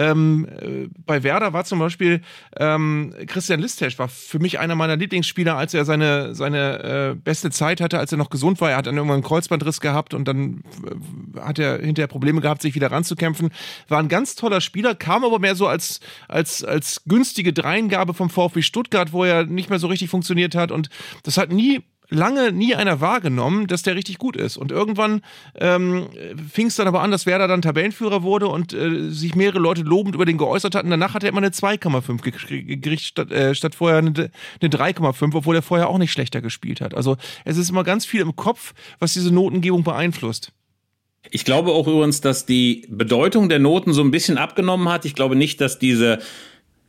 Ähm, 0.00 0.48
äh, 0.48 0.88
bei 1.04 1.22
Werder 1.22 1.52
war 1.52 1.64
zum 1.64 1.78
Beispiel 1.78 2.22
ähm, 2.56 3.14
Christian 3.26 3.60
Listesch 3.60 3.98
war 3.98 4.08
für 4.08 4.38
mich 4.38 4.58
einer 4.58 4.74
meiner 4.74 4.96
Lieblingsspieler, 4.96 5.58
als 5.58 5.74
er 5.74 5.84
seine, 5.84 6.34
seine 6.34 7.10
äh, 7.10 7.14
beste 7.14 7.50
Zeit 7.50 7.82
hatte, 7.82 7.98
als 7.98 8.10
er 8.10 8.16
noch 8.16 8.30
gesund 8.30 8.62
war. 8.62 8.70
Er 8.70 8.78
hat 8.78 8.86
dann 8.86 8.96
irgendwann 8.96 9.16
einen 9.16 9.24
Kreuzbandriss 9.24 9.80
gehabt 9.80 10.14
und 10.14 10.26
dann 10.26 10.62
äh, 11.36 11.40
hat 11.40 11.58
er 11.58 11.80
hinterher 11.80 12.08
Probleme 12.08 12.40
gehabt, 12.40 12.62
sich 12.62 12.74
wieder 12.74 12.90
ranzukämpfen. 12.90 13.50
War 13.88 13.98
ein 13.98 14.08
ganz 14.08 14.36
toller 14.36 14.62
Spieler, 14.62 14.94
kam 14.94 15.22
aber 15.22 15.38
mehr 15.38 15.54
so 15.54 15.66
als, 15.66 16.00
als, 16.28 16.64
als 16.64 17.02
günstige 17.06 17.52
Dreingabe 17.52 18.14
vom 18.14 18.30
VfB 18.30 18.62
Stuttgart, 18.62 19.12
wo 19.12 19.24
er 19.24 19.44
nicht 19.44 19.68
mehr 19.68 19.78
so 19.78 19.88
richtig 19.88 20.08
funktioniert 20.08 20.54
hat 20.54 20.72
und 20.72 20.88
das 21.24 21.36
hat 21.36 21.52
nie 21.52 21.82
lange 22.10 22.52
nie 22.52 22.74
einer 22.74 23.00
wahrgenommen, 23.00 23.66
dass 23.66 23.82
der 23.82 23.94
richtig 23.94 24.18
gut 24.18 24.36
ist. 24.36 24.56
Und 24.56 24.72
irgendwann 24.72 25.22
ähm, 25.54 26.08
fing 26.52 26.66
es 26.66 26.76
dann 26.76 26.88
aber 26.88 27.00
an, 27.00 27.10
dass 27.10 27.26
Werder 27.26 27.48
dann 27.48 27.62
Tabellenführer 27.62 28.22
wurde 28.22 28.48
und 28.48 28.72
äh, 28.72 29.10
sich 29.10 29.34
mehrere 29.34 29.60
Leute 29.60 29.82
lobend 29.82 30.14
über 30.14 30.26
den 30.26 30.38
geäußert 30.38 30.74
hatten. 30.74 30.90
Danach 30.90 31.14
hat 31.14 31.22
er 31.22 31.30
immer 31.30 31.38
eine 31.38 31.50
2,5 31.50 32.22
gekriegt, 32.22 33.00
statt, 33.00 33.30
äh, 33.30 33.54
statt 33.54 33.74
vorher 33.74 33.98
eine, 33.98 34.30
eine 34.60 34.70
3,5, 34.70 35.34
obwohl 35.34 35.56
er 35.56 35.62
vorher 35.62 35.88
auch 35.88 35.98
nicht 35.98 36.12
schlechter 36.12 36.40
gespielt 36.40 36.80
hat. 36.80 36.94
Also 36.94 37.16
es 37.44 37.56
ist 37.56 37.70
immer 37.70 37.84
ganz 37.84 38.04
viel 38.04 38.20
im 38.20 38.36
Kopf, 38.36 38.74
was 38.98 39.12
diese 39.12 39.32
Notengebung 39.32 39.84
beeinflusst. 39.84 40.52
Ich 41.30 41.44
glaube 41.44 41.72
auch 41.72 41.86
übrigens, 41.86 42.20
dass 42.22 42.46
die 42.46 42.86
Bedeutung 42.88 43.48
der 43.48 43.58
Noten 43.58 43.92
so 43.92 44.02
ein 44.02 44.10
bisschen 44.10 44.38
abgenommen 44.38 44.88
hat. 44.88 45.04
Ich 45.04 45.14
glaube 45.14 45.36
nicht, 45.36 45.60
dass 45.60 45.78
diese 45.78 46.18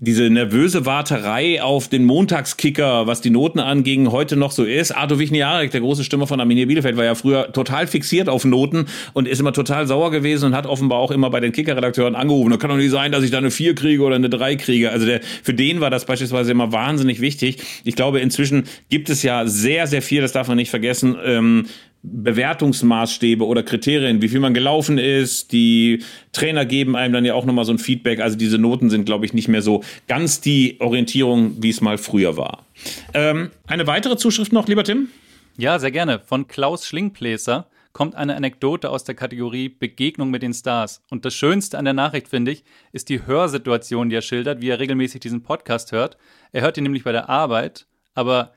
diese 0.04 0.32
nervöse 0.32 0.88
Warterei 0.88 1.62
auf 1.62 1.88
den 1.88 2.06
Montagskicker, 2.06 3.06
was 3.06 3.22
die 3.22 3.30
Noten 3.30 3.60
anging, 3.60 4.12
heute 4.12 4.36
noch 4.36 4.52
so 4.52 4.64
ist. 4.64 4.90
Arthur 4.92 5.20
Wichniarek, 5.20 5.70
der 5.70 5.82
große 5.82 6.04
Stimme 6.04 6.26
von 6.26 6.40
Arminia 6.40 6.66
Bielefeld, 6.66 6.98
war 6.98 7.06
ja 7.06 7.14
früher 7.14 7.54
total 7.54 7.86
fixiert 7.86 8.28
auf 8.28 8.44
Noten 8.44 8.88
und 9.14 9.28
ist 9.28 9.40
immer 9.40 9.54
total 9.54 9.86
sauer 9.86 10.10
gewesen 10.10 10.46
und 10.48 10.56
hat 10.56 10.66
offenbar 10.66 10.98
auch 10.98 11.12
immer 11.12 11.30
bei 11.30 11.40
den 11.40 11.52
Kicker-Redakteuren 11.52 12.16
angerufen. 12.16 12.50
Da 12.50 12.58
kann 12.58 12.72
doch 12.72 12.78
nicht 12.78 12.90
sein, 12.90 13.12
dass 13.12 13.24
ich 13.24 13.30
da 13.30 13.38
eine 13.38 13.52
4 13.52 13.76
kriege 13.76 14.02
oder 14.02 14.16
eine 14.16 14.30
3 14.30 14.56
kriege. 14.56 14.90
Also 14.90 15.06
der, 15.06 15.22
für 15.44 15.54
den 15.54 15.82
war 15.82 15.92
das 15.92 16.06
beispielsweise 16.06 16.50
immer 16.50 16.72
wahnsinnig 16.72 17.22
wichtig. 17.22 17.58
Ich 17.84 17.96
glaube, 17.96 18.22
inzwischen 18.22 18.64
gibt 18.90 19.08
es 19.12 19.22
ja 19.22 19.46
sehr, 19.46 19.86
sehr 19.86 20.02
viel, 20.02 20.22
das 20.22 20.32
darf 20.32 20.48
man 20.48 20.58
nicht 20.58 20.72
vergessen, 20.72 21.16
ähm, 21.24 21.68
Bewertungsmaßstäbe 22.04 23.46
oder 23.46 23.64
Kriterien, 23.64 24.22
wie 24.22 24.30
viel 24.30 24.40
man 24.40 24.54
gelaufen 24.54 24.98
ist. 24.98 25.52
Die 25.52 26.04
Trainer 26.32 26.66
geben 26.66 26.96
einem 26.96 27.14
dann 27.14 27.26
ja 27.26 27.36
auch 27.36 27.46
nochmal 27.46 27.66
so 27.66 27.72
ein 27.72 27.78
Feedback. 27.78 28.20
Also 28.20 28.38
diese 28.38 28.58
Noten 28.58 28.90
sind, 28.90 29.06
glaube 29.06 29.26
ich, 29.26 29.34
nicht 29.34 29.48
mehr 29.48 29.62
so 29.62 29.84
ganz 30.08 30.42
die 30.42 30.78
Orientierung, 30.80 31.62
wie 31.62 31.70
es 31.70 31.82
mal 31.82 31.98
früher 31.98 32.38
war. 32.38 32.66
Ähm, 33.14 33.52
eine 33.68 33.86
weitere 33.86 34.18
Zuschrift 34.18 34.52
noch, 34.52 34.68
lieber 34.68 34.84
Tim? 34.84 35.10
Ja, 35.58 35.78
sehr 35.78 35.92
gerne. 35.92 36.20
Von 36.20 36.48
Klaus 36.48 36.88
Schlingpläser 36.88 37.68
kommt 37.94 38.16
eine 38.16 38.36
Anekdote 38.36 38.90
aus 38.90 39.04
der 39.04 39.16
Kategorie 39.16 39.70
Begegnung 39.70 40.32
mit 40.32 40.42
den 40.42 40.54
Stars. 40.54 41.04
Und 41.10 41.26
das 41.26 41.36
Schönste 41.36 41.78
an 41.78 41.86
der 41.86 41.94
Nachricht, 41.94 42.30
finde 42.30 42.52
ich, 42.52 42.64
ist 42.94 43.10
die 43.10 43.26
Hörsituation, 43.26 44.10
die 44.10 44.16
er 44.16 44.22
schildert, 44.22 44.62
wie 44.62 44.70
er 44.70 44.80
regelmäßig 44.80 45.20
diesen 45.20 45.44
Podcast 45.44 45.92
hört. 45.92 46.18
Er 46.52 46.62
hört 46.62 46.78
ihn 46.78 46.84
nämlich 46.84 47.04
bei 47.04 47.12
der 47.12 47.30
Arbeit, 47.30 47.86
aber 48.14 48.54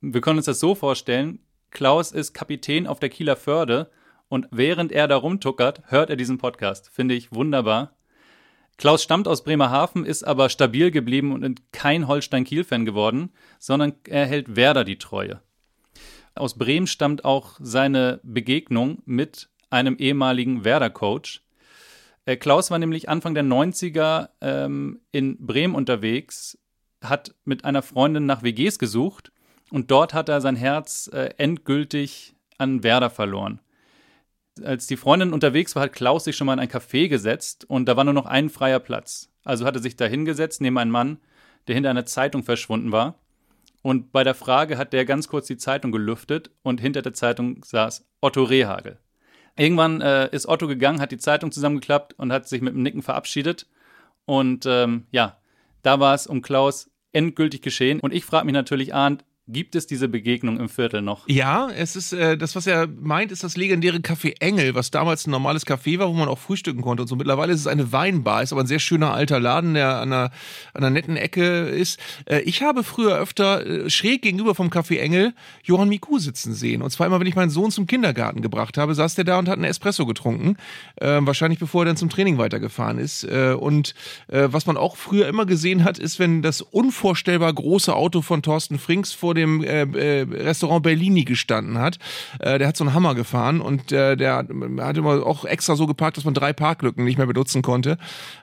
wir 0.00 0.20
können 0.20 0.38
uns 0.38 0.46
das 0.46 0.60
so 0.60 0.74
vorstellen, 0.74 1.40
Klaus 1.70 2.12
ist 2.12 2.34
Kapitän 2.34 2.86
auf 2.86 3.00
der 3.00 3.08
Kieler 3.08 3.36
Förde 3.36 3.90
und 4.28 4.48
während 4.50 4.92
er 4.92 5.08
da 5.08 5.16
rumtuckert, 5.16 5.82
hört 5.86 6.10
er 6.10 6.16
diesen 6.16 6.38
Podcast. 6.38 6.88
Finde 6.88 7.14
ich 7.14 7.32
wunderbar. 7.32 7.96
Klaus 8.76 9.02
stammt 9.02 9.28
aus 9.28 9.44
Bremerhaven, 9.44 10.06
ist 10.06 10.24
aber 10.24 10.48
stabil 10.48 10.90
geblieben 10.90 11.32
und 11.32 11.72
kein 11.72 12.08
Holstein-Kiel-Fan 12.08 12.86
geworden, 12.86 13.30
sondern 13.58 13.92
er 14.08 14.26
hält 14.26 14.56
Werder 14.56 14.84
die 14.84 14.98
Treue. 14.98 15.42
Aus 16.34 16.56
Bremen 16.56 16.86
stammt 16.86 17.24
auch 17.24 17.58
seine 17.60 18.20
Begegnung 18.22 19.02
mit 19.04 19.50
einem 19.68 19.96
ehemaligen 19.96 20.64
Werder-Coach. 20.64 21.42
Äh, 22.24 22.36
Klaus 22.36 22.70
war 22.70 22.78
nämlich 22.78 23.08
Anfang 23.08 23.34
der 23.34 23.44
90er 23.44 24.30
ähm, 24.40 25.00
in 25.12 25.44
Bremen 25.44 25.74
unterwegs, 25.74 26.58
hat 27.02 27.34
mit 27.44 27.64
einer 27.64 27.82
Freundin 27.82 28.26
nach 28.26 28.42
WGs 28.42 28.78
gesucht 28.78 29.32
und 29.70 29.90
dort 29.90 30.14
hat 30.14 30.28
er 30.28 30.40
sein 30.40 30.56
Herz 30.56 31.08
äh, 31.12 31.30
endgültig 31.36 32.34
an 32.58 32.82
Werder 32.82 33.10
verloren. 33.10 33.60
Als 34.62 34.86
die 34.86 34.96
Freundin 34.96 35.32
unterwegs 35.32 35.74
war, 35.74 35.84
hat 35.84 35.92
Klaus 35.92 36.24
sich 36.24 36.36
schon 36.36 36.46
mal 36.46 36.54
in 36.54 36.58
ein 36.58 36.68
Café 36.68 37.08
gesetzt 37.08 37.64
und 37.68 37.86
da 37.86 37.96
war 37.96 38.04
nur 38.04 38.14
noch 38.14 38.26
ein 38.26 38.50
freier 38.50 38.80
Platz. 38.80 39.30
Also 39.44 39.64
hat 39.64 39.76
er 39.76 39.82
sich 39.82 39.96
da 39.96 40.04
hingesetzt 40.04 40.60
neben 40.60 40.76
einen 40.76 40.90
Mann, 40.90 41.18
der 41.66 41.74
hinter 41.74 41.90
einer 41.90 42.04
Zeitung 42.04 42.42
verschwunden 42.42 42.92
war. 42.92 43.18
Und 43.82 44.12
bei 44.12 44.24
der 44.24 44.34
Frage 44.34 44.76
hat 44.76 44.92
der 44.92 45.06
ganz 45.06 45.28
kurz 45.28 45.46
die 45.46 45.56
Zeitung 45.56 45.92
gelüftet 45.92 46.50
und 46.62 46.80
hinter 46.80 47.00
der 47.00 47.14
Zeitung 47.14 47.64
saß 47.64 48.06
Otto 48.20 48.42
Rehagel. 48.42 48.98
Irgendwann 49.56 50.00
äh, 50.00 50.28
ist 50.34 50.46
Otto 50.46 50.66
gegangen, 50.66 51.00
hat 51.00 51.12
die 51.12 51.18
Zeitung 51.18 51.52
zusammengeklappt 51.52 52.12
und 52.18 52.32
hat 52.32 52.48
sich 52.48 52.60
mit 52.60 52.74
einem 52.74 52.82
Nicken 52.82 53.02
verabschiedet. 53.02 53.66
Und 54.26 54.66
ähm, 54.66 55.06
ja, 55.10 55.38
da 55.82 56.00
war 56.00 56.14
es 56.14 56.26
um 56.26 56.42
Klaus 56.42 56.90
endgültig 57.12 57.62
geschehen. 57.62 58.00
Und 58.00 58.12
ich 58.12 58.24
frage 58.24 58.46
mich 58.46 58.52
natürlich, 58.52 58.94
Arndt, 58.94 59.24
Gibt 59.52 59.74
es 59.74 59.86
diese 59.86 60.08
Begegnung 60.08 60.60
im 60.60 60.68
Viertel 60.68 61.02
noch? 61.02 61.28
Ja, 61.28 61.68
es 61.70 61.96
ist 61.96 62.12
äh, 62.12 62.38
das, 62.38 62.54
was 62.54 62.66
er 62.66 62.86
meint, 62.86 63.32
ist 63.32 63.42
das 63.42 63.56
legendäre 63.56 63.98
Café 63.98 64.34
Engel, 64.40 64.74
was 64.74 64.90
damals 64.90 65.26
ein 65.26 65.30
normales 65.30 65.66
Café 65.66 65.98
war, 65.98 66.08
wo 66.08 66.12
man 66.12 66.28
auch 66.28 66.38
frühstücken 66.38 66.82
konnte 66.82 67.02
und 67.02 67.08
so. 67.08 67.16
Mittlerweile 67.16 67.52
ist 67.52 67.60
es 67.60 67.66
eine 67.66 67.90
Weinbar, 67.92 68.42
ist 68.42 68.52
aber 68.52 68.62
ein 68.62 68.66
sehr 68.68 68.78
schöner 68.78 69.12
alter 69.12 69.40
Laden, 69.40 69.74
der 69.74 69.96
an 69.96 70.12
einer, 70.12 70.30
an 70.74 70.84
einer 70.84 70.90
netten 70.90 71.16
Ecke 71.16 71.68
ist. 71.68 71.98
Äh, 72.26 72.40
ich 72.40 72.62
habe 72.62 72.84
früher 72.84 73.16
öfter 73.16 73.66
äh, 73.66 73.90
schräg 73.90 74.22
gegenüber 74.22 74.54
vom 74.54 74.68
Café 74.68 74.98
Engel 74.98 75.34
Johann 75.64 75.88
Miku 75.88 76.18
sitzen 76.18 76.54
sehen. 76.54 76.82
Und 76.82 76.90
zwar 76.90 77.06
immer, 77.06 77.18
wenn 77.18 77.26
ich 77.26 77.36
meinen 77.36 77.50
Sohn 77.50 77.70
zum 77.70 77.86
Kindergarten 77.86 78.42
gebracht 78.42 78.78
habe, 78.78 78.94
saß 78.94 79.16
der 79.16 79.24
da 79.24 79.38
und 79.38 79.48
hat 79.48 79.56
einen 79.56 79.64
Espresso 79.64 80.06
getrunken. 80.06 80.56
Äh, 80.96 81.18
wahrscheinlich 81.22 81.58
bevor 81.58 81.82
er 81.82 81.86
dann 81.86 81.96
zum 81.96 82.10
Training 82.10 82.38
weitergefahren 82.38 82.98
ist. 82.98 83.24
Äh, 83.24 83.56
und 83.58 83.94
äh, 84.28 84.48
was 84.50 84.66
man 84.66 84.76
auch 84.76 84.96
früher 84.96 85.26
immer 85.26 85.46
gesehen 85.46 85.82
hat, 85.84 85.98
ist, 85.98 86.18
wenn 86.18 86.42
das 86.42 86.60
unvorstellbar 86.60 87.52
große 87.52 87.94
Auto 87.94 88.22
von 88.22 88.42
Thorsten 88.42 88.78
Frings 88.78 89.12
vor 89.12 89.34
dem 89.34 89.39
dem 89.40 89.62
äh, 89.62 89.82
äh, 89.82 90.22
Restaurant 90.22 90.82
Bellini 90.82 91.24
gestanden 91.24 91.78
hat. 91.78 91.98
Äh, 92.38 92.58
der 92.58 92.68
hat 92.68 92.76
so 92.76 92.84
einen 92.84 92.94
Hammer 92.94 93.14
gefahren 93.14 93.60
und 93.60 93.92
äh, 93.92 94.16
der 94.16 94.36
hat 94.36 94.96
immer 94.96 95.26
auch 95.26 95.44
extra 95.44 95.76
so 95.76 95.86
geparkt, 95.86 96.16
dass 96.16 96.24
man 96.24 96.34
drei 96.34 96.52
Parklücken 96.52 97.04
nicht 97.04 97.18
mehr 97.18 97.26
benutzen 97.26 97.62
konnte. 97.62 97.98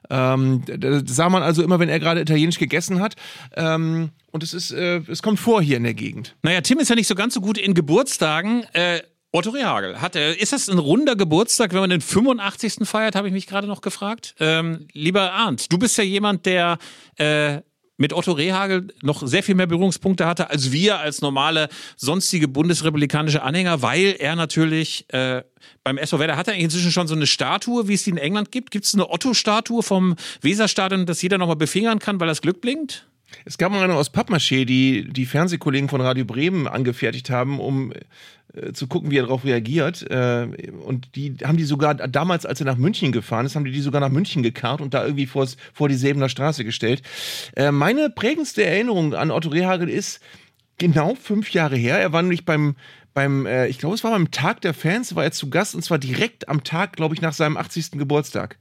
Ähm, 0.10 0.64
da 0.66 1.02
sah 1.06 1.30
man 1.30 1.44
also 1.44 1.64
immer, 1.64 1.80
wenn 1.80 1.90
er 1.90 2.00
gerade 2.00 2.22
italienisch 2.22 2.60
gegessen 2.60 3.00
hat. 3.00 3.16
Ähm, 3.56 4.10
und 4.32 4.44
es 4.44 4.54
ist, 4.54 4.72
äh, 4.72 5.02
es 5.08 5.22
kommt 5.22 5.40
vor 5.40 5.62
hier 5.62 5.78
in 5.78 5.84
der 5.84 5.94
Gegend. 5.94 6.36
Naja, 6.44 6.62
Tim 6.62 6.80
ist 6.80 6.90
ja 6.90 6.96
nicht 6.96 7.08
so 7.08 7.16
ganz 7.16 7.34
so 7.34 7.42
gut 7.42 7.58
in 7.58 7.74
Geburtstagen. 7.74 8.64
Äh 8.74 9.02
Otto 9.34 9.50
Rehagel 9.50 10.02
hat 10.02 10.16
er. 10.16 10.40
Ist 10.40 10.54
das 10.54 10.70
ein 10.70 10.80
runder 10.80 11.16
Geburtstag, 11.16 11.74
wenn 11.74 11.82
man 11.82 11.90
den 11.90 12.02
85. 12.02 12.88
feiert, 12.88 13.16
habe 13.16 13.28
ich 13.28 13.34
mich 13.34 13.46
gerade 13.46 13.68
noch 13.68 13.82
gefragt. 13.82 14.36
Ähm, 14.40 14.88
lieber 14.94 15.34
Arndt, 15.34 15.72
du 15.72 15.78
bist 15.78 15.98
ja 15.98 16.04
jemand, 16.04 16.46
der 16.46 16.78
äh, 17.18 17.60
mit 17.98 18.14
Otto 18.14 18.32
Rehagel 18.32 18.88
noch 19.02 19.26
sehr 19.26 19.44
viel 19.44 19.56
mehr 19.56 19.68
Berührungspunkte 19.68 20.26
hatte 20.26 20.50
als 20.50 20.72
wir 20.72 21.00
als 21.00 21.22
normale 21.22 21.68
sonstige 21.96 22.48
bundesrepublikanische 22.48 23.42
Anhänger, 23.42 23.82
weil 23.82 24.16
er 24.20 24.36
natürlich 24.36 25.06
äh, 25.10 25.44
beim 25.84 25.98
SV 25.98 26.20
Werder 26.20 26.38
hat 26.38 26.48
er 26.48 26.54
inzwischen 26.54 26.92
schon 26.92 27.08
so 27.08 27.16
eine 27.16 27.28
Statue, 27.28 27.88
wie 27.88 27.94
es 27.94 28.04
die 28.04 28.12
in 28.12 28.18
England 28.18 28.52
gibt. 28.52 28.72
Gibt 28.72 28.86
es 28.86 28.94
eine 28.94 29.10
Otto-Statue 29.10 29.84
vom 29.84 30.16
Weserstadion, 30.42 31.06
dass 31.06 31.22
jeder 31.22 31.38
nochmal 31.38 31.56
befingern 31.56 32.00
kann, 32.00 32.20
weil 32.20 32.28
das 32.28 32.42
Glück 32.42 32.62
blinkt? 32.62 33.08
Es 33.46 33.58
gab 33.58 33.72
mal 33.72 33.84
eine 33.84 33.96
aus 33.96 34.14
Pappmaché, 34.14 34.66
die 34.66 35.08
die 35.10 35.26
Fernsehkollegen 35.26 35.90
von 35.90 36.02
Radio 36.02 36.26
Bremen 36.26 36.68
angefertigt 36.68 37.30
haben, 37.30 37.60
um 37.60 37.92
äh, 38.54 38.74
zu 38.74 38.88
gucken, 38.88 39.12
wie 39.12 39.18
er 39.18 39.24
darauf 39.24 39.44
reagiert. 39.44 40.10
Äh, 40.10 40.48
und 40.86 41.16
die 41.16 41.36
haben 41.44 41.58
die 41.58 41.64
sogar 41.64 41.96
damals, 41.96 42.46
als 42.46 42.60
er 42.60 42.66
nach 42.66 42.78
München 42.78 43.12
gefahren 43.12 43.46
ist, 43.46 43.56
haben 43.56 43.66
die 43.66 43.72
die 43.72 43.82
sogar 43.82 44.02
nach 44.02 44.10
München 44.10 44.44
gekarrt 44.44 44.82
und 44.82 44.94
da 44.94 45.04
irgendwie 45.04 45.26
vors, 45.26 45.58
vor 45.74 45.90
die 45.90 45.96
Säbener 45.96 46.30
Straße 46.30 46.64
gestellt. 46.64 47.02
Äh, 47.56 47.72
meine 47.72 48.10
prägendste 48.10 48.64
Erinnerung 48.64 49.14
an 49.14 49.32
Otto 49.32 49.50
Rehagel 49.50 49.90
ist 49.90 50.22
genau 50.78 51.16
fünf 51.16 51.52
Jahre 51.52 51.76
her. 51.76 52.00
Er 52.00 52.14
war 52.14 52.22
nämlich 52.22 52.46
beim 52.46 52.76
beim, 53.18 53.48
äh, 53.48 53.66
ich 53.66 53.80
glaube, 53.80 53.96
es 53.96 54.04
war 54.04 54.12
beim 54.12 54.30
Tag 54.30 54.62
der 54.62 54.76
Fans, 54.76 55.16
war 55.16 55.24
er 55.24 55.32
zu 55.32 55.50
Gast 55.50 55.74
und 55.74 55.82
zwar 55.82 55.98
direkt 55.98 56.48
am 56.50 56.64
Tag, 56.64 56.96
glaube 56.96 57.16
ich, 57.16 57.22
nach 57.22 57.34
seinem 57.34 57.58
80. 57.58 57.94
Geburtstag. 57.94 58.60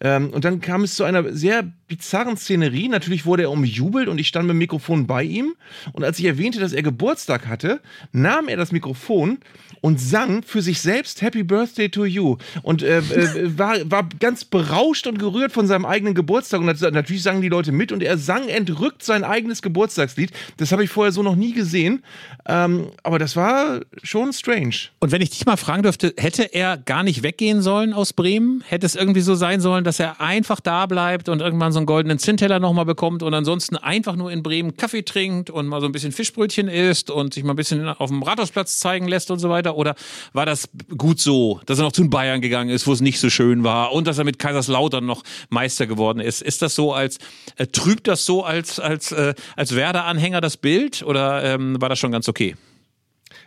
Ähm, 0.00 0.30
und 0.30 0.44
dann 0.44 0.60
kam 0.60 0.82
es 0.82 0.96
zu 0.96 1.04
einer 1.04 1.32
sehr 1.32 1.72
bizarren 1.96 2.38
Szenerie. 2.38 2.88
Natürlich 2.88 3.26
wurde 3.26 3.42
er 3.42 3.50
umjubelt 3.50 4.08
und 4.08 4.18
ich 4.18 4.28
stand 4.28 4.46
mit 4.46 4.54
dem 4.54 4.58
Mikrofon 4.58 5.06
bei 5.06 5.22
ihm. 5.22 5.54
Und 5.92 6.04
als 6.04 6.18
ich 6.18 6.24
erwähnte, 6.24 6.58
dass 6.58 6.72
er 6.72 6.82
Geburtstag 6.82 7.46
hatte, 7.46 7.80
nahm 8.12 8.48
er 8.48 8.56
das 8.56 8.72
Mikrofon 8.72 9.38
und 9.82 10.00
sang 10.00 10.42
für 10.42 10.62
sich 10.62 10.80
selbst 10.80 11.20
Happy 11.20 11.42
Birthday 11.42 11.90
to 11.90 12.06
You. 12.06 12.38
Und 12.62 12.82
äh, 12.82 12.98
äh, 13.00 13.58
war, 13.58 13.76
war 13.90 14.08
ganz 14.20 14.46
berauscht 14.46 15.06
und 15.06 15.18
gerührt 15.18 15.52
von 15.52 15.66
seinem 15.66 15.84
eigenen 15.84 16.14
Geburtstag. 16.14 16.60
Und 16.60 16.80
natürlich 16.80 17.22
sangen 17.22 17.42
die 17.42 17.50
Leute 17.50 17.72
mit 17.72 17.92
und 17.92 18.02
er 18.02 18.16
sang 18.16 18.48
entrückt 18.48 19.02
sein 19.02 19.24
eigenes 19.24 19.60
Geburtstagslied. 19.60 20.30
Das 20.56 20.72
habe 20.72 20.84
ich 20.84 20.90
vorher 20.90 21.12
so 21.12 21.22
noch 21.22 21.36
nie 21.36 21.52
gesehen. 21.52 22.02
Ähm, 22.46 22.86
aber 23.02 23.18
das 23.18 23.36
war 23.36 23.80
schon 24.02 24.32
strange. 24.32 24.76
Und 25.00 25.12
wenn 25.12 25.20
ich 25.20 25.30
dich 25.30 25.44
mal 25.44 25.56
fragen 25.56 25.82
dürfte, 25.82 26.14
hätte 26.16 26.44
er 26.54 26.78
gar 26.78 27.02
nicht 27.02 27.22
weggehen 27.22 27.60
sollen 27.60 27.92
aus 27.92 28.14
Bremen? 28.14 28.62
Hätte 28.66 28.86
es 28.86 28.94
irgendwie 28.94 29.20
so 29.20 29.34
sein 29.34 29.60
sollen, 29.60 29.84
dass 29.84 30.00
er 30.00 30.20
einfach 30.20 30.60
da 30.60 30.86
bleibt 30.86 31.28
und 31.28 31.40
irgendwann 31.40 31.72
so 31.72 31.80
einen 31.82 31.86
goldenen 31.86 32.18
Zinnteller 32.18 32.60
nochmal 32.60 32.84
bekommt 32.84 33.22
und 33.22 33.34
ansonsten 33.34 33.76
einfach 33.76 34.16
nur 34.16 34.30
in 34.30 34.42
Bremen 34.42 34.76
Kaffee 34.76 35.02
trinkt 35.02 35.50
und 35.50 35.66
mal 35.66 35.80
so 35.80 35.86
ein 35.86 35.92
bisschen 35.92 36.12
Fischbrötchen 36.12 36.68
isst 36.68 37.10
und 37.10 37.34
sich 37.34 37.44
mal 37.44 37.52
ein 37.52 37.56
bisschen 37.56 37.88
auf 37.88 38.10
dem 38.10 38.22
Rathausplatz 38.22 38.78
zeigen 38.78 39.08
lässt 39.08 39.30
und 39.30 39.38
so 39.38 39.50
weiter? 39.50 39.76
Oder 39.76 39.94
war 40.32 40.46
das 40.46 40.68
gut 40.96 41.20
so, 41.20 41.60
dass 41.66 41.78
er 41.78 41.84
noch 41.84 41.92
zu 41.92 42.08
Bayern 42.08 42.40
gegangen 42.40 42.70
ist, 42.70 42.86
wo 42.86 42.92
es 42.92 43.00
nicht 43.00 43.18
so 43.18 43.30
schön 43.30 43.64
war 43.64 43.92
und 43.92 44.06
dass 44.06 44.18
er 44.18 44.24
mit 44.24 44.38
Kaiserslautern 44.38 45.04
noch 45.04 45.22
Meister 45.50 45.86
geworden 45.86 46.20
ist? 46.20 46.40
Ist 46.42 46.62
das 46.62 46.74
so 46.74 46.92
als, 46.92 47.18
äh, 47.56 47.66
trübt 47.66 48.06
das 48.06 48.24
so 48.24 48.44
als, 48.44 48.78
als, 48.78 49.12
äh, 49.12 49.34
als 49.56 49.74
Werder-Anhänger 49.74 50.40
das 50.40 50.56
Bild 50.56 51.02
oder 51.02 51.42
ähm, 51.42 51.80
war 51.80 51.88
das 51.88 51.98
schon 51.98 52.12
ganz 52.12 52.28
okay? 52.28 52.54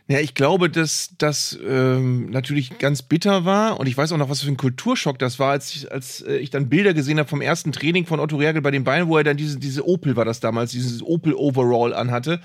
Ja, 0.07 0.19
ich 0.19 0.35
glaube, 0.35 0.69
dass 0.69 1.15
das 1.17 1.57
ähm, 1.67 2.29
natürlich 2.29 2.77
ganz 2.77 3.01
bitter 3.01 3.43
war 3.43 3.79
und 3.79 3.87
ich 3.87 3.97
weiß 3.97 4.11
auch 4.11 4.17
noch, 4.17 4.29
was 4.29 4.41
für 4.41 4.51
ein 4.51 4.57
Kulturschock 4.57 5.17
das 5.17 5.39
war, 5.39 5.49
als 5.49 5.75
ich, 5.75 5.91
als 5.91 6.21
äh, 6.21 6.37
ich 6.37 6.51
dann 6.51 6.69
Bilder 6.69 6.93
gesehen 6.93 7.17
habe 7.17 7.27
vom 7.27 7.41
ersten 7.41 7.71
Training 7.71 8.05
von 8.05 8.19
Otto 8.19 8.35
Reagel 8.35 8.61
bei 8.61 8.69
den 8.69 8.83
Beinen, 8.83 9.07
wo 9.07 9.17
er 9.17 9.23
dann 9.23 9.35
diese, 9.35 9.57
diese 9.57 9.87
Opel 9.87 10.15
war 10.15 10.23
das 10.23 10.39
damals, 10.39 10.71
dieses 10.73 11.01
Opel 11.01 11.33
Overall 11.33 11.91
anhatte 11.91 12.39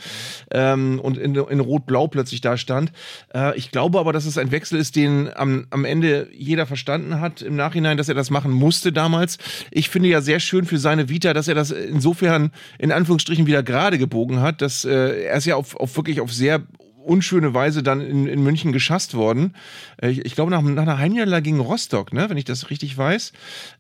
ähm, 0.51 1.01
und 1.01 1.19
in, 1.19 1.35
in 1.35 1.61
Rot-Blau 1.61 2.09
plötzlich 2.09 2.41
da 2.41 2.57
stand. 2.57 2.93
Äh, 3.35 3.59
ich 3.59 3.71
glaube 3.71 4.01
aber, 4.01 4.15
dass 4.15 4.25
es 4.25 4.39
ein 4.39 4.53
Wechsel 4.53 4.79
ist, 4.79 4.97
den 4.97 5.29
am, 5.29 5.67
am 5.69 5.85
Ende 5.85 6.31
jeder 6.33 6.65
verstanden 6.65 7.21
hat 7.21 7.43
im 7.43 7.57
Nachhinein, 7.57 7.99
dass 7.99 8.09
er 8.09 8.15
das 8.15 8.31
machen 8.31 8.53
musste 8.53 8.91
damals. 8.91 9.37
Ich 9.71 9.91
finde 9.91 10.09
ja 10.09 10.23
sehr 10.23 10.41
schön 10.41 10.65
für 10.65 10.79
seine 10.79 11.11
Vita, 11.11 11.35
dass 11.35 11.47
er 11.47 11.57
das 11.57 11.73
insofern 11.73 12.53
in 12.79 12.91
Anführungsstrichen 12.91 13.47
wieder 13.47 13.63
gerade 13.63 13.99
gebogen 13.99 14.41
hat, 14.41 14.63
dass 14.63 14.87
äh, 14.87 15.25
er 15.25 15.37
ist 15.37 15.45
ja 15.45 15.57
auf, 15.57 15.77
auf 15.77 15.95
wirklich 15.95 16.23
auf 16.23 16.33
sehr 16.33 16.63
unschöne 17.11 17.53
Weise 17.55 17.83
dann 17.83 18.01
in, 18.01 18.27
in 18.29 18.43
München 18.43 18.73
geschasst 18.73 19.15
worden. 19.15 19.55
Äh, 20.01 20.11
ich, 20.11 20.25
ich 20.25 20.35
glaube, 20.37 20.51
nach, 20.51 20.63
nach 20.63 20.83
einer 20.83 20.99
Heimniederlage 20.99 21.43
gegen 21.43 21.61
Rostock, 21.61 22.13
ne, 22.13 22.31
wenn 22.31 22.37
ich 22.37 22.45
das 22.45 22.71
richtig 22.71 22.97
weiß. 22.97 23.33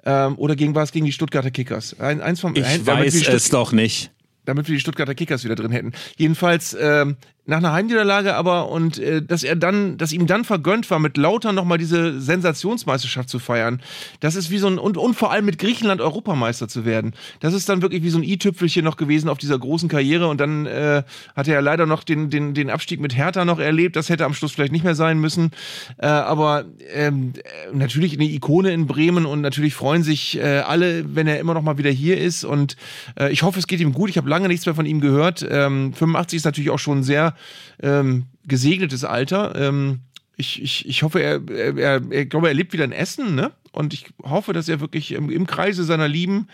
Ähm, 0.04 0.34
oder 0.36 0.56
gegen 0.56 0.74
war 0.74 0.82
es 0.82 0.90
gegen 0.90 1.06
die 1.06 1.12
Stuttgarter 1.12 1.52
Kickers? 1.52 1.98
Ein, 2.00 2.20
eins 2.20 2.40
vom, 2.40 2.54
Ich 2.56 2.64
ein, 2.64 2.84
weiß 2.84 3.14
es 3.28 3.48
doch 3.50 3.72
nicht. 3.72 4.10
damit 4.44 4.66
wir 4.66 4.74
die 4.74 4.80
Stuttgarter 4.80 5.14
Kickers 5.14 5.44
wieder 5.44 5.54
drin 5.54 5.70
hätten. 5.70 5.92
Jedenfalls 6.16 6.76
ähm, 6.78 7.16
nach 7.50 7.58
einer 7.58 7.72
Heimniederlage 7.72 8.36
aber 8.36 8.70
und 8.70 8.98
äh, 8.98 9.22
dass 9.22 9.42
er 9.42 9.56
dann, 9.56 9.98
dass 9.98 10.12
ihm 10.12 10.28
dann 10.28 10.44
vergönnt 10.44 10.88
war, 10.90 11.00
mit 11.00 11.16
Lauter 11.16 11.52
nochmal 11.52 11.78
diese 11.78 12.20
Sensationsmeisterschaft 12.20 13.28
zu 13.28 13.40
feiern. 13.40 13.82
Das 14.20 14.36
ist 14.36 14.50
wie 14.50 14.58
so 14.58 14.68
ein, 14.68 14.78
und, 14.78 14.96
und 14.96 15.14
vor 15.14 15.32
allem 15.32 15.44
mit 15.46 15.58
Griechenland 15.58 16.00
Europameister 16.00 16.68
zu 16.68 16.84
werden. 16.84 17.12
Das 17.40 17.52
ist 17.52 17.68
dann 17.68 17.82
wirklich 17.82 18.04
wie 18.04 18.10
so 18.10 18.18
ein 18.18 18.22
i-Tüpfelchen 18.22 18.84
noch 18.84 18.96
gewesen 18.96 19.28
auf 19.28 19.36
dieser 19.36 19.58
großen 19.58 19.88
Karriere 19.88 20.28
und 20.28 20.40
dann 20.40 20.66
äh, 20.66 21.02
hat 21.34 21.48
er 21.48 21.54
ja 21.54 21.60
leider 21.60 21.86
noch 21.86 22.04
den, 22.04 22.30
den, 22.30 22.54
den 22.54 22.70
Abstieg 22.70 23.00
mit 23.00 23.16
Hertha 23.16 23.44
noch 23.44 23.58
erlebt. 23.58 23.96
Das 23.96 24.08
hätte 24.08 24.24
am 24.24 24.32
Schluss 24.32 24.52
vielleicht 24.52 24.72
nicht 24.72 24.84
mehr 24.84 24.94
sein 24.94 25.18
müssen. 25.18 25.50
Äh, 25.98 26.06
aber 26.06 26.66
ähm, 26.92 27.32
äh, 27.36 27.76
natürlich 27.76 28.14
eine 28.14 28.30
Ikone 28.30 28.72
in 28.72 28.86
Bremen 28.86 29.26
und 29.26 29.40
natürlich 29.40 29.74
freuen 29.74 30.04
sich 30.04 30.38
äh, 30.38 30.60
alle, 30.60 31.16
wenn 31.16 31.26
er 31.26 31.40
immer 31.40 31.54
noch 31.54 31.62
mal 31.62 31.78
wieder 31.78 31.90
hier 31.90 32.16
ist. 32.16 32.44
Und 32.44 32.76
äh, 33.18 33.32
ich 33.32 33.42
hoffe, 33.42 33.58
es 33.58 33.66
geht 33.66 33.80
ihm 33.80 33.92
gut. 33.92 34.08
Ich 34.08 34.18
habe 34.18 34.30
lange 34.30 34.46
nichts 34.46 34.66
mehr 34.66 34.76
von 34.76 34.86
ihm 34.86 35.00
gehört. 35.00 35.44
Ähm, 35.50 35.92
85 35.94 36.36
ist 36.36 36.44
natürlich 36.44 36.70
auch 36.70 36.78
schon 36.78 37.02
sehr 37.02 37.34
ähm, 37.82 38.26
gesegnetes 38.46 39.04
Alter. 39.04 39.54
Ähm, 39.56 40.00
ich, 40.36 40.62
ich, 40.62 40.88
ich 40.88 41.02
hoffe, 41.02 41.20
er, 41.20 41.40
er, 41.50 41.76
er, 41.76 42.10
ich 42.10 42.30
glaube, 42.30 42.48
er 42.48 42.54
lebt 42.54 42.72
wieder 42.72 42.84
in 42.84 42.92
Essen, 42.92 43.34
ne? 43.34 43.52
Und 43.72 43.94
ich 43.94 44.06
hoffe, 44.24 44.52
dass 44.52 44.68
er 44.68 44.80
wirklich 44.80 45.12
im, 45.12 45.30
im 45.30 45.46
Kreise 45.46 45.84
seiner 45.84 46.08
Lieben 46.08 46.48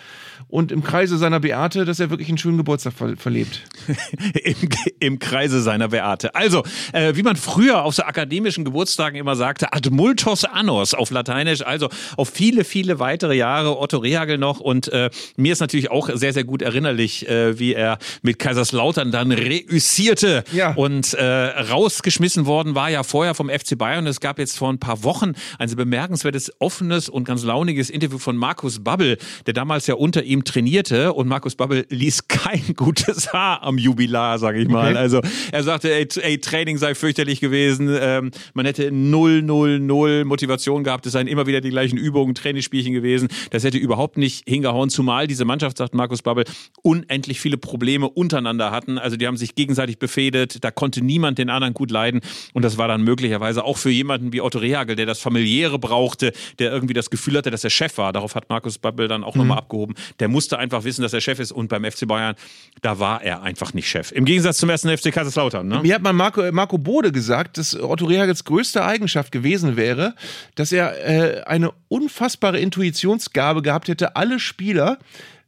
und 0.48 0.70
im 0.70 0.82
Kreise 0.82 1.16
seiner 1.16 1.40
Beate, 1.40 1.84
dass 1.86 1.98
er 1.98 2.10
wirklich 2.10 2.28
einen 2.28 2.36
schönen 2.38 2.58
Geburtstag 2.58 2.92
ver 2.92 3.16
verlebt. 3.16 3.62
Im, 4.44 4.68
Im 5.00 5.18
Kreise 5.18 5.62
seiner 5.62 5.88
Beate. 5.88 6.34
Also, 6.34 6.62
äh, 6.92 7.14
wie 7.16 7.22
man 7.22 7.36
früher 7.36 7.82
auf 7.84 7.94
so 7.94 8.02
akademischen 8.02 8.64
Geburtstagen 8.64 9.18
immer 9.18 9.34
sagte, 9.36 9.72
ad 9.72 9.88
multos 9.90 10.44
annos 10.44 10.92
auf 10.92 11.10
Lateinisch, 11.10 11.62
also 11.62 11.88
auf 12.16 12.28
viele, 12.28 12.64
viele 12.64 12.98
weitere 12.98 13.34
Jahre 13.34 13.78
Otto 13.78 13.96
Rehagel 13.98 14.36
noch. 14.38 14.60
Und 14.60 14.88
äh, 14.88 15.10
mir 15.36 15.52
ist 15.52 15.60
natürlich 15.60 15.90
auch 15.90 16.10
sehr, 16.12 16.32
sehr 16.34 16.44
gut 16.44 16.60
erinnerlich, 16.62 17.26
äh, 17.28 17.58
wie 17.58 17.72
er 17.74 17.98
mit 18.22 18.38
Kaiserslautern 18.38 19.10
dann 19.10 19.32
reüssierte 19.32 20.44
Ja. 20.52 20.74
und 20.74 21.14
äh, 21.14 21.24
rausgeschmissen 21.24 22.46
worden 22.46 22.74
war 22.74 22.90
ja 22.90 23.02
vorher 23.02 23.34
vom 23.34 23.48
FC 23.48 23.76
Bayern. 23.78 24.06
Es 24.06 24.20
gab 24.20 24.38
jetzt 24.38 24.58
vor 24.58 24.70
ein 24.70 24.78
paar 24.78 25.02
Wochen 25.02 25.32
ein 25.58 25.74
bemerkenswertes, 25.74 26.52
offenes 26.60 27.05
und 27.08 27.24
ganz 27.24 27.44
launiges 27.44 27.90
Interview 27.90 28.18
von 28.18 28.36
Markus 28.36 28.82
Babbel, 28.82 29.18
der 29.46 29.54
damals 29.54 29.86
ja 29.86 29.94
unter 29.94 30.22
ihm 30.22 30.44
trainierte. 30.44 31.12
Und 31.12 31.28
Markus 31.28 31.56
Babbel 31.56 31.86
ließ 31.88 32.28
kein 32.28 32.62
gutes 32.76 33.32
Haar 33.32 33.62
am 33.62 33.78
Jubilar, 33.78 34.38
sage 34.38 34.60
ich 34.60 34.68
mal. 34.68 34.90
Okay. 34.90 34.98
Also 34.98 35.20
er 35.52 35.62
sagte, 35.62 35.92
ey, 35.92 36.08
ey, 36.20 36.38
Training 36.38 36.78
sei 36.78 36.94
fürchterlich 36.94 37.40
gewesen. 37.40 37.88
Ähm, 38.00 38.30
man 38.54 38.66
hätte 38.66 38.90
null, 38.92 39.42
null, 39.42 39.80
null 39.80 40.24
Motivation 40.24 40.84
gehabt. 40.84 41.06
Es 41.06 41.12
seien 41.12 41.26
immer 41.26 41.46
wieder 41.46 41.60
die 41.60 41.70
gleichen 41.70 41.96
Übungen, 41.96 42.34
Trainingsspielchen 42.34 42.92
gewesen. 42.92 43.28
Das 43.50 43.64
hätte 43.64 43.78
überhaupt 43.78 44.16
nicht 44.16 44.48
hingehauen, 44.48 44.90
zumal 44.90 45.26
diese 45.26 45.44
Mannschaft, 45.44 45.78
sagt 45.78 45.94
Markus 45.94 46.22
Babbel, 46.22 46.44
unendlich 46.82 47.40
viele 47.40 47.56
Probleme 47.56 48.08
untereinander 48.08 48.70
hatten. 48.70 48.98
Also 48.98 49.16
die 49.16 49.26
haben 49.26 49.36
sich 49.36 49.54
gegenseitig 49.54 49.98
befehdet. 49.98 50.62
Da 50.64 50.70
konnte 50.70 51.02
niemand 51.02 51.38
den 51.38 51.50
anderen 51.50 51.74
gut 51.74 51.90
leiden. 51.90 52.20
Und 52.52 52.64
das 52.64 52.78
war 52.78 52.88
dann 52.88 53.02
möglicherweise 53.02 53.64
auch 53.64 53.76
für 53.76 53.90
jemanden 53.90 54.32
wie 54.32 54.40
Otto 54.40 54.58
Rehagel, 54.58 54.96
der 54.96 55.06
das 55.06 55.20
Familiäre 55.20 55.78
brauchte, 55.78 56.32
der 56.58 56.72
irgendwie 56.72 56.94
das 56.96 57.10
Gefühl 57.10 57.36
hatte, 57.36 57.50
dass 57.50 57.64
er 57.64 57.70
Chef 57.70 57.96
war. 57.98 58.12
Darauf 58.12 58.34
hat 58.34 58.48
Markus 58.48 58.78
Babbel 58.78 59.08
dann 59.08 59.24
auch 59.24 59.34
nochmal 59.36 59.58
abgehoben. 59.58 59.94
Der 60.18 60.28
musste 60.28 60.58
einfach 60.58 60.84
wissen, 60.84 61.02
dass 61.02 61.12
er 61.12 61.20
Chef 61.20 61.38
ist. 61.38 61.52
Und 61.52 61.68
beim 61.68 61.84
FC 61.84 62.06
Bayern, 62.06 62.34
da 62.82 62.98
war 62.98 63.22
er 63.22 63.42
einfach 63.42 63.74
nicht 63.74 63.88
Chef. 63.88 64.12
Im 64.12 64.24
Gegensatz 64.24 64.58
zum 64.58 64.70
ersten 64.70 64.96
FC 64.96 65.12
Kaiserslautern. 65.12 65.66
Ne? 65.66 65.80
Mir 65.82 65.94
hat 65.94 66.02
mal 66.02 66.12
Marco, 66.12 66.50
Marco 66.52 66.78
Bode 66.78 67.12
gesagt, 67.12 67.58
dass 67.58 67.80
Otto 67.80 68.06
Rehagels 68.06 68.44
größte 68.44 68.84
Eigenschaft 68.84 69.32
gewesen 69.32 69.76
wäre, 69.76 70.14
dass 70.54 70.72
er 70.72 71.04
äh, 71.06 71.42
eine 71.44 71.72
unfassbare 71.88 72.58
Intuitionsgabe 72.58 73.62
gehabt 73.62 73.88
hätte, 73.88 74.16
alle 74.16 74.40
Spieler 74.40 74.98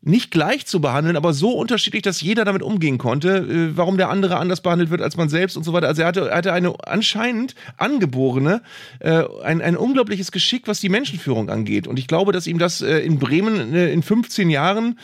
nicht 0.00 0.30
gleich 0.30 0.64
zu 0.66 0.80
behandeln, 0.80 1.16
aber 1.16 1.32
so 1.32 1.50
unterschiedlich, 1.50 2.02
dass 2.02 2.20
jeder 2.20 2.44
damit 2.44 2.62
umgehen 2.62 2.98
konnte, 2.98 3.38
äh, 3.38 3.76
warum 3.76 3.96
der 3.96 4.10
andere 4.10 4.36
anders 4.36 4.60
behandelt 4.60 4.90
wird 4.90 5.02
als 5.02 5.16
man 5.16 5.28
selbst 5.28 5.56
und 5.56 5.64
so 5.64 5.72
weiter. 5.72 5.88
Also 5.88 6.02
er 6.02 6.08
hatte, 6.08 6.28
er 6.28 6.36
hatte 6.36 6.52
eine 6.52 6.74
anscheinend 6.86 7.54
angeborene, 7.76 8.62
äh, 9.00 9.24
ein, 9.42 9.60
ein 9.60 9.76
unglaubliches 9.76 10.30
Geschick, 10.30 10.68
was 10.68 10.80
die 10.80 10.88
Menschenführung 10.88 11.50
angeht. 11.50 11.88
Und 11.88 11.98
ich 11.98 12.06
glaube, 12.06 12.32
dass 12.32 12.46
ihm 12.46 12.58
das 12.58 12.80
äh, 12.80 12.98
in 12.98 13.18
Bremen 13.18 13.74
äh, 13.74 13.92
in 13.92 14.02
15 14.02 14.50
Jahren 14.50 14.98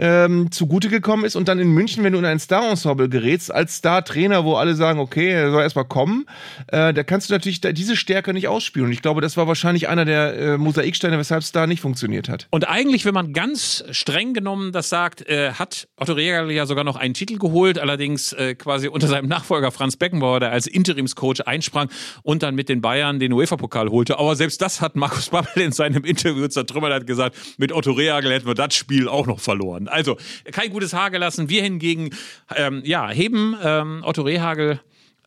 ähm, 0.00 0.50
zugute 0.50 0.88
gekommen 0.88 1.24
ist 1.24 1.36
und 1.36 1.46
dann 1.46 1.58
in 1.58 1.70
München, 1.72 2.02
wenn 2.02 2.14
du 2.14 2.18
in 2.18 2.24
ein 2.24 2.40
Star-Ensemble 2.40 3.08
gerätst, 3.08 3.54
als 3.54 3.76
Star-Trainer, 3.76 4.44
wo 4.44 4.54
alle 4.54 4.74
sagen, 4.74 4.98
okay, 4.98 5.30
er 5.30 5.50
soll 5.50 5.62
erstmal 5.62 5.84
kommen, 5.84 6.26
äh, 6.68 6.94
da 6.94 7.02
kannst 7.04 7.28
du 7.28 7.34
natürlich 7.34 7.60
diese 7.60 7.96
Stärke 7.96 8.32
nicht 8.32 8.48
ausspielen. 8.48 8.86
Und 8.86 8.92
ich 8.92 9.02
glaube, 9.02 9.20
das 9.20 9.36
war 9.36 9.46
wahrscheinlich 9.46 9.88
einer 9.88 10.06
der 10.06 10.36
äh, 10.36 10.58
Mosaiksteine, 10.58 11.18
weshalb 11.18 11.42
es 11.42 11.52
da 11.52 11.66
nicht 11.66 11.80
funktioniert 11.80 12.28
hat. 12.28 12.48
Und 12.50 12.66
eigentlich, 12.66 13.04
wenn 13.04 13.14
man 13.14 13.32
ganz 13.32 13.84
streng 13.90 14.32
genommen 14.32 14.72
das 14.72 14.88
sagt, 14.88 15.28
äh, 15.28 15.52
hat 15.52 15.88
Otto 15.96 16.14
Rehagel 16.14 16.52
ja 16.52 16.64
sogar 16.64 16.84
noch 16.84 16.96
einen 16.96 17.14
Titel 17.14 17.38
geholt, 17.38 17.78
allerdings 17.78 18.32
äh, 18.32 18.54
quasi 18.54 18.88
unter 18.88 19.06
seinem 19.06 19.28
Nachfolger 19.28 19.70
Franz 19.70 19.96
Beckenbauer, 19.96 20.40
der 20.40 20.52
als 20.52 20.66
Interimscoach 20.66 21.46
einsprang 21.46 21.90
und 22.22 22.42
dann 22.42 22.54
mit 22.54 22.68
den 22.70 22.80
Bayern 22.80 23.18
den 23.18 23.32
UEFA-Pokal 23.32 23.90
holte. 23.90 24.18
Aber 24.18 24.34
selbst 24.34 24.62
das 24.62 24.80
hat 24.80 24.96
Markus 24.96 25.28
Babbel 25.28 25.62
in 25.62 25.72
seinem 25.72 26.04
Interview 26.04 26.48
zertrümmert, 26.48 26.92
hat 26.92 27.06
gesagt, 27.06 27.36
mit 27.58 27.72
Otto 27.72 27.92
Rehagel 27.92 28.32
hätten 28.32 28.46
wir 28.46 28.54
das 28.54 28.74
Spiel 28.74 29.08
auch 29.08 29.26
noch 29.26 29.40
verloren. 29.40 29.89
Also 29.90 30.16
kein 30.52 30.70
gutes 30.70 30.92
Haar 30.92 31.10
gelassen. 31.10 31.48
Wir 31.48 31.62
hingegen, 31.62 32.10
ähm, 32.56 32.82
ja, 32.84 33.08
heben 33.10 33.56
ähm, 33.62 34.02
Otto 34.04 34.22
Rehagel 34.22 34.80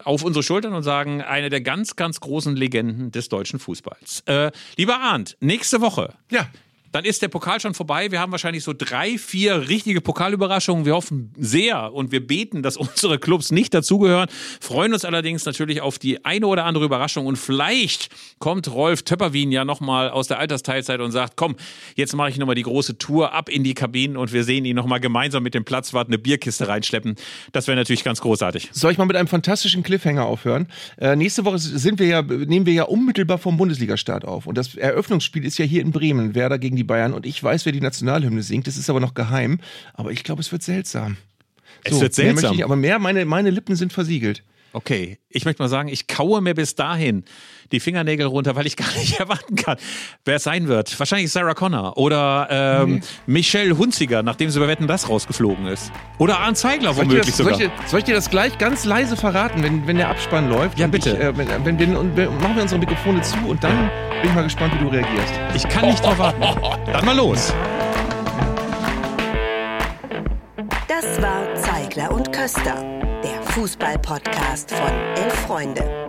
auf 0.04 0.24
unsere 0.24 0.44
Schultern 0.44 0.74
und 0.74 0.84
sagen, 0.84 1.22
eine 1.22 1.50
der 1.50 1.62
ganz, 1.62 1.96
ganz 1.96 2.20
großen 2.20 2.56
Legenden 2.56 3.12
des 3.12 3.30
deutschen 3.30 3.60
Fußballs. 3.60 4.24
Äh, 4.26 4.52
lieber 4.78 5.00
Arndt, 5.00 5.38
nächste 5.40 5.82
Woche 5.82 6.14
Ja, 6.30 6.48
dann 6.94 7.06
ist 7.06 7.24
der 7.24 7.28
Pokal 7.28 7.60
schon 7.60 7.74
vorbei. 7.74 8.12
Wir 8.12 8.20
haben 8.20 8.32
wahrscheinlich 8.32 8.64
so 8.64 8.72
drei, 8.72 9.18
vier 9.18 9.68
richtige 9.68 10.00
Pokalüberraschungen. 10.00 10.86
Wir 10.86 10.94
hoffen 10.94 11.34
sehr 11.36 11.92
und 11.92 12.12
wir 12.12 12.26
beten, 12.26 12.62
dass 12.62 12.78
unsere 12.84 13.18
Clubs 13.18 13.52
nicht 13.52 13.74
dazugehören. 13.74 14.30
Freuen 14.62 14.94
uns 14.94 15.04
allerdings 15.04 15.44
natürlich 15.46 15.82
auf 15.82 15.98
die 15.98 16.24
eine 16.24 16.46
oder 16.46 16.66
andere 16.66 16.86
Überraschung. 16.86 17.26
Und 17.26 17.38
vielleicht 17.38 18.10
kommt 18.38 18.72
Rolf 18.72 19.02
Töpperwien 19.02 19.52
ja 19.52 19.66
nochmal 19.66 20.12
aus 20.12 20.28
der 20.28 20.38
Altersteilzeit 20.38 21.00
und 21.02 21.12
sagt, 21.12 21.36
komm, 21.36 21.56
jetzt 21.96 22.16
mache 22.16 22.30
ich 22.30 22.38
nochmal 22.38 22.54
die 22.54 22.62
große 22.62 23.00
Tour 23.00 23.34
ab 23.34 23.50
in 23.50 23.64
die 23.64 23.74
Kabinen 23.74 24.16
und 24.16 24.32
wir 24.32 24.44
sehen 24.44 24.64
ihn 24.64 24.76
nochmal 24.76 25.00
gemeinsam 25.00 25.42
mit 25.42 25.56
dem 25.56 25.66
Platzwart 25.66 26.10
eine 26.10 26.20
Bierkiste 26.20 26.68
reinschleppen. 26.68 27.16
Das 27.54 27.66
wäre 27.66 27.76
natürlich 27.76 28.04
ganz 28.04 28.22
großartig. 28.22 28.70
soll 28.72 28.92
ich 28.92 29.00
mal 29.00 29.06
mit 29.06 29.16
einem 29.16 29.28
fantastischen 29.28 29.82
Cliffhanger 29.82 30.26
aufhören? 30.26 30.68
Äh, 30.98 31.16
nächste 31.16 31.44
Woche 31.44 31.58
sind 31.58 31.98
wir 31.98 32.06
ja, 32.06 32.22
nehmen 32.22 32.68
wir 32.68 32.74
ja 32.74 32.84
unmittelbar 32.84 33.40
vom 33.40 33.58
Bundesligastart 33.58 34.26
auf. 34.26 34.46
Und 34.46 34.60
das 34.60 34.76
Eröffnungsspiel 34.76 35.44
ist 35.44 35.58
ja 35.58 35.66
hier 35.66 35.82
in 35.82 35.92
Bremen, 35.92 36.36
Werder 36.36 36.60
gegen 36.60 36.76
die 36.76 36.83
Bayern. 36.88 37.14
Und 37.14 37.26
ich 37.26 37.42
weiß, 37.42 37.66
wer 37.66 37.72
die 37.72 37.82
Nationalhymne 37.82 38.44
singt. 38.44 38.68
Das 38.68 38.78
ist 38.78 38.90
aber 38.90 39.00
noch 39.00 39.14
geheim. 39.14 39.60
Aber 39.94 40.12
ich 40.12 40.24
glaube, 40.24 40.42
es 40.42 40.52
wird 40.52 40.64
seltsam. 40.64 41.18
Es 41.84 42.00
wird 42.00 42.18
Mehr 42.18 42.28
seltsam. 42.28 42.52
ich 42.52 42.58
nicht, 42.58 42.66
aber 42.66 42.76
mehr, 42.76 43.00
meine, 43.00 43.26
meine 43.26 43.50
Lippen 43.50 43.76
sind 43.76 43.92
versiegelt. 43.94 44.44
Okay, 44.74 45.20
ich 45.30 45.46
möchte 45.46 45.62
mal 45.62 45.70
sagen, 45.70 45.88
ich 45.88 46.08
kaue 46.08 46.42
mir 46.42 46.56
bis 46.56 46.74
dahin 46.74 47.26
die 47.72 47.80
Fingernägel 47.80 48.26
runter, 48.26 48.56
weil 48.56 48.68
ich 48.68 48.76
gar 48.84 48.92
nicht 48.94 49.20
erwarten 49.20 49.56
kann, 49.56 49.78
wer 50.26 50.36
es 50.36 50.44
sein 50.44 50.68
wird. 50.68 50.98
Wahrscheinlich 51.00 51.32
Sarah 51.32 51.54
Connor 51.54 51.98
oder 51.98 52.48
ähm, 52.50 53.02
Michelle 53.26 53.78
Hunziger, 53.78 54.24
nachdem 54.24 54.50
sie 54.50 54.60
bei 54.60 54.68
Wetten 54.68 54.88
das 54.88 55.10
rausgeflogen 55.10 55.68
ist. 55.68 55.92
Oder 56.18 56.40
Arndt 56.40 56.58
Zeigler 56.58 56.94
Soll 56.94 57.06
womöglich 57.06 57.28
das, 57.28 57.38
soll, 57.38 57.54
sogar. 57.54 57.60
ich 57.60 57.68
dir, 57.68 57.88
soll 57.88 58.00
ich 58.00 58.06
dir 58.06 58.16
das 58.16 58.30
gleich 58.30 58.58
ganz 58.58 58.86
leise 58.86 59.16
verraten, 59.16 59.64
wenn, 59.64 59.88
wenn 59.88 59.98
der 59.98 60.10
Abspann 60.10 60.50
läuft? 60.50 60.78
Ja, 60.80 60.88
bitte. 60.88 61.12
Ich, 61.12 61.20
äh, 61.20 61.38
wenn, 61.38 61.66
wenn 61.66 61.80
wir, 61.80 62.00
und 62.00 62.16
machen 62.16 62.56
wir 62.56 62.62
unsere 62.62 62.80
Mikrofone 62.80 63.22
zu 63.22 63.38
und 63.48 63.64
dann 63.64 63.90
bin 64.22 64.30
ich 64.30 64.36
mal 64.36 64.44
gespannt, 64.44 64.74
wie 64.76 64.84
du 64.84 64.90
reagierst. 64.90 65.34
Ich 65.56 65.68
kann 65.68 65.86
nicht 65.86 66.04
drauf 66.04 66.18
warten. 66.18 66.42
Dann 66.92 67.06
mal 67.06 67.16
los. 67.16 67.54
Das 70.88 71.22
war 71.22 71.56
Zeigler 71.56 72.12
und 72.12 72.32
Köster, 72.32 73.02
der 73.24 73.42
Fußball-Podcast 73.54 74.72
von 74.72 74.92
Elf 75.16 75.34
Freunde. 75.46 76.04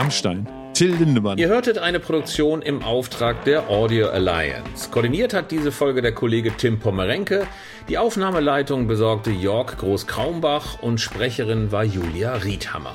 Rammstein. 0.00 0.48
Till 0.72 0.94
Lindemann. 0.94 1.36
Ihr 1.36 1.48
hörtet 1.48 1.76
eine 1.76 2.00
Produktion 2.00 2.62
im 2.62 2.82
Auftrag 2.82 3.44
der 3.44 3.68
Audio 3.68 4.08
Alliance. 4.08 4.90
Koordiniert 4.90 5.34
hat 5.34 5.50
diese 5.50 5.72
Folge 5.72 6.00
der 6.00 6.12
Kollege 6.12 6.52
Tim 6.56 6.78
Pommerenke. 6.78 7.46
Die 7.90 7.98
Aufnahmeleitung 7.98 8.86
besorgte 8.86 9.30
Jörg 9.30 9.76
Groß-Kraumbach 9.76 10.80
und 10.80 11.02
Sprecherin 11.02 11.70
war 11.70 11.84
Julia 11.84 12.32
Riedhammer. 12.36 12.94